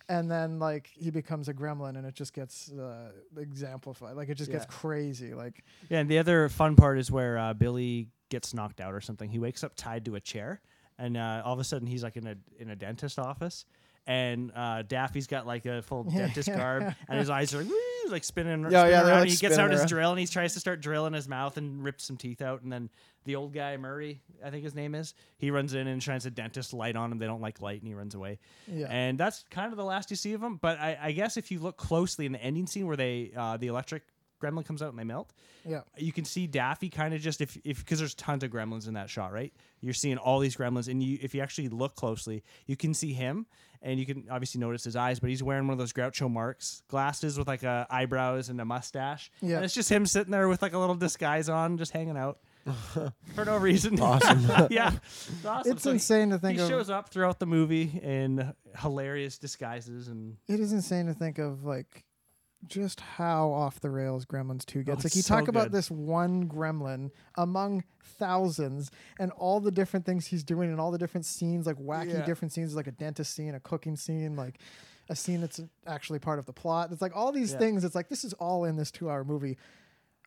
[0.09, 4.15] And then like he becomes a gremlin, and it just gets uh, exemplified.
[4.15, 5.33] Like it just gets crazy.
[5.33, 8.99] Like Yeah, and the other fun part is where uh, Billy gets knocked out or
[8.99, 9.29] something.
[9.29, 10.59] He wakes up tied to a chair,
[10.97, 13.65] and uh, all of a sudden he's like in a in a dentist office,
[14.07, 18.11] and uh, Daffy's got like a full dentist garb, and his eyes are like, "Woo,"
[18.11, 18.63] like spinning.
[18.63, 19.19] Yeah, spinning yeah, around.
[19.21, 21.83] like, he gets out his drill and he tries to start drilling his mouth and
[21.83, 22.89] rips some teeth out, and then
[23.25, 26.31] the old guy Murray, I think his name is, he runs in and shines a
[26.31, 27.19] dentist light on him.
[27.19, 28.39] They don't like light, and he runs away.
[28.67, 30.55] yeah, And that's kind of the last you see of him.
[30.55, 33.57] But I, I guess if you look closely in the ending scene where they uh,
[33.57, 34.03] the electric
[34.41, 35.31] gremlin comes out and they melt,
[35.63, 38.87] yeah, you can see Daffy kind of just if if because there's tons of gremlins
[38.87, 39.53] in that shot, right?
[39.81, 43.13] You're seeing all these gremlins, and you if you actually look closely, you can see
[43.13, 43.45] him,
[43.81, 46.83] and you can obviously notice his eyes, but he's wearing one of those Groucho Marx
[46.87, 49.31] glasses with like a eyebrows and a mustache.
[49.41, 49.55] Yeah.
[49.57, 52.39] and it's just him sitting there with like a little disguise on, just hanging out.
[53.33, 53.99] For no reason.
[54.01, 54.67] Awesome.
[54.69, 54.91] yeah.
[54.93, 55.71] It's awesome.
[55.71, 56.69] it's So he- insane to think he of.
[56.69, 61.63] shows up throughout the movie in hilarious disguises and It is insane to think of
[61.63, 62.03] like
[62.67, 65.03] just how off the rails Gremlins 2 gets.
[65.03, 65.71] Oh, like you so talk about good.
[65.73, 70.97] this one gremlin among thousands and all the different things he's doing and all the
[70.97, 72.25] different scenes, like wacky Yeah.
[72.25, 74.59] different scenes, like a dentist scene, a cooking scene, like
[75.09, 76.91] a scene that's actually part of the plot.
[76.91, 77.57] It's like all these Yeah.
[77.57, 77.83] things.
[77.83, 79.57] It's like this is all in this two hour movie.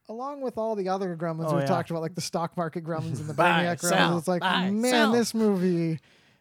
[0.09, 1.66] Along with all the other gremlins Oh, we yeah.
[1.66, 4.40] talked about, like the stock market gremlins and the Buy, Brainiac sell, gremlins, it's like,
[4.43, 5.12] buy, man, sell.
[5.12, 5.98] this movie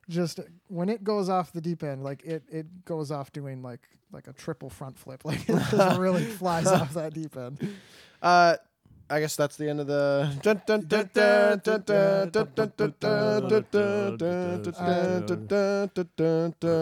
[0.10, 3.88] just when it goes off the deep end, like it it goes off doing like
[4.12, 7.76] like a triple front flip, like it just really flies off that deep end.
[8.22, 8.56] Uh,
[9.10, 10.32] I guess that's the end of the.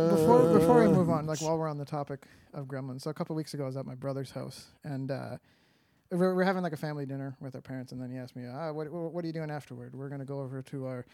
[0.09, 3.13] Before before we move on, like while we're on the topic of Gremlins, so a
[3.13, 5.11] couple weeks ago I was at my brother's house and.
[5.11, 5.37] uh
[6.13, 8.43] we're, we're having like a family dinner with our parents, and then he asked me,
[8.45, 9.95] ah, what, what are you doing afterward?
[9.95, 11.05] We're going to go over to our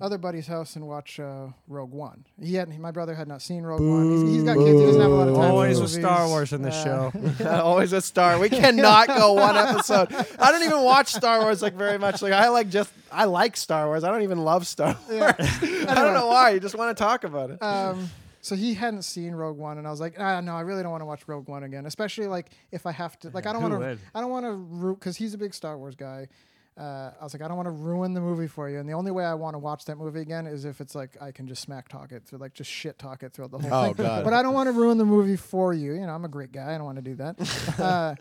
[0.00, 2.24] other buddy's house and watch uh, Rogue One.
[2.40, 4.10] He had my brother had not seen Rogue One.
[4.10, 4.78] He's, he's got kids.
[4.80, 5.50] He doesn't have a lot of time.
[5.50, 6.26] Always with Star.
[6.28, 7.40] Wars in this Uh, show.
[7.62, 8.38] Always a star.
[8.38, 10.12] We cannot go one episode.
[10.38, 12.22] I don't even watch Star Wars like very much.
[12.22, 14.04] Like I like just I like Star Wars.
[14.04, 15.18] I don't even love Star Wars.
[15.20, 15.34] Yeah.
[15.88, 16.50] I don't know why.
[16.50, 17.62] You just want to talk about it.
[17.62, 20.82] um, so he hadn't seen Rogue One, and I was like, ah, no, I really
[20.82, 23.30] don't want to watch Rogue One again, especially like if I have to.
[23.30, 23.98] Like, I don't want to.
[24.14, 26.28] I don't want to root because he's a big Star Wars guy.
[26.76, 28.94] Uh, I was like, I don't want to ruin the movie for you, and the
[28.94, 31.46] only way I want to watch that movie again is if it's like I can
[31.46, 34.04] just smack talk it through, like just shit talk it throughout the whole Oh, thing.
[34.04, 34.24] God.
[34.24, 35.92] But I don't want to ruin the movie for you.
[35.94, 36.74] You know, I'm a great guy.
[36.74, 37.36] I don't want to do that.
[37.80, 38.14] Uh,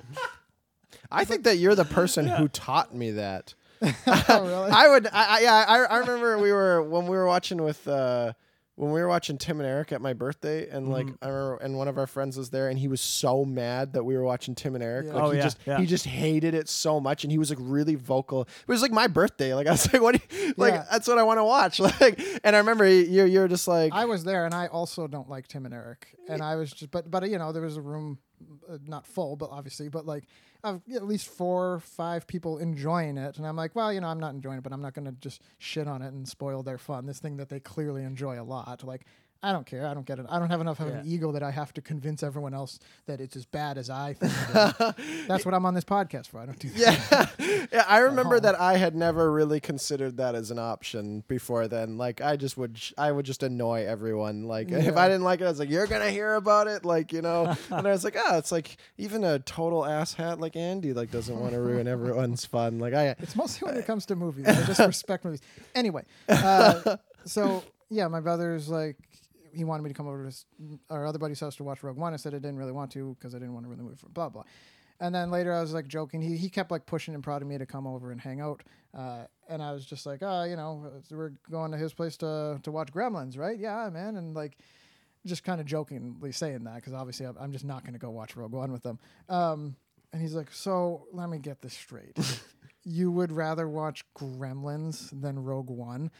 [1.11, 3.55] I think that you're the person who taught me that.
[3.81, 3.91] oh,
[4.45, 4.71] really?
[4.71, 5.07] I would.
[5.07, 5.65] I, I yeah.
[5.67, 7.87] I, I remember we were when we were watching with.
[7.87, 8.33] Uh,
[8.75, 11.23] when we were watching Tim and Eric at my birthday, and like Mm-hmm.
[11.23, 14.03] I remember, and one of our friends was there, and he was so mad that
[14.03, 15.05] we were watching Tim and Eric.
[15.07, 15.13] Yeah.
[15.13, 15.77] Like Oh, he yeah, just yeah.
[15.79, 18.41] he just hated it so much, and he was like really vocal.
[18.43, 19.53] It was like my birthday.
[19.53, 20.15] Like I was like, what?
[20.29, 20.85] Do you, like Yeah.
[20.91, 21.79] that's what I want to watch.
[22.01, 25.29] Like, and I remember you you're just like, I was there, and I also don't
[25.29, 26.07] like Tim and Eric.
[26.27, 28.17] And I was just, but but you know, there was a room,
[28.69, 30.25] uh, not full, but obviously, but like
[30.63, 34.19] of at least four, five people enjoying it, and I'm like, well, you know, I'm
[34.19, 36.77] not enjoying it, but I'm not going to just shit on it and spoil their
[36.77, 37.05] fun.
[37.05, 39.05] This thing that they clearly enjoy a lot, like.
[39.45, 39.85] I don't care.
[39.85, 40.25] I don't get it.
[40.29, 43.19] I don't have enough of an ego that I have to convince everyone else that
[43.19, 44.31] it's as bad as I think.
[45.27, 46.39] That's what I'm on this podcast for.
[46.39, 47.33] I don't do that.
[47.37, 47.85] yeah, yeah.
[47.85, 51.97] I remember that I had never really considered that as an option before then.
[51.97, 54.43] Like, I just would, sh- I would just annoy everyone.
[54.43, 57.11] Like, if I didn't like it, I was like, "You're gonna hear about it," like,
[57.11, 57.53] you know.
[57.69, 61.37] and I was like, "Oh, it's like even a total asshat like Andy like doesn't
[61.37, 64.47] want to ruin everyone's fun." Like, I, It's mostly when it comes to movies.
[64.47, 65.41] I just respect movies.
[65.75, 66.95] Anyway, uh,
[67.25, 68.97] so yeah, my brother's like,
[69.53, 70.45] he wanted me to come over to his,
[70.89, 72.13] our other buddy's house to watch Rogue One.
[72.13, 73.97] I said I didn't really want to because I didn't want to ruin the movie
[73.97, 74.43] for blah blah.
[74.99, 76.21] And then later I was like joking.
[76.21, 78.63] He he kept like pushing and prodding me to come over and hang out.
[78.97, 82.59] Uh, and I was just like, oh, you know, we're going to his place to
[82.63, 83.57] to watch Gremlins, right?
[83.57, 84.15] Yeah, man.
[84.15, 84.57] And like,
[85.25, 88.09] just kind of jokingly saying that because obviously I'm, I'm just not going to go
[88.11, 88.99] watch Rogue One with them.
[89.29, 89.75] Um,
[90.11, 92.17] and he's like, so let me get this straight.
[92.83, 96.11] you would rather watch Gremlins than Rogue One?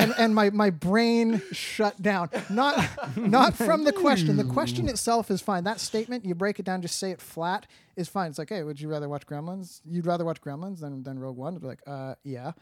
[0.00, 2.30] And, and my, my brain shut down.
[2.48, 4.36] Not not from the question.
[4.36, 5.64] The question itself is fine.
[5.64, 7.66] That statement, you break it down, just say it flat,
[7.96, 8.30] is fine.
[8.30, 9.80] It's like, hey, would you rather watch Gremlins?
[9.84, 11.54] You'd rather watch Gremlins than, than Rogue One?
[11.54, 12.52] I'd be like, uh, yeah.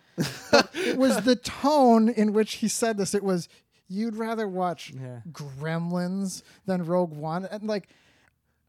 [0.51, 3.15] But it was the tone in which he said this.
[3.15, 3.49] It was,
[3.89, 5.21] you'd rather watch Yeah.
[5.31, 7.89] Gremlins than Rogue One, and like,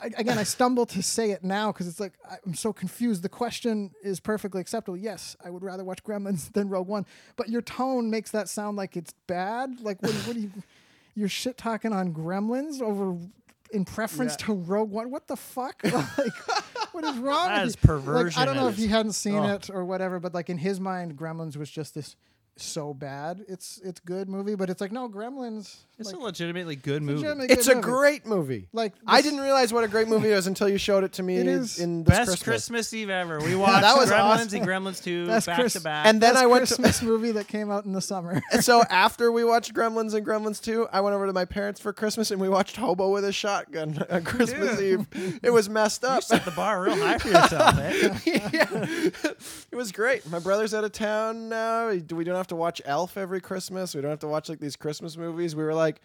[0.01, 2.13] I, again, I stumble to say it now because it's like
[2.45, 3.21] I'm so confused.
[3.21, 4.97] The question is perfectly acceptable.
[4.97, 7.05] Yes, I would rather watch Gremlins than Rogue One,
[7.35, 9.81] but your tone makes that sound like it's bad.
[9.81, 10.51] Like, what, what are you?
[11.15, 13.17] You're shit talking on Gremlins over
[13.71, 15.11] in preference to Rogue One.
[15.11, 15.81] What the fuck?
[16.17, 16.34] like,
[16.93, 17.47] what is wrong?
[17.47, 17.93] That with is you?
[18.13, 19.55] Like, I don't know if he hadn't seen Oh.
[19.55, 22.15] it or whatever, but like in his mind, Gremlins was just this
[22.65, 23.44] so bad.
[23.48, 25.77] It's it's good movie, but it's like no Gremlins.
[25.98, 27.18] It's like, a legitimately good movie.
[27.23, 27.86] legitimately it's good a movie.
[27.91, 28.68] great movie.
[28.72, 31.23] Like I didn't realize what a great movie it was until you showed it to
[31.23, 32.94] me It is in this Best Christmas.
[32.94, 33.40] Eve ever.
[33.41, 34.60] We watched that was Gremlins awesome.
[34.60, 36.06] and Gremlins 2 That's back Chris- to back.
[36.06, 38.41] And then Best I went to Christmas movie that came out in the summer.
[38.53, 41.81] And so after we watched Gremlins and Gremlins 2, I went over to my parents
[41.81, 45.06] for Christmas and we watched Hobo with a Shotgun on Christmas Eve.
[45.44, 46.23] It was messed you up.
[46.23, 48.19] set the bar real high for yourself, eh?
[48.26, 49.10] yeah.
[49.72, 50.26] It was great.
[50.30, 51.90] My brother's out of town now.
[51.90, 53.95] We we don't have to watch Elf every Christmas.
[53.95, 55.55] We don't have to watch like these Christmas movies.
[55.55, 56.01] We were like,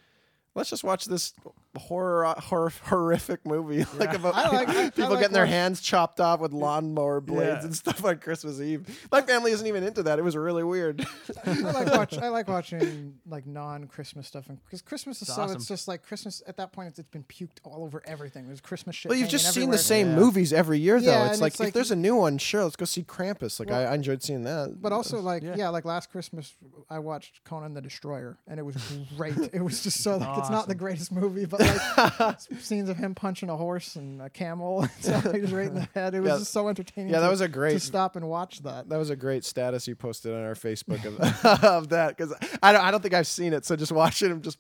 [0.55, 1.33] let's just watch this
[1.77, 5.47] horror, uh, horror horrific movie like about I like- I- I people like getting their
[5.47, 7.65] hands chopped off with lawnmower blades Yeah.
[7.65, 9.07] and stuff on Christmas Eve.
[9.11, 10.19] My family isn't even into that.
[10.19, 11.05] It was really weird.
[11.47, 12.17] I like watch.
[12.19, 15.43] I like watching like non-Christmas stuff, because Christmas is It's so.
[15.43, 15.57] awesome.
[15.57, 16.43] It's just like Christmas.
[16.47, 18.47] At that point, it's, it's been puked all over everything.
[18.47, 19.11] There's Christmas shit.
[19.11, 20.17] Well, you've just seen the same Yeah.
[20.17, 21.11] movies every year, though.
[21.11, 23.59] Yeah, it's like it's if there's a new one, sure, let's go see Krampus.
[23.59, 24.81] Like Well- I, I enjoyed seeing that.
[24.81, 25.55] But also, like, Yeah.
[25.57, 25.69] yeah.
[25.71, 26.55] like last Christmas,
[26.89, 28.77] I watched Conan the Destroyer, and it was
[29.17, 29.35] great.
[29.53, 33.15] it was just so like it's not the greatest movie, but like scenes of him
[33.15, 36.15] punching a horse and a camel, and stuff like just right in the head.
[36.15, 36.39] It was Yeah.
[36.39, 37.13] just so entertaining.
[37.13, 38.89] Yeah, that to- was a great- to stop and watch that.
[38.89, 41.19] that was a great status you posted on our Facebook of,
[41.65, 43.65] of that because I don't, I don't think I've seen it.
[43.65, 44.59] So just watching him just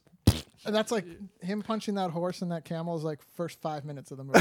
[0.66, 1.05] And that's like
[1.43, 4.40] him punching that horse and that camel is like first five minutes of the movie.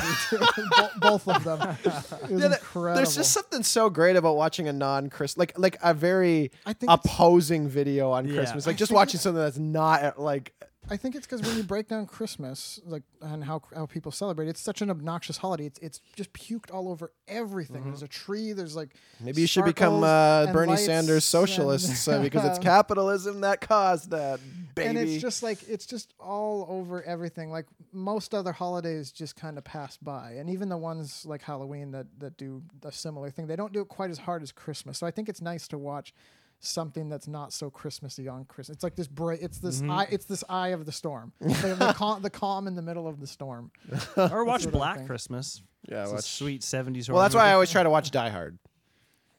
[1.01, 1.59] Both of them.
[1.83, 2.95] It was Yeah, that- incredible.
[2.95, 6.91] There's just something so great about watching a non-Chris like like a very I think
[6.91, 8.35] opposing video on Yeah.
[8.35, 8.65] Christmas.
[8.67, 10.53] Like just watching something that's not like
[10.89, 14.49] I think it's because when you break down Christmas, like and how how people celebrate,
[14.49, 15.65] it's such an obnoxious holiday.
[15.65, 17.85] It's it's just puked all over everything.
[17.85, 18.51] There's a tree.
[18.53, 19.25] There's like Mm-hmm.
[19.25, 24.39] maybe you should become uh, Bernie Sanders socialists uh, because it's capitalism that caused that
[24.75, 24.89] baby.
[24.89, 27.49] And it's just like it's just all over everything.
[27.49, 31.91] Like most other holidays just kind of pass by, and even the ones like Halloween
[31.91, 34.97] that that do a similar thing, they don't do it quite as hard as Christmas.
[34.97, 36.13] So I think it's nice to watch
[36.67, 38.75] something that's not so Christmassy on Christmas.
[38.75, 39.41] It's like this break.
[39.41, 39.91] It's this Mm-hmm.
[39.91, 40.07] eye.
[40.09, 41.31] It's this eye of the storm.
[41.39, 43.71] the, the, calm, the calm in the middle of the storm.
[44.17, 45.05] Or watch Black.
[45.05, 45.61] Christmas.
[45.89, 48.29] yeah, It's a watch- sweet 70s Well, that's why I always try to watch Die
[48.29, 48.57] Hard.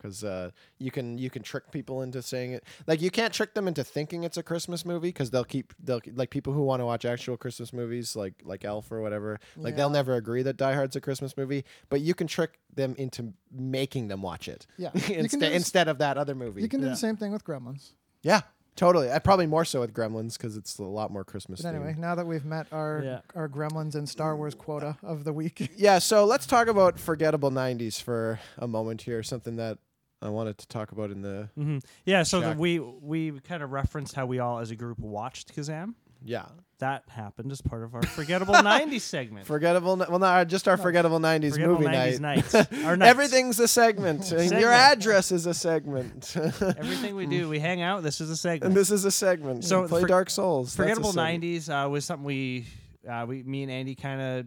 [0.04, 3.54] Because uh, you can you can trick people into saying it like you can't trick
[3.54, 6.80] them into thinking it's a Christmas movie because they'll keep they'll like people who want
[6.80, 10.58] to watch actual Christmas movies like like Elf or whatever like they'll never agree that
[10.58, 14.66] Die Hard's a Christmas movie but you can trick them into making them watch it
[14.76, 14.90] Yeah.
[14.94, 16.92] You can do instead this- instead of that other movie You can do Yeah.
[16.92, 17.92] the same thing with Gremlins.
[18.22, 18.42] yeah
[18.76, 21.92] totally I probably more so with Gremlins because it's a lot more Christmas But anyway,
[21.94, 21.98] themed.
[21.98, 23.20] now that we've met our Yeah.
[23.34, 27.50] our Gremlins and Star Wars quota of the week, yeah so let's talk about forgettable
[27.50, 29.78] 90s for a moment here something that
[30.24, 33.70] I wanted to talk about in the hmm Yeah, so the, we we kind of
[33.72, 35.94] referenced how we all as a group watched Kazam.
[36.24, 36.46] yeah
[36.78, 39.46] That happened as part of our forgettable 90s segment.
[39.46, 42.54] Forgettable, well, not just our forgettable '90s Forgettable movie 90s night.
[42.54, 42.54] nights.
[42.84, 43.10] Our nights.
[43.10, 44.24] Everything's a segment.
[44.34, 44.60] Segment.
[44.60, 48.02] Your address is a segment, Everything we do, we hang out.
[48.02, 48.64] This is a segment.
[48.70, 49.64] and this is a segment.
[49.64, 50.74] So So play for- Dark Souls.
[50.74, 52.66] Forgettable '90s uh, was something we,
[53.08, 54.46] uh, we, me and Andy, kind of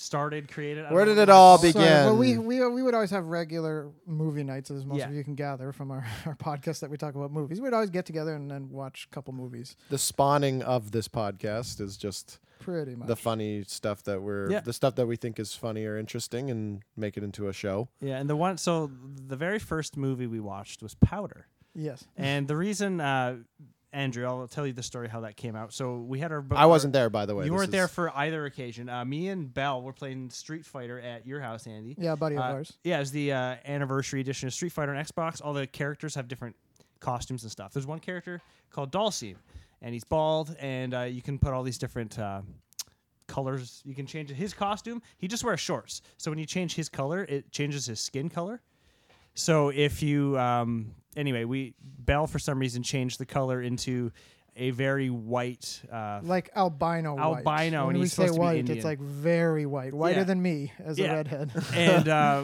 [0.00, 0.86] started, created.
[0.86, 1.74] I Where did what it all it's called.
[1.74, 2.04] Sorry, begin?
[2.06, 5.08] well, we, we we would always have regular movie nights, as most Yeah.
[5.08, 7.60] of you can gather from our, our podcast that we talk about movies.
[7.60, 11.80] We'd always get together and then watch a couple movies, the spawning of this podcast
[11.80, 13.08] is just pretty much.
[13.08, 14.60] the funny stuff that we're Yeah.
[14.60, 17.88] the stuff that we think is funny or interesting and make it into a show.
[18.00, 18.58] Yeah, and the one.
[18.58, 18.90] So
[19.26, 22.04] the very first movie we watched was Powder, yes.
[22.16, 23.36] and the reason, uh,
[23.92, 25.72] Andrew, I'll tell you the story how that came out.
[25.72, 26.44] So we had our.
[26.52, 27.44] I wasn't there, by the way.
[27.44, 28.88] You This weren't there for either occasion.
[28.88, 31.96] Uh, me and Bell were playing Street Fighter at your house, Andy.
[31.98, 32.72] Yeah, buddy of Uh, ours.
[32.84, 35.44] Yeah, it was the uh, anniversary edition of Street Fighter on Xbox.
[35.44, 36.54] All the characters have different
[37.00, 37.72] costumes and stuff.
[37.72, 38.40] There's one character
[38.70, 39.34] called Dhalsim,
[39.82, 42.42] and he's bald, and uh, you can put all these different uh,
[43.26, 43.82] colors.
[43.84, 45.02] You can change his costume.
[45.18, 48.60] He just wears shorts, so when you change his color, it changes his skin color.
[49.34, 54.10] So if you, um, anyway, we Bell for some reason changed the color into
[54.56, 55.80] a very white.
[55.90, 57.46] Uh, Like albino white.
[57.46, 58.78] Albino, When and we he's say supposed to be white, Indian.
[58.78, 59.94] it's like very white.
[59.94, 60.24] Whiter Yeah.
[60.24, 61.12] than me as Yeah.
[61.12, 61.52] a redhead.
[61.74, 62.42] and uh,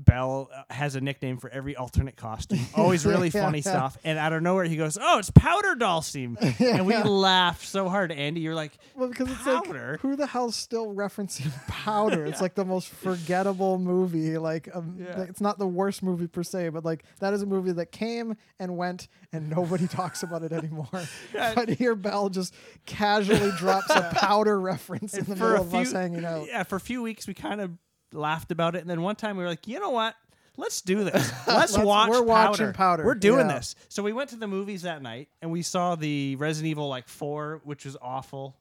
[0.00, 2.60] Bell uh, has a nickname for every alternate costume.
[2.76, 3.98] Always really funny stuff.
[4.04, 7.88] And out of nowhere, he goes, "Oh, it's Powder Doll Dhalsim," and we laughed so
[7.88, 8.12] hard.
[8.12, 9.92] Andy, you're like, Well, because it's Powder?
[9.92, 12.24] like, who the hell's still referencing Powder?
[12.26, 14.38] It's like the most forgettable movie.
[14.38, 15.22] Like, um, Yeah.
[15.22, 18.36] it's not the worst movie per se, but like that is a movie that came
[18.60, 20.86] and went, and nobody talks about it anymore.
[21.34, 21.54] Yeah.
[21.54, 22.54] But here, Bell just
[22.86, 26.46] casually drops a Powder reference in the for middle of us hanging out.
[26.46, 27.72] yeah, for a few weeks we kind of
[28.12, 30.14] laughed about it, and then one time we were like, you know what?
[30.56, 31.14] Let's do this.
[31.46, 32.10] Let's, Let's- watch.
[32.10, 32.72] we're watching Powder.
[32.72, 33.04] Powder.
[33.04, 33.56] We're doing Yeah.
[33.58, 33.76] this.
[33.88, 37.06] So we went to the movies that night, and we saw the Resident Evil like
[37.08, 38.56] four, which was awful.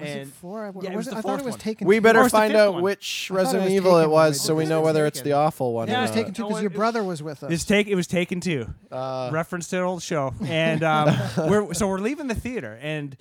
[0.00, 0.64] Was it and four?
[0.64, 1.60] I, yeah, it was the I thought fourth it was one.
[1.60, 1.86] taken.
[1.86, 2.00] We two.
[2.00, 2.82] better Or it's the find out one.
[2.82, 4.38] which I thought it Resident was Evil it Taken was, already.
[4.38, 5.88] so we know was whether it's the awful one.
[5.88, 7.52] Yeah, or was taken two because it- your brother was with us.
[7.52, 7.86] It's take.
[7.86, 8.66] It was taken too.
[8.90, 10.32] Uh, reference to an old show.
[10.46, 11.14] And um,
[11.48, 13.14] we're so we're leaving the theater, and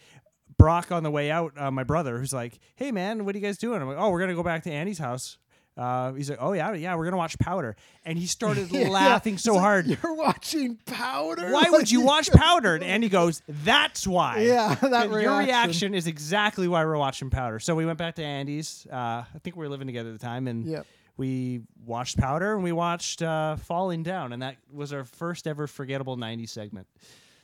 [0.57, 3.44] Brock on the way out, uh, my brother, who's like, "Hey man, what are you
[3.45, 5.38] guys doing?" I'm like, "Oh, we're gonna go back to Andy's house."
[5.80, 9.36] Uh, he's like, "Oh yeah, yeah, we're gonna watch Powder," and he started Yeah, laughing
[9.36, 9.88] He's so like, hard.
[9.88, 11.52] You're watching Powder.
[11.54, 12.76] Why would you watch Powder?
[12.76, 15.46] And Andy goes, "That's why." Yeah, that And Your reaction.
[15.48, 17.60] reaction is exactly why we're watching Powder.
[17.62, 18.86] So we went back to Andy's.
[18.92, 20.86] Uh, I think we were living together at the time, and Yep.
[21.16, 25.66] we watched Powder and we watched uh, Falling Down, and that was our first ever
[25.66, 26.88] forgettable '90s segment.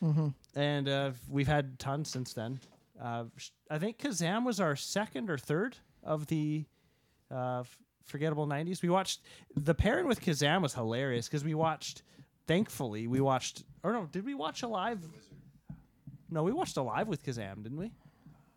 [0.04, 0.28] Mm-hmm.
[0.60, 2.60] And uh, we've had tons since then.
[3.02, 3.26] Uh,
[3.72, 6.66] I think Kazam was our second or third of the
[7.32, 8.82] uh, f- forgettable '90s.
[8.82, 9.22] We watched
[9.56, 12.04] the pairing with Kazam was hilarious because we watched.
[12.48, 13.64] Thankfully, we watched.
[13.84, 15.00] Or no, did we watch Alive?
[16.30, 17.92] No, we watched Alive with Kazam, didn't we?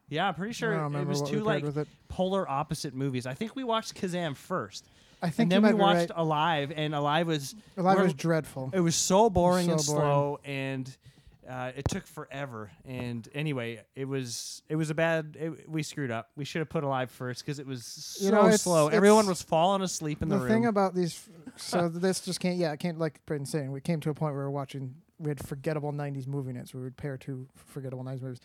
[0.09, 1.65] Yeah, I'm pretty sure it was two like
[2.09, 3.27] polar opposite movies.
[3.27, 4.87] I think we watched Kazam first,
[5.23, 6.19] I think and then we watched right.
[6.19, 8.71] Alive, and Alive was Alive was dreadful.
[8.73, 10.01] it was so boring So and boring.
[10.01, 10.97] slow, and
[11.49, 12.71] uh, it took forever.
[12.85, 15.37] And anyway, it was it was a bad.
[15.41, 16.31] It, we screwed up.
[16.37, 18.89] We should have put Alive first because it was so You know, it's- slow.
[18.89, 20.51] Everyone was falling asleep in the, the room.
[20.51, 22.57] thing about these, so this just can't.
[22.57, 22.99] Yeah, it can't.
[22.99, 24.95] Like Braden's saying, we came to a point where we were watching.
[25.19, 26.73] We had forgettable '90s movie nights.
[26.75, 28.41] where We would pair two forgettable '90s movies.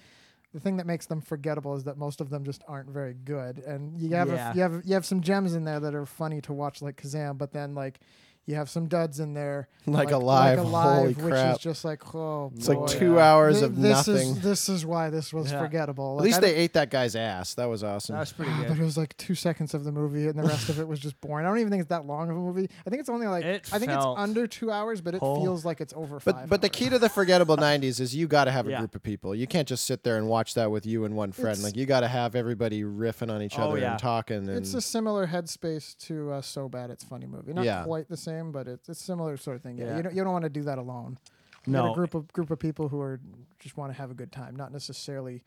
[0.53, 3.57] The thing that makes them forgettable is that most of them just aren't very good,
[3.59, 4.51] and you have Yeah.
[4.51, 6.95] a, you have you have some gems in there that are funny to watch, like
[7.01, 7.37] Kazam.
[7.39, 7.99] But then like
[8.45, 11.55] you have some duds in there, Like like Alive, holy which crap.
[11.55, 13.31] is just like oh, It's like two yeah.
[13.33, 14.29] hours Thi- of this nothing.
[14.31, 15.59] Is, this is why this was Yeah.
[15.61, 16.17] forgettable.
[16.19, 17.53] At least I they ate that guy's ass.
[17.53, 18.13] That was awesome.
[18.15, 18.67] that was pretty good.
[18.67, 20.99] but it was like two seconds of the movie, and the rest of it was
[20.99, 21.45] just boring.
[21.45, 22.69] I don't even think it's that long of a movie.
[22.85, 25.41] I think it's only like It I think it's under two hours, but it whole-
[25.41, 26.49] feels like it's over But five.
[26.49, 26.75] but the hours.
[26.75, 28.79] key to the forgettable '90s is you got to have a Yeah.
[28.79, 29.33] group of people.
[29.35, 31.51] You can't just sit there and watch that with you and one friend.
[31.53, 33.91] It's- like you got to have everybody riffing on each Oh, other yeah.
[33.91, 34.37] and talking.
[34.49, 37.53] And it's a similar headspace to uh, So Bad It's Funny movie.
[37.53, 37.83] Not Yeah.
[37.83, 39.77] quite the same, but it's it's similar sort of thing.
[39.77, 39.97] Yeah, Yeah.
[39.97, 41.17] you don't you don't want to do that alone.
[41.65, 41.91] You No.
[41.91, 43.19] a group of group of people who are
[43.59, 45.43] just want to have a good time, not necessarily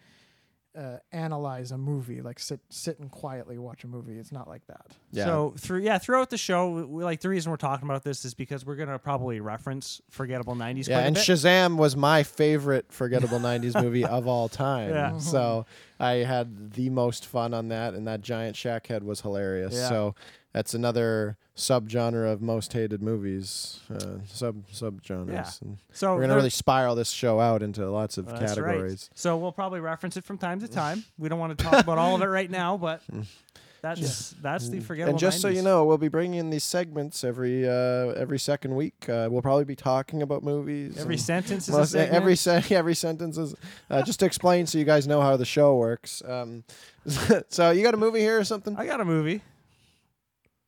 [0.74, 4.18] uh, analyze a movie like sit sit and quietly watch a movie.
[4.18, 4.86] It's not like that.
[5.10, 5.24] yeah.
[5.24, 8.26] So through yeah throughout the show, we, we- like the reason we're talking about this
[8.26, 10.86] is because we're gonna probably reference forgettable '90s.
[10.86, 11.24] yeah, and bit.
[11.24, 14.90] Shazam was my favorite forgettable '90s movie of all time.
[14.90, 15.16] Yeah.
[15.16, 15.64] So
[15.98, 19.72] I had the most fun on that, and that giant Shaq head was hilarious.
[19.74, 19.88] Yeah.
[19.88, 20.14] So
[20.56, 25.28] that's another subgenre of most hated movies, uh, sub subgenres.
[25.30, 25.50] Yeah.
[25.60, 28.48] And so we're gonna really spiral this show out into lots of That's right.
[28.48, 29.10] categories.
[29.14, 31.04] So we'll probably reference it from time to time.
[31.18, 33.02] We don't want to talk about all of it right now, but
[33.82, 35.10] that's that's the forgettable.
[35.10, 38.76] And just so you know, we'll be bringing in these segments every uh, every second
[38.76, 39.06] week.
[39.10, 40.96] Uh, we'll probably be talking about movies.
[40.96, 42.14] every sentence is most- a segment.
[42.14, 43.54] every se- every sentence is
[43.90, 46.22] uh, just to explain so you guys know how the show works.
[46.26, 46.64] Um,
[47.50, 48.74] so you got a movie here or something?
[48.78, 49.42] I got a movie.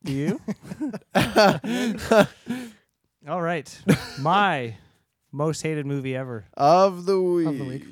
[0.04, 0.40] Do you?
[3.28, 3.80] all right,
[4.20, 4.76] my
[5.32, 6.44] most hated movie ever.
[6.56, 7.46] of the week.
[7.48, 7.84] Of the week.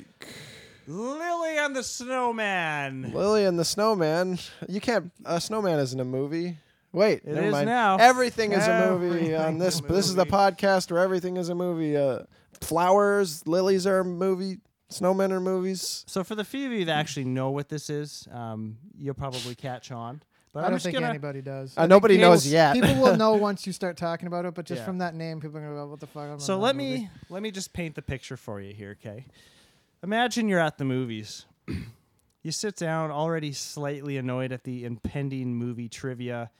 [0.86, 3.10] Lily and the Snowman.
[3.12, 4.38] Lily and the Snowman.
[4.68, 5.10] You can't.
[5.24, 6.58] A snowman isn't a movie.
[6.92, 7.66] Wait, It never is mind.
[7.66, 7.96] now.
[7.96, 9.80] Everything is a movie on this.
[9.80, 11.96] This is the podcast where everything is a movie.
[11.96, 12.20] Uh,
[12.60, 14.58] flowers, lilies are a movie.
[14.90, 16.04] Snowmen are movies.
[16.06, 19.54] So for the few of you that actually know what this is, um, you'll probably
[19.56, 20.22] catch on.
[20.56, 21.08] But I I'm don't think gonna.
[21.10, 21.76] anybody does.
[21.76, 22.72] Uh, nobody people- knows yet.
[22.80, 24.84] People will know once you start talking about it, but just Yeah.
[24.86, 26.72] from that name, people are gonna go, "What the fuck?" I don't So know let
[26.76, 29.26] that movie." me let me just paint the picture for you here, okay?
[30.02, 31.44] Imagine you're at the movies.
[32.42, 36.50] you sit down, already slightly annoyed at the impending movie trivia,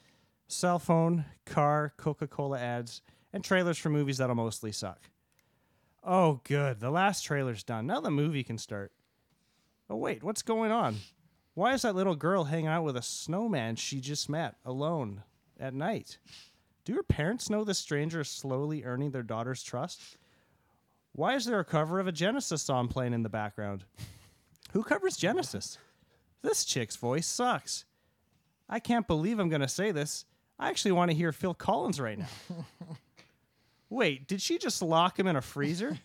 [0.47, 3.01] cell phone, car, Coca-Cola ads,
[3.33, 5.09] and trailers for movies that'll mostly suck.
[6.03, 6.79] Oh, good.
[6.79, 7.87] The last trailer's done.
[7.87, 8.91] Now the movie can start.
[9.89, 10.97] Oh wait, what's going on?
[11.57, 15.23] Why is that little girl hanging out with a snowman she just met alone
[15.59, 16.19] at night?
[16.85, 20.17] Do her parents know this stranger is slowly earning their daughter's trust?
[21.13, 23.85] Why is there a cover of a Genesis song playing in the background?
[24.73, 25.79] Who covers Genesis?
[26.43, 27.85] This chick's voice sucks.
[28.69, 30.25] I can't believe I'm going to say this.
[30.59, 32.27] I actually want to hear Phil Collins right now.
[33.89, 35.97] Wait, did she just lock him in a freezer?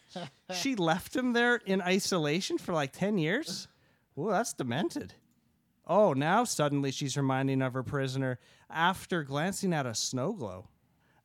[0.54, 3.68] she left him there in isolation for like 10 years?
[4.16, 5.12] Well, that's demented.
[5.86, 8.38] Oh, now suddenly she's reminding of her prisoner
[8.70, 10.68] after glancing at a snow glow.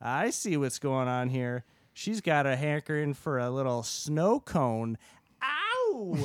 [0.02, 1.64] I see what's going on here.
[1.94, 4.98] She's got a hankering for a little snow cone.
[5.42, 6.18] Ow!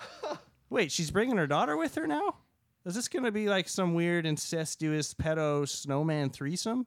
[0.70, 2.36] Wait, she's bringing her daughter with her now?
[2.84, 6.86] Is this going to be like some weird incestuous pedo snowman threesome?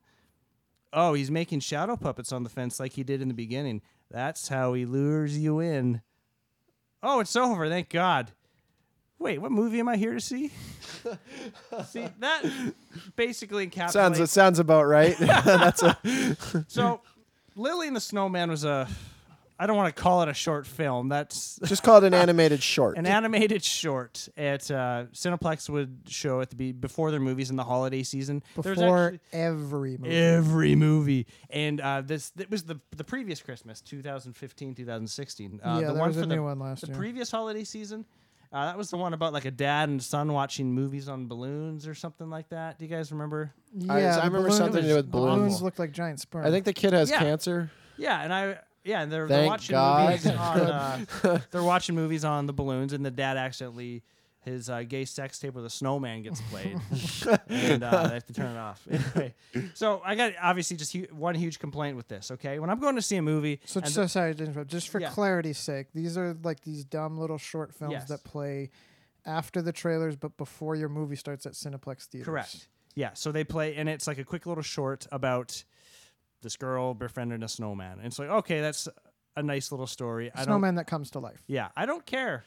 [0.94, 3.82] Oh, he's making shadow puppets on the fence like he did in the beginning.
[4.10, 6.02] That's how he lures you in.
[7.04, 7.68] Oh, it's over.
[7.68, 8.32] Thank God.
[9.19, 10.52] Wait, what movie am I here to see?
[11.89, 12.44] see, that
[13.15, 13.91] basically encapsulates.
[13.91, 15.18] Sounds it sounds about right.
[15.19, 15.98] That's a
[16.68, 17.02] So,
[17.56, 18.88] Lily and the Snowman was a.
[19.60, 21.10] I don't want to call it a short film.
[21.10, 22.95] That's just called an animated short.
[22.95, 27.56] an animated short at uh, Cineplex would show at the be before their movies in
[27.56, 28.44] the holiday season.
[28.61, 30.15] There's before actually- every movie.
[30.15, 35.60] every movie, and uh, this it was the the previous Christmas, 2015, 2016.
[35.64, 36.95] Uh, yeah, the there one was for a the, new one last the year.
[36.95, 38.06] previous holiday season.
[38.52, 41.88] Uh, that was the one about like a dad and son watching movies on balloons
[41.88, 42.80] or something like that.
[42.80, 43.52] Do you guys remember?
[43.76, 45.61] yeah, I- I remember balloons- something to do with Balloons balloons.
[45.61, 46.45] look like giant sperm.
[46.45, 47.19] I think the kid has Yeah.
[47.19, 47.72] cancer.
[47.98, 50.11] Yeah, and I yeah, and they're, they're watching God.
[50.11, 51.06] movies on uh,
[51.52, 54.03] they're watching movies on the balloons, and the dad accidentally
[54.48, 56.78] his uh, gay sex tape with a snowman gets played,
[57.49, 58.88] and uh, they have to turn it off.
[58.90, 59.34] Anyway,
[59.74, 62.32] so I got obviously just hu- one huge complaint with this.
[62.32, 64.69] Okay, when I'm going to see a movie, So, and so sorry to interrupt.
[64.72, 65.10] Just for Yeah.
[65.10, 68.07] clarity's sake, these are like these dumb little short films Yes.
[68.07, 68.69] that play
[69.26, 72.26] after the trailers, but before your movie starts at Cineplex theaters.
[72.26, 72.68] Correct.
[72.95, 73.11] Yeah.
[73.14, 75.64] So they play, and it's like a quick little short about
[76.41, 77.98] this girl befriending a snowman.
[77.98, 78.88] And it's like, okay, that's
[79.36, 80.32] a nice little story.
[80.34, 80.45] I don't.
[80.45, 81.44] Snowman that comes to life.
[81.48, 82.45] Yeah, I don't care.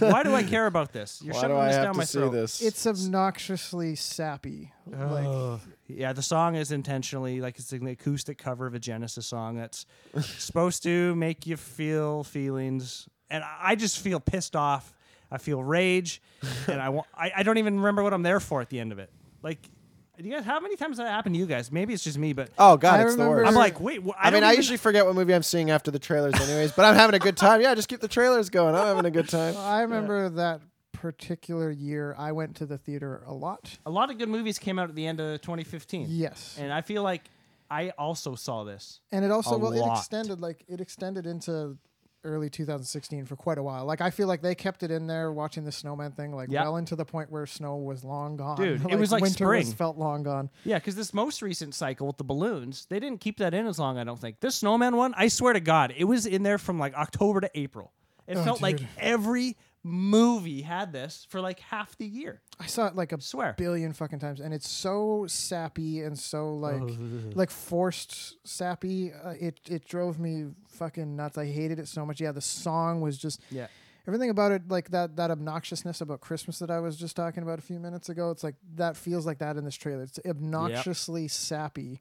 [0.00, 1.22] Why do I care about this?
[1.24, 2.30] You're Why do shoving I this have down to my see throat.
[2.32, 2.60] this?
[2.62, 4.72] It's obnoxiously sappy.
[4.86, 5.60] Like Ugh.
[5.88, 9.86] yeah, the song is intentionally like it's an acoustic cover of a Genesis song that's
[10.20, 14.92] supposed to make you feel feelings, and I I just feel pissed off.
[15.30, 16.20] I feel rage,
[16.68, 17.06] and I want.
[17.14, 19.10] I, I don't even remember what I'm there for at the end of it.
[19.42, 19.70] Like,
[20.18, 20.44] do you guys?
[20.44, 21.72] How many times has that happened to you guys?
[21.72, 23.48] Maybe it's just me, but oh God, I it's the remember- worst.
[23.48, 24.02] I'm like, wait.
[24.02, 25.98] Wh- I, I, mean, don't I even- usually forget what movie I'm seeing after the
[25.98, 26.72] trailers, anyways.
[26.72, 27.60] but I'm having a good time.
[27.60, 28.74] Yeah, just keep the trailers going.
[28.74, 29.56] I'm having a good time.
[29.56, 30.60] I remember that
[30.92, 33.76] particular year, I went to the theater a lot.
[33.84, 36.80] a lot of good movies came out at the end of 2015, Yes, and I
[36.82, 37.22] feel like
[37.70, 39.00] I also saw this.
[39.10, 39.98] and it also a well, it lot.
[39.98, 41.76] extended like it extended into
[42.24, 43.84] early 2016 for quite a while.
[43.84, 46.62] Like I feel like they kept it in there watching the snowman thing like Yeah.
[46.62, 48.56] well into the point where snow was long gone.
[48.56, 49.66] Dude, it was like winter spring.
[49.66, 50.50] felt long gone.
[50.64, 53.78] Yeah, because this most recent cycle with the balloons, they didn't keep that in as
[53.78, 53.98] long.
[53.98, 55.14] I don't think this snowman one.
[55.16, 57.92] I swear to God, it was in there from like October to April.
[58.26, 58.88] It Oh, felt like dude.
[58.98, 62.40] every movie had this for like half the year.
[62.60, 63.54] I saw it like a Swear.
[63.58, 66.82] billion fucking times, and it's so sappy and so like
[67.34, 69.12] like forced sappy.
[69.12, 71.36] Uh, it it drove me fucking nuts.
[71.38, 72.20] I hated it so much.
[72.20, 73.66] Yeah, the song was just Yeah.
[74.06, 77.58] everything about it, like that that obnoxiousness about Christmas that I was just talking about
[77.58, 78.30] a few minutes ago.
[78.30, 80.02] It's like that feels like that in this trailer.
[80.04, 82.00] It's obnoxiously sappy.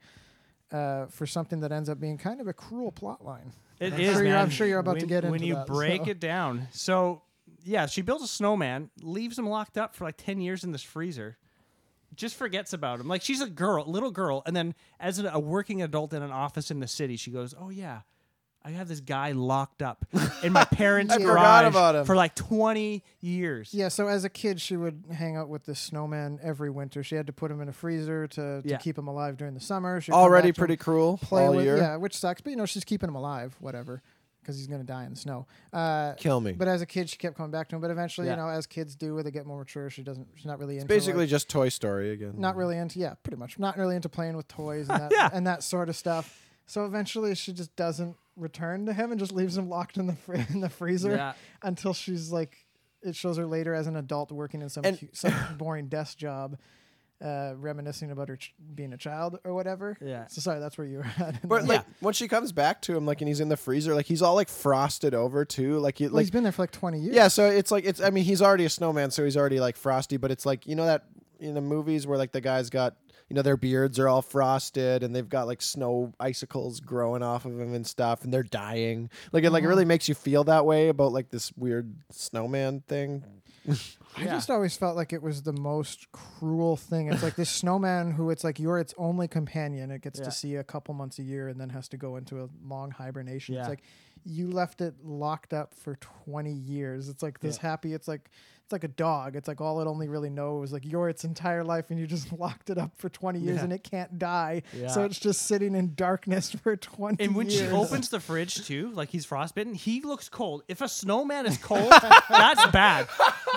[0.72, 3.52] Uh, for something that ends up being kind of a cruel plot line.
[3.82, 4.38] It I'm is, sure you're- man.
[4.41, 6.12] I'm sure you're about to when, get when into you that, break so.
[6.12, 6.70] it down.
[6.72, 7.24] So
[7.64, 10.84] yeah, she builds a snowman, leaves him locked up for like ten years in this
[10.84, 11.38] freezer.
[12.16, 13.08] Just forgets about him.
[13.08, 16.32] Like she's a girl, little girl, and then as an, a working adult in an
[16.32, 18.02] office in the city, she goes, "Oh yeah,
[18.66, 20.06] I have this guy locked up
[20.44, 22.04] in my parents' I garage about him.
[22.06, 25.80] for like twenty years." Yeah, so as a kid, she would hang out with this
[25.80, 27.02] snowman every winter.
[27.02, 28.76] She had to put him in a freezer to, to Yeah.
[28.76, 30.02] keep him alive during the summer.
[30.02, 31.78] She'd come Already back to him, pretty cruel play all with, year.
[31.78, 32.42] yeah, which sucks.
[32.42, 34.02] But you know, she's keeping him alive, whatever.
[34.41, 35.47] Because he's gonna die in the snow.
[35.72, 36.51] Uh, Kill me.
[36.53, 37.81] but as a kid, she kept coming back to him.
[37.81, 38.34] But eventually, Yeah.
[38.34, 40.27] you know, as kids do, when they get more mature, she doesn't.
[40.35, 42.34] She's not really into Basically, like, just Toy Story again.
[42.38, 45.30] not really into yeah, pretty much not really into playing with toys and that Yeah.
[45.31, 46.47] and that sort of stuff.
[46.65, 50.15] So eventually, she just doesn't return to him and just leaves him locked in the
[50.15, 51.34] fr- in the freezer Yeah.
[51.61, 52.65] until she's like.
[53.03, 56.19] It shows her later as an adult working in some And- cu- some boring desk
[56.19, 56.55] job,
[57.22, 59.95] uh, reminiscing about her ch- being a child or whatever.
[60.02, 60.27] Yeah.
[60.27, 61.41] So sorry, that's where you were at.
[61.48, 63.93] But Well, like when she comes back to him, like and he's in the freezer,
[63.93, 65.77] like he's all like frosted over too.
[65.80, 67.15] Like he like he's been there for like twenty years.
[67.15, 67.27] yeah.
[67.27, 68.02] So it's like it's.
[68.02, 70.18] I mean, he's already a snowman, so he's already like frosty.
[70.18, 71.06] But it's like you know that
[71.39, 72.95] in the movies where like the guys got
[73.30, 77.45] you know their beards are all frosted and they've got like snow icicles growing off
[77.45, 79.10] of them and stuff, and they're dying.
[79.31, 82.81] Like it like it really makes you feel that way about like this weird snowman
[82.88, 83.23] thing.
[84.18, 84.32] I Yeah.
[84.32, 87.08] just always felt like it was the most cruel thing.
[87.08, 89.90] It's like this snowman who it's like you're its only companion.
[89.92, 90.26] It gets Yeah.
[90.26, 92.92] to see a couple months a year and then has to go into a long
[92.92, 93.56] hibernation.
[93.56, 93.62] Yeah.
[93.62, 93.84] It's like
[94.26, 97.10] you left it locked up for 20 years.
[97.10, 97.94] It's like this happy.
[97.94, 98.30] It's like
[98.72, 99.35] it's like a dog.
[99.35, 100.72] It's like all it only really knows.
[100.72, 103.64] Like you're its entire life and you just locked it up for 20 years Yeah.
[103.65, 104.64] and it can't die.
[104.93, 108.91] So it's just sitting in darkness for 20 And when she opens the fridge too,
[108.93, 110.64] like he's frostbitten, he looks cold.
[110.69, 111.91] If a snowman is cold,
[112.30, 113.07] that's bad.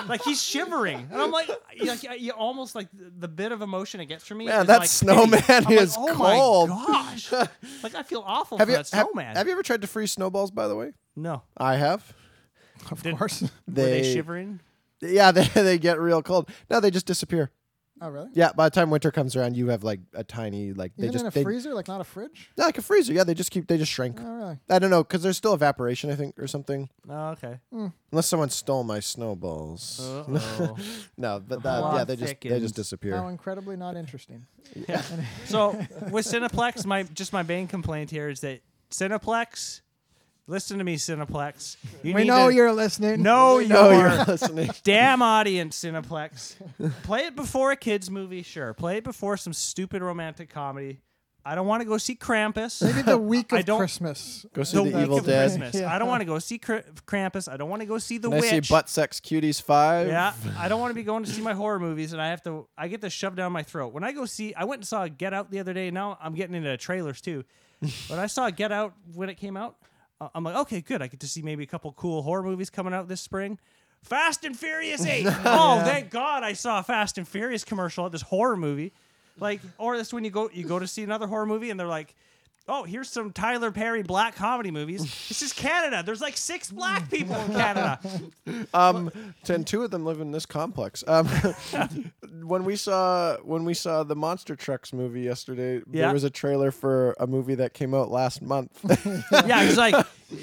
[0.09, 4.01] Like he's shivering, and I'm like, you, you almost like the, the bit of emotion
[4.01, 4.45] it gets from me.
[4.47, 5.53] Yeah, is that like snowman pity.
[5.53, 7.31] I'm like, is oh cold." My gosh,
[7.81, 9.35] like I feel awful Have for you that snowman.
[9.37, 10.51] have you ever tried to freeze snowballs?
[10.51, 12.13] By the way, no, I have.
[12.91, 13.41] of Did- course.
[13.41, 14.59] were they They shivering?
[15.07, 16.49] Yeah they they get real cold.
[16.69, 17.51] No, they just disappear.
[18.01, 18.29] oh really?
[18.33, 21.13] Yeah, by the time winter comes around, you have like a tiny like they Even
[21.13, 22.49] just in a they, freezer, like not a fridge.
[22.57, 23.13] Yeah, like a freezer.
[23.13, 24.19] Yeah, they just keep they just shrink.
[24.21, 24.59] Oh really?
[24.69, 26.89] I don't know because there's still evaporation, I think, or something.
[27.09, 27.59] Oh, okay.
[27.71, 27.87] Hmm.
[28.11, 29.99] Unless someone stole my snowballs.
[31.17, 33.15] No, but that, yeah, they just they just disappear.
[33.15, 34.45] How incredibly not interesting.
[34.89, 35.01] yeah.
[35.45, 35.71] So
[36.11, 38.59] with Cineplex, my just my main complaint here is that
[38.91, 39.81] Cineplex.
[40.47, 41.77] Listen to me, Cineplex.
[42.03, 43.23] You we need know to you're listening.
[43.23, 44.69] know no, your you're listening.
[44.83, 46.55] damn audience, Cineplex.
[47.03, 48.73] Play it before a kids movie, sure.
[48.75, 50.99] Play it before some stupid romantic comedy.
[51.47, 52.83] I don't want to go see Krampus.
[52.83, 54.45] Maybe the week I of don't- Christmas.
[54.53, 55.49] Go see the the, week Evil of Dead.
[55.49, 55.75] Christmas.
[55.81, 55.93] Yeah.
[55.93, 56.77] I don't want to go see Kr-
[57.07, 57.51] Krampus.
[57.51, 58.67] I don't want to go see The Can I Witch.
[58.67, 60.07] see Butt Sex Cuties Five?
[60.07, 62.41] Yeah, I don't want to be going to see my horror movies, and I have
[62.43, 62.67] to.
[62.77, 63.93] I get this shoved down my throat.
[63.93, 65.89] When I go see, I went and saw Get Out the other day.
[65.91, 67.43] Now I'm getting into trailers too.
[68.09, 69.75] but I saw Get Out when it came out.
[70.21, 71.01] Uh, I'm like, okay, good.
[71.01, 73.59] I get to see maybe a couple cool horror movies coming out this spring.
[74.03, 75.25] Fast and Furious Eight.
[75.27, 78.93] oh, thank God I saw a Fast and Furious commercial at this horror movie.
[79.39, 81.87] Like, or that's when you go you go to see another horror movie, and they're
[81.87, 82.15] like.
[82.67, 85.01] Oh, here's some Tyler Perry black comedy movies.
[85.27, 86.01] This is Canada.
[86.03, 87.99] There's like six black people in Canada.
[88.73, 89.11] Um,
[89.49, 91.03] and two of them live in this complex.
[91.07, 91.27] Um,
[92.43, 96.05] when we saw when we saw the Monster Trucks movie yesterday, Yeah.
[96.05, 98.71] there was a trailer for a movie that came out last month.
[99.31, 99.95] yeah, it was like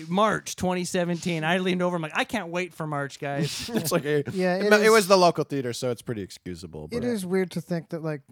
[0.08, 1.44] March 2017.
[1.44, 1.96] I leaned over.
[1.96, 3.70] I'm like, I can't wait for March, guys.
[3.72, 6.02] it's like a Yeah, It, it ma- it is- was the local theater, so it's
[6.02, 6.86] pretty excusable.
[6.90, 8.22] It but- is weird to think that like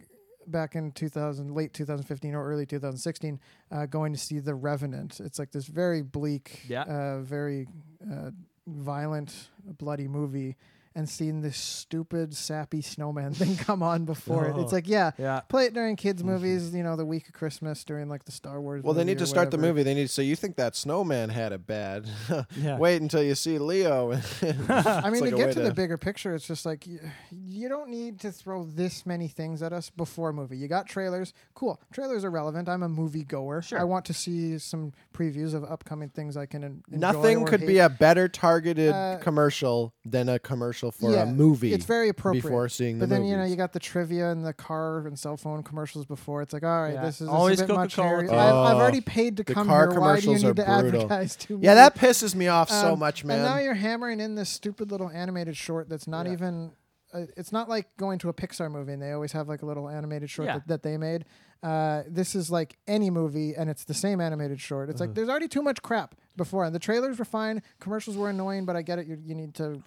[0.50, 3.40] back in 2000, late 2015 or early 2016,
[3.70, 5.20] uh, going to see The Revenant.
[5.20, 6.82] It's like this very bleak, Yeah.
[6.82, 7.68] uh, very
[8.10, 8.30] uh,
[8.66, 10.56] violent, bloody movie.
[11.00, 14.56] And seen this stupid, sappy snowman thing come on before it.
[14.58, 14.76] It's Oh.
[14.76, 15.40] like, yeah, yeah.
[15.48, 18.60] play it during kids' movies, you know, the week of Christmas during like the Star
[18.60, 18.84] Wars.
[18.84, 19.82] Well, they need or to start the movie.
[19.82, 22.06] They need to say, "You think that snowman had it bad?
[22.56, 22.76] Yeah.
[22.76, 24.12] Wait until you see Leo."
[24.42, 26.98] I mean, like to get way to the bigger picture, it's just like y-
[27.32, 30.58] you don't need to throw this many things at us before a movie.
[30.58, 31.80] You got trailers, cool.
[31.92, 32.68] Trailers are relevant.
[32.68, 33.62] I'm a movie goer.
[33.62, 33.78] Sure.
[33.80, 37.46] I want to see some previews of upcoming things I can en- enjoy Nothing or
[37.46, 41.72] could be a better targeted Uh, commercial than a commercial for Yeah, a movie.
[41.72, 42.42] It's very appropriate.
[42.42, 45.18] before seeing the but then you know you got the trivia and the car and
[45.18, 46.42] cell phone commercials before.
[46.42, 47.02] It's like, all right, Yeah.
[47.04, 48.22] this is, this Always is a bit Coca-Cola.
[48.22, 48.30] here.
[48.32, 50.00] I've, I've Oh, already paid to the come car here.
[50.00, 51.02] Why do you commercials need are to brutal.
[51.02, 51.64] advertise to me?
[51.64, 54.90] yeah, that pisses me off so Um, much, And now you're hammering in this stupid
[54.90, 56.32] little animated short that's not Yeah.
[56.32, 56.72] even.
[57.12, 59.66] Uh, it's not like going to a Pixar movie and they always have like a
[59.66, 60.54] little animated short Yeah.
[60.58, 61.24] that, that they made.
[61.60, 64.88] Uh, this is like any movie and it's the same animated short.
[64.88, 65.08] It's Uh-huh.
[65.08, 66.64] like there's already too much crap before.
[66.64, 69.08] And the trailers were fine, commercials were annoying, but I get it.
[69.08, 69.82] You, you need to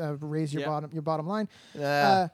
[0.00, 0.68] uh, raise your Yeah.
[0.68, 1.48] bottom your bottom line.
[1.74, 2.08] Yeah.
[2.08, 2.28] Uh,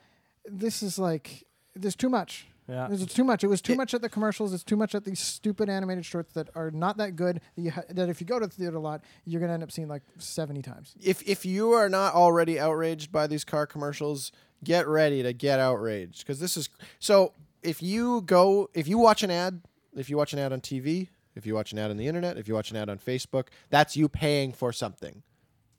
[0.47, 2.47] this is like there's too much.
[2.69, 2.87] Yeah.
[2.89, 3.43] There's too much.
[3.43, 4.55] It was too It- much at the commercials.
[4.55, 7.41] It's too much at these stupid animated shorts that are not that good.
[7.57, 9.62] That, you ha- that if you go to the theater a lot, you're gonna end
[9.65, 10.95] up seeing like 70 times.
[11.03, 14.31] if if you are not already outraged by these car commercials,
[14.62, 16.69] get ready to get outraged because this is
[16.99, 17.33] so.
[17.62, 19.61] If you go, if you watch an ad,
[19.95, 22.37] if you watch an ad on TV, if you watch an ad on the internet,
[22.37, 25.23] if you watch an ad on Facebook, that's you paying for something.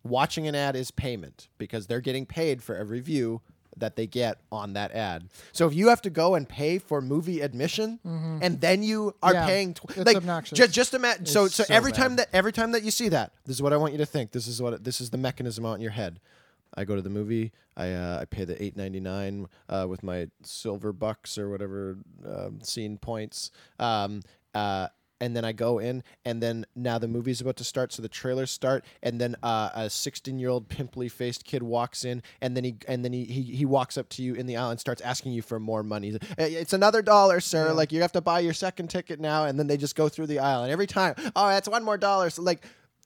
[0.04, 3.42] Watching an ad is payment because they're getting paid for every view
[3.78, 5.30] that they get on that ad.
[5.52, 9.34] So if you have to go and pay for movie admission and then you are
[9.34, 9.40] Mm-hmm.
[9.42, 10.58] Yeah, paying tw- like obnoxious.
[10.60, 11.98] ju- just imagine so so, so every bad.
[12.02, 14.06] time that every time that you see that this is what I want you to
[14.06, 14.32] think.
[14.32, 16.20] This is what this is the mechanism out in your head.
[16.76, 17.52] I go to the movie.
[17.78, 21.98] I uh, I pay the eight ninety nine uh, with my silver bucks or whatever
[22.28, 23.50] um, scene points.
[23.80, 24.22] Um,
[24.54, 24.90] uh,
[25.24, 28.10] and then I go in, and then now the movie's about to start, so the
[28.10, 33.04] trailers start, and then uh, a sixteen-year-old pimply-faced kid walks in, and then he and
[33.04, 35.42] then he, he he walks up to you in the aisle and starts asking you
[35.42, 36.12] for more money.
[36.12, 37.72] Like, It's another dollar, sir.
[37.74, 40.28] Like you have to buy your second ticket now, and then they just go through
[40.28, 42.30] the aisle, and every time, oh, that's one more dollar.
[42.30, 42.66] So like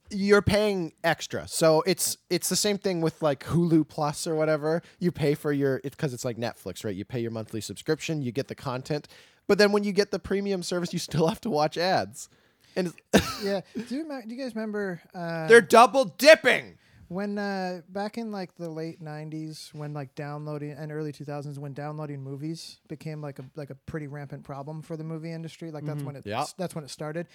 [0.10, 1.48] you're paying extra.
[1.48, 4.82] So it's it's the same thing with like Hulu Plus or whatever.
[5.00, 6.96] You pay for your it's because it's like Netflix, right?
[6.96, 9.08] You pay your monthly subscription, you get the content,
[9.48, 12.30] but then when you get the premium service, you still have to watch ads,
[12.76, 12.94] and
[13.44, 13.62] yeah.
[13.74, 15.02] Do you, do you guys remember?
[15.16, 16.78] Uh, they're double dipping.
[17.10, 21.72] When uh, back in like the late '90s, when like downloading and early 2000s, when
[21.74, 25.86] downloading movies became like a like a pretty rampant problem for the movie industry, like
[25.86, 26.46] that's when it Yeah.
[26.58, 27.28] that's when it started.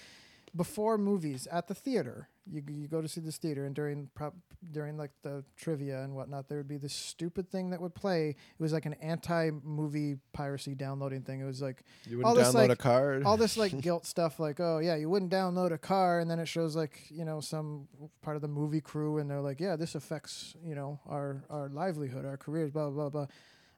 [0.54, 4.34] Before movies at the theater, you you go to see this theater, and during prop,
[4.70, 8.30] during like the trivia and whatnot, there would be this stupid thing that would play.
[8.30, 11.40] It was like an anti-movie piracy downloading thing.
[11.40, 13.22] It was like You wouldn't this download like a card.
[13.24, 16.38] all this like guilt stuff like oh yeah you wouldn't download a car and then
[16.38, 17.88] it shows like you know some
[18.20, 21.68] part of the movie crew and they're like yeah this affects you know our our
[21.70, 23.26] livelihood our careers blah blah blah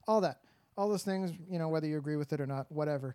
[0.09, 0.41] all that
[0.77, 3.15] all those things you know whether you agree with it or not whatever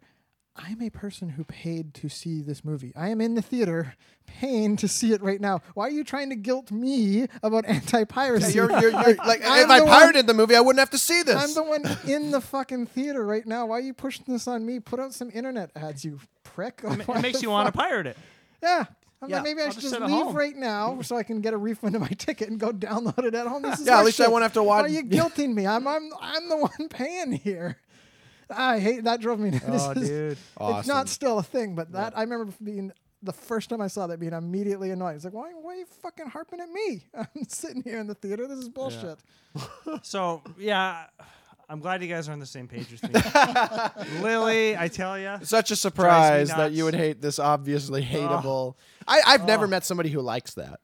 [0.62, 2.92] I'm a person who paid to see this movie.
[2.96, 3.96] I am in the theater
[4.28, 5.62] paying to see it right now.
[5.74, 8.54] Why are you trying to guilt me about anti-piracy?
[8.54, 10.90] you're, you're, you're like I'm if I the one- pirated the movie, I wouldn't have
[10.92, 11.36] to see this.
[11.36, 13.68] I'm the one in the fucking theater right now.
[13.68, 14.80] Why are you pushing this on me?
[14.80, 16.82] Put out some internet ads, you prick.
[16.84, 18.18] It makes you want to pirate it.
[18.62, 18.86] Yeah.
[19.22, 20.36] I'm Yeah, like, maybe I I'll should just just leave home.
[20.36, 23.36] right now so I can get a refund of my ticket and go download it
[23.36, 23.64] at home.
[23.64, 24.92] This is Yeah, at my least I won't have to watch it.
[24.92, 25.68] Why are you guilting me?
[25.68, 27.78] I'm I'm I'm the one paying here.
[28.50, 29.50] I hate that drove me.
[29.52, 30.32] this Oh, is, dude.
[30.34, 30.88] It's Awesome.
[30.96, 34.20] not still a thing, but that I remember being the first time I saw that
[34.20, 35.16] being immediately annoyed.
[35.16, 37.04] It's like, why why are you fucking harping at me?
[37.14, 38.48] I'm sitting here in the theater.
[38.48, 39.20] This is bullshit.
[40.04, 41.06] So yeah,
[41.68, 43.20] I'm glad you guys are on the same page with me.
[44.22, 48.76] Lily, I tell you, Such a surprise that you would hate this obviously hateable.
[49.08, 49.70] I, I've never Oh.
[49.70, 50.80] met somebody who likes that.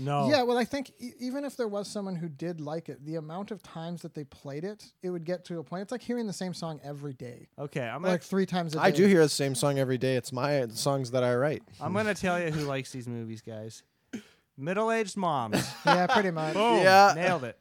[0.00, 0.28] No.
[0.30, 3.16] Yeah, well, I think e- even if there was someone who did like it, the
[3.16, 5.82] amount of times that they played it, it would get to a point.
[5.82, 8.78] It's like hearing the same song every day, Okay, I'm gonna, like three times a
[8.78, 8.82] day.
[8.82, 10.16] I do hear the same song every day.
[10.16, 11.62] It's my songs that I write.
[11.80, 13.82] I'm gonna tell you who likes these movies, guys.
[14.58, 15.66] Middle-aged moms.
[15.86, 16.54] Yeah, pretty much.
[16.54, 16.78] Boom.
[16.82, 17.12] Yeah.
[17.16, 17.58] Nailed it.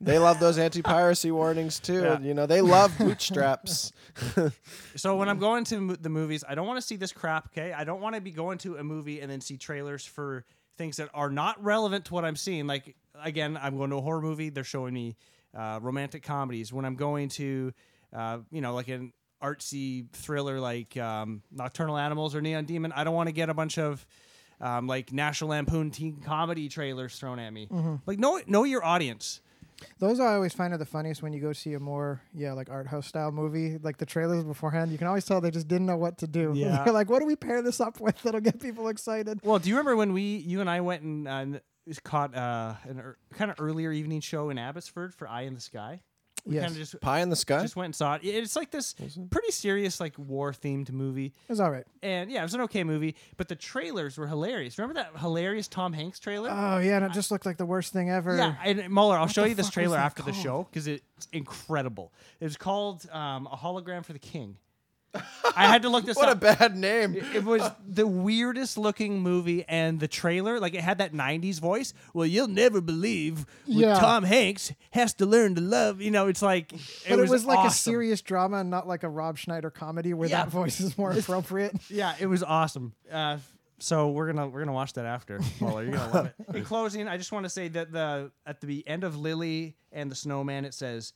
[0.00, 2.02] They love those anti-piracy warnings too.
[2.02, 2.20] Yeah.
[2.20, 3.92] You know, they love bootstraps.
[4.96, 7.48] So when I'm going to mo- the movies, I don't want to see this crap.
[7.48, 10.44] Okay, I don't want to be going to a movie and then see trailers for
[10.76, 12.66] things that are not relevant to what I'm seeing.
[12.66, 14.50] Like again, I'm going to a horror movie.
[14.50, 15.16] They're showing me
[15.56, 16.72] uh, romantic comedies.
[16.72, 17.72] When I'm going to,
[18.14, 19.12] uh, you know, like an
[19.42, 23.54] artsy thriller like um, Nocturnal Animals or Neon Demon, I don't want to get a
[23.54, 24.06] bunch of
[24.60, 27.68] um, like National Lampoon teen comedy trailers thrown at me.
[28.06, 29.40] Like know know your audience.
[29.98, 32.70] Those I always find are the funniest when you go see a more yeah like
[32.70, 33.78] art house style movie.
[33.78, 36.54] Like the trailers beforehand, you can always tell they just didn't know what to do.
[36.56, 36.84] Yeah.
[36.84, 39.40] They're like, what do we pair this up with that'll get people excited?
[39.42, 41.58] Well, do you remember when we, you and I went and uh,
[42.02, 45.60] caught uh, an er, kind of earlier evening show in Abbotsford for Eye in the
[45.60, 46.00] Sky?
[46.46, 46.62] We Yes.
[46.62, 47.60] kind of just Pie in the sky.
[47.62, 48.22] just went and saw it.
[48.22, 48.94] It- It's like this
[49.30, 51.84] pretty serious, like war themed movie, It was all right.
[52.02, 53.16] and yeah, it was an okay movie.
[53.36, 54.78] But the trailers were hilarious.
[54.78, 56.48] Remember that hilarious Tom Hanks trailer?
[56.50, 58.36] Oh yeah, and it just looked like the worst thing ever.
[58.36, 62.12] Yeah, and Muller, I'll show you this trailer that after the show because it's incredible.
[62.40, 64.56] It was called um, a hologram for the king.
[65.56, 66.22] I had to look this up.
[66.42, 67.14] what a bad name.
[67.34, 71.94] It was the weirdest looking movie, and the trailer, like it had that '90s voice.
[72.14, 73.98] Well, you'll never believe what Yeah.
[73.98, 76.00] Tom Hanks has to learn to love.
[76.00, 77.92] You know, it's like it But was it was like a awesome.
[77.92, 80.44] serious drama and not like a Rob Schneider comedy where Yeah.
[80.44, 81.74] that voice is more appropriate.
[81.88, 82.92] Yeah, it was awesome.
[83.10, 83.38] Uh,
[83.78, 85.38] so we're gonna we're gonna watch that after.
[85.60, 85.82] Muller.
[85.84, 86.56] You're gonna love it.
[86.56, 90.10] In closing, I just want to say that the at the end of Lily and
[90.10, 91.12] the Snowman, it says,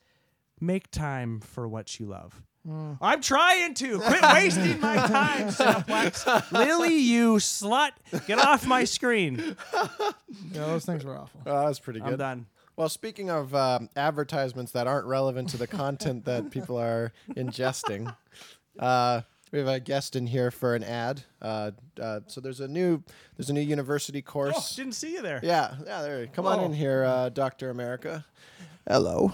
[0.61, 2.93] "Make time for what you love." Hmm.
[3.01, 6.53] I'm trying to quit wasting my time, Cineplex.
[6.53, 7.93] Lily, you slut,
[8.27, 9.57] get off my screen.
[9.75, 10.13] yeah,
[10.53, 11.41] those things were awful.
[11.47, 12.05] Oh, was pretty good.
[12.07, 12.19] I'm good.
[12.19, 12.47] done.
[12.77, 18.15] Well, speaking of um, advertisements that aren't relevant to the content that people are ingesting,
[18.79, 19.23] uh,
[19.53, 21.23] we have a guest in here for an ad.
[21.43, 21.71] Uh,
[22.01, 23.03] uh, so there's a new
[23.37, 24.77] there's a new university Oh, course.
[24.77, 25.41] didn't see you there.
[25.43, 26.03] Yeah, yeah.
[26.03, 26.65] There, come on Oh.
[26.67, 28.25] in here, uh, Doctor America.
[28.87, 29.33] Hello,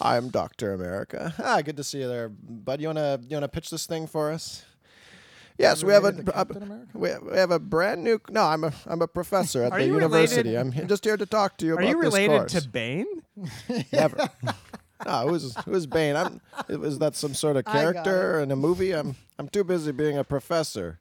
[0.00, 1.34] I'm Doctor America.
[1.42, 2.80] Ah, good to see you there, bud.
[2.80, 4.64] You wanna you wanna pitch this thing for us?
[5.56, 6.88] Yes, we have a, a Captain America?
[6.94, 8.20] we, we have a brand new.
[8.30, 10.50] No, I'm a I'm a professor at Are the you university.
[10.50, 11.72] related- I'm just here to talk to you.
[11.76, 12.52] Are about you this related course.
[12.62, 13.06] to Bane?
[13.92, 14.28] Never.
[15.06, 16.16] No, who's who's Bane?
[16.16, 16.40] I'm.
[16.68, 18.92] Was that some sort of got character in a movie?
[18.92, 19.16] I'm.
[19.38, 20.98] I'm too busy being a professor.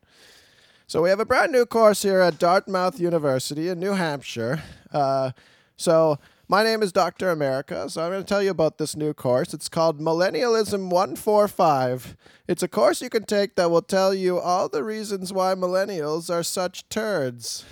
[0.87, 4.61] So we have a brand new course here at Dartmouth University in New Hampshire.
[4.91, 5.31] Uh,
[5.77, 6.19] so
[6.53, 7.31] my name is Dr.
[7.31, 7.89] America.
[7.89, 9.55] So I'm going to tell you about this new course.
[9.55, 12.15] It's called Millennialism 145.
[12.47, 16.29] It's a course you can take that will tell you all the reasons why millennials
[16.29, 17.65] are such turds.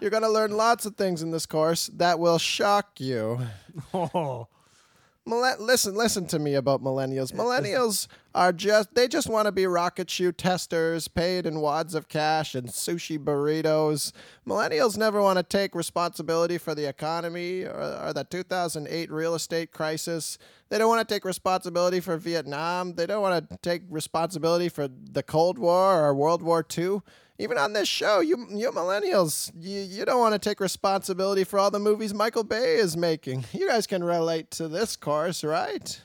[0.00, 3.42] You're going to learn lots of things in this course that will shock you.
[3.94, 4.48] Oh,
[5.26, 7.32] listen, listen to me about millennials.
[7.32, 12.08] Millennials are just they just want to be rocket shoe testers, paid in wads of
[12.08, 14.12] cash and sushi burritos.
[14.46, 19.72] Millennials never want to take responsibility for the economy or, or the 2008 real estate
[19.72, 20.38] crisis.
[20.68, 22.94] They don't want to take responsibility for Vietnam.
[22.94, 27.00] They don't want to take responsibility for the Cold War or World War II.
[27.38, 31.58] Even on this show, you you millennials, you, you don't want to take responsibility for
[31.58, 33.44] all the movies Michael Bay is making.
[33.52, 36.00] You guys can relate to this course, right?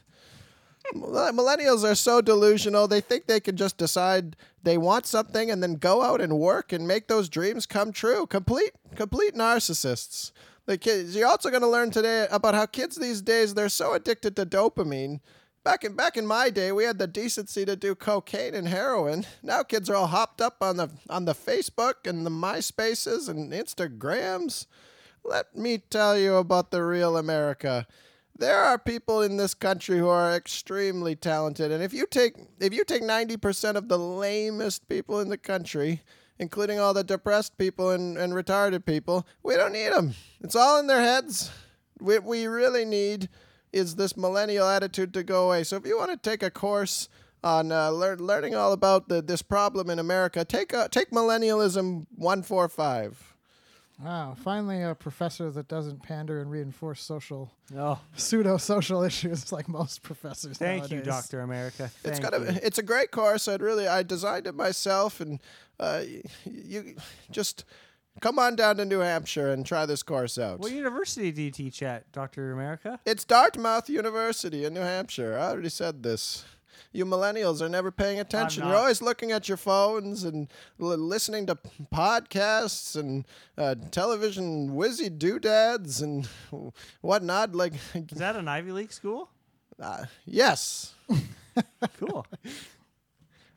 [0.94, 2.88] Millennials are so delusional.
[2.88, 6.74] They think they can just decide they want something and then go out and work
[6.74, 8.26] and make those dreams come true.
[8.26, 10.32] Complete complete narcissists.
[10.66, 11.16] The kids.
[11.16, 14.46] You're also going to learn today about how kids these days they're so addicted to
[14.46, 15.20] dopamine.
[15.64, 19.28] Back in back in my day, we had the decency to do cocaine and heroin.
[19.44, 23.54] Now kids are all hopped up on the on the Facebook and the MySpaces and
[23.54, 24.66] Instagrams.
[25.24, 27.86] Let me tell you about the real America.
[28.36, 32.74] There are people in this country who are extremely talented, and if you take if
[32.74, 36.02] you take ninety percent of the lamest people in the country,
[36.40, 40.16] including all the depressed people and, and retarded people, we don't need them.
[40.40, 41.52] It's all in their heads.
[42.00, 43.30] What we really need
[43.74, 45.64] is this millennial attitude to go away.
[45.64, 47.10] So if you want to take a course
[47.44, 52.06] on uh, lear- learning all about the, this problem in America, take a, take millennialism
[52.16, 53.32] one four five.
[54.04, 58.00] Wow, finally a professor that doesn't pander and reinforce social oh.
[58.16, 60.58] pseudo social issues like most professors.
[60.58, 61.02] Thank you.
[61.02, 61.92] Doctor America.
[62.04, 63.48] It's Thank got a, it's a great course.
[63.48, 65.40] I'd really I designed it myself, and
[65.80, 66.96] uh, y- you
[67.30, 67.64] just
[68.20, 70.60] come on down to New Hampshire and try this course out.
[70.60, 73.00] What university do you teach at, Doctor America?
[73.06, 75.38] It's Dartmouth University in New Hampshire.
[75.38, 76.44] I already said this.
[76.94, 78.66] You millennials are never paying attention.
[78.68, 81.58] You're always looking at your phones and l- listening to
[81.94, 83.26] podcasts and
[83.58, 86.28] uh, television whizzy doodads and
[87.02, 87.56] whatnot.
[87.56, 89.30] Like, Is that an Ivy League school?
[89.82, 90.94] uh, yes.
[92.00, 92.26] Cool.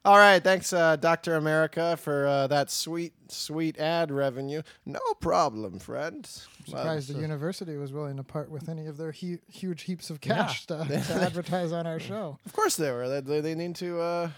[0.05, 4.61] All right, thanks, uh, Doctor America, for uh, that sweet, sweet ad revenue.
[4.85, 6.27] No problem, friend.
[6.67, 10.11] Surprised Uh, the university was willing to part with any of their hu- huge heaps
[10.11, 12.39] of cash to, to advertise on our show.
[12.45, 13.09] of course they were.
[13.09, 13.99] They, they, they need to.
[13.99, 14.29] Uh,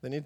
[0.00, 0.24] they need.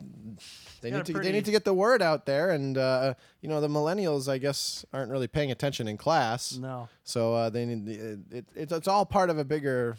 [0.81, 1.21] They Got need to.
[1.21, 4.39] They need to get the word out there, and uh, you know the millennials, I
[4.39, 6.57] guess, aren't really paying attention in class.
[6.57, 6.89] No.
[7.05, 7.89] So uh, they need.
[7.89, 9.97] It, it, it's it's all part of a bigger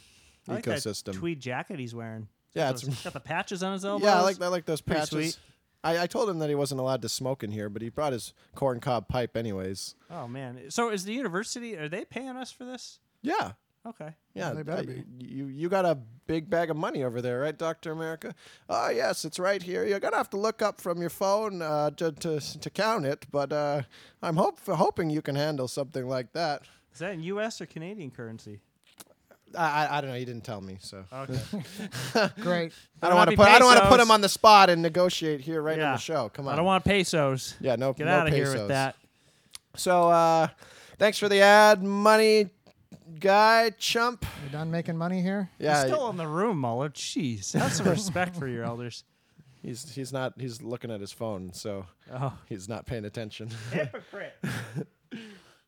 [0.47, 1.05] I like ecosystem.
[1.05, 2.27] that tweed jacket he's wearing.
[2.53, 4.05] Yeah, Those- it's- got the patches on his elbows.
[4.07, 5.09] Yeah, I like I like those Pretty patches.
[5.35, 5.39] sweet.
[5.85, 8.13] I, I told him that he wasn't allowed to smoke in here, but he brought
[8.13, 9.95] his corn cob pipe anyways.
[10.09, 10.59] Oh man.
[10.69, 11.75] So is the university?
[11.77, 12.99] Are they paying us for this?
[13.21, 13.53] Yeah.
[13.85, 14.15] Okay.
[14.33, 15.03] Yeah, they better I- be.
[15.19, 18.33] You you got a big bag of money over there, right, Doctor America?
[18.69, 19.83] Oh yes, it's right here.
[19.85, 23.25] You're gonna have to look up from your phone uh, to, to to count it,
[23.29, 23.81] but uh,
[24.21, 26.61] I'm hope hoping you can handle something like that.
[26.93, 27.59] Is that in U.S.
[27.59, 28.61] or Canadian currency?
[29.57, 30.15] I I, I don't know.
[30.15, 31.39] You didn't tell me, so Okay.
[32.41, 32.71] Great.
[33.01, 34.05] I don't Don't want to be put I don't want to put pesos.
[34.07, 35.93] him on the spot and negotiate here right in Yeah.
[35.93, 36.29] the show.
[36.29, 36.53] Come on.
[36.53, 37.55] I don't want pesos.
[37.59, 37.93] Yeah, no.
[37.93, 38.59] Get no out of here pesos.
[38.59, 38.95] with that.
[39.75, 40.47] So uh,
[40.99, 42.49] thanks for the ad, money
[43.19, 44.25] guy chump.
[44.43, 45.49] You done making money here?
[45.59, 46.89] Yeah, He's still in the room, Muller.
[46.89, 49.03] Jeez, have some respect for your elders.
[49.61, 53.49] he's he's not he's looking at his phone, so Oh, he's not paying attention.
[53.71, 54.33] hypocrite.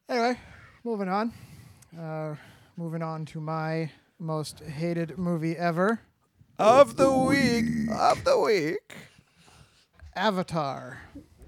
[0.07, 0.39] Anyway,
[0.83, 1.33] moving on.
[1.99, 2.35] Uh,
[2.77, 6.01] moving on to my most hated movie ever,
[6.59, 8.95] of the week, of the week.
[10.15, 10.99] Avatar.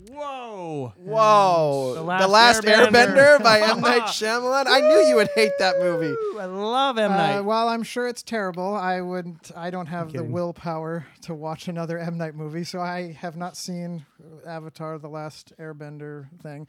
[0.09, 0.93] Whoa.
[0.97, 1.89] Whoa!
[1.95, 3.15] The The Last Last, Airbender.
[3.39, 3.43] Airbender.
[3.43, 4.65] by M Night Shyamalan.
[4.67, 6.07] I knew you would hate that movie.
[6.07, 7.37] Ooh, I love M Night.
[7.39, 9.51] Uh, while I'm sure it's terrible, I wouldn't.
[9.55, 10.31] I don't have the kidding.
[10.31, 14.05] willpower to watch another M Night movie, so I have not seen
[14.45, 16.67] Avatar: The Last Airbender thing.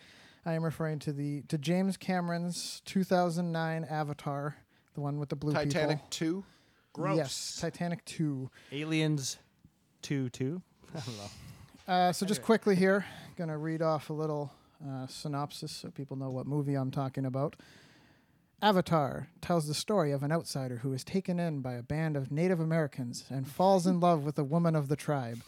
[0.48, 4.56] I am referring to the to James Cameron's 2009 Avatar,
[4.94, 6.08] the one with the blue Titanic people.
[6.08, 6.44] two.
[6.94, 7.18] Gross.
[7.18, 8.48] Yes, Titanic 2.
[8.72, 9.36] Aliens,
[10.00, 10.62] two two.
[10.96, 11.92] I don't know.
[11.92, 13.04] Uh, so just quickly here,
[13.36, 14.50] gonna read off a little
[14.82, 17.54] uh, synopsis so people know what movie I'm talking about.
[18.62, 22.32] Avatar tells the story of an outsider who is taken in by a band of
[22.32, 25.42] Native Americans and falls in love with a woman of the tribe.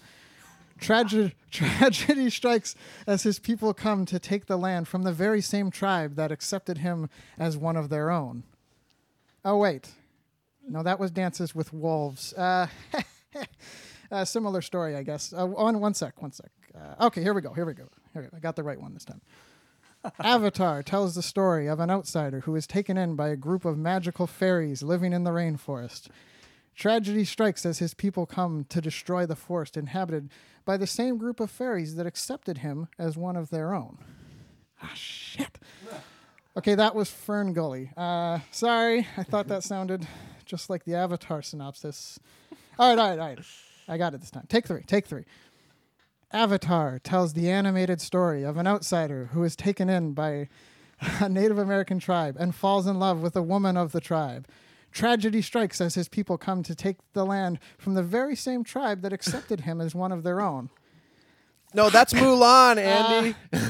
[0.80, 2.74] Tragedy, tragedy strikes
[3.06, 6.78] as his people come to take the land from the very same tribe that accepted
[6.78, 7.08] him
[7.38, 8.44] as one of their own.
[9.44, 9.90] Oh, wait.
[10.68, 12.32] No, that was Dances with Wolves.
[12.34, 12.68] Uh,
[14.10, 15.32] uh, similar story, I guess.
[15.32, 16.50] Uh, on one sec, one sec.
[16.74, 17.52] Uh, okay, here we go.
[17.52, 17.88] Here we go.
[18.12, 18.36] Here we go.
[18.36, 19.20] I got the right one this time.
[20.20, 23.76] Avatar tells the story of an outsider who is taken in by a group of
[23.76, 26.08] magical fairies living in the rainforest.
[26.74, 30.30] Tragedy strikes as his people come to destroy the forest inhabited
[30.64, 33.98] by the same group of fairies that accepted him as one of their own.
[34.82, 35.58] Ah, shit.
[36.56, 37.92] Okay, that was Fern Gully.
[37.96, 40.06] Uh, sorry, I thought that sounded
[40.44, 42.18] just like the Avatar synopsis.
[42.78, 43.38] All right, all right, all right.
[43.88, 44.46] I got it this time.
[44.48, 45.24] Take three, take three.
[46.32, 50.48] Avatar tells the animated story of an outsider who is taken in by
[51.20, 54.46] a Native American tribe and falls in love with a woman of the tribe.
[54.92, 59.02] Tragedy strikes as his people come to take the land from the very same tribe
[59.02, 60.70] that accepted him as one of their own.
[61.74, 63.36] No, that's Mulan, Andy.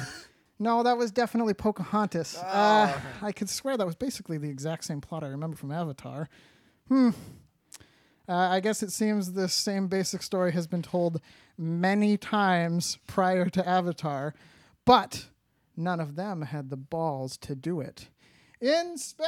[0.63, 2.37] No, that was definitely Pocahontas.
[2.37, 6.29] Uh, I could swear that was basically the exact same plot I remember from Avatar.
[6.89, 7.11] Hmm.
[8.29, 11.23] Uh, I guess it seems this same basic story has been told
[11.57, 14.35] many times prior to Avatar,
[14.85, 15.29] but
[15.79, 18.09] none of them had the balls to do it.
[18.61, 19.27] In space!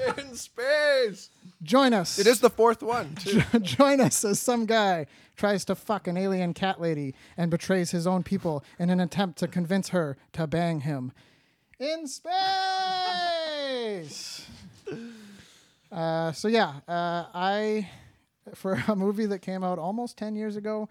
[0.16, 1.28] in space.
[1.62, 2.18] Join us.
[2.18, 3.42] It is the fourth one, too.
[3.60, 5.06] Join us as some guy
[5.36, 9.38] tries to fuck an alien cat lady and betrays his own people in an attempt
[9.40, 11.12] to convince her to bang him.
[11.78, 12.26] In space!
[15.92, 17.90] Uh, so, yeah, uh, I,
[18.54, 20.88] for a movie that came out almost 10 years ago,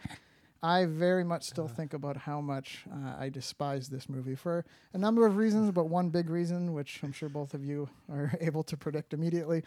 [0.63, 4.63] I very much still think about how much uh, I despise this movie for
[4.93, 8.31] a number of reasons, but one big reason, which I'm sure both of you are
[8.41, 9.63] able to predict immediately.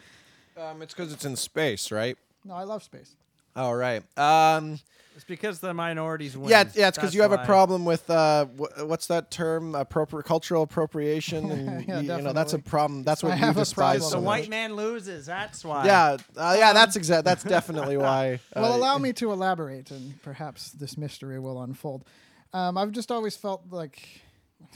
[0.57, 2.17] Um, it's because it's in space, right?
[2.45, 3.15] No, I love space.
[3.55, 4.03] All right.
[4.17, 4.79] Um,
[5.15, 6.49] It's because the minorities win.
[6.49, 6.89] yeah, yeah.
[6.89, 9.71] It's because you have That's a problem with uh, wh- what's that term?
[9.71, 13.03] Appropri- cultural appropriation, and Yeah, you, you know that's a problem.
[13.03, 13.99] That's I what you a despise.
[13.99, 14.25] problem so The much.
[14.41, 15.25] white man loses.
[15.25, 15.85] That's why.
[15.85, 16.73] Yeah, uh, yeah.
[16.73, 17.23] That's exact.
[17.23, 18.39] That's definitely why.
[18.55, 22.03] Well, uh, allow me to elaborate, and perhaps this mystery will unfold.
[22.51, 24.01] Um, I've just always felt like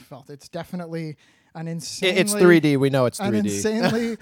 [0.08, 1.16] felt it's definitely
[1.54, 2.78] an i- insanely It's 3D.
[2.78, 3.38] We know it's an 3D.
[3.40, 4.16] An insanely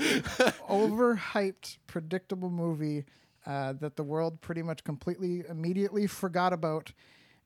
[0.69, 3.05] overhyped, predictable movie
[3.49, 6.93] uh, that the world pretty much completely immediately forgot about,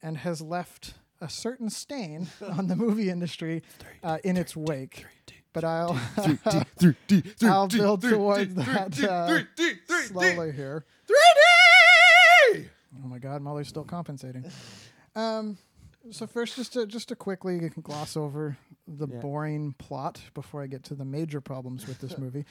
[0.02, 2.26] and has left a certain stain
[2.58, 3.62] on the movie industry
[4.02, 5.06] uh, in its wake.
[5.54, 5.98] But I'll
[7.42, 9.40] I'll build towards that uh,
[10.06, 10.84] slowly here.
[11.06, 12.68] 3D.
[13.04, 14.44] Oh my God, Molly's still compensating.
[15.14, 15.58] Um,
[16.10, 18.56] so first, just to just to quickly gloss over
[18.88, 19.18] the Yeah.
[19.20, 22.44] boring plot before I get to the major problems with this movie.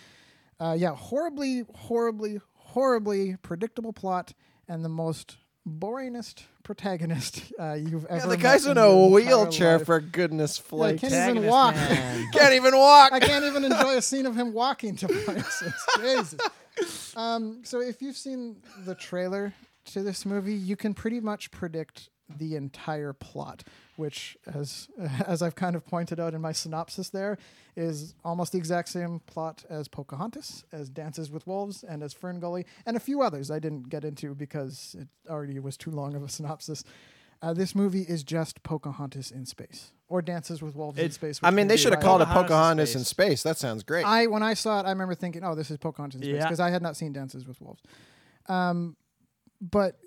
[0.60, 2.40] Uh, yeah, horribly, horribly,
[2.72, 4.34] horribly predictable plot
[4.68, 5.38] and the most
[5.68, 8.16] boringest protagonist uh, you've ever.
[8.16, 8.28] Yeah, ever.
[8.28, 9.86] the met guy's in your a wheelchair life.
[9.86, 11.02] for goodness I flake.
[11.02, 11.76] can't even walk.
[12.34, 13.12] Can't even walk.
[13.12, 15.74] I can't even enjoy a scene of him walking to places.
[16.00, 16.40] Jesus.
[17.16, 19.54] Um, so if you've seen the trailer
[19.86, 23.64] to this movie, you can pretty much predict the entire plot,
[23.96, 24.88] which, as
[25.28, 27.38] as I've kind of pointed out in my synopsis, there
[27.76, 32.40] is almost the exact same plot as Pocahontas, as Dances with Wolves, and as Fern
[32.40, 36.16] Gully, and a few others I didn't get into because it already was too long
[36.16, 36.84] of a synopsis.
[37.44, 41.40] Uh, this movie is just Pocahontas in space, or Dances with Wolves in space.
[41.42, 43.28] I mean, they should have called it Pocahontas in Pocahontas in space.
[43.40, 43.44] space.
[43.44, 44.06] That sounds great.
[44.06, 46.44] I when I saw it, I remember thinking, "Oh, this is Pocahontas in Yeah.
[46.44, 47.82] because I had not seen Dances with Wolves."
[48.48, 48.96] Um,
[49.60, 50.00] but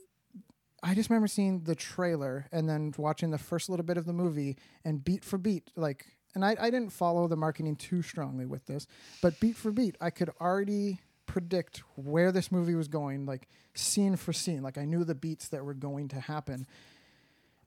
[0.85, 4.13] I just remember seeing the trailer and then watching the first little bit of the
[4.13, 6.05] movie and beat for beat, like,
[6.35, 8.87] and I, I didn't follow the marketing too strongly with this,
[9.23, 14.17] but beat for beat, I could already predict where this movie was going, like scene
[14.17, 14.63] for scene.
[14.63, 16.67] Like I knew the beats that were going to happen.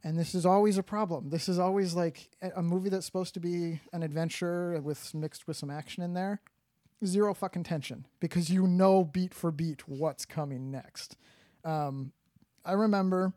[0.04, 1.30] And this is always a problem.
[1.30, 5.58] This is always like a movie that's supposed to be an adventure with mixed with
[5.58, 6.40] some action in there.
[7.04, 11.18] Zero fucking tension because you know beat for beat what's coming next.
[11.64, 12.12] Um,
[12.68, 13.34] I remember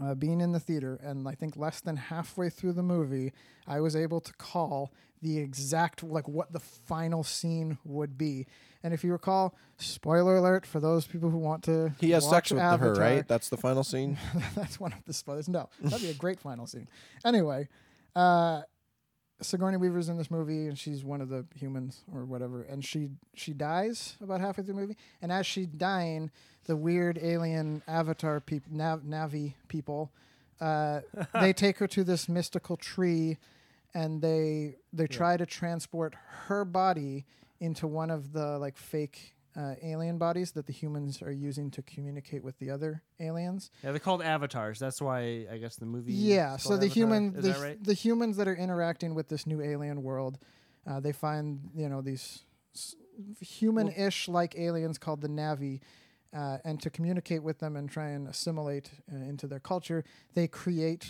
[0.00, 3.32] uh, being in the theater, and I think less than halfway through the movie,
[3.66, 8.46] I was able to call the exact like what the final scene would be.
[8.82, 12.50] And if you recall, spoiler alert for those people who want to, he has sex
[12.52, 13.26] with her, right?
[13.26, 14.18] That's the final scene.
[14.54, 15.48] that's one of the spoilers.
[15.48, 16.88] No, that'd be a great final scene.
[17.24, 17.68] Anyway,
[18.14, 18.62] uh,
[19.42, 23.08] Sigourney Weaver's in this movie, and she's one of the humans or whatever, and she
[23.34, 24.96] she dies about halfway through the movie.
[25.20, 26.30] And as she's dying,
[26.64, 30.10] the weird alien Avatar people, Nav- Navi people,
[30.60, 31.00] uh,
[31.34, 33.36] they take her to this mystical tree,
[33.94, 36.14] and they they try to transport
[36.46, 37.26] her body
[37.60, 39.34] into one of the like fake.
[39.56, 43.70] Uh, alien bodies that the humans are using to communicate with the other aliens.
[43.82, 44.78] Yeah, they're called avatars.
[44.78, 46.12] That's why I guess the movie.
[46.12, 46.88] Yeah, so the Avatar.
[46.94, 47.82] human, the, right?
[47.82, 50.38] the humans that are interacting with this new alien world,
[50.86, 52.44] uh, they find you know these
[53.40, 55.80] human-ish like aliens called the Navi.
[56.36, 60.04] Uh, and to communicate with them and try and assimilate uh, into their culture,
[60.34, 61.08] they create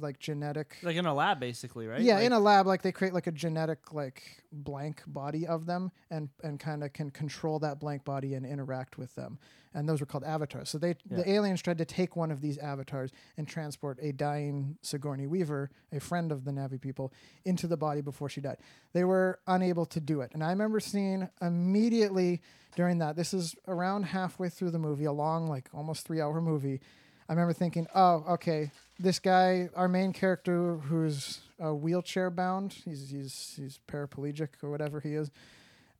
[0.00, 2.00] like genetic Like in a lab, basically, right?
[2.00, 4.22] yeah Like- in a lab like they create like a genetic like
[4.52, 8.98] blank body of them and and kind of can control that blank body and interact
[8.98, 9.38] with them.
[9.74, 10.70] And those were called avatars.
[10.70, 14.78] So they the aliens tried to take one of these avatars and transport a dying
[14.80, 17.12] sigourney weaver a friend of the navi people
[17.44, 18.56] into the body before she died.
[18.94, 20.30] They were unable to do it.
[20.32, 22.40] And i remember seeing immediately
[22.74, 26.40] during that this is around halfway through the movie a long like almost three hour
[26.40, 26.80] movie
[27.28, 33.10] I remember thinking, oh, okay, this guy, our main character, who's uh, wheelchair bound, he's
[33.10, 35.30] he's he's paraplegic or whatever he is.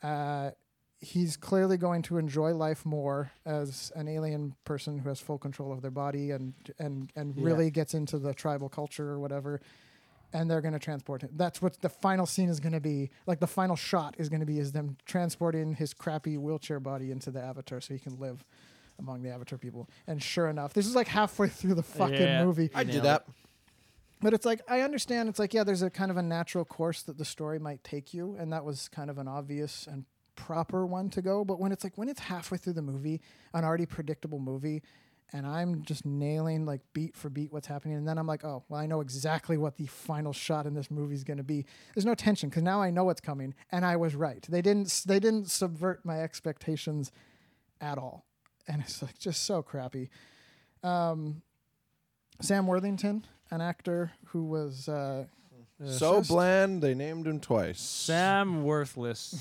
[0.02, 0.50] Uh,
[1.00, 5.72] he's clearly going to enjoy life more as an alien person who has full control
[5.72, 7.44] of their body and and and Yeah.
[7.44, 9.60] really gets into the tribal culture or whatever.
[10.32, 11.30] And they're going to transport him.
[11.34, 13.10] That's what the final scene is going to be.
[13.26, 17.10] Like the final shot is going to be is them transporting his crappy wheelchair body
[17.10, 18.44] into the avatar so he can live
[18.98, 19.88] among the avatar people.
[20.06, 22.44] And sure enough, this is like halfway through the fucking Yeah.
[22.44, 22.70] movie.
[22.74, 23.26] I did that.
[24.20, 25.28] But it's like I understand.
[25.28, 28.14] It's like yeah, there's a kind of a natural course that the story might take
[28.14, 30.04] you, and that was kind of an obvious and
[30.36, 31.44] proper one to go.
[31.44, 33.20] But when it's like when it's halfway through the movie,
[33.52, 34.82] an already predictable movie,
[35.34, 38.64] and I'm just nailing like beat for beat what's happening, and then I'm like, oh,
[38.70, 41.66] well, I know exactly what the final shot in this movie is going to be.
[41.94, 44.44] There's no tension because now I know what's coming, and I was right.
[44.48, 45.02] They didn't.
[45.06, 47.12] They didn't subvert my expectations
[47.82, 48.24] at all,
[48.68, 50.10] and it's like just so crappy.
[50.82, 51.42] Um,
[52.40, 55.24] Sam Worthington, an actor who was uh,
[55.86, 57.80] So just- bland, they named him twice.
[57.80, 59.34] Sam Worthless.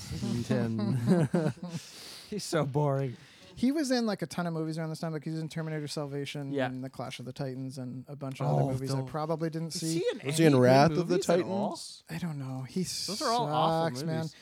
[2.30, 3.16] He's so boring.
[3.54, 5.12] he was in like a ton of movies around this time.
[5.12, 6.66] Like he was in Terminator Salvation Yeah.
[6.66, 9.02] and The Clash of the Titans and a bunch of Oh, other movies I the-
[9.04, 9.98] probably didn't Is see.
[10.00, 11.68] he Was he in Wrath of the movies at all?
[11.76, 12.02] Titans?
[12.10, 12.62] I don't know.
[12.68, 14.16] He Those are all awful sucks, man.
[14.16, 14.34] movies.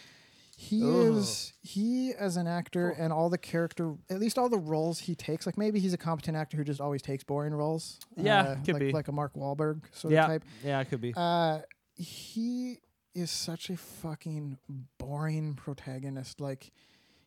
[0.69, 1.17] He Ugh.
[1.17, 5.15] is he as an actor and all the character, at least all the roles he
[5.15, 5.45] takes.
[5.47, 7.99] Like maybe he's a competent actor who just always takes boring roles.
[8.17, 8.93] Yeah, uh, could like, be.
[8.93, 10.45] like a Mark Wahlberg sort Yeah, of type.
[10.65, 11.13] yeah, it could be.
[11.17, 11.61] Uh,
[11.97, 12.79] he
[13.15, 14.59] is such a fucking
[14.99, 16.41] boring protagonist.
[16.41, 16.73] Like,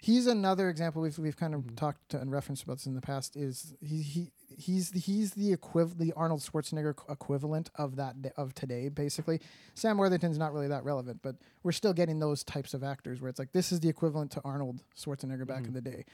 [0.02, 1.76] he's another example we've we've kind of Mm-hmm.
[1.76, 3.36] talked to and referenced about this in the past.
[3.36, 8.53] Is he he he's the, he's the equiv- the Arnold Schwarzenegger equivalent of that of
[8.56, 8.90] today.
[8.90, 9.40] Basically,
[9.76, 13.30] Sam Worthington's not really that relevant, but we're still getting those types of actors where
[13.30, 16.06] it's like this is the equivalent to Arnold Schwarzenegger back in the day.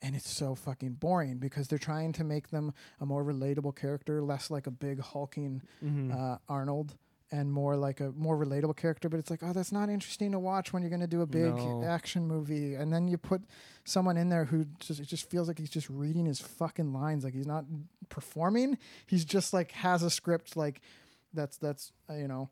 [0.00, 4.22] And it's so fucking boring because they're trying to make them a more relatable character,
[4.22, 5.60] less like a big hulking
[6.12, 6.94] uh, Arnold
[7.30, 9.08] and more like a more relatable character.
[9.08, 11.26] But it's like, oh, that's not interesting to watch when you're going to do a
[11.26, 11.84] big No.
[11.84, 12.74] action movie.
[12.74, 13.42] And then you put
[13.84, 17.24] someone in there who just it just feels like he's just reading his fucking lines,
[17.24, 17.64] like he's not
[18.08, 18.78] performing.
[19.06, 20.80] He's just like has a script like
[21.34, 22.48] that's that's uh, you know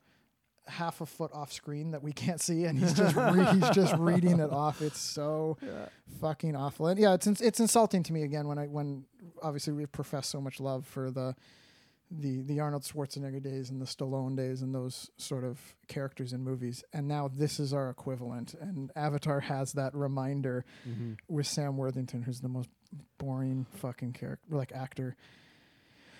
[0.68, 3.94] half a foot off screen that we can't see, and he's just re- he's just
[3.98, 4.82] reading it off.
[4.82, 5.56] It's so
[6.20, 6.88] fucking awful.
[6.88, 9.04] And yeah, it's ins- it's insulting to me again when I when
[9.42, 11.34] obviously we profess so much love for the
[12.10, 15.58] the the Arnold Schwarzenegger days and the Stallone days and those sort of
[15.88, 18.54] characters in movies, and now this is our equivalent.
[18.60, 21.12] And Avatar has that reminder Mm-hmm.
[21.28, 22.68] with Sam Worthington, who's the most
[23.18, 25.16] boring fucking character, like actor.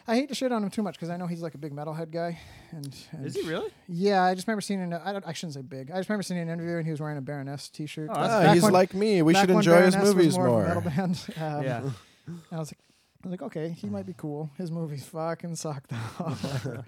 [0.08, 1.72] I hate to shit on him too much because I know he's like a big
[1.72, 2.38] metalhead guy,
[2.70, 3.70] and, and Is he really?
[3.88, 4.80] Yeah, I just remember seeing.
[4.80, 5.90] An, I, don't, I shouldn't say big.
[5.90, 8.08] I just remember seeing an interview and he was wearing a Baroness T-shirt.
[8.10, 9.22] Oh, Ah, he's when- like me.
[9.22, 10.46] We should enjoy his Baroness was movies more.
[10.48, 10.64] more.
[10.66, 11.26] metal band.
[11.40, 11.80] Um, yeah.
[12.26, 12.78] and I was like,
[13.26, 14.50] I was like, okay, he might be cool.
[14.56, 16.84] His movies fucking suck though.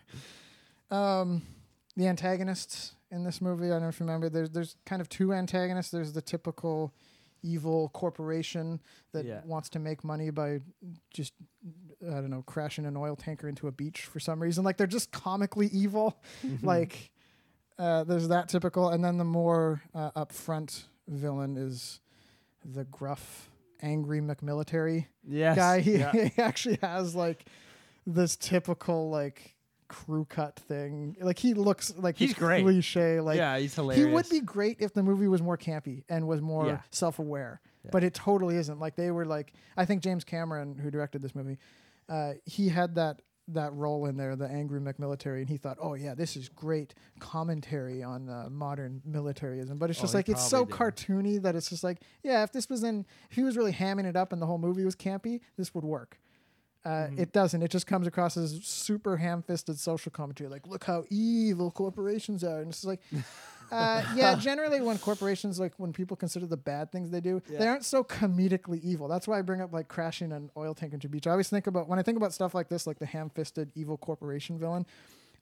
[0.97, 1.43] um,
[1.97, 4.29] the antagonists in this movie, I don't know if you remember.
[4.29, 5.91] There's there's kind of two antagonists.
[5.91, 6.95] There's the typical
[7.43, 8.81] evil corporation
[9.13, 9.41] that Yeah.
[9.45, 10.61] wants to make money by
[11.13, 11.33] just
[12.07, 14.63] I don't know crashing an oil tanker into a beach for some reason.
[14.65, 16.21] Like they're just comically evil.
[16.63, 17.11] like
[17.81, 22.01] uh, there's that typical, and then the more uh, upfront villain is
[22.65, 23.48] the gruff,
[23.81, 25.57] angry McMilitary Yes.
[25.57, 25.81] guy.
[25.81, 26.13] He, yeah.
[26.35, 27.45] he actually has like
[28.07, 29.55] this typical like
[29.89, 31.17] crew cut thing.
[31.21, 32.63] Like he looks like He's great.
[32.63, 33.21] cliche.
[33.21, 34.07] Like yeah, he's hilarious.
[34.07, 36.81] he would be great if the movie was more campy and was more Yeah.
[36.91, 37.61] self-aware.
[37.85, 37.91] Yeah.
[37.93, 38.79] But it totally isn't.
[38.79, 41.59] Like they were like I think James Cameron, who directed this movie,
[42.09, 45.95] uh, he had that that role in there, the angry McMilitary, and he thought, oh
[45.95, 49.79] yeah, this is great commentary on uh, modern militarism.
[49.79, 52.43] But it's Oh, just he like it's so probably cartoony that it's just like, yeah,
[52.43, 54.85] if this was in, if he was really hamming it up and the whole movie
[54.85, 56.19] was campy, this would work.
[56.85, 57.19] Uh, Mm-hmm.
[57.21, 57.63] It doesn't.
[57.63, 60.49] It just comes across as super ham-fisted social commentary.
[60.49, 63.01] Like, look how evil corporations are, and it's like,
[63.71, 64.35] uh, yeah.
[64.37, 68.03] Generally, when corporations like when people consider the bad things they do, they aren't so
[68.05, 69.09] comedically evil.
[69.09, 71.27] That's why I bring up like crashing an oil tank into a beach.
[71.27, 73.97] I always think about when I think about stuff like this, like the ham-fisted evil
[73.97, 74.87] corporation villain.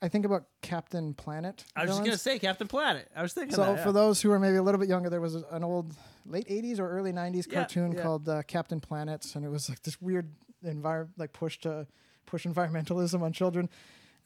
[0.02, 1.64] I think about Captain Planet.
[1.74, 3.08] I was just gonna say Captain Planet.
[3.16, 3.76] I was thinking So that.
[3.78, 3.82] yeah.
[3.84, 5.94] for those who are maybe a little bit younger, there was an old
[6.26, 8.02] late '80s or early '90s Yeah, cartoon yeah.
[8.02, 10.30] called uh, Captain Planet, and it was like this weird
[10.64, 11.86] envir- like push to
[12.26, 13.70] push environmentalism on children.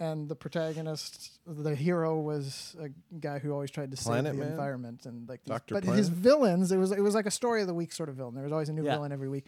[0.01, 4.45] And the protagonist, the hero, was a guy who always tried to Planet save the
[4.45, 4.53] Man?
[4.53, 5.45] environment and like.
[5.45, 5.75] These, Dr.
[5.75, 5.99] but Planet?
[5.99, 8.35] his villains, it was it was like a story of the week sort of villain.
[8.35, 8.95] There was always a new Yeah.
[8.95, 9.45] villain every week,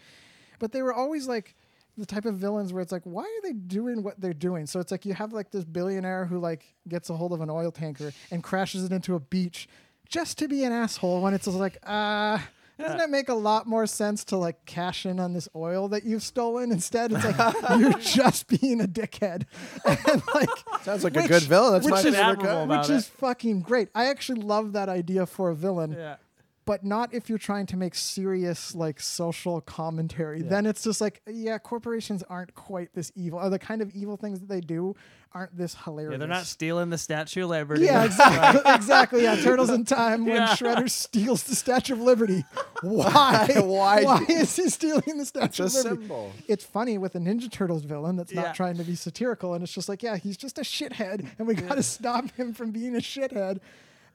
[0.59, 1.55] but they were always like
[1.97, 4.65] the type of villains where it's like, why are they doing what they're doing?
[4.67, 7.49] So it's like you have like this billionaire who like gets a hold of an
[7.49, 9.67] oil tanker and crashes it into a beach
[10.07, 12.37] just to be an asshole when it's just like, uh,
[12.79, 16.03] doesn't it make a lot more sense to like cash in on this oil that
[16.03, 16.71] you've stolen?
[16.71, 19.43] Instead, it's like you're just being a dickhead.
[19.85, 20.49] And like
[20.83, 21.73] Sounds like a good villain.
[21.73, 22.71] That's which my is favorite admirable kind.
[22.71, 22.95] about which it.
[22.95, 23.89] is fucking great.
[23.95, 26.15] I actually love that idea for a villain yeah.
[26.65, 30.41] But not if you're trying to make serious like social commentary.
[30.41, 33.39] Then it's just like, yeah, corporations aren't quite this evil.
[33.39, 34.95] Or the kind of evil things that they do
[35.33, 36.11] aren't this hilarious.
[36.11, 37.85] Yeah, they're not stealing the Statue of Liberty.
[37.85, 38.71] Yeah, exactly.
[38.75, 39.23] exactly.
[39.23, 40.55] Yeah, Turtles in Time when Yeah.
[40.55, 42.45] Shredder steals the Statue of Liberty.
[42.81, 43.47] Why?
[43.57, 46.01] Why Why is he stealing the Statue It's of Liberty?
[46.01, 46.31] symbol.
[46.47, 48.43] It's funny with a Ninja Turtles villain that's Yeah.
[48.43, 51.47] not trying to be satirical, and it's just like, yeah, he's just a shithead, and
[51.47, 53.59] we got to stop him from being a shithead.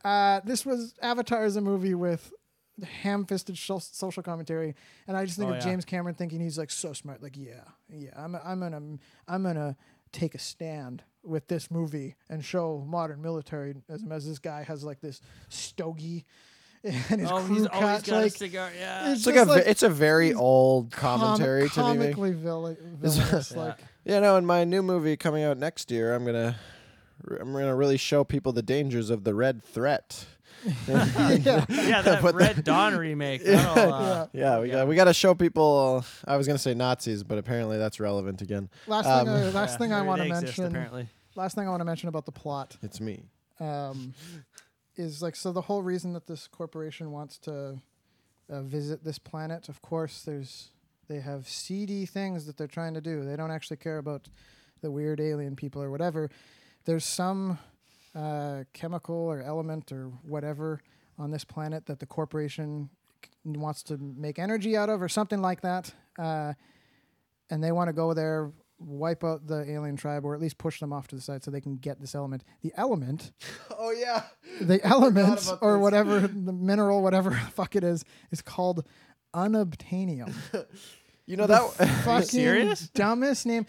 [0.05, 2.33] Uh, this was Avatar is a movie with
[2.85, 4.75] ham-fisted sho- social commentary,
[5.07, 5.65] and I just think Oh, of yeah.
[5.71, 7.61] James Cameron thinking he's like so smart, like yeah,
[7.91, 8.83] yeah, I'm I'm gonna
[9.27, 9.77] I'm gonna
[10.13, 15.01] take a stand with this movie and show modern militarism as this guy has like
[15.01, 16.25] this stogie
[16.85, 18.71] and his Oh, crew he's always cuts, got like, a cigar.
[18.79, 19.11] Yeah.
[19.13, 21.83] it's It's like a ve- it's a very old com- commentary to me.
[21.83, 23.59] comically vill- villainous, Yeah.
[23.63, 26.57] like You know, in my new movie coming out next year, I'm gonna
[27.41, 30.25] I'm gonna really show people the dangers of the red threat.
[30.89, 31.65] Yeah.
[31.69, 33.45] yeah, that But the- Red Dawn remake.
[33.45, 34.75] that'll, uh, Yeah, we Yeah.
[34.75, 36.05] got we got to show people.
[36.27, 38.69] I was gonna say Nazis, but apparently that's relevant again.
[38.87, 40.65] Last Um, thing, I, last yeah, thing I want to mention.
[40.67, 41.09] Apparently.
[41.37, 43.25] Last thing I want to mention about the plot It's me.
[43.61, 44.15] um,
[44.97, 47.81] is like so the whole reason that this corporation wants to
[48.51, 49.69] uh, visit this planet.
[49.69, 50.71] Of course, there's
[51.09, 53.25] they have seedy things that they're trying to do.
[53.25, 54.29] They don't actually care about
[54.83, 56.31] the weird alien people or whatever.
[56.85, 57.59] There's some
[58.19, 60.81] uh, chemical or element or whatever
[61.19, 62.89] on this planet that the corporation
[63.45, 65.93] wants to make energy out of or something like that.
[66.19, 66.53] Uh,
[67.51, 70.81] and they want to go there, wipe out the alien tribe, or at least push
[70.81, 72.43] them off to the side so they can get this element.
[72.63, 73.33] The element,
[73.71, 74.23] Oh yeah.
[74.61, 75.83] the element, or this.
[75.83, 78.85] whatever the mineral, whatever the fuck it is, is called
[79.35, 80.35] unobtainium.
[81.27, 81.89] You know the that.
[82.05, 82.89] fucking serious?
[82.91, 83.67] dumbest name.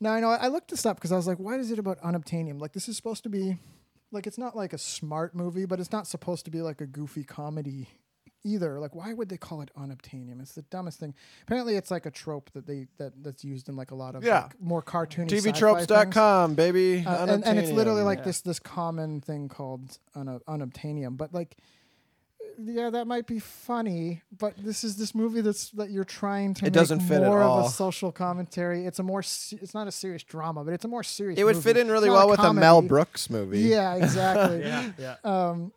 [0.00, 0.30] No, I know.
[0.30, 2.60] I looked this up because I was like, "What is it about unobtainium?
[2.60, 3.56] Like, this is supposed to be,
[4.12, 6.86] like, it's not like a smart movie, but it's not supposed to be like a
[6.86, 7.88] goofy comedy
[8.44, 8.78] either.
[8.78, 10.40] Like, why would they call it unobtainium?
[10.40, 11.14] It's the dumbest thing.
[11.42, 14.22] Apparently, it's like a trope that they that that's used in like a lot of
[14.24, 14.42] Yeah.
[14.44, 15.28] like, more cartoony.
[15.28, 17.04] TVtropes.com, baby.
[17.06, 18.24] Uh, and, and it's literally like Yeah.
[18.24, 21.16] this this common thing called un- unobtainium.
[21.16, 21.56] But like,
[22.58, 24.22] yeah, that might be funny.
[24.36, 27.28] But this is this movie that's that you're trying to It make doesn't fit at
[27.28, 28.86] more of a social commentary.
[28.86, 31.38] It's a more se- it's not a serious drama, but it's a more serious.
[31.38, 31.68] It would movie.
[31.72, 32.82] fit in really not well with a Mel.
[32.82, 33.60] Brooks movie.
[33.60, 34.62] Yeah, exactly.
[34.66, 35.16] Yeah, yeah.
[35.24, 35.72] Um,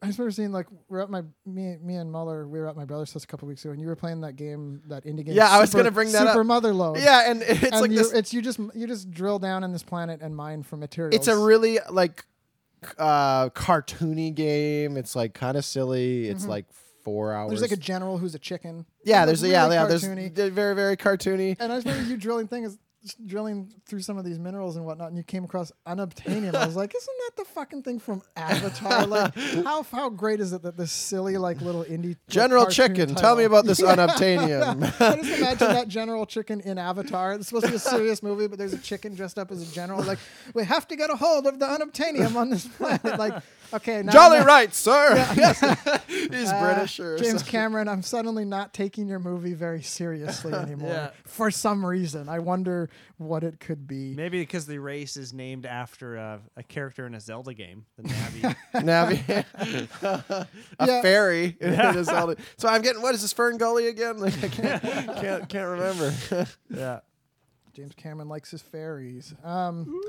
[0.00, 2.76] I just remember seeing like we're at my me me and Muller we were at
[2.76, 5.24] my brother's house a couple weeks ago and you were playing that game that indie
[5.24, 5.34] game.
[5.34, 6.34] Yeah, I was gonna bring that up.
[6.34, 6.62] Super up.
[6.62, 7.00] Motherload.
[7.00, 8.12] Yeah, and it's and like you this.
[8.12, 11.16] it's you just you just drill down in this planet and mine for materials.
[11.16, 12.24] It's a really like
[12.98, 14.96] uh cartoony game.
[14.96, 16.28] It's like kind of silly.
[16.28, 16.66] It's like
[17.04, 17.44] four hours.
[17.44, 17.48] Mm-hmm.
[17.50, 18.86] There's like a general who's a chicken.
[19.04, 19.24] yeah.
[19.26, 19.86] There's looks yeah yeah.
[19.86, 20.34] There's cartoony.
[20.34, 21.56] they're very very cartoony.
[21.58, 22.78] And I just remember you drilling things,
[23.14, 26.54] drilling through some of these minerals and whatnot, and you came across unobtainium.
[26.54, 29.06] I was like, isn't that the fucking thing from Avatar?
[29.06, 33.14] Like, how how great is it that this silly like little indie General Chicken, title-
[33.22, 33.94] tell me about this Yeah.
[33.96, 34.82] unobtainium.
[35.00, 37.32] I just imagine that General Chicken in Avatar.
[37.34, 39.74] It's supposed to be a serious movie, but there's a chicken dressed up as a
[39.74, 40.02] general.
[40.02, 40.18] Like,
[40.54, 43.18] we have to get a hold of the unobtainium on this planet.
[43.18, 43.42] Like,
[43.74, 45.14] okay, now Jolly now- right, sir.
[46.08, 47.46] He's uh, British or James something.
[47.48, 50.90] Cameron, I'm suddenly not taking your movie very seriously anymore.
[50.90, 51.10] Yeah.
[51.26, 52.28] For some reason.
[52.28, 54.14] I wonder what it could be.
[54.14, 58.02] Maybe because the race is named after a, a character in a Zelda game, the
[58.04, 58.56] Navi.
[58.74, 60.46] Navi,
[60.78, 61.02] a Yeah.
[61.02, 61.56] fairy.
[61.60, 62.36] in a Zelda.
[62.56, 64.18] So I'm getting what is this Fern Gully again?
[64.18, 66.14] Like I can't can't, can't remember.
[66.70, 67.00] yeah.
[67.74, 69.32] James Cameron likes his fairies.
[69.44, 70.00] Um,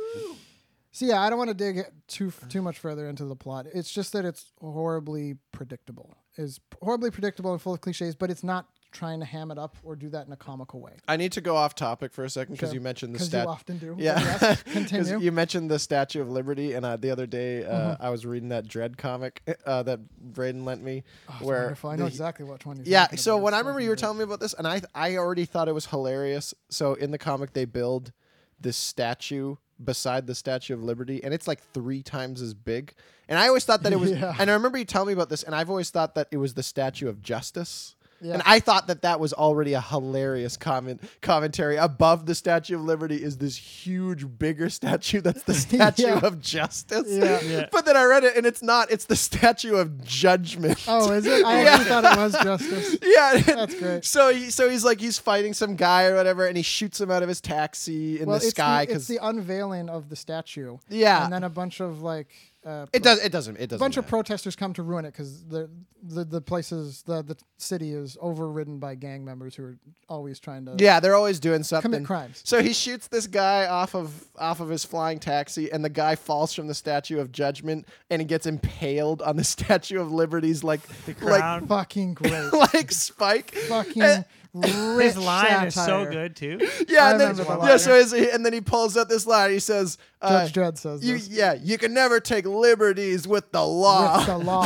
[0.92, 3.68] so yeah, I don't want to dig too too much further into the plot.
[3.74, 6.16] It's just that it's horribly predictable.
[6.38, 9.76] Is horribly predictable and full of cliches, but it's not trying to ham it up
[9.84, 10.94] or do that in a comical way.
[11.08, 13.78] I need to go off topic for a second because you mentioned the you often
[13.78, 13.96] do.
[14.00, 15.20] Yeah, yes, continue.
[15.20, 18.04] you mentioned the Statue of Liberty, and uh, the other day uh, Mm-hmm.
[18.04, 21.90] I was reading that Dredd comic uh, that Braden lent me, Oh, where wonderful.
[21.92, 23.08] I know the- exactly which one you're yeah.
[23.16, 25.68] So when I remember you were telling me about this, and I I already thought
[25.68, 26.54] it was hilarious.
[26.70, 28.12] So in the comic, they build
[28.60, 32.94] this statue beside the Statue of Liberty, and it's like three times as big.
[33.28, 34.12] And I always thought that it was.
[34.20, 34.36] Yeah.
[34.40, 36.56] And I remember you telling me about this, and I've always thought that it was
[36.56, 37.96] the Statue of Justice.
[38.22, 38.34] Yeah.
[38.34, 41.78] And I thought that that was already a hilarious comment commentary.
[41.78, 46.20] Above the Statue of Liberty is this huge, bigger statue that's the Statue Yeah.
[46.26, 47.06] of Justice.
[47.08, 47.40] Yeah.
[47.42, 47.70] Yeah.
[47.72, 48.92] But then I read it, and it's not.
[48.92, 50.84] It's the Statue of Judgment.
[50.88, 51.46] Oh, is it?
[51.46, 51.70] I Yeah.
[51.72, 52.98] actually thought it was justice.
[53.02, 54.06] Yeah, That's great.
[54.06, 57.12] So he, so he's like he's fighting some guy or whatever, and he shoots him
[57.12, 60.16] out of his taxi in well, the it's sky the, it's the unveiling of the
[60.16, 60.78] statue.
[60.90, 61.24] Yeah.
[61.24, 62.28] and then a bunch of like
[62.66, 65.12] uh, it does it doesn't it doesn't a bunch of protesters come to ruin it
[65.12, 65.70] because the
[66.04, 69.78] the the places the the city is overridden by gang members who are
[70.10, 72.42] always trying to yeah they're always doing something Commit crimes.
[72.44, 76.16] So he shoots this guy off of off of his flying taxi, and the guy
[76.16, 80.62] falls from the Statue of Judgment, and he gets impaled on the Statue of Liberty's
[80.64, 81.66] like like crown.
[81.68, 83.52] fucking great, like spike.
[83.52, 86.12] fucking And- rich His line is so satire.
[86.12, 86.60] good too.
[86.90, 87.56] Yeah, and then, remember the yeah.
[87.56, 87.80] line.
[87.80, 89.52] So his, and then he pulls out this line.
[89.52, 91.28] He says, uh, Judge Dredd says "You, this.
[91.30, 94.64] yeah, you can never take liberties with the law." with the law.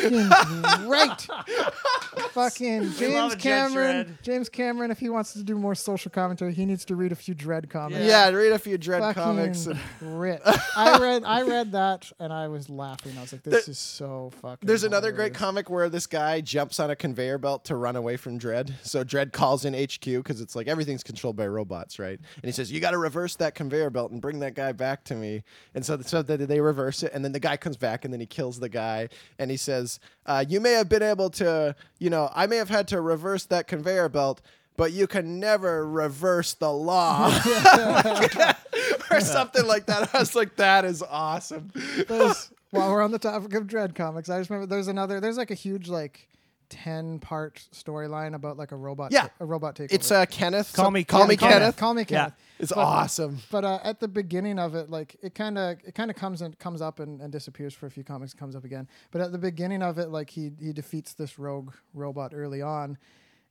[0.00, 1.28] fucking great.
[2.32, 4.06] fucking love James Judge Cameron.
[4.06, 4.22] Dredd.
[4.22, 7.16] James Cameron, if he wants to do more social commentary, he needs to read a
[7.16, 8.00] few Dredd comics.
[8.04, 9.66] yeah, read a few Dredd Fucking comics.
[9.66, 10.40] and- rich.
[10.76, 13.16] I read I read that and I was laughing.
[13.18, 14.66] I was like, this There- is so fucking.
[14.66, 15.38] There's another great hilarious.
[15.38, 18.72] comic where this guy jumps on a conveyor belt to run away from Dredd.
[18.82, 22.18] So Dredd calls in HQ because it's like everything's controlled by robots, right?
[22.36, 25.04] And he says, "You got to reverse that conveyor belt and bring that guy back
[25.04, 25.42] to me."
[25.74, 28.20] And so, so they, they reverse it, and then the guy comes back, and then
[28.20, 32.10] he kills the guy, and he says, uh, "You may have been able to, you
[32.10, 34.40] know, I may have had to reverse that conveyor belt."
[34.76, 37.26] But you can never reverse the law,
[39.10, 40.14] or something like that.
[40.14, 41.72] I was like, "That is awesome."
[42.70, 45.20] While we're on the topic of Dredd comics, I just remember there's another.
[45.20, 46.28] There's like a huge like.
[46.70, 49.28] 10 part storyline about like a robot Yeah.
[49.40, 49.92] a robot takeover.
[49.92, 50.72] It's uh, Kenneth.
[50.74, 51.58] Call So- me call me Kenneth.
[51.58, 51.76] Kenneth.
[51.76, 52.10] Call me Kenneth.
[52.10, 52.20] Yeah.
[52.24, 52.34] Kenneth.
[52.60, 53.38] It's But- awesome.
[53.50, 56.42] But uh, at the beginning of it, like it kind of it kind of comes
[56.42, 58.88] and comes up and, and disappears for a few comics, comes up again.
[59.10, 62.98] But at the beginning of it, like he he defeats this rogue robot early on,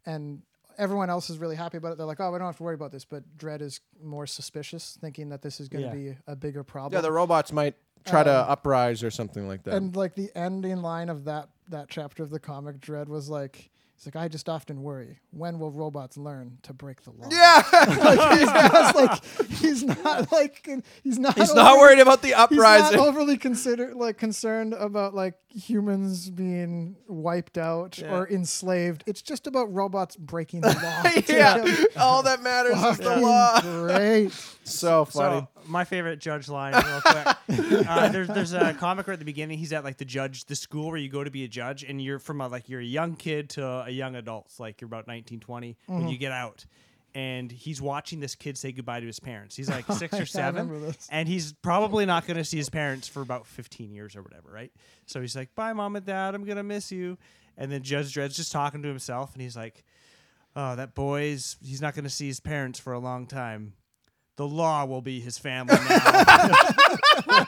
[0.05, 0.41] and
[0.77, 1.97] everyone else is really happy about it.
[1.97, 3.03] They're like, oh, we don't have to worry about this.
[3.05, 6.11] But Dredd is more suspicious, thinking that this is going to Yeah.
[6.13, 6.95] be a bigger problem.
[6.97, 7.75] Yeah, the robots might
[8.07, 9.73] try to Um, uprise or something like that.
[9.75, 13.69] and like the ending line of that that chapter of the comic, Dredd was like.
[13.99, 15.17] He's like, I just often worry.
[15.31, 17.29] When will robots learn to break the law?
[17.31, 17.63] yeah,
[18.05, 20.69] like he's just like he's not like
[21.03, 22.85] he's not he's not worried about the uprising.
[22.89, 28.13] he's not overly consider like concerned about like humans being wiped out Yeah.
[28.15, 29.03] or enslaved.
[29.07, 31.11] It's just about robots breaking the law.
[31.27, 33.61] yeah, all that matters is the law.
[33.61, 34.31] Great.
[34.63, 35.39] So funny.
[35.55, 37.27] So my favorite judge line, real quick.
[37.87, 39.57] uh, there's there's a comic right at the beginning.
[39.57, 42.01] He's at like the judge, the school where you go to be a judge, and
[42.01, 44.51] you're from a, like you're a young kid to a young adult.
[44.59, 46.65] Like you're about 19, 20 when you get out.
[47.15, 49.55] And he's watching this kid say goodbye to his parents.
[49.55, 53.21] He's like six or seven, and he's probably not going to see his parents for
[53.21, 54.71] about fifteen years or whatever, right?
[55.07, 56.35] So he's like, "Bye, mom and dad.
[56.35, 57.17] I'm gonna miss you."
[57.57, 59.83] And then Judge Dredd's just talking to himself, and he's like,
[60.55, 63.73] "Oh, that boy's he's not going to see his parents for a long time.
[64.37, 67.45] The law will be his family now."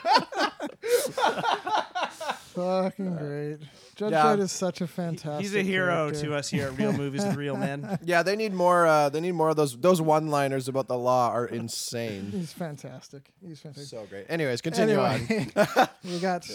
[2.54, 3.58] Fucking great.
[3.94, 4.24] Judge Yeah.
[4.24, 5.40] Dredd is such a fantastic.
[5.42, 6.26] he's a hero character.
[6.28, 7.98] to us here at Real Movies with Real Men.
[8.04, 8.86] yeah, they need more.
[8.86, 9.76] Uh, they need more of those.
[9.78, 12.30] Those one-liners about the law are insane.
[12.32, 13.30] He's fantastic.
[13.40, 13.88] He's fantastic.
[13.88, 14.26] so great.
[14.28, 15.20] Anyways, continue on.
[15.28, 15.46] anyway,
[16.04, 16.48] we got.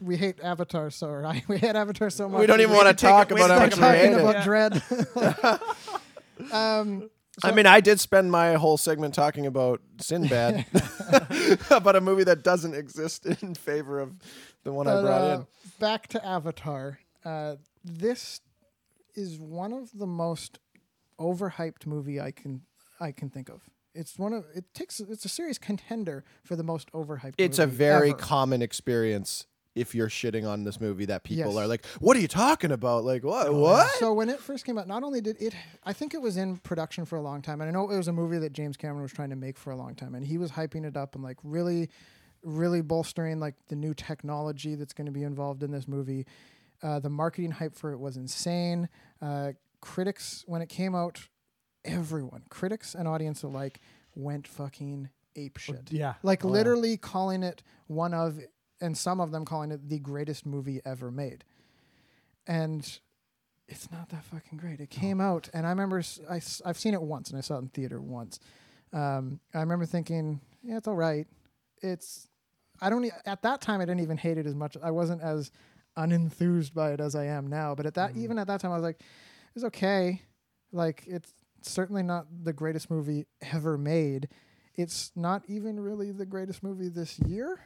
[0.00, 1.42] We hate Avatar so right.
[1.48, 2.40] We hate Avatar so much.
[2.40, 4.20] We don't even want to to talk about to how take much talking hate it.
[4.20, 4.44] about
[6.44, 6.52] Dredd.
[6.52, 7.10] um,
[7.42, 10.66] I mean, I did spend my whole segment talking about Sinbad,
[11.70, 14.14] about a movie that doesn't exist in favor of
[14.64, 15.46] the one I brought uh, in.
[15.80, 16.98] Back to Avatar.
[17.24, 18.40] Uh, this
[19.14, 20.58] is one of the most
[21.18, 22.62] overhyped movie I can
[23.00, 23.62] I can think of.
[23.94, 27.34] It's one of it takes it's a serious contender for the most overhyped.
[27.38, 28.18] It's a very ever.
[28.18, 31.56] common experience if you're shitting on this movie that people Yes.
[31.56, 33.04] are like, "What are you talking about?
[33.04, 33.52] Like what?
[33.54, 35.54] What?" So when it first came out, not only did it,
[35.84, 38.08] I think it was in production for a long time, and I know it was
[38.08, 40.36] a movie that James Cameron was trying to make for a long time, and he
[40.38, 41.88] was hyping it up and like really,
[42.42, 46.26] really bolstering like the new technology that's going to be involved in this movie.
[46.82, 48.88] Uh, the marketing hype for it was insane.
[49.20, 51.28] Uh, critics, when it came out,
[51.84, 53.80] everyone, critics and audience alike,
[54.14, 55.90] went fucking ape shit.
[55.90, 56.14] yeah.
[56.22, 56.52] Like Oh, yeah.
[56.54, 58.40] literally calling it one of,
[58.82, 61.44] and some of them calling it the greatest movie ever made.
[62.46, 62.98] And
[63.68, 64.80] it's not that fucking great.
[64.80, 67.56] It came out, and I remember s- I, have seen it once, and I saw
[67.56, 68.40] it in theater once.
[68.92, 71.26] Um, I remember thinking, yeah, it's all right.
[71.80, 72.28] It's,
[72.80, 74.76] I don't, e- at that time, I didn't even hate it as much.
[74.82, 75.50] I wasn't as
[75.96, 77.74] unenthused by it as I am now.
[77.74, 79.00] But at that, even at that time, I was like,
[79.54, 80.20] it's okay.
[80.72, 81.32] Like, it's
[81.62, 84.28] certainly not the greatest movie ever made.
[84.74, 87.60] it's not even really the greatest movie this year.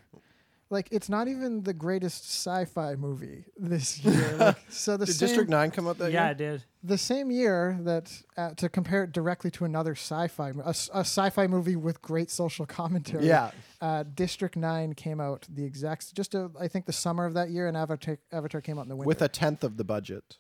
[0.69, 4.37] Like it's not even the greatest sci-fi movie this year.
[4.37, 6.21] Like, so the Did same, District Nine come out that year?
[6.23, 6.65] yeah, I did.
[6.83, 10.91] the same year that uh, to compare it directly to another sci-fi mo- a, s-
[10.93, 13.27] a sci-fi movie with great social commentary.
[13.29, 13.53] Yeah.
[13.81, 17.51] Uh, District Nine came out the exact just a, I think the summer of that
[17.51, 19.07] year, and Avatar Avatar came out in the winter.
[19.07, 20.37] With a tenth of the budget.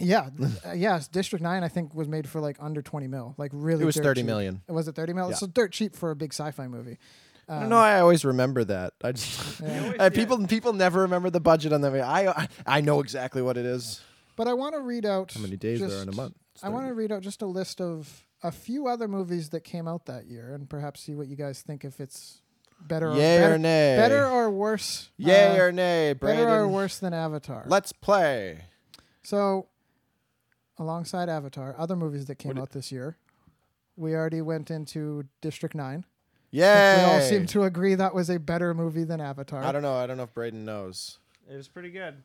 [0.00, 0.30] yeah,
[0.66, 3.82] uh, yes, District Nine I think was made for like under twenty mil, like really.
[3.82, 4.26] It was dirt thirty cheap.
[4.26, 4.62] million.
[4.68, 5.28] Was it thirty mil?
[5.30, 5.36] Yeah.
[5.36, 6.98] So dirt cheap for a big sci-fi movie.
[7.50, 7.78] Um, know.
[7.78, 8.94] I always remember that.
[9.02, 10.08] I just Yeah.
[10.10, 11.90] People people never remember the budget on that.
[11.90, 12.02] movie.
[12.02, 14.00] I I- I know exactly what it is.
[14.36, 16.34] But I want to read out How many days there are in a just- month?
[16.62, 19.86] I want to read out just a list of a few other movies that came
[19.88, 22.40] out that year, and perhaps see what you guys think if it's
[22.80, 23.96] better or better, or nay?
[23.98, 25.10] better or worse.
[25.18, 26.46] Yay uh, or nay, Brandon?
[26.46, 27.64] better or worse than Avatar.
[27.66, 28.64] Let's play.
[29.22, 29.66] so,
[30.78, 33.16] alongside Avatar, other movies that came What out this year,
[33.96, 36.04] we already went into District Nine.
[36.52, 36.96] Yay!
[36.98, 39.62] We all seem to agree that was a better movie than Avatar.
[39.62, 39.94] I don't know.
[39.96, 41.18] I don't know if Braden knows.
[41.50, 42.22] It was pretty good.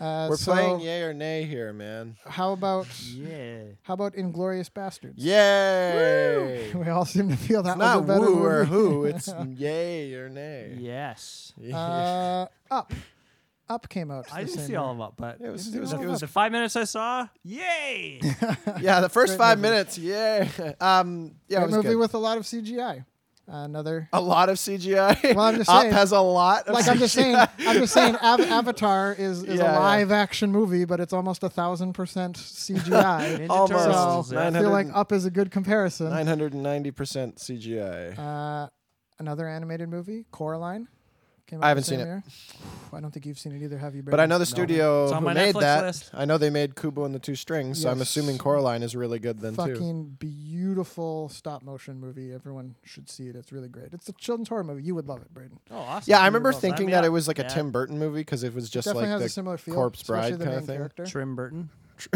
[0.00, 2.16] Uh, We're so playing yay or nay here, man.
[2.26, 3.62] How about Yeah.
[3.82, 5.14] how about Inglourious Basterds?
[5.16, 6.72] Yay!
[6.74, 8.44] We all seem to feel that It's was a not better woo movie.
[8.46, 9.04] or who.
[9.06, 10.76] It's yay or nay.
[10.78, 11.52] Yes.
[11.72, 12.92] Uh, Up.
[13.68, 14.26] Up came out.
[14.32, 14.80] I didn't see year.
[14.80, 16.84] all of them, but It was- Didn't it was- see the, the five minutes I
[16.84, 18.20] saw, yay!
[18.80, 19.70] yeah, the first Great five movie.
[19.70, 19.96] minutes.
[19.98, 20.50] Yay!
[20.80, 21.36] Um.
[21.48, 21.96] Yeah, it was movie good.
[21.96, 23.04] with a lot of CGI.
[23.54, 24.08] Another.
[24.14, 25.34] a lot of CGI.
[25.36, 26.66] Well, I'm just Up has a lot.
[26.68, 29.78] Of Like I'm just saying, I'm just saying, Av- Avatar is, is Yeah, yeah.
[29.78, 32.80] a live action movie, but it's almost a thousand percent CGI.
[33.40, 33.84] Ninja Almost.
[33.84, 34.46] Turtles, so yeah.
[34.48, 36.08] I feel like Up is a good comparison.
[36.10, 38.18] Nine hundred and ninety percent CGI.
[38.18, 38.68] Uh,
[39.18, 40.88] another animated movie, Coraline.
[41.52, 42.04] Came out I haven't seen it.
[42.04, 42.24] year.
[42.94, 44.02] I don't think you've seen it either, have you?
[44.02, 45.84] But I know the studio It's on who my made Netflix that.
[45.84, 46.10] list.
[46.14, 48.08] I know they made Kubo and the Two Strings, so I'm Yes.
[48.08, 49.56] assuming Coraline is really good then too.
[49.74, 52.32] fucking beautiful stop motion movie.
[52.32, 53.36] Everyone should see it.
[53.36, 53.92] It's really great.
[53.92, 54.82] It's a children's horror movie.
[54.82, 55.58] You would love it, Braden.
[55.70, 56.10] Oh, awesome.
[56.10, 56.66] Yeah, I remember love that.
[56.68, 57.04] thinking that up.
[57.04, 57.48] it was like a Yeah.
[57.48, 59.74] Tim Burton movie because it was just Definitely like has the a similar feel.
[59.74, 60.76] Corpse especially Bride the kinda main thing.
[60.78, 61.04] Character.
[61.06, 61.68] Trim Burton.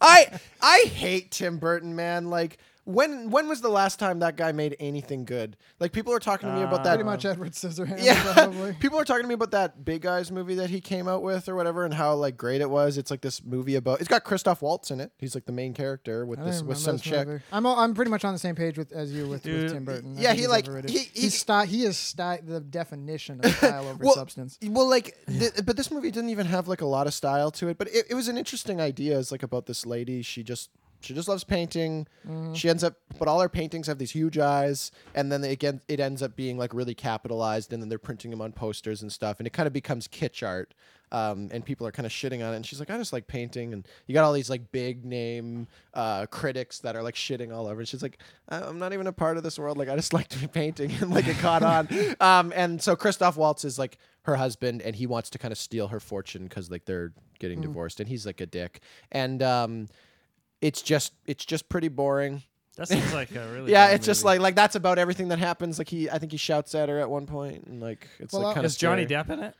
[0.00, 2.28] I I hate Tim Burton, man.
[2.30, 5.56] Like when when was the last time that guy made anything good?
[5.80, 6.90] Like people are talking to me about uh, that.
[6.94, 8.74] Pretty much Edward Scissorhands, yeah, probably.
[8.74, 11.48] people are talking to me about that Big Eyes movie that he came out with
[11.48, 12.96] or whatever, and how like great it was.
[12.96, 13.98] It's like this movie about.
[14.00, 15.10] It's got Christoph Waltz in it.
[15.18, 17.26] He's like the main character with I this with some this chick.
[17.26, 17.42] movie.
[17.52, 19.84] I'm all, I'm pretty much on the same page with as you with, with Tim
[19.84, 20.16] Burton.
[20.16, 20.90] I yeah, he, he's like, overrated.
[20.90, 24.58] he- he- he's sty- he is sty- the definition of style over Well, substance.
[24.62, 27.68] Well, like, th- but this movie didn't even have like a lot of style to
[27.68, 27.78] it.
[27.78, 29.18] But it, it was an interesting idea.
[29.18, 30.22] It's like about this lady.
[30.22, 30.70] She just
[31.00, 32.06] she just loves painting.
[32.26, 32.54] Mm-hmm.
[32.54, 35.80] She ends up, but all her paintings have these huge eyes, and then they, again,
[35.88, 39.12] it ends up being like really capitalized, and then they're printing them on posters and
[39.12, 40.74] stuff, and it kind of becomes kitsch art.
[41.12, 43.28] Um, and people are kind of shitting on it, and she's like, "I just like
[43.28, 47.54] painting." And you got all these like big name uh, critics that are like shitting
[47.54, 47.82] all over.
[47.82, 47.86] it.
[47.86, 48.18] She's like,
[48.48, 49.78] "I- "I'm not even a part of this world.
[49.78, 51.88] Like, I just like to be painting," and like it caught on.
[52.20, 55.58] Um, and so Christoph Waltz is like her husband, and he wants to kind of
[55.58, 58.80] steal her fortune because like they're getting divorced, and he's like a dick.
[59.12, 59.88] And um,
[60.60, 62.42] it's just it's just pretty boring.
[62.76, 63.72] That seems like a really.
[63.72, 64.38] yeah, bad it's just movie.
[64.38, 65.78] like like that's about everything that happens.
[65.78, 68.42] Like he, I think he shouts at her at one point, and like it's Well,
[68.42, 69.54] like uh, kind of Is Johnny Depp in it?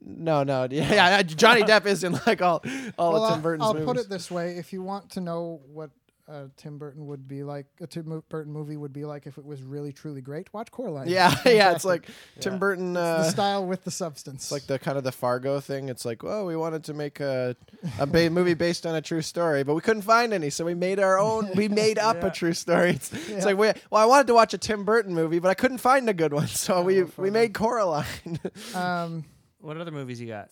[0.00, 1.22] No, no, yeah, yeah.
[1.22, 2.62] Johnny Depp is in like all
[2.98, 3.86] all well, of Tim I'll- I'll movies.
[3.86, 5.90] put it this way: if you want to know what
[6.26, 9.44] uh, Tim Burton would be like, a Tim Burton movie would be like if it
[9.44, 11.08] was really truly great, watch Coraline.
[11.08, 11.72] yeah, yeah.
[11.72, 11.84] It's fantastic.
[11.84, 12.08] like
[12.40, 12.58] Tim Yeah.
[12.58, 12.90] Burton.
[12.92, 14.44] It's Uh, the style with the substance.
[14.44, 15.88] it's like the kind of the Fargo thing.
[15.90, 17.56] It's like, well, we wanted to make a
[17.98, 20.74] a ba- movie based on a true story, but we couldn't find any, so we
[20.74, 21.50] made our own.
[21.54, 22.28] We made up Yeah.
[22.28, 22.90] a true story.
[22.90, 25.54] It's, it's like, we, well, I wanted to watch a Tim Burton movie, but I
[25.54, 28.40] couldn't find a good one, so Yeah, we we made Coraline.
[28.74, 29.24] um,
[29.60, 30.48] What other movies you got?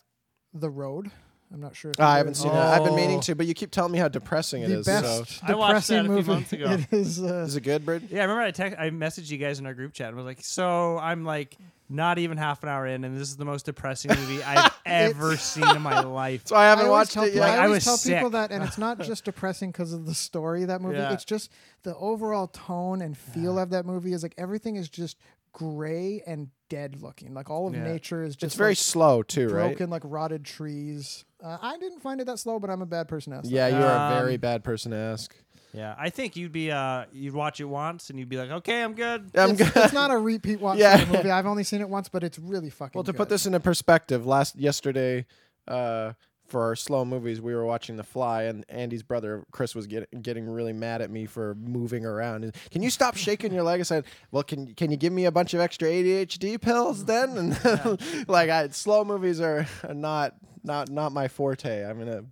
[0.52, 1.10] The Road.
[1.52, 1.90] I'm not sure.
[1.90, 2.54] If I you've haven't ever- seen it.
[2.54, 3.22] I've been meaning Oh.
[3.22, 4.86] to, but you keep telling me how depressing it the is.
[4.86, 5.04] best
[5.40, 6.30] So, I watched that depressing a few movie.
[6.32, 6.66] months ago.
[6.90, 7.22] It is.
[7.22, 8.04] Uh, is it good, Bird?
[8.10, 10.24] Yeah, I remember I text, I messaged you guys in our group chat and was
[10.24, 11.56] like, "So I'm like
[11.90, 15.36] not even half an hour in, and this is the most depressing movie I've ever
[15.36, 17.58] seen in my life." So I haven't I always watched tell, it people, yet.
[17.58, 18.32] I I always was tell people sick.
[18.32, 20.96] that, and it's not just depressing because of the story of that movie.
[20.96, 21.12] Yeah.
[21.12, 21.50] It's just
[21.82, 25.18] the overall tone and feel of that movie is like everything is just
[25.52, 27.34] gray and dead looking.
[27.34, 27.84] Like all of Yeah.
[27.84, 29.68] nature is just It's very like, slow too, right?
[29.68, 31.24] broken, like rotted trees.
[31.42, 33.44] Uh, I didn't find it that slow, but I'm a bad person to ask.
[33.48, 33.50] that.
[33.52, 35.34] Yeah, you're a very Um, bad person to ask.
[35.74, 38.82] Yeah, I think you'd be uh you'd watch it once and you'd be like, "Okay,
[38.82, 39.72] I'm good." I'm it's, good.
[39.84, 41.00] it's not a repeat watch Yeah.
[41.00, 41.30] of the movie.
[41.30, 42.92] I've only seen it once, but it's really fucking.
[42.98, 43.16] Well, to good.
[43.18, 45.24] put this into perspective, last yesterday,
[45.66, 46.12] uh,
[46.52, 50.20] for our slow movies, we were watching The Fly, and Andy's brother Chris was getting
[50.20, 52.54] getting really mad at me for moving around.
[52.70, 53.80] Can you stop shaking your leg?
[53.80, 57.38] I said, "Well, can can you give me a bunch of extra ADHD pills then?"
[57.38, 57.98] And
[58.28, 61.84] like, I, slow movies are, are not not not my forte.
[61.84, 62.24] I'm gonna.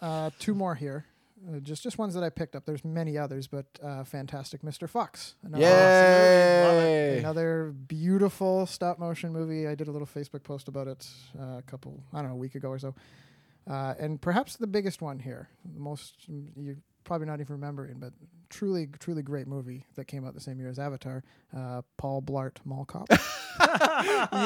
[0.00, 1.06] Uh, two more here.
[1.48, 2.64] Uh, just just ones that I picked up.
[2.64, 4.88] There's many others, but uh, Fantastic Mr.
[4.88, 5.34] Fox.
[5.42, 7.18] Another Yay!
[7.18, 9.66] Another beautiful stop motion movie.
[9.66, 11.06] I did a little Facebook post about it
[11.38, 12.94] uh, a couple, I don't know, a week ago or so.
[13.68, 16.76] Uh, and perhaps the biggest one here, the most you
[17.06, 18.12] probably not even remembering, but
[18.50, 21.22] truly, truly great movie that came out the same year as Avatar.
[21.56, 23.08] Uh, Paul Blart Mall Cop.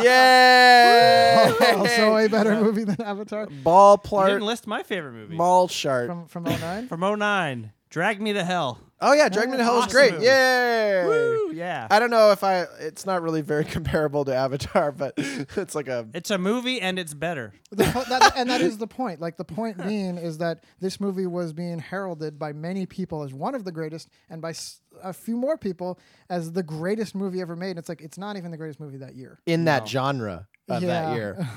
[0.04, 1.52] yeah.
[1.76, 6.06] also a better movie than Avatar Ball You didn't list my favorite movie mall chart.
[6.06, 6.88] from from 09.
[6.88, 7.72] from 09.
[7.90, 8.78] Drag Me to Hell.
[9.00, 10.12] oh yeah, Drag Me to Hell is great.
[10.12, 10.26] movie.
[10.26, 11.04] Yay!
[11.04, 11.52] Woo!
[11.52, 11.88] Yeah.
[11.90, 12.66] I don't know if I.
[12.78, 16.06] It's not really very comparable to Avatar, but it's like a.
[16.14, 17.52] It's a movie and it's better.
[17.72, 19.20] The po- that, and that is the point.
[19.20, 23.32] Like the point being is that this movie was being heralded by many people as
[23.34, 24.54] one of the greatest, and by
[25.02, 25.98] a few more people
[26.28, 27.76] as the greatest movie ever made.
[27.76, 29.40] It's like it's not even the greatest movie that year.
[29.46, 29.86] in that No.
[29.86, 31.36] genre of that year.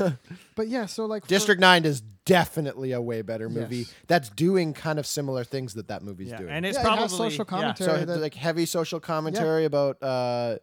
[0.00, 0.14] Like-
[0.56, 3.94] but yeah, so like for- District Nine is definitely a way better movie Yes.
[4.06, 6.38] that's doing kind of similar things that that movie's Yeah.
[6.38, 6.50] doing.
[6.50, 7.58] And it's Yeah, it probably has social yeah.
[7.58, 7.98] commentary.
[8.00, 10.56] so that- like heavy social commentary about uh,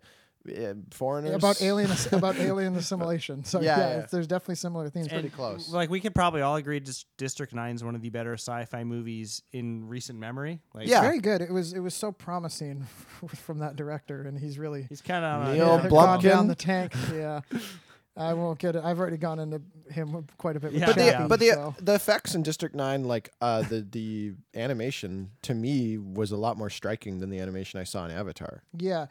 [0.50, 1.36] eh, foreigners.
[1.36, 3.44] about alien about alien assimilation.
[3.44, 3.94] So Yeah, yeah, yeah.
[3.96, 5.08] it's- there's definitely similar themes.
[5.08, 5.70] And, pretty close.
[5.70, 8.84] Like we could probably all agree, Dis- District Nine is one of the better sci-fi
[8.84, 10.62] movies in recent memory.
[10.74, 11.02] Like, Yeah.
[11.02, 11.42] very good.
[11.42, 12.86] It was it was so promising
[13.36, 16.94] from that director, and he's really he's kind of Neil yeah, gone down the tank.
[17.14, 17.42] Yeah.
[18.18, 18.84] I won't get it.
[18.84, 20.74] I've already gone into him quite a bit.
[20.74, 21.28] Yeah, but the yeah.
[21.28, 21.76] but the so.
[21.80, 26.58] the effects in District Nine, like uh, the the animation, to me was a lot
[26.58, 28.64] more striking than the animation I saw in Avatar.
[28.78, 29.06] Yeah.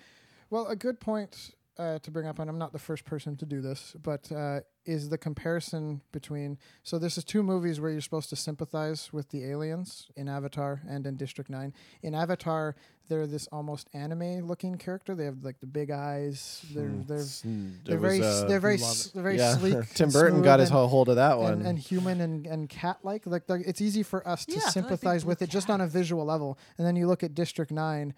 [0.50, 3.46] Well, a good point uh, to bring up, and I'm not the first person to
[3.46, 6.58] do this, but uh, is the comparison between.
[6.82, 10.82] So, this is two movies where you're supposed to sympathize with the aliens in Avatar
[10.88, 11.72] and in District 9.
[12.02, 12.74] In Avatar,
[13.08, 15.14] they're this almost anime looking character.
[15.14, 16.64] They have like the big eyes.
[16.74, 17.02] They're, Hmm.
[17.06, 19.56] they're, they're there was, very, s- uh, they're very, Love s- they're very yeah.
[19.56, 19.88] sleek.
[19.94, 21.52] Tim Burton got his whole hold of that one.
[21.54, 24.58] and, and human and, and cat like like like it's easy for us to Yeah,
[24.60, 27.34] I like sympathize with it just on a visual level and then you look at
[27.34, 28.12] district 9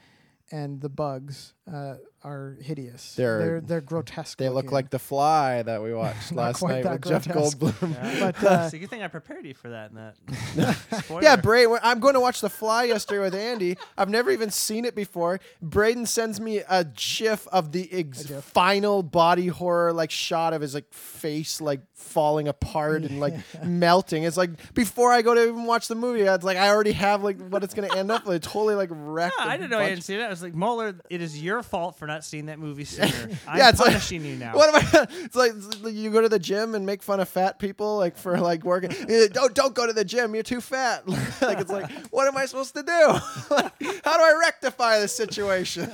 [0.50, 1.94] and the bugs uh,
[2.24, 6.62] are hideous They're- they're they're grotesque they look like the fly that we watched last
[6.62, 7.24] night that with Jeff.
[7.26, 7.93] Goldblum.
[7.94, 8.32] Yeah.
[8.32, 9.90] But, uh, it's a good thing I prepared you for that.
[9.90, 11.18] In that.
[11.20, 11.66] Yeah, Bray.
[11.82, 13.76] I'm going to watch The Fly yesterday with Andy.
[13.98, 15.40] I've never even seen it before.
[15.60, 18.44] Braden sends me a GIF of the ex- GIF.
[18.44, 23.34] final body horror like shot of his like face like falling apart and like
[23.64, 24.22] melting.
[24.24, 27.22] It's like before I go to even watch the movie, it's like I already have
[27.24, 28.26] like what it's gonna end up.
[28.26, 28.43] with.
[28.43, 29.34] totally like wrecked.
[29.39, 30.26] Yeah, a I didn't know I bunch- hadn't seen that.
[30.26, 33.08] I was like, Mueller, it is your fault for not seeing that movie sooner.
[33.48, 34.52] I'm Yeah, it's like- punishing you now.
[34.56, 35.06] What am I?
[35.24, 37.98] It's like, it's like you go to the gym and make fun of fat people,
[37.98, 38.90] like for like working.
[39.08, 40.32] Eh, Don't don't go to the gym.
[40.34, 41.06] You're too fat.
[41.42, 43.08] like it's like, what am I supposed to do?
[43.54, 43.72] like,
[44.04, 45.90] how do I rectify this situation?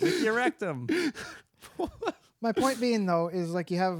[0.00, 0.86] you wrecked him.
[2.40, 3.98] my point being though is like you have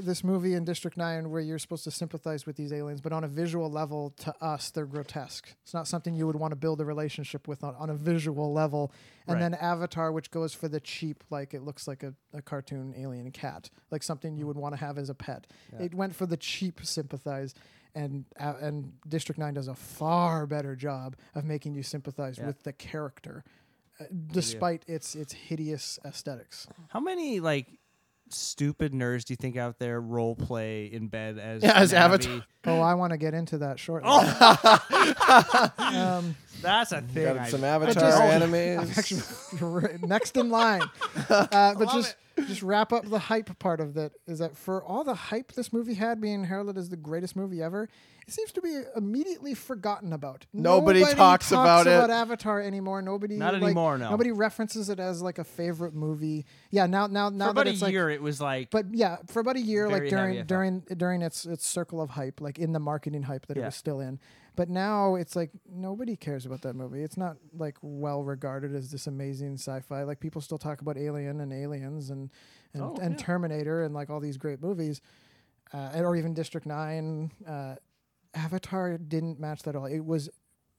[0.00, 3.24] this movie in District 9 where you're supposed to sympathize with these aliens, but on
[3.24, 5.54] a visual level, to us, they're grotesque.
[5.62, 8.52] It's not something you would want to build a relationship with on, on a visual
[8.52, 8.92] level.
[9.26, 9.40] And Right.
[9.40, 13.30] then Avatar, which goes for the cheap, like it looks like a, a cartoon alien
[13.30, 15.46] cat, like something you would want to have as a pet.
[15.78, 17.54] It went for the cheap sympathize.
[17.94, 22.46] And uh, and District Nine does a far better job of making you sympathize Yeah.
[22.46, 23.44] with the character,
[23.98, 26.66] uh, despite its its hideous aesthetics.
[26.88, 27.66] How many like
[28.32, 31.96] stupid nerds do you think out there role play in bed as Yeah, as Na'vi?
[31.96, 32.44] Avatar.
[32.66, 34.08] Oh, I want to get into that shortly.
[34.12, 37.34] Oh, um, that's a thing.
[37.34, 38.98] Got some but Avatar just- animes.
[39.78, 40.82] actually, next in line.
[41.28, 42.16] Uh, but love just
[42.48, 45.72] just wrap up the hype part of that is that for all the hype this
[45.72, 47.88] movie had, being heralded as the greatest movie ever,
[48.26, 50.46] it seems to be immediately forgotten about.
[50.52, 52.10] Nobody talks about it.
[52.10, 53.00] Avatar anymore.
[53.00, 54.10] Nobody Not like, anymore, no.
[54.10, 56.44] Nobody references it as like a favorite movie.
[56.70, 58.86] Yeah, now now now For about that a it's like year, it was like but
[58.92, 62.58] yeah, for about a year, like during during during its its circle of hype, like
[62.58, 64.18] in the marketing hype that it was still in.
[64.58, 67.00] But now it's like nobody cares about that movie.
[67.04, 70.02] It's not like well regarded as this amazing sci-fi.
[70.02, 72.28] Like people still talk about Alien and Aliens and
[72.74, 73.24] and, Oh, and yeah.
[73.24, 75.00] Terminator and like all these great movies,
[75.72, 77.30] uh, or even District Nine.
[77.46, 77.76] Uh,
[78.34, 79.86] Avatar didn't match that at all.
[79.86, 80.28] It was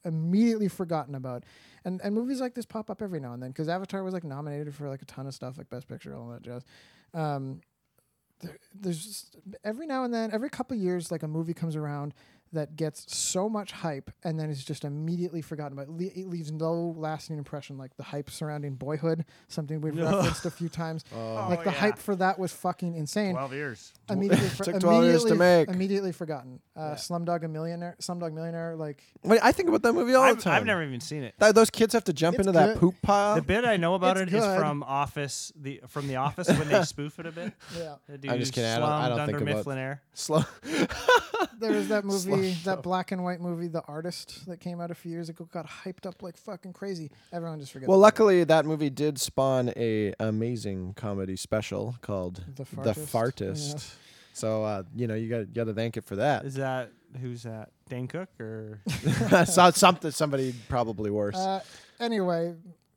[0.03, 1.45] immediately forgotten about.
[1.85, 4.25] And and movies like this pop up every now and then because Avatar was like
[4.25, 6.65] nominated for like a ton of stuff like Best Picture, all that jazz.
[7.13, 7.61] Um,
[8.41, 12.13] there, there's just, every now and then, every couple years, like a movie comes around
[12.51, 15.89] that gets so much hype and then is just immediately forgotten about.
[15.89, 17.77] Le- it leaves no lasting impression.
[17.77, 21.05] Like the hype surrounding Boyhood, something we've referenced a few times.
[21.15, 21.45] Oh.
[21.49, 21.77] like the yeah.
[21.77, 23.33] hype for that was fucking insane.
[23.33, 23.93] twelve years.
[24.09, 25.69] Immediately, for, Took 12 years to immediately- make.
[25.75, 26.59] Immediately forgotten.
[26.75, 26.95] Uh, Yeah.
[26.95, 30.41] Slumdog a Millionaire, Slumdog Millionaire, like Wait, I think about that movie all I've, the
[30.43, 30.53] time.
[30.55, 31.35] I've never even seen it.
[31.39, 33.35] Th- those kids have to jump It's into that poop pile.
[33.35, 34.59] The bit I know about It's it is good.
[34.59, 37.53] from Office, the from The Office when they spoof it a bit.
[37.77, 37.95] yeah.
[38.07, 40.01] They do I'm just kidding, I don't- I don't think about- Mifflin Air.
[40.15, 40.43] Slow.
[41.59, 42.17] There was that movie.
[42.39, 45.47] Movie, that black and white movie, The Artist, that came out a few years ago,
[45.51, 47.11] got hyped up like fucking crazy.
[47.31, 47.87] Everyone just forgets.
[47.87, 52.55] Well, about luckily that movie did spawn a amazing comedy special called it.
[52.55, 53.75] The The Fartist.
[53.75, 53.93] Fartist.
[54.33, 56.45] So uh, you know you got got to thank it for that.
[56.45, 57.71] Is that who's that?
[57.89, 58.79] Dane Cook or
[59.45, 61.35] so, something somebody probably worse.
[61.35, 61.61] Uh,
[61.99, 62.53] anyway,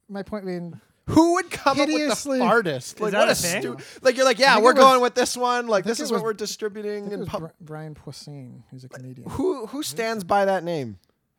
[0.08, 3.00] my point being, Who would come up hideously- with the fartest?
[3.00, 5.36] Like what a a stu- like you're like yeah we're it was- going with this
[5.36, 7.52] one like think this it is what was- we're distributing think it in was pub-
[7.60, 9.28] Brian Posehn, who's a comedian.
[9.30, 10.98] who who stands by that name?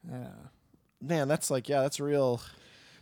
[0.10, 0.28] Yeah.
[1.02, 2.42] Man, that's like yeah, that's real.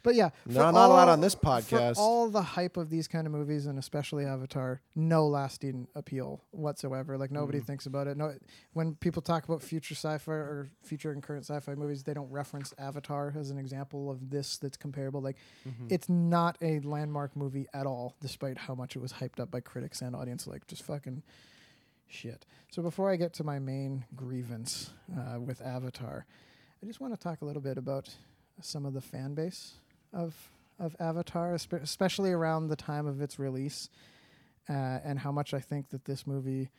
[0.03, 1.95] But yeah, No, not a lot on this podcast.
[1.95, 6.43] For all the hype of these kind of movies, and especially Avatar, no lasting appeal
[6.51, 7.17] whatsoever.
[7.17, 7.65] Like nobody Mm.
[7.65, 8.17] thinks about it.
[8.17, 8.33] No,
[8.73, 12.73] when people talk about future sci-fi or future and current sci-fi movies, they don't reference
[12.77, 15.21] Avatar as an example of this that's comparable.
[15.21, 15.37] Like
[15.89, 19.59] it's not a landmark movie at all, despite how much it was hyped up by
[19.59, 20.47] critics and audience.
[20.47, 21.21] Like just fucking
[22.07, 22.45] shit.
[22.71, 26.25] So before I get to my main grievance uh, with Avatar,
[26.81, 28.09] I just want to talk a little bit about
[28.61, 29.75] some of the fan base
[30.13, 30.35] of
[30.81, 33.89] of Avatar, especially around the time of its release,
[34.67, 34.73] uh,
[35.03, 36.69] and how much I think that this movie,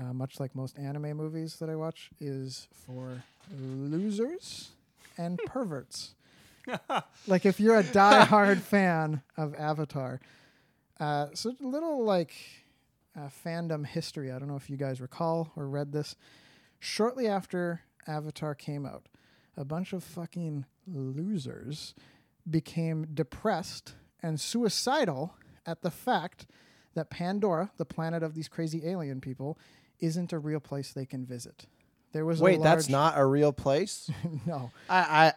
[0.00, 3.22] uh, much like most anime movies that I watch, is for
[3.60, 4.70] losers
[5.18, 6.14] and perverts.
[7.26, 10.20] like if you're a diehard fan of Avatar,
[10.98, 12.32] uh, so a little like
[13.14, 14.32] uh, fandom history.
[14.32, 16.16] I don't know if you guys recall or read this.
[16.78, 19.04] Shortly after Avatar came out,
[19.54, 21.94] a bunch of fucking losers
[22.48, 25.34] became depressed and suicidal
[25.66, 26.46] at the fact
[26.94, 29.58] that Pandora, the planet of these crazy alien people,
[30.00, 31.66] isn't a real place they can visit.
[32.12, 34.10] There was a Wait, that's not a real place.
[34.46, 34.70] no.
[34.88, 35.32] I,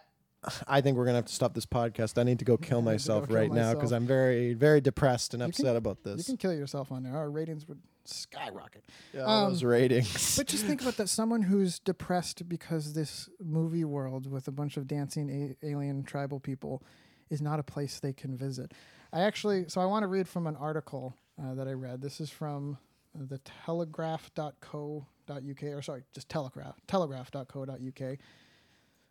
[0.67, 2.17] I think we're gonna have to stop this podcast.
[2.17, 3.91] I need to go kill to go myself kill right now because.
[3.91, 6.17] I'm very very depressed and You upset can- about this.
[6.19, 7.15] You can kill yourself on there.
[7.15, 8.83] Our ratings would skyrocket.
[9.13, 10.37] Yeah, all those um, ratings.
[10.37, 14.77] But just think about that someone who's depressed because this movie world with a bunch
[14.77, 15.29] of dancing
[15.61, 16.83] a- alien tribal people
[17.29, 18.73] is not a place they can visit.
[19.11, 22.01] I actually, so I want to read from an article uh, that I read.
[22.01, 22.77] This is from
[23.17, 28.17] uh, the telegraph.co.uk, or sorry, just telegraph, telegraph.co.uk.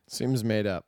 [0.08, 0.86] Seems made up.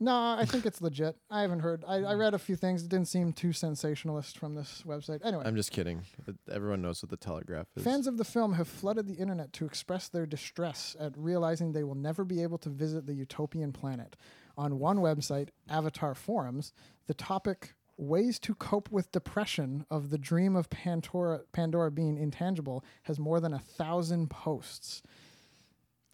[0.00, 1.16] No, I think it's legit.
[1.28, 1.84] I haven't heard.
[1.86, 2.84] I, I read a few things.
[2.84, 5.24] It didn't seem too sensationalist from this website.
[5.24, 6.02] Anyway, I'm just kidding.
[6.50, 7.82] Everyone knows what the Telegraph is.
[7.82, 11.82] Fans of the film have flooded the internet to express their distress at realizing they
[11.82, 14.16] will never be able to visit the utopian planet.
[14.56, 16.72] On one website, Avatar Forums,
[17.06, 22.84] the topic Ways to Cope with Depression of the Dream of Pandora, Pandora Being Intangible
[23.02, 25.02] has more than a thousand posts.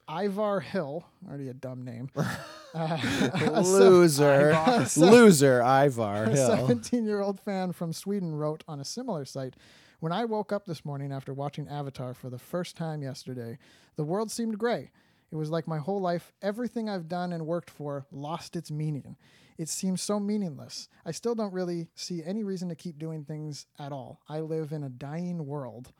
[0.08, 2.26] Ivar Hill, already a dumb name, uh,
[2.74, 4.56] a se- loser,
[4.96, 6.48] loser, Ivar a Hill.
[6.56, 9.54] 17 year old fan from Sweden wrote on a similar site
[10.00, 13.58] When I woke up this morning after watching Avatar for the first time yesterday,
[13.96, 14.90] the world seemed gray.
[15.32, 19.16] It was like my whole life, everything I've done and worked for lost its meaning.
[19.56, 20.88] It seems so meaningless.
[21.04, 24.20] I still don't really see any reason to keep doing things at all.
[24.28, 25.92] I live in a dying world.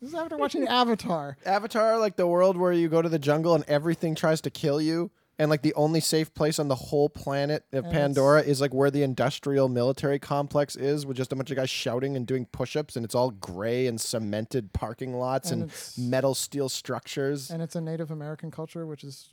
[0.00, 1.36] This is after watching Avatar.
[1.44, 4.80] Avatar, like the world where you go to the jungle and everything tries to kill
[4.80, 8.60] you, and like the only safe place on the whole planet of And Pandora is
[8.60, 12.26] like where the industrial military complex is, with just a bunch of guys shouting and
[12.26, 17.50] doing push-ups, and it's all gray and cemented parking lots And and, metal steel structures.
[17.50, 19.30] And it's a Native American culture, which is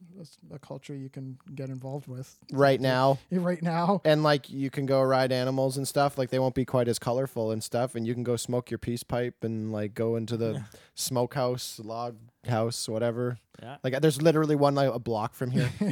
[0.52, 4.02] a culture you can get involved with right now, right now.
[4.06, 6.18] and like you can go ride animals and stuff.
[6.18, 8.78] Like they won't be quite as colorful and stuff, and you can go smoke your
[8.78, 10.64] peace pipe and like go into the
[10.96, 12.16] smokehouse, log
[12.48, 13.38] house, whatever.
[13.62, 13.78] Yeah.
[13.84, 15.70] Like there's literally one like a block from here.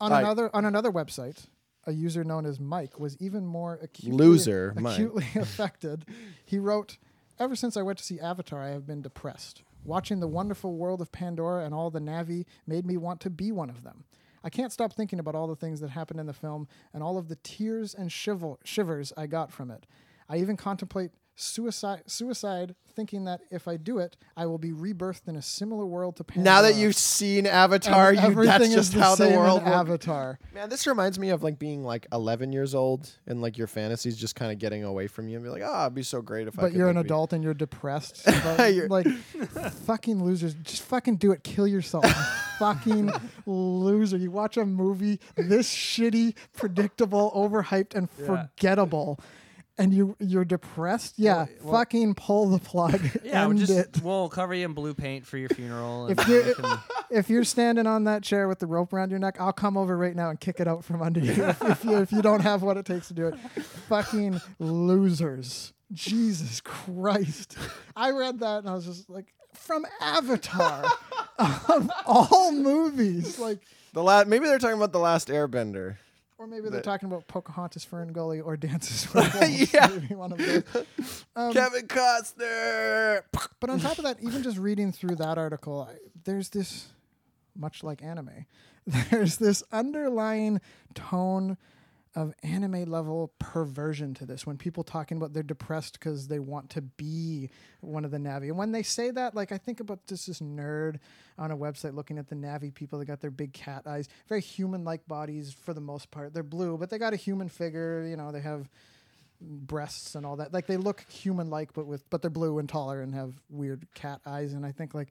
[0.00, 1.46] On Like- another on another website,
[1.84, 6.04] a user known as Mike was even more acutely, Loser, acutely affected.
[6.44, 6.98] He wrote,
[7.38, 9.62] "Ever since I went to see Avatar, I have been depressed.
[9.84, 13.50] Watching the wonderful world of Pandora and all the Na'vi made me want to be
[13.50, 14.04] one of them.
[14.44, 17.18] I can't stop thinking about all the things that happened in the film and all
[17.18, 19.84] of the tears and shivel- shivers I got from it.
[20.28, 21.10] I even contemplate
[21.40, 25.86] suicide, suicide, thinking that if I do it, I will be rebirthed in a similar
[25.86, 26.44] world to Pandora.
[26.56, 29.32] now that you've seen Avatar, And you, everything that's is just the how the same
[29.34, 29.70] in world works.
[29.70, 30.38] Avatar.
[30.52, 34.16] Man, this reminds me of like being like 11 years old and like your fantasies
[34.16, 36.48] just kind of getting away from you and be like, oh, it'd be so great
[36.48, 38.22] if I But you're an be-" adult and you're depressed.
[38.26, 39.06] about- You're- like
[39.86, 40.54] fucking losers.
[40.54, 41.44] Just fucking do it.
[41.44, 42.04] Kill yourself.
[42.58, 43.12] fucking
[43.46, 44.16] loser.
[44.16, 48.26] You watch a movie this shitty, predictable, overhyped, and Yeah.
[48.26, 49.20] forgettable.
[49.80, 51.14] And you you're depressed?
[51.18, 51.36] Yeah.
[51.36, 53.00] Well- well- fucking pull the plug.
[53.24, 54.00] Yeah, we'll just it.
[54.02, 56.06] we'll cover you in blue paint for your funeral.
[56.06, 56.78] And If you- we can-
[57.10, 59.96] If you're standing on that chair with the rope around your neck, I'll come over
[59.96, 62.40] right now and kick it out from under you if, if you if you don't
[62.40, 63.38] have what it takes to do it.
[63.88, 65.72] Fucking losers.
[65.92, 67.56] Jesus Christ.
[67.96, 70.84] I read that and I was just like, from Avatar.
[71.38, 73.38] of all movies.
[73.38, 73.60] Like,
[73.94, 74.26] The last.
[74.26, 75.96] maybe they're talking about the last Airbender.
[76.38, 79.72] Or maybe they're talking about Pocahontas, Fern Gully, or Dances with Wolves.
[79.74, 79.86] Yeah.
[79.92, 81.24] Maybe one of those.
[81.34, 83.22] Um, Kevin Costner.
[83.60, 86.86] But on top of that, even just reading through that article, I, there's this,
[87.56, 88.46] much like anime,
[89.10, 90.60] there's this underlying
[90.94, 91.56] tone
[92.14, 96.70] of anime level perversion to this when people talking about they're depressed because they want
[96.70, 98.48] to be one of the Na'vi.
[98.48, 100.98] And when they say that, like I think about this this nerd
[101.38, 102.98] on a website looking at the Na'vi people.
[102.98, 106.34] They got their big cat eyes, very human like bodies for the most part.
[106.34, 108.06] They're blue, but they got a human figure.
[108.08, 108.68] You know, they have
[109.40, 110.52] breasts and all that.
[110.52, 113.86] Like they look human like, but with but they're blue and taller and have weird
[113.94, 114.52] cat eyes.
[114.52, 115.08] And I think like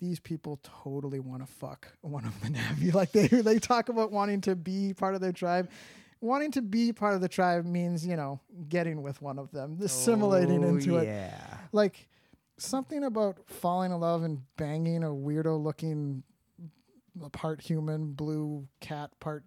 [0.00, 2.92] these people totally want to fuck one of the Na'vi.
[2.94, 5.68] Like they they talk about wanting to be part of their tribe.
[6.24, 9.78] Wanting to be part of the tribe means you know getting with one of them,
[9.82, 11.04] assimilating Oh, into it.
[11.06, 11.58] yeah.
[11.70, 12.08] Like
[12.56, 16.22] something about falling in love and banging a weirdo looking
[17.32, 19.44] part human blue cat part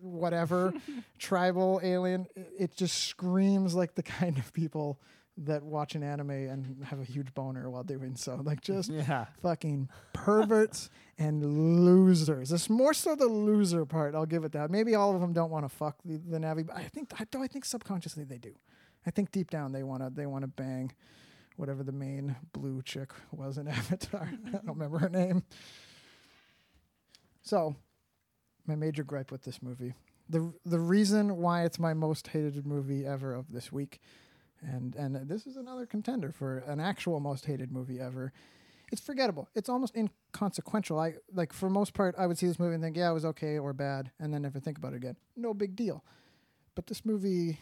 [0.00, 0.72] whatever
[1.18, 2.26] tribal alien
[2.58, 4.98] it just screams like the kind of people
[5.44, 9.26] that watch an anime and have a huge boner while doing so like just Yeah.
[9.42, 12.52] fucking perverts and losers.
[12.52, 14.14] It's more so the loser part.
[14.14, 14.70] I'll give it that.
[14.70, 17.24] Maybe all of them don't want to fuck the, the Na'vi, but I think I,
[17.42, 18.54] I think subconsciously they do.
[19.06, 20.92] I think deep down they want to they want to bang
[21.56, 24.30] whatever the main blue chick was in Avatar.
[24.46, 25.42] I don't remember her name.
[27.42, 27.74] So,
[28.66, 29.94] my major gripe with this movie,
[30.28, 34.00] the the reason why it's my most hated movie ever of this week,
[34.62, 38.32] and and this is another contender for an actual most hated movie ever.
[38.92, 39.48] It's forgettable.
[39.54, 40.98] It's almost inconsequential.
[40.98, 43.24] I like for most part, I would see this movie and think, yeah, it was
[43.24, 45.16] okay or bad, and then never think about it again.
[45.36, 46.04] No big deal.
[46.74, 47.60] But this movie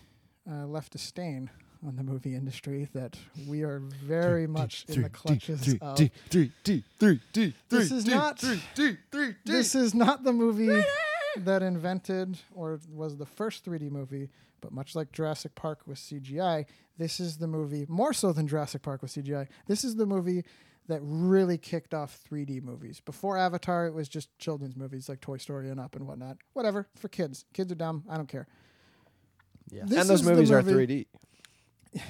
[0.50, 1.50] uh, left a stain
[1.86, 5.96] on the movie industry that we are very much in the clutches of.
[5.96, 6.50] three, three,
[6.98, 9.34] three, three, This is three, not- three, three, three, three.
[9.44, 10.82] This is not the movie
[11.44, 16.66] that invented or was the first 3D movie, but much like Jurassic Park with CGI,
[16.96, 20.44] this is the movie, more so than Jurassic Park with CGI, this is the movie
[20.88, 23.00] that really kicked off 3D movies.
[23.00, 26.38] Before Avatar, it was just children's movies like Toy Story and Up and whatnot.
[26.54, 27.44] Whatever, for kids.
[27.52, 28.04] Kids are dumb.
[28.08, 28.46] I don't care.
[29.70, 29.82] Yeah.
[29.84, 31.06] This and those is the movies are 3D.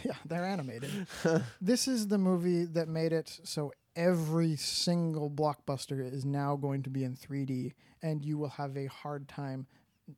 [0.04, 0.90] Yeah, they're animated.
[1.60, 6.90] this is the movie that made it so every single blockbuster is now going to
[6.90, 9.66] be in 3D, and you will have a hard time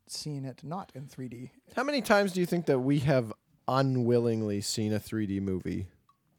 [0.07, 1.51] seeing it not in 3D.
[1.75, 3.33] How many times do you think that we have
[3.67, 5.87] unwillingly seen a 3D movie?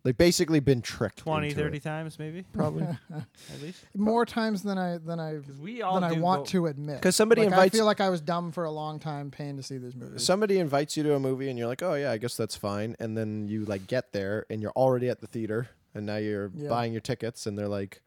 [0.03, 1.17] Like basically been tricked.
[1.19, 1.83] 20, into 30 it?
[1.83, 2.83] times maybe, probably.
[3.11, 3.83] at least.
[3.95, 6.65] More times than I than I Because we all than I do want go- to
[6.67, 7.01] admit.
[7.03, 9.57] 'Cause somebody Like, invites- I feel like I was dumb for a long time paying
[9.57, 10.17] to see this movie.
[10.17, 12.95] Somebody invites you to a movie and you're like, "Oh yeah, I guess that's fine."
[12.99, 16.51] And then you like get there and you're already at the theater and now you're
[16.55, 16.69] Yeah.
[16.69, 18.01] buying your tickets and they're like,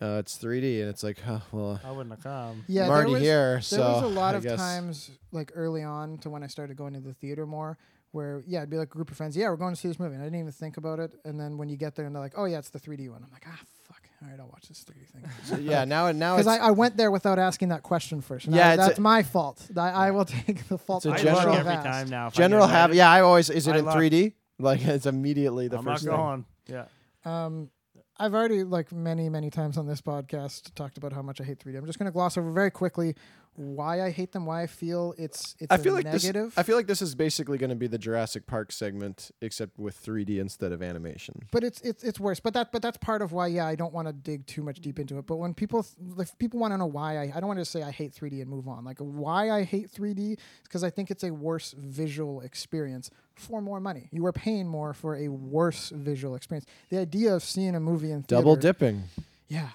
[0.00, 2.64] uh, "It's 3D," and it's like, "Oh well, I wouldn't have come.
[2.68, 5.10] yeah, I'm there already was, here." There so was a lot I of guess- times,
[5.32, 7.78] like early on to when I started going to the theater more,
[8.12, 9.36] where yeah, it'd be like a group of friends.
[9.36, 11.12] Yeah, we're going to see this movie, and I didn't even think about it.
[11.24, 13.22] And then when you get there and they're like, "Oh yeah, it's the 3D one,"
[13.24, 14.02] I'm like, "Ah, fuck.
[14.22, 16.70] All right, I'll watch this 3D thing." So, yeah, now now Because it's I, I
[16.72, 18.46] went there without asking that question first.
[18.46, 19.66] And Yeah, I- it's a- that's my fault.
[19.76, 21.04] I, I will take the fault.
[21.06, 22.26] It's a I I general- look have every time now.
[22.26, 22.94] if I get general have.
[22.94, 23.94] Yeah, I always is it I in look.
[23.94, 24.32] 3D?
[24.58, 26.16] Like it's immediately the I'm first not thing.
[26.20, 26.44] going.
[26.68, 26.84] Yeah.
[27.26, 27.70] Um,
[28.18, 31.58] I've already like many many times on this podcast talked about how much I hate
[31.58, 31.76] 3D.
[31.76, 33.14] I'm just going to gloss over very quickly
[33.56, 36.46] why I hate them, why I feel it's it's I feel like negative.
[36.50, 36.58] this.
[36.58, 40.02] I feel like this is basically going to be the Jurassic Park segment, except with
[40.04, 41.42] 3D instead of animation.
[41.50, 42.40] but it's it's it's worse.
[42.40, 44.80] But that but that's part of why yeah I don't want to dig too much
[44.80, 45.26] deep into it.
[45.26, 45.86] But when people
[46.18, 48.40] if people want to know why I I don't want to say I hate 3D
[48.40, 48.84] and move on.
[48.84, 53.80] Like why I hate 3D because I think it's a worse visual experience for more
[53.80, 54.08] money.
[54.12, 56.66] You are paying more for a worse visual experience.
[56.88, 59.04] The idea of seeing a movie in theater, Double dipping.
[59.48, 59.68] Yeah.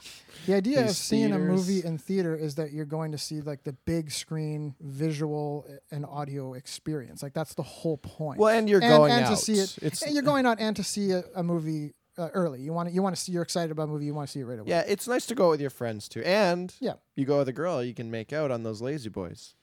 [0.47, 3.41] The idea of These seeing a movie in theater is that you're going to see
[3.41, 7.21] like the big screen visual and audio experience.
[7.23, 8.39] Like that's the whole point.
[8.39, 9.29] Well, and you're and, going and out.
[9.29, 9.77] to see it.
[9.81, 12.59] It's and you're going out and to see a, a movie uh, early.
[12.61, 13.31] You want to, you want to see.
[13.31, 14.05] You're excited about a movie.
[14.05, 14.69] You want to see it right away.
[14.69, 16.93] yeah, it's nice to go with your friends too, and Yeah.
[17.15, 19.55] you go with a girl, you can make out on those La-Z-Boys.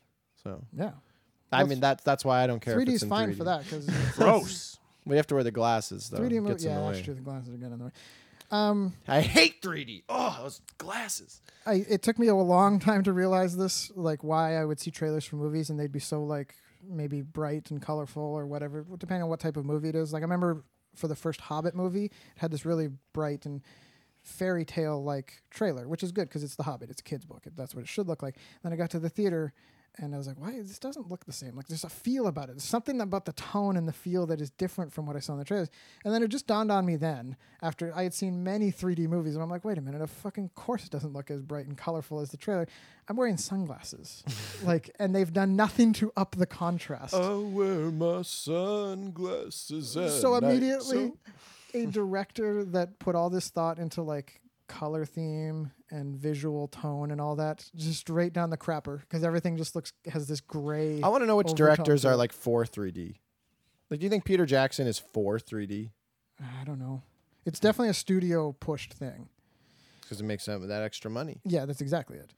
[0.43, 0.93] So Yeah.
[1.51, 2.77] I Well, mean that's that's why I don't care.
[2.77, 3.37] 3D if it's is in fine 3D.
[3.39, 4.79] for that because Gross.
[5.05, 6.19] We have to wear the glasses though.
[6.19, 6.63] 3D movie.
[6.65, 7.15] Yeah, the that's true.
[7.15, 7.91] The glasses are getting in the way.
[8.51, 10.05] Um, I hate 3D.
[10.09, 11.43] Oh, those glasses.
[11.67, 14.91] I, it took me a long time to realize this, like why I would see
[14.91, 19.23] trailers for movies and they'd be so like maybe bright and colorful or whatever, depending
[19.23, 20.13] on what type of movie it is.
[20.13, 23.61] Like I remember for the first Hobbit movie, it had this really bright and
[24.23, 26.91] fairy tale like trailer, which is good because it's the Hobbit.
[26.91, 27.45] It's a kid's book.
[27.57, 28.37] That's what it should look like.
[28.63, 29.53] Then I got to the theater
[29.97, 31.57] and I was like, why this doesn't look the same?
[31.57, 32.53] Like there's a feel about it.
[32.53, 35.33] There's something about the tone and the feel that is different from what I saw
[35.33, 35.71] in the trailers.
[36.05, 39.35] And then it just dawned on me then, after I had seen many 3D movies,
[39.35, 41.77] and I'm like, wait a minute, of fucking course it doesn't look as bright and
[41.77, 42.67] colorful as the trailer.
[43.09, 44.23] I'm wearing sunglasses,
[44.63, 47.15] like, and they've done nothing to up the contrast.
[47.15, 49.97] I wear my sunglasses.
[49.97, 51.17] at so night, immediately, so-
[51.75, 57.21] a director that put all this thought into like color theme and visual tone and
[57.21, 61.01] all that, just straight down the crapper because everything just looks has this gray.
[61.03, 63.17] I want to know which directors are like for 3D.
[63.91, 65.91] Like, do you think Peter Jackson is for 3D?
[66.41, 67.03] I don't know.
[67.47, 69.29] It's definitely a studio pushed thing.
[70.03, 71.41] Because it makes them that extra money.
[71.45, 72.33] Yeah, that's exactly it.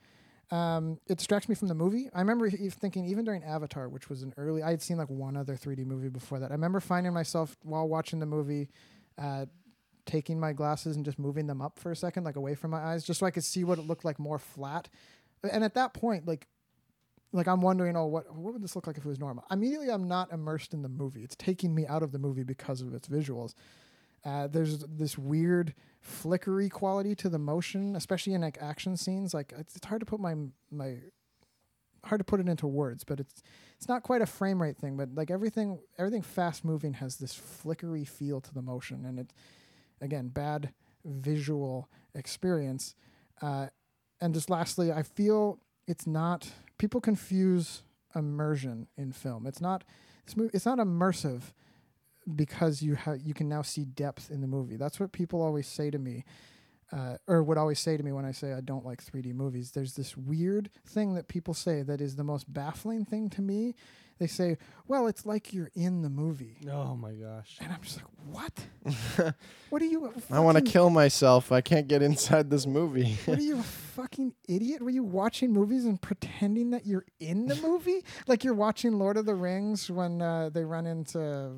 [0.53, 2.09] Um, it distracts me from the movie.
[2.13, 5.09] I remember e- thinking, even during Avatar, which was an early, I had seen like
[5.09, 6.51] one other 3D movie before that.
[6.51, 8.69] I remember finding myself while watching the movie,
[9.17, 9.47] uh,
[10.07, 12.79] taking my glasses and just moving them up for a second, like away from my
[12.79, 14.89] eyes, just so I could see what it looked like more flat.
[15.51, 16.47] And at that point, like,
[17.33, 19.45] like I'm wondering, oh, what what would this look like if it was normal?
[19.51, 21.23] Immediately, I'm not immersed in the movie.
[21.23, 23.55] It's taking me out of the movie because of its visuals.
[24.25, 29.33] Uh, there's this weird flickery quality to the motion, especially in like action scenes.
[29.33, 30.35] Like it's, it's hard to put my
[30.71, 30.97] my
[32.05, 33.43] hard to put it into words, but it's
[33.77, 34.97] it's not quite a frame rate thing.
[34.97, 39.33] But like everything everything fast moving has this flickery feel to the motion, and it
[40.01, 40.73] again bad
[41.05, 42.95] visual experience.
[43.41, 43.69] Uh,
[44.21, 47.83] and just lastly, I feel it's not people confuse
[48.15, 49.47] immersion in film.
[49.47, 49.85] It's not.
[50.53, 51.43] It's not immersive
[52.37, 54.77] because you have you can now see depth in the movie.
[54.77, 56.25] That's what people always say to me,
[56.93, 59.71] uh, or would always say to me when I say I don't like 3D movies.
[59.73, 63.75] There's this weird thing that people say that is the most baffling thing to me.
[64.19, 67.57] They say, "Well, it's like you're in the movie," Oh my gosh.
[67.59, 69.35] and I'm just like, "What?
[69.71, 70.13] what are you?
[70.31, 71.51] I want to kill myself.
[71.51, 73.17] I can't get inside this movie.
[73.25, 74.83] What are you, a fucking idiot?
[74.83, 78.05] Were you watching movies and pretending that you're in the movie?
[78.27, 81.53] Like you're watching Lord of the Rings when uh, they run into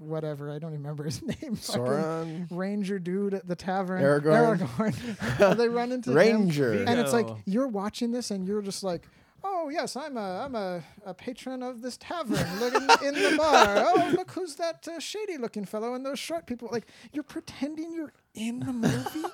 [0.00, 0.50] whatever.
[0.50, 1.56] I don't remember his name.
[1.56, 2.46] Fucking Sauron.
[2.50, 4.02] Ranger dude at the tavern.
[4.02, 4.58] Aragorn.
[4.58, 5.56] Aragorn.
[5.56, 6.84] they run into him, Ranger.
[6.84, 9.06] and it's like you're watching this and you're just like.
[9.42, 12.46] Oh yes, I'm a I'm a, a patron of this tavern.
[12.60, 13.84] Look in, in the bar.
[13.86, 16.68] Oh look who's that uh, shady looking fellow and those short people.
[16.70, 19.24] Like you're pretending you're in the movie.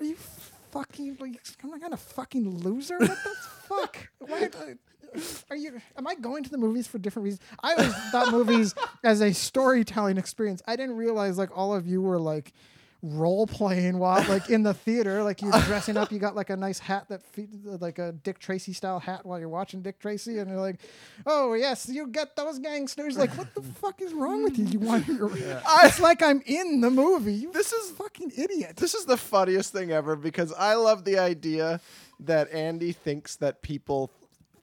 [0.00, 0.16] Are you
[0.70, 2.96] fucking like am some kind of fucking loser?
[2.98, 3.36] What the
[3.68, 4.08] fuck?
[4.20, 4.48] Why?
[5.50, 5.80] Are you?
[5.96, 7.42] Am I going to the movies for different reasons?
[7.62, 10.62] I always thought movies as a storytelling experience.
[10.66, 12.52] I didn't realize like all of you were like
[13.06, 16.10] role playing while like in the theater, like you're dressing up.
[16.10, 19.38] You got like a nice hat that fe- like a Dick Tracy style hat while
[19.38, 20.80] you're watching Dick Tracy, and you're like,
[21.26, 23.18] oh yes, you get those gangsters.
[23.18, 24.64] Like what the fuck is wrong with you?
[24.64, 25.30] You want your?
[25.84, 27.34] It's like I'm in the movie.
[27.34, 28.76] You This is fucking idiot.
[28.76, 31.80] this is the funniest thing ever because I love the idea
[32.20, 34.10] that Andy thinks that people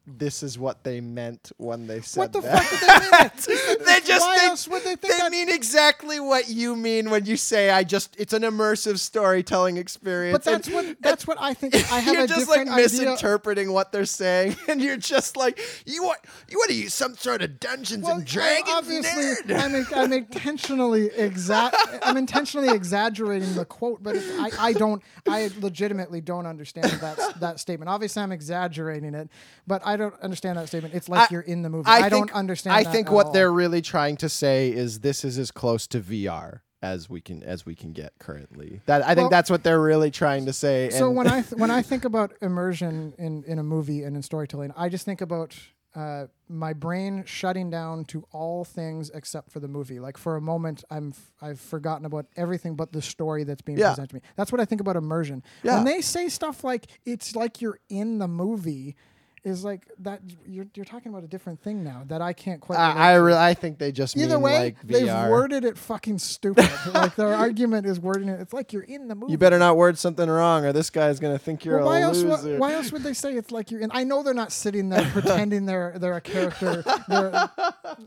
[0.08, 2.64] this is what they meant when they said What the that.
[2.64, 3.78] fuck did they mean?
[3.86, 7.10] they just Why they, else would they think they that- mean exactly what you mean
[7.12, 10.34] when you say I just it's an immersive storytelling experience.
[10.34, 11.76] But that's and- what that's what I think.
[11.76, 12.84] I have you're just like different idea.
[12.84, 17.16] misinterpreting what they're saying, and you're just like, you want you want to use some
[17.16, 19.54] sort of Dungeons Well, and Dragons obviously.
[19.56, 21.72] I'm, I'm intentionally exa-
[22.02, 27.60] I'm intentionally exaggerating the quote, but I, I don't, I legitimately don't understand that that
[27.60, 27.88] statement.
[27.90, 29.30] Obviously, I'm exaggerating it,
[29.68, 30.94] but I don't understand that statement.
[30.94, 31.88] It's like I- you're in the movie.
[31.88, 32.76] I, don't understand.
[32.76, 33.32] I think at what all.
[33.34, 37.44] they're really trying to say is this is as close to VR as we can
[37.44, 38.82] as we can get currently.
[38.88, 40.90] That I think that's what they're really trying to say.
[40.90, 44.22] So when I th- when I think about immersion in in a movie and in
[44.24, 45.56] storytelling, I just think about
[45.94, 50.00] uh, my brain shutting down to all things except for the movie.
[50.00, 53.78] Like for a moment, I'm f- I've forgotten about everything but the story that's being
[53.78, 53.90] Yeah.
[53.90, 54.22] presented to me.
[54.38, 55.44] That's what I think about immersion.
[55.64, 55.76] Yeah.
[55.76, 58.96] When they say stuff like it's like you're in the movie.
[59.44, 60.22] Is like that.
[60.46, 62.76] You're you're talking about a different thing now that I can't quite.
[62.78, 65.32] relate I I, re- I think they just Either mean way, like they've VR.
[65.32, 66.70] worded it fucking stupid.
[66.94, 68.40] like their argument is wording it.
[68.40, 69.32] It's like you're in the movie.
[69.32, 72.02] you better not word something wrong, or this guy's gonna think you're Well, why a
[72.04, 72.22] else?
[72.22, 72.52] loser.
[72.60, 73.90] Why, why else would they say it's like you're in?
[73.96, 76.84] I know they're not sitting there pretending they're they're a character.
[77.08, 77.50] They're,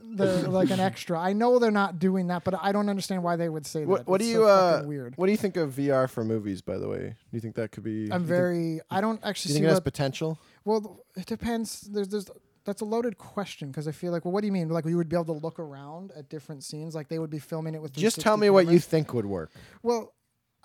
[0.04, 1.18] they're like an extra.
[1.18, 3.98] I know they're not doing that, but I don't understand why they would say what
[3.98, 4.06] that.
[4.08, 5.14] what do you so uh, weird?
[5.16, 6.62] What do you think of VR for movies?
[6.62, 8.08] By the way, do you think that could be?
[8.12, 8.80] I'm very.
[8.88, 10.38] I don't Think, actually you see think it has potential?
[10.64, 11.82] Well, it depends.
[11.82, 12.26] There's there's.
[12.64, 14.70] That's a loaded question because I feel like, well, what do you mean?
[14.70, 17.38] Like we would be able to look around at different scenes, like they would be
[17.38, 17.92] filming it with.
[17.92, 19.50] Just tell me what you think would work.
[19.82, 20.14] Well,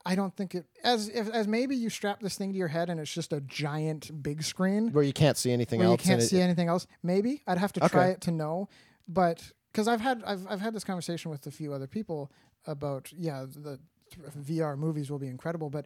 [0.06, 2.90] I don't think it as if as maybe you strap this thing to your head
[2.90, 6.14] and it's just a giant big screen Where you can't see anything where you can't
[6.14, 6.88] and it- see anything else.
[7.04, 8.70] Maybe I'd have to try it to know,
[9.10, 12.32] but because I've had I've I've had this conversation with a few other people
[12.66, 13.78] about yeah the
[14.10, 14.26] th-
[14.62, 15.86] VR movies will be incredible, but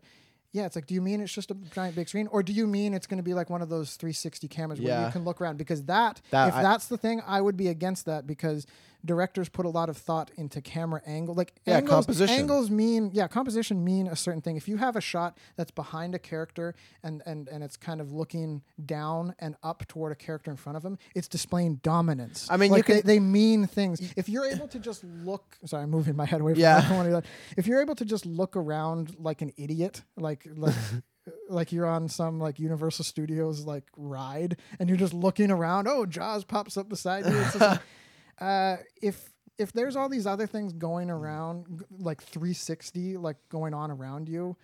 [0.54, 2.68] Yeah, it's like, do you mean it's just a giant big screen, or do you
[2.68, 5.42] mean it's going to be like one of those 360 cameras where you can look
[5.42, 5.58] around?
[5.58, 8.68] Because that, That if I- that's the thing, I would be against that because
[9.06, 11.36] directors put a lot of thought into camera angle.
[11.36, 12.36] Like Yeah, angles, composition.
[12.36, 14.56] angles mean yeah, composition mean a certain thing.
[14.58, 18.12] If you have a shot that's behind a character and and and it's kind of
[18.12, 22.48] looking down and up toward a character in front of him, it's displaying dominance.
[22.50, 24.14] I mean, like they, they mean things.
[24.16, 27.22] If you're able to just look, sorry, I'm moving my head away from Yeah.
[27.58, 30.76] If you're able to just look around like an idiot, like like.
[31.48, 35.88] Like you're on some like Universal Studios like ride, and you're just looking around.
[35.88, 37.32] Oh, Jaws pops up beside you.
[37.32, 37.80] It's just like,
[38.40, 43.92] uh, if if there's all these other things going around, like 360, like going on
[43.92, 44.58] around you,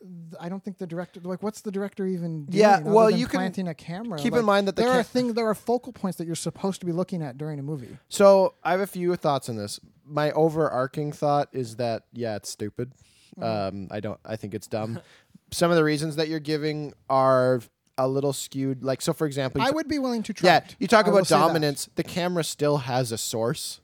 [0.00, 2.60] th- I don't think the director like what's the director even doing?
[2.60, 4.18] Yeah, well, you can planting a camera.
[4.18, 6.80] keep in mind that the there are things, there are focal points that you're supposed
[6.80, 7.98] to be looking at during a movie.
[8.08, 9.80] So I have a few thoughts on this.
[10.04, 12.92] My overarching thought is that yeah, it's stupid.
[13.40, 14.18] Um, I don't.
[14.24, 15.00] I think it's dumb.
[15.52, 17.60] Some of the reasons that you're giving are
[17.98, 18.82] a little skewed.
[18.82, 20.48] Like so, for example, I t- would be willing to try.
[20.50, 20.76] yeah, it.
[20.78, 21.88] you talk I about dominance.
[21.94, 23.80] The camera still has a source.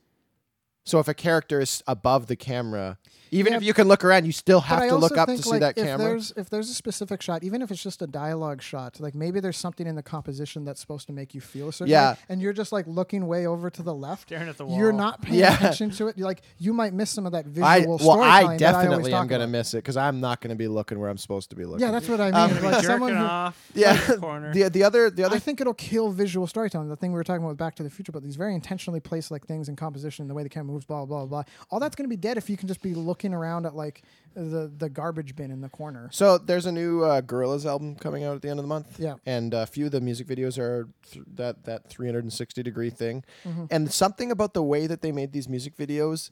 [0.85, 2.97] So if a character is above the camera,
[3.33, 5.37] even Yeah, if you can look around, you still have to look also up to
[5.37, 5.97] see like, that if camera.
[6.09, 9.39] There's, if there's a specific shot, even if it's just a dialogue shot, like maybe
[9.39, 12.11] there's something in the composition that's supposed to make you feel a certain Yeah.
[12.13, 14.23] way, and you're just like looking way over to the left.
[14.29, 14.77] Staring at the wall.
[14.77, 15.55] You're not paying Yeah.
[15.55, 16.17] attention to it.
[16.17, 18.47] You're like you might miss some of that visual I well, storytelling I that I
[18.47, 19.51] always definitely am talk gonna about.
[19.51, 21.85] miss it because I'm not gonna be looking where I'm supposed to be looking.
[21.85, 22.35] Yeah, that's what I mean.
[22.35, 23.71] Um, Gonna like someone jerking who, off.
[23.73, 23.93] yeah.
[24.01, 24.53] in the corner.
[24.53, 26.89] the the other the other I think it'll kill visual storytelling.
[26.89, 28.99] The thing we were talking about with Back to the Future, but these very intentionally
[28.99, 31.43] placed like things in composition, the way the camera moves, blah blah blah.
[31.71, 34.01] All that's going to be dead if you can just be looking around at like
[34.33, 36.09] the the garbage bin in the corner.
[36.11, 38.99] So there's a new uh, Gorillaz album coming out at the end of the month.
[38.99, 39.17] Yeah.
[39.27, 43.65] and a few of the music videos are th- that that 360 degree thing, Mm-hmm.
[43.69, 46.31] and something about the way that they made these music videos,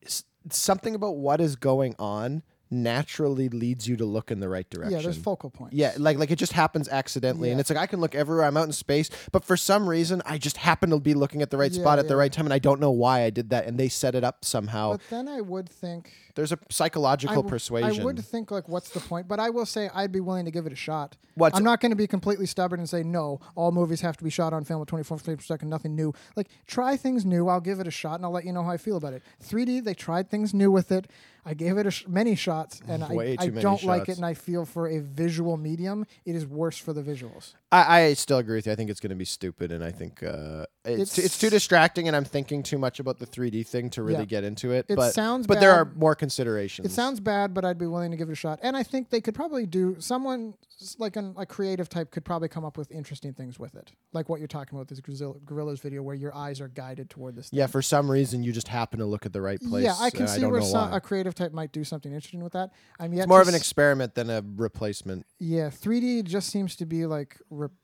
[0.00, 2.42] is something about what is going on
[2.74, 4.98] naturally leads you to look in the right direction.
[4.98, 5.74] Yeah, there's focal points.
[5.74, 8.44] Yeah, like like it just happens accidentally, and it's like I can look everywhere.
[8.44, 11.50] I'm out in space, but for some reason, I just happen to be looking at
[11.50, 13.50] the right Yeah, spot at the right time, and I don't know why I did
[13.50, 13.66] that.
[13.66, 14.92] And they set it up somehow.
[14.92, 18.00] But then I would think There's a psychological w- persuasion.
[18.02, 19.28] I would think like, what's the point?
[19.28, 21.16] But I will say I'd be willing to give it a shot.
[21.34, 23.40] What's- I'm not going to be completely stubborn and say no.
[23.54, 25.68] All movies have to be shot on film at 24 frames per second.
[25.68, 26.12] Nothing new.
[26.36, 27.48] Like try things new.
[27.48, 29.22] I'll give it a shot and I'll let you know how I feel about it.
[29.42, 31.08] 3D, they tried things new with it.
[31.46, 34.16] I gave it a sh- many shots and I, Way I many don't like it.
[34.16, 37.54] And I feel for a visual medium, it is worse for the visuals.
[37.74, 38.72] I, I still agree with you.
[38.72, 41.50] I think it's going to be stupid, and I think uh, it's, It's- it's too
[41.50, 44.24] distracting, and I'm thinking too much about the 3D thing to really Yeah.
[44.26, 44.86] get into it.
[44.88, 46.86] It but sounds but there are more considerations.
[46.86, 48.60] It sounds bad, but I'd be willing to give it a shot.
[48.62, 50.54] And I think they could probably do someone
[50.98, 54.28] like an, a creative type could probably come up with interesting things with it, like
[54.28, 57.48] what you're talking about this Gorillaz video, where your eyes are guided toward this.
[57.48, 57.58] Thing.
[57.58, 57.66] yeah.
[57.66, 59.84] For some reason, you just happen to look at the right place.
[59.84, 62.52] yeah, I can see don't where some, a creative type might do something interesting with
[62.52, 62.70] that.
[63.00, 65.26] I'm yet It's more of an s- experiment than a replacement.
[65.38, 65.70] yeah.
[65.70, 67.38] 3D just seems to be like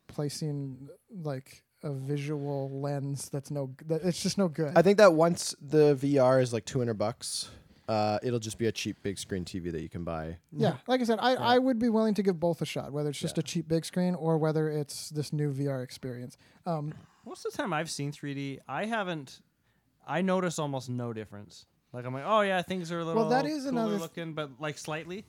[0.08, 0.88] replacing
[1.22, 3.74] like a visual lens that's no.
[3.86, 4.72] That, it's just no good.
[4.76, 7.50] I think that once the VR is like 200 bucks,
[7.88, 10.36] uh, it'll just be a cheap big screen TV that you can buy.
[10.52, 13.10] Yeah, like I said, I, I would be willing to give both a shot, whether
[13.10, 16.36] it's just a cheap big screen or whether it's this new VR experience.
[16.66, 16.94] Um,
[17.26, 19.40] Most of the time I've seen 3D, I haven't.
[20.06, 21.66] I notice almost no difference.
[21.92, 24.00] Like I'm like, oh yeah, things are a little well, that is cooler another th-
[24.00, 25.24] looking, but like slightly.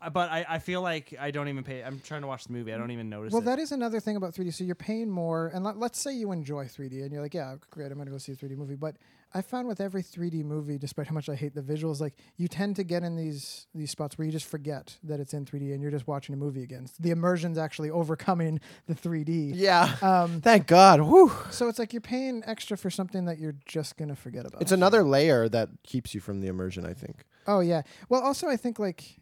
[0.00, 1.82] Uh, But I, I feel like I don't even pay.
[1.82, 2.72] I'm trying to watch the movie.
[2.72, 3.32] I don't even notice.
[3.32, 3.46] Well, it.
[3.46, 4.52] that is another thing about 3D.
[4.54, 7.56] So you're paying more, and let, let's say you enjoy 3D, and you're like, yeah,
[7.70, 8.76] great, I'm gonna go see a 3D movie.
[8.76, 8.96] But
[9.34, 12.48] I found with every 3D movie, despite how much I hate the visuals, like you
[12.48, 15.72] tend to get in these these spots where you just forget that it's in 3D,
[15.72, 16.86] and you're just watching a movie again.
[17.00, 19.52] The immersion's actually overcoming the 3D.
[19.54, 19.96] Yeah.
[20.02, 21.00] Um, Thank God.
[21.00, 21.32] Whew.
[21.50, 24.62] so it's like you're paying extra for something that you're just gonna forget about.
[24.62, 26.86] It's another layer that keeps you from the immersion.
[26.86, 27.24] I think.
[27.46, 27.82] Oh yeah.
[28.08, 29.20] Well, also I think like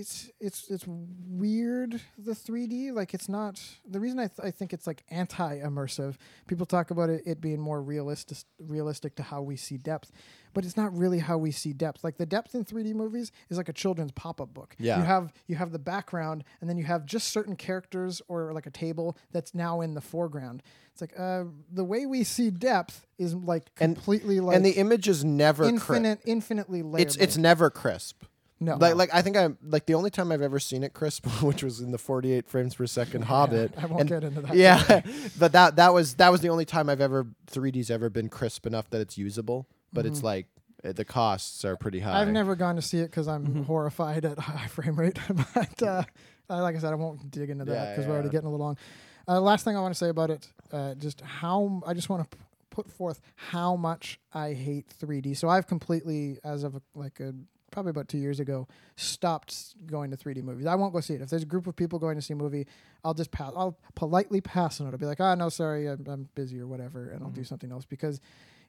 [0.00, 4.72] it's it's it's weird the 3D like it's not the reason I, th- I think
[4.72, 9.56] it's like anti-immersive people talk about it, it being more realistic realistic to how we
[9.56, 10.10] see depth
[10.52, 13.56] but it's not really how we see depth like the depth in 3D movies is
[13.58, 14.98] like a children's pop-up book Yeah.
[14.98, 18.66] you have you have the background and then you have just certain characters or like
[18.66, 20.62] a table that's now in the foreground
[20.92, 24.72] it's like uh the way we see depth is like And- completely like and the
[24.72, 25.74] image is never crisp.
[25.90, 28.24] infinite infinitely layered It's it's never crisp.
[28.60, 31.26] No Like like I think I'm like the only time I've ever seen it crisp,
[31.42, 33.72] which was in the 48 frames per second Hobbit.
[33.76, 35.00] I won't and- get into that Yeah,
[35.38, 38.66] but that that was that was the only time I've ever 3D's ever been crisp
[38.66, 39.66] enough that it's usable.
[39.92, 40.46] But it's like
[40.84, 42.10] uh, the costs are pretty high.
[42.10, 42.18] Mm-hmm.
[42.20, 45.18] I've never gone to see it because I'm horrified at high frame rate.
[45.54, 46.04] but uh,
[46.48, 48.66] like I said, I won't dig into that because yeah, we're already getting a little
[48.66, 48.78] long.
[49.26, 52.30] Uh, last thing I want to say about it, uh, just how I just want
[52.30, 55.36] to p- put forth how much I hate 3D.
[55.36, 57.34] So I've completely, as of like a
[57.70, 60.66] probably about two years ago, stopped going to 3D movies.
[60.66, 61.20] I won't go see it.
[61.20, 62.66] If there's a group of people going to see a movie,
[63.04, 63.52] I'll just pass.
[63.56, 64.90] I'll politely pass on it.
[64.90, 67.70] I'll be like, oh, no, sorry, I'm, I'm busy or whatever, and I'll do something
[67.70, 68.20] else because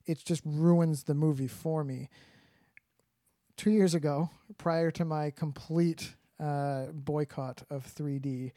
[0.06, 2.10] it just ruins the movie for me.
[3.58, 8.52] Two years ago, prior to my complete uh, boycott of 3D,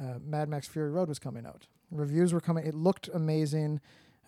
[0.00, 1.66] uh, Mad Max Fury Road was coming out.
[1.90, 2.66] Reviews were coming.
[2.66, 3.80] It looked amazing.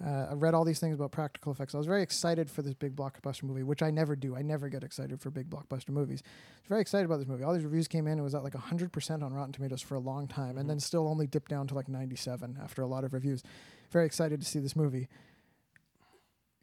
[0.04, 1.74] Uh, I read all these things about practical effects.
[1.74, 4.34] I was very excited for this big blockbuster movie, which I never do.
[4.34, 6.22] I never get excited for big blockbuster movies.
[6.24, 7.44] I was very excited about this movie.
[7.44, 8.18] All these reviews came in.
[8.18, 11.06] It was at like 100% on Rotten Tomatoes for a long time, and then still
[11.06, 13.44] only dipped down to like 97 after a lot of reviews.
[13.90, 15.08] Very excited to see this movie.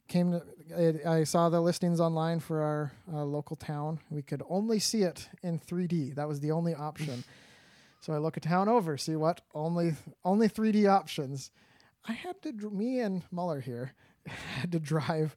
[0.10, 4.00] Came to, it, I saw the listings online for our uh, local town.
[4.10, 6.16] We could only see it in 3D.
[6.16, 7.24] That was the only option.
[8.02, 9.94] so I look a town over, see what only
[10.26, 11.52] only 3D options.
[12.06, 13.94] I had to me and Muller here
[14.26, 15.36] had to drive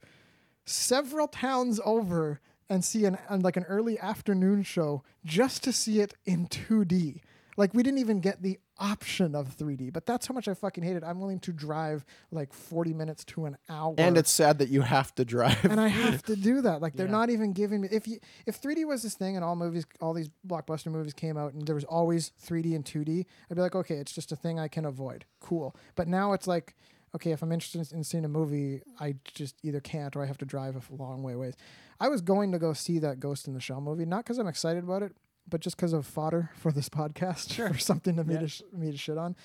[0.64, 6.14] several towns over and see an, like an early afternoon show just to see it
[6.24, 7.20] in 2D.
[7.56, 10.82] Like we didn't even get the option of 3D, but that's how much I fucking
[10.82, 11.04] hate it.
[11.04, 13.94] I'm willing to drive like 40 minutes to an hour.
[13.98, 15.64] And it's sad that you have to drive.
[15.64, 16.80] and I have to do that.
[16.80, 17.12] Like they're Yeah.
[17.12, 20.14] not even giving me if you if 3D was this thing and all movies all
[20.14, 23.74] these blockbuster movies came out and there was always 3D and 2D, I'd be like,
[23.74, 25.24] okay, it's just a thing I can avoid.
[25.40, 25.76] Cool.
[25.94, 26.74] But now it's like,
[27.14, 30.38] okay, if I'm interested in seeing a movie, I just either can't or I have
[30.38, 31.54] to drive a long way ways.
[32.00, 34.48] I was going to go see that Ghost in the Shell movie, not because I'm
[34.48, 35.14] excited about it,
[35.48, 38.40] but just because of fodder for this podcast or something to me Yeah.
[38.40, 39.36] to sh- me to shit on.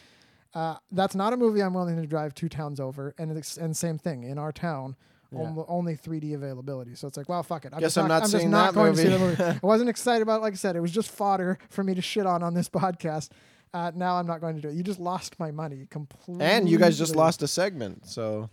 [0.54, 3.76] Uh, that's not a movie I'm willing to drive two towns over, and it's, and
[3.76, 4.96] same thing in our town,
[5.32, 5.40] Yeah.
[5.40, 6.96] only, only 3D availability.
[6.96, 7.74] So it's like, well, fuck it.
[7.74, 9.44] I'm Guess just I'm not I'm seeing just not that going to see the movie.
[9.44, 9.60] movie.
[9.64, 10.42] I wasn't excited about it.
[10.44, 13.30] Like I said, it was just fodder for me to shit on on this podcast.
[13.74, 14.76] Uh, now I'm not going to do it.
[14.76, 16.44] You just lost my money completely.
[16.44, 18.50] and you guys just lost a segment, so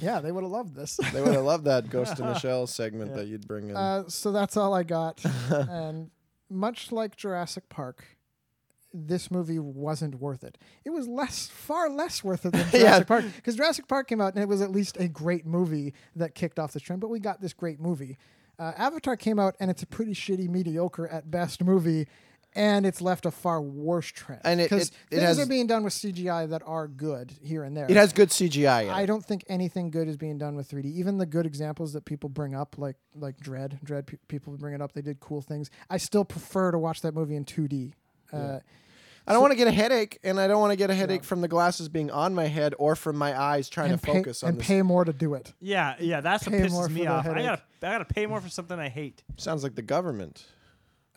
[0.00, 0.96] Yeah, they would have loved this.
[1.12, 3.16] they would have loved that Ghost in the Shell segment Yeah.
[3.18, 3.76] that you'd bring in.
[3.76, 5.22] Uh, so that's all I got.
[5.50, 6.10] and
[6.54, 8.04] much like Jurassic Park,
[8.92, 10.56] this movie wasn't worth it.
[10.84, 12.78] It was less, far less worth it than Yeah.
[13.00, 15.94] Jurassic Park because Jurassic Park came out and it was at least a great movie
[16.14, 17.00] that kicked off this trend.
[17.00, 18.16] But we got this great movie.
[18.58, 22.06] Uh, Avatar came out and it's a pretty shitty, mediocre at best movie.
[22.56, 24.40] And it's left a far worse trend.
[24.44, 27.32] And it- because it- it things has- are being done with CGI that are good
[27.42, 27.86] here and there.
[27.90, 28.82] it has good CGI.
[28.82, 29.06] In I it.
[29.06, 30.88] don't think anything good is being done with 3D.
[30.90, 34.74] Even the good examples that people bring up, like like Dredd, Dredd pe- people bring
[34.74, 34.92] it up.
[34.92, 35.68] They did cool things.
[35.90, 37.92] I still prefer to watch that movie in 2D.
[38.32, 38.58] Uh,
[39.26, 41.24] I don't want to get a headache, and I don't want to get a headache
[41.24, 44.12] from the glasses being on my head or from my eyes trying and to pay,
[44.18, 44.66] focus on and this.
[44.66, 45.54] pay more to do it.
[45.60, 47.24] Yeah, yeah, that's what Pay more pisses me off.
[47.26, 49.22] I gotta, I gotta pay more for something I hate.
[49.38, 50.44] Sounds like the government.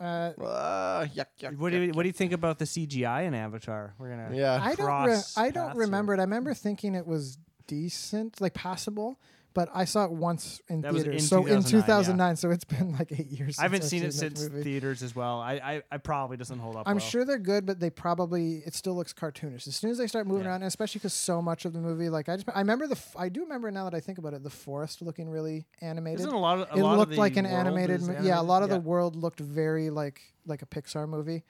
[0.00, 3.24] Uh, Uh, yuck, yuck, What do yuck, you, what do you think about the CGI
[3.24, 3.94] in Avatar?
[3.98, 4.30] We're gonna.
[4.36, 4.60] Yeah.
[4.62, 5.06] I don't.
[5.06, 6.18] Re- I don't remember here.
[6.18, 6.22] it.
[6.22, 9.18] I remember thinking it was decent, like passable.
[9.58, 11.22] But I saw it once in That was theaters.
[11.22, 13.58] in so in 2009, 2009, so it's been like eight years.
[13.58, 14.62] I haven't since seen I've it since movie.
[14.62, 15.40] theaters as well.
[15.40, 16.84] I, I, I probably doesn't hold up.
[16.86, 17.04] I'm well.
[17.04, 19.66] sure they're good, but they probably it still looks cartoonish.
[19.66, 20.50] As soon as they start moving Yeah.
[20.50, 22.94] around, and especially because so much of the movie, like I just I remember the
[22.94, 26.20] f- I do remember now that I think about it, the forest looking really animated.
[26.20, 28.18] Isn't a lot of a it lot looked of the like an animated, is mo-
[28.22, 28.40] yeah.
[28.40, 28.76] A lot of Yeah.
[28.76, 31.42] the world looked very like like a Pixar movie.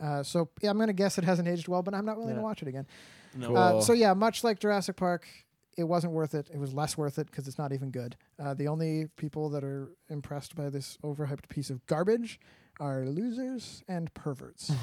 [0.00, 2.40] Uh, so yeah, I'm gonna guess it hasn't aged well, but I'm not willing to
[2.42, 2.86] watch it again.
[3.36, 3.48] No.
[3.48, 3.56] Cool.
[3.58, 5.26] Uh, so yeah, much like Jurassic Park,
[5.76, 6.48] it wasn't worth it.
[6.52, 8.16] It was less worth it because it's not even good.
[8.42, 12.40] Uh, the only people that are impressed by this overhyped piece of garbage
[12.80, 14.70] are losers and perverts.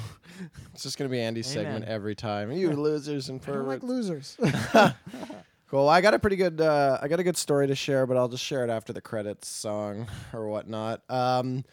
[0.72, 2.50] It's just gonna be Andy's segment every time.
[2.56, 4.36] You losers and I don't like losers.
[5.68, 5.88] Cool.
[5.88, 6.60] I got a pretty good.
[6.60, 9.00] Uh, I got a good story to share, but I'll just share it after the
[9.00, 11.02] credits song or whatnot.
[11.08, 11.64] Um,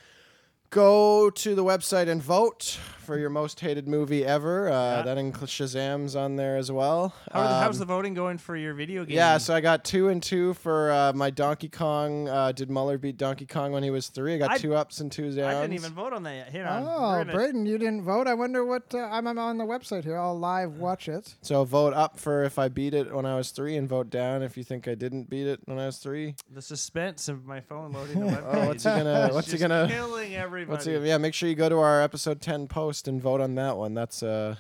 [0.71, 4.69] go to the website and vote for your most hated movie ever.
[4.69, 5.01] Uh, Yeah.
[5.01, 7.13] That includes Kazam's on there as well.
[7.31, 9.17] How are the, how's Um, the voting going for your video game?
[9.17, 12.29] Yeah, so I got two and two for uh, my Donkey Kong.
[12.29, 14.35] Uh, did Muller beat Donkey Kong when he was three?
[14.35, 15.39] I got I- two ups and two downs.
[15.55, 16.49] I didn't even vote on that yet.
[16.51, 18.27] Here oh, We're Braden, you didn't vote.
[18.27, 18.93] I wonder what.
[18.93, 20.17] Uh, I'm, I'm on the website here.
[20.17, 21.35] I'll live watch it.
[21.41, 24.41] So vote up for if I beat it when I was three, and vote down
[24.41, 26.35] if you think I didn't beat it when I was three.
[26.53, 28.53] The suspense of my phone loading the webpage.
[28.55, 29.29] Oh, what's he gonna?
[29.33, 29.87] What's he gonna?
[29.89, 30.71] Killing everybody.
[30.95, 33.55] What's he, yeah, make sure you go to our episode ten post and vote on
[33.55, 33.93] that one.
[33.93, 34.55] That's uh,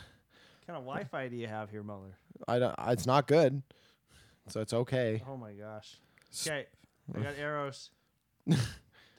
[0.59, 2.17] What kind of Wi-Fi do you have here, Muller?
[2.47, 2.75] I don't.
[2.87, 3.61] It's not good,
[4.47, 5.21] so it's okay.
[5.27, 5.97] Oh my gosh.
[6.45, 6.65] Okay,
[7.15, 7.89] I got arrows.
[8.47, 8.57] Did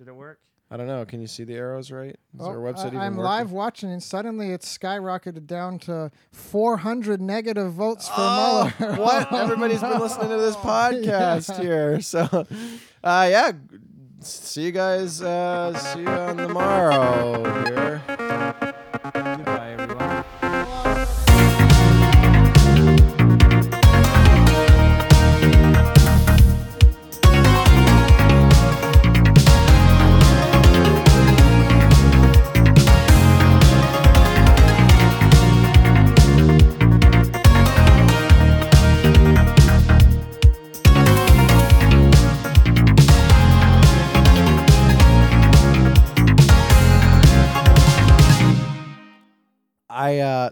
[0.09, 0.41] it work?
[0.71, 1.05] I don't know.
[1.05, 2.17] Can you see the arrows right?
[2.35, 3.25] Is Oh, our website I- even I'm working?
[3.25, 8.97] live watching, and suddenly it's skyrocketed down to 400 negative votes for Oh, Mueller.
[8.97, 9.33] what?
[9.35, 12.01] Everybody's been listening to this podcast here.
[12.01, 12.21] So,
[13.05, 13.53] uh, yeah.
[14.25, 15.21] See you guys.
[15.21, 18.03] Uh, see you on the morrow here.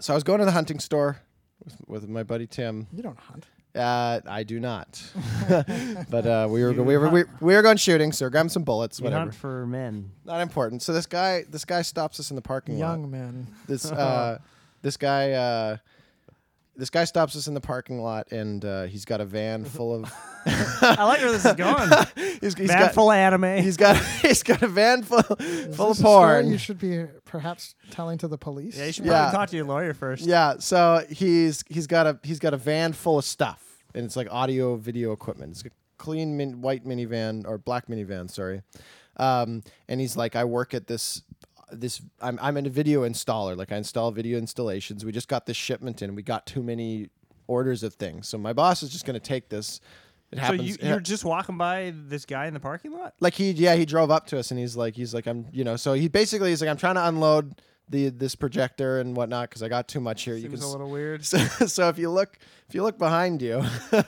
[0.00, 1.18] So I was going to the hunting store
[1.64, 2.86] with, with my buddy Tim.
[2.92, 3.46] You don't hunt.
[3.72, 5.00] Uh, I do not,
[6.10, 8.48] but uh, we were You we were we, hunt- we were going shooting, so grabbing
[8.50, 9.20] some bullets, You whatever.
[9.22, 10.10] hunt for men.
[10.24, 10.82] Not important.
[10.82, 12.90] So this guy this guy stops us in the parking lot.
[12.94, 13.46] Young men.
[13.68, 14.38] This uh,
[14.82, 15.76] this guy uh,
[16.80, 19.94] this guy stops us in the parking lot, and uh, he's got a van full
[19.94, 20.12] of
[20.46, 21.88] I like where this is going.
[22.40, 23.62] he's, he's Man got full of anime.
[23.62, 26.50] he's got he's got a van full Is full of this a story porn.
[26.50, 28.76] You should be perhaps telling to the police.
[28.78, 29.12] yeah, you should Yeah.
[29.30, 30.24] probably talk to your lawyer first.
[30.26, 33.62] Yeah, so he's he's got a he's got a van full of stuff,
[33.94, 35.52] and it's like audio video equipment.
[35.52, 38.62] It's a clean min, white minivan or black minivan, sorry.
[39.18, 41.22] Um, and he's like, I work at this
[41.72, 43.56] this I'm I'm in a video installer.
[43.56, 45.04] Like I install video installations.
[45.04, 46.14] We just got this shipment in.
[46.14, 47.08] We got too many
[47.46, 49.80] orders of things, so my boss is just going to take this.
[50.32, 50.62] It So happens.
[50.62, 53.14] you you're just walking by this guy in the parking lot?
[53.20, 55.64] like he yeah he drove up to us and he's like he's like I'm you
[55.64, 59.48] know so he basically he's like I'm trying to unload the this projector and whatnot
[59.50, 60.34] because I got too much here.
[60.36, 61.24] you Seems can a s- little weird.
[61.24, 63.64] so, so if you look if you look behind you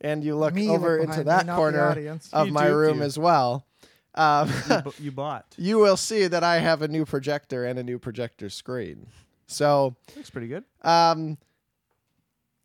[0.00, 1.90] and you look Me, over look into that corner
[2.32, 3.04] of You my room too.
[3.04, 3.66] as well
[4.14, 5.46] um, you, bu- you bought.
[5.58, 9.06] you will see that I have a new projector and a new projector screen.
[9.46, 10.64] So Looks pretty good.
[10.82, 11.38] um,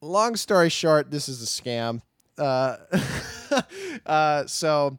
[0.01, 2.01] long story short, this is a scam.
[2.37, 2.77] Uh,
[4.05, 4.97] uh, so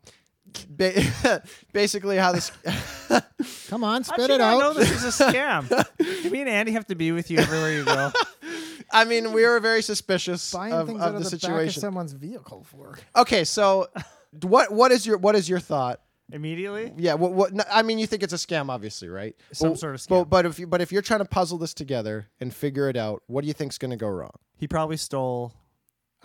[0.71, 1.43] ba-
[1.73, 2.51] basically, how this
[3.69, 4.59] Come on, spit it not out.
[4.59, 5.69] know this is a scam?
[5.99, 8.11] Do me and Andy have to be with you everywhere you go?
[8.91, 11.35] I mean, we were very suspicious Buying of, things of out the of the back
[11.35, 11.81] of situation.
[11.81, 12.99] someone's vehicle for.
[13.17, 13.89] Okay, so
[14.43, 16.01] what what is your what is your thought?
[16.33, 16.93] Immediately?
[16.97, 17.53] Yeah, what what?
[17.55, 19.37] no, I mean, you think it's a scam, obviously, right?
[19.53, 20.31] Some But- sort of But, scam.
[20.31, 23.23] but if you but if you're trying to puzzle this together and figure it out,
[23.27, 24.33] what do you think's going to go wrong?
[24.57, 25.53] He probably stole.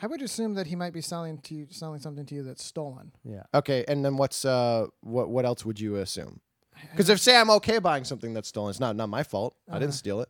[0.01, 2.63] I would assume that he might be selling to you, selling something to you that's
[2.63, 3.11] stolen.
[3.23, 3.43] Yeah.
[3.53, 6.39] Okay, and then what's uh what what else would you assume?
[6.89, 9.55] Because if say I'm okay buying something that's stolen, it's not not my fault.
[9.69, 9.91] I didn't Uh-huh.
[9.97, 10.30] steal it.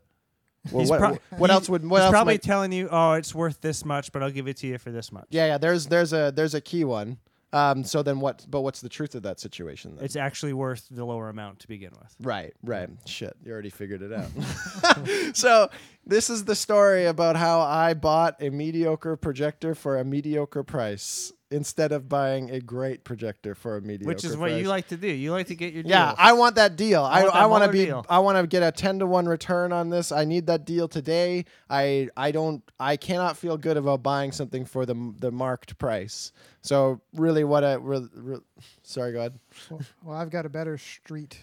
[0.72, 2.90] Well, He's what, pro- what he- else would what He's else probably might- telling you,
[2.91, 5.25] oh, it's worth this much, but I'll give it to you for this much.
[5.30, 7.17] yeah yeah there's there's a there's a key one.
[7.53, 8.45] Um, so then what?
[8.49, 9.95] But what's the truth of that situation?
[9.95, 10.05] Then?
[10.05, 12.15] It's actually worth the lower amount to begin with.
[12.21, 12.89] Right, right.
[13.05, 15.35] Shit, you already figured it out.
[15.35, 15.69] so,
[16.05, 21.31] this is the story about how I bought a mediocre projector for a mediocre price
[21.51, 24.23] instead of buying a great projector for a mediocre price.
[24.23, 24.61] Which is what price.
[24.61, 25.07] you like to do.
[25.07, 25.91] You like to get your deal.
[25.91, 26.15] Yeah.
[26.17, 27.03] I want that deal.
[27.03, 28.05] I want that I want to be deal.
[28.09, 30.11] I want to get a 10 to 1 return on this.
[30.11, 31.45] I need that deal today.
[31.69, 36.31] I I don't I cannot feel good about buying something for the the marked price.
[36.61, 38.38] So, really what I re, re,
[38.83, 39.39] sorry, go ahead.
[39.69, 41.39] Well, well, I've got a better street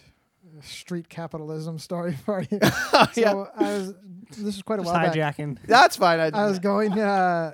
[0.61, 2.59] street capitalism story for you.
[2.93, 3.33] Oh, so yeah.
[3.55, 3.93] I was.
[4.37, 5.15] This is quite a Just while back.
[5.15, 5.57] hijacking.
[5.65, 6.19] That's fine.
[6.19, 6.97] I, I was going.
[6.99, 7.53] Uh,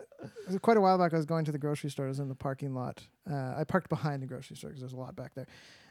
[0.61, 1.13] quite a while back.
[1.13, 2.05] I was going to the grocery store.
[2.05, 3.01] I was in the parking lot.
[3.29, 5.47] Uh, I parked behind the grocery store because there's a lot back there.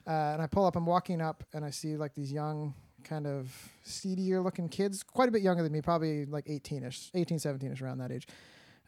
[0.07, 0.77] Uh, and I pull up.
[0.77, 2.75] I'm walking up, and I see like these young,
[3.05, 3.51] kind of
[3.85, 7.99] seedier looking kids, quite a bit younger than me, probably like 18ish, 18, 17ish, around
[7.99, 8.27] that age.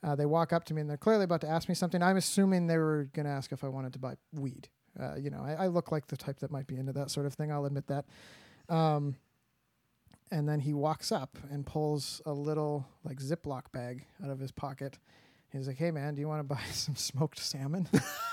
[0.02, 2.02] Uh, they walk up to me and they're clearly about to ask me something.
[2.02, 4.68] I'm assuming they were going to ask if I wanted to buy weed.
[4.98, 7.26] Uh, you know, I, I look like the type that might be into that sort
[7.26, 7.52] of thing.
[7.52, 8.04] I'll admit that.
[8.68, 9.16] Um,
[10.30, 14.50] and then he walks up and pulls a little like Ziploc bag out of his
[14.50, 14.98] pocket.
[15.52, 17.88] He's like, "Hey man, do you want to buy some smoked salmon?"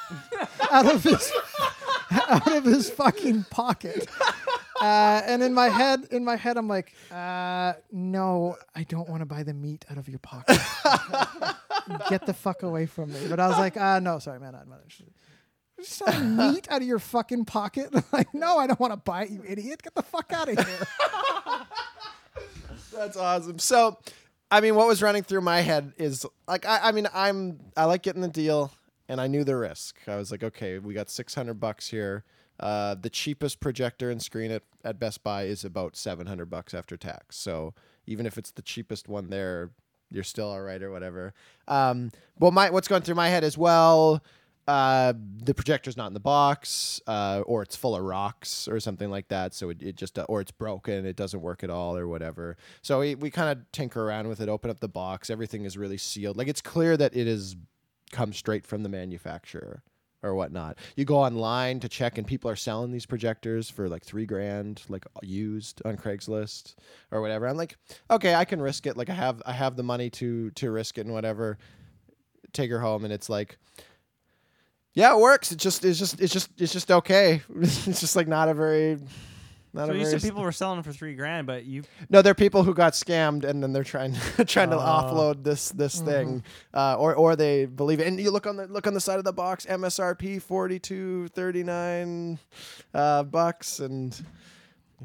[0.72, 1.32] out of his
[2.12, 4.08] out of his fucking pocket.
[4.82, 9.22] Uh, and in my head, in my head, I'm like, uh, "No, I don't want
[9.22, 10.60] to buy the meat out of your pocket.
[12.10, 14.70] Get the fuck away from me." But I was like, "Ah, no, sorry, man, I'm
[14.70, 15.14] not interested."
[15.84, 17.94] Selling meat out of your fucking pocket?
[18.12, 19.84] like, no, I don't want to buy it, you idiot.
[19.84, 20.88] Get the fuck out of here.
[22.94, 23.60] That's awesome.
[23.60, 23.98] So,
[24.52, 27.86] I mean, what was running through my head is like, I, I mean, I'm, I
[27.86, 28.72] like getting the deal,
[29.10, 29.98] and I knew the risk.
[30.08, 32.24] I was like, okay, we got six hundred bucks here.
[32.60, 36.74] Uh, the cheapest projector and screen at, at Best Buy is about seven hundred bucks
[36.74, 37.36] after tax.
[37.38, 37.74] So
[38.06, 39.72] even if it's the cheapest one there,
[40.12, 41.34] you're still all right or whatever.
[41.68, 44.22] Um, well, my what's going through my head as well.
[44.66, 49.10] Uh, the projector's not in the box, uh, or it's full of rocks or something
[49.10, 49.54] like that.
[49.54, 52.56] So it, it just, or it's broken, it doesn't work at all or whatever.
[52.82, 55.30] So we, we kind of tinker around with it, open up the box.
[55.30, 56.38] Everything is really sealed.
[56.38, 57.58] Like it's clear that it has
[58.12, 59.84] come straight from the manufacturer
[60.22, 60.78] or whatnot.
[60.96, 64.82] You go online to check, and people are selling these projectors for like three grand,
[64.88, 66.76] like used on Craigslist
[67.12, 67.48] or whatever.
[67.48, 67.76] I'm like,
[68.10, 68.96] okay, I can risk it.
[68.96, 71.58] Like I have, I have the money to to risk it and whatever.
[72.54, 73.58] Take her home, and it's like,
[74.94, 75.52] yeah, it works.
[75.52, 77.42] It just, it's just, it's just, it's just okay.
[77.60, 79.00] it's just like not a very.
[79.76, 82.22] Not So a you said people were selling them for three grand, but you no,
[82.22, 84.14] they're people who got scammed and then they're trying
[84.46, 84.80] trying to Oh.
[84.80, 86.44] offload this this thing,
[86.76, 88.06] uh, or or they believe it.
[88.06, 91.28] And you look on the look on the side of the box, MSRP forty two
[91.30, 92.38] thirty nine
[92.94, 94.16] uh, bucks, and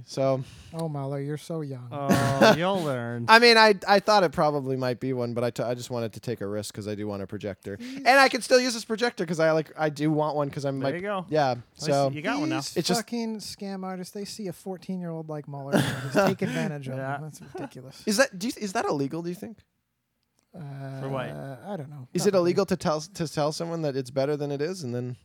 [0.06, 0.42] So
[0.74, 1.88] Oh, Mahler, you're so young.
[1.92, 3.24] Oh, you'll learn.
[3.28, 5.90] I mean, I I thought it probably might be one, but I, t- I just
[5.90, 8.60] wanted to take a risk because I do want a projector, and I can still
[8.60, 11.06] use this projector because I like I do want one because I'm There like you
[11.08, 11.26] go.
[11.28, 11.50] yeah.
[11.52, 12.56] At So you got one now.
[12.56, 14.12] These It's just- fucking scam artists.
[14.12, 15.72] They see a 14 year old like Mueller.
[15.74, 17.16] and just take advantage of Yeah.
[17.16, 17.22] him.
[17.22, 18.02] That's ridiculous.
[18.06, 19.22] is that do you, is that illegal?
[19.22, 19.58] Do you think?
[20.54, 21.26] Uh, For what?
[21.28, 22.08] I don't know.
[22.14, 22.50] Is it Probably.
[22.50, 25.16] illegal to tell to tell someone that it's better than it is, and then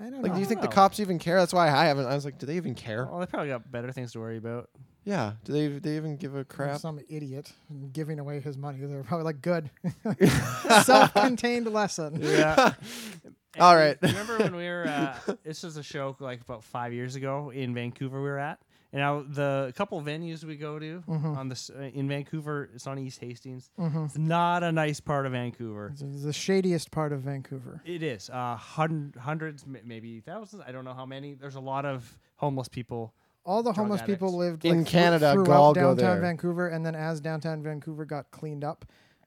[0.00, 0.34] I don't like know.
[0.34, 1.38] do you think the cops even care?
[1.38, 2.06] That's why I haven't.
[2.06, 3.06] I was like, do they even care?
[3.06, 4.68] Well, they probably got better things to worry about.
[5.04, 5.34] Yeah.
[5.44, 6.80] Do they they even give a crap?
[6.80, 7.52] Some idiot
[7.92, 8.78] giving away his money.
[8.80, 9.70] They're probably like, good.
[10.82, 12.18] Self-contained lesson.
[12.20, 12.72] Yeah.
[13.60, 13.96] All right.
[14.02, 14.86] Remember when we were?
[14.88, 18.20] Uh, this was a show like about five years ago in Vancouver.
[18.20, 18.58] We were at,
[18.94, 21.36] and now the couple venues we go to Mm-hmm.
[21.36, 22.70] on this uh, in Vancouver.
[22.74, 23.68] It's on East Hastings.
[23.76, 25.90] It's not a nice part of Vancouver.
[25.92, 27.82] It's the shadiest part of Vancouver.
[27.84, 30.62] It is uh, hun- hundreds, maybe thousands.
[30.66, 31.34] I don't know how many.
[31.34, 33.12] There's a lot of homeless people.
[33.44, 34.38] All the Drug homeless people addicts.
[34.38, 36.20] lived In like, Canada, throughout all go downtown there.
[36.20, 38.86] Vancouver, and then as downtown Vancouver got cleaned up,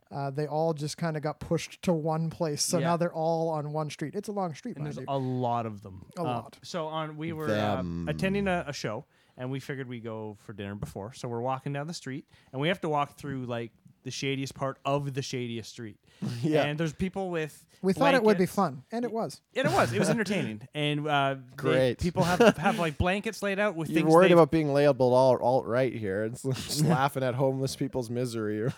[0.10, 2.64] uh, they all just kind of got pushed to one place.
[2.64, 2.88] So Yeah.
[2.88, 4.16] now they're all on one street.
[4.16, 5.14] It's a long street, and mind there's you.
[5.14, 6.06] a lot of them.
[6.18, 6.58] A Uh, lot.
[6.64, 9.06] So on, we were uh, attending a, a show,
[9.38, 11.14] and we figured we go for dinner before.
[11.14, 13.72] So we're walking down the street, and we have to walk through like
[14.08, 15.98] the shadiest part of the shadiest street.
[16.42, 16.64] Yeah.
[16.64, 17.64] And there's people with.
[17.84, 18.56] we thought it would be blankets.
[18.56, 19.40] fun, and it was.
[19.56, 19.94] And it was.
[19.94, 22.00] It was entertaining, and uh, they- Great.
[22.00, 23.98] people have have like blankets laid out with things.
[24.00, 24.14] You're things.
[24.16, 26.24] worried they've- about being labeled all alt right here.
[26.24, 28.72] It's just laughing at homeless people's misery.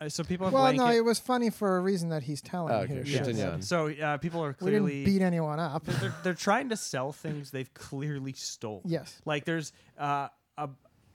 [0.00, 0.82] uh, so people have Well, blanket.
[0.82, 3.16] no, it was funny for a reason that he's telling Okay, here.
[3.16, 3.52] continue shit.
[3.54, 3.62] on.
[3.62, 5.84] So uh, people are We didn't clearly beat anyone up.
[5.84, 8.82] they're, they're trying to sell things they've clearly stole.
[8.84, 9.20] Yes.
[9.24, 10.28] Like there's uh,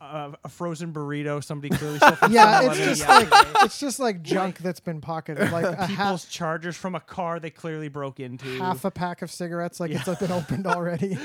[0.01, 3.79] a, a a frozen burrito somebody clearly stole from Yeah, it's 7-Eleven just like it's
[3.79, 7.49] just like junk that's been pocketed, like a people's half, chargers from a car they
[7.49, 8.45] clearly broke into.
[8.59, 11.17] half a pack of cigarettes, like it's like been opened already.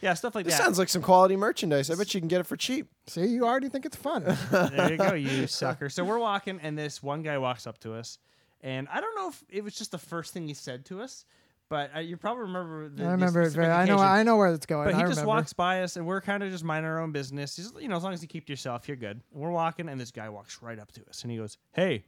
[0.00, 0.62] yeah, stuff like This that.
[0.64, 1.90] sounds like some quality merchandise.
[1.90, 2.88] I bet you can get it for cheap.
[3.06, 4.24] See, you already think it's fun.
[4.50, 5.88] there you go, you sucker.
[5.88, 8.18] So we're walking, and this one guy walks up to us,
[8.60, 11.24] and I don't know if it was just the first thing he said to us,
[11.70, 12.88] but uh, you probably remember.
[12.88, 13.68] The, I remember it very.
[13.68, 13.98] I know.
[13.98, 14.88] I know where it's going.
[14.88, 15.28] But I he just remember.
[15.28, 17.56] walks by us, and we're kind of just minding our own business.
[17.56, 19.22] He's, you know, as long as you keep to yourself, you're good.
[19.32, 22.04] And we're walking, and this guy walks right up to us, and he goes, "Hey,"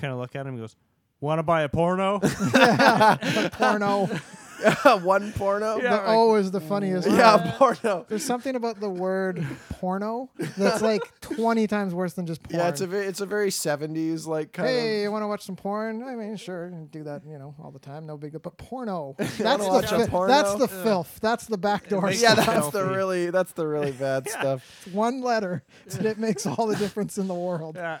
[0.00, 0.54] kind of look at him.
[0.54, 0.76] He goes,
[1.20, 2.20] "Want to buy a porno?"
[3.52, 4.08] porno.
[5.02, 5.76] One porno.
[5.80, 5.90] Yeah.
[5.96, 7.08] the O is the funniest.
[7.08, 7.54] Yeah, word.
[7.82, 8.06] porno.
[8.08, 12.60] There's something about the word porno that's like 20 times worse than just porn.
[12.60, 15.02] Yeah, it's a ve- it's a very seventies like kind Hey, of.
[15.04, 16.02] you want to watch some porn?
[16.02, 18.06] I mean, sure, do that, you know, all the time.
[18.06, 18.40] No big deal.
[18.40, 20.32] But porno, that's the fi- porno?
[20.32, 21.18] that's the filth.
[21.20, 22.02] That's the backdoor.
[22.02, 22.46] makes Yeah, stuff.
[22.46, 24.86] that's the really that's the really bad stuff.
[24.92, 25.62] one letter,
[25.96, 27.76] and it makes all the difference in the world.
[27.76, 27.98] Yeah.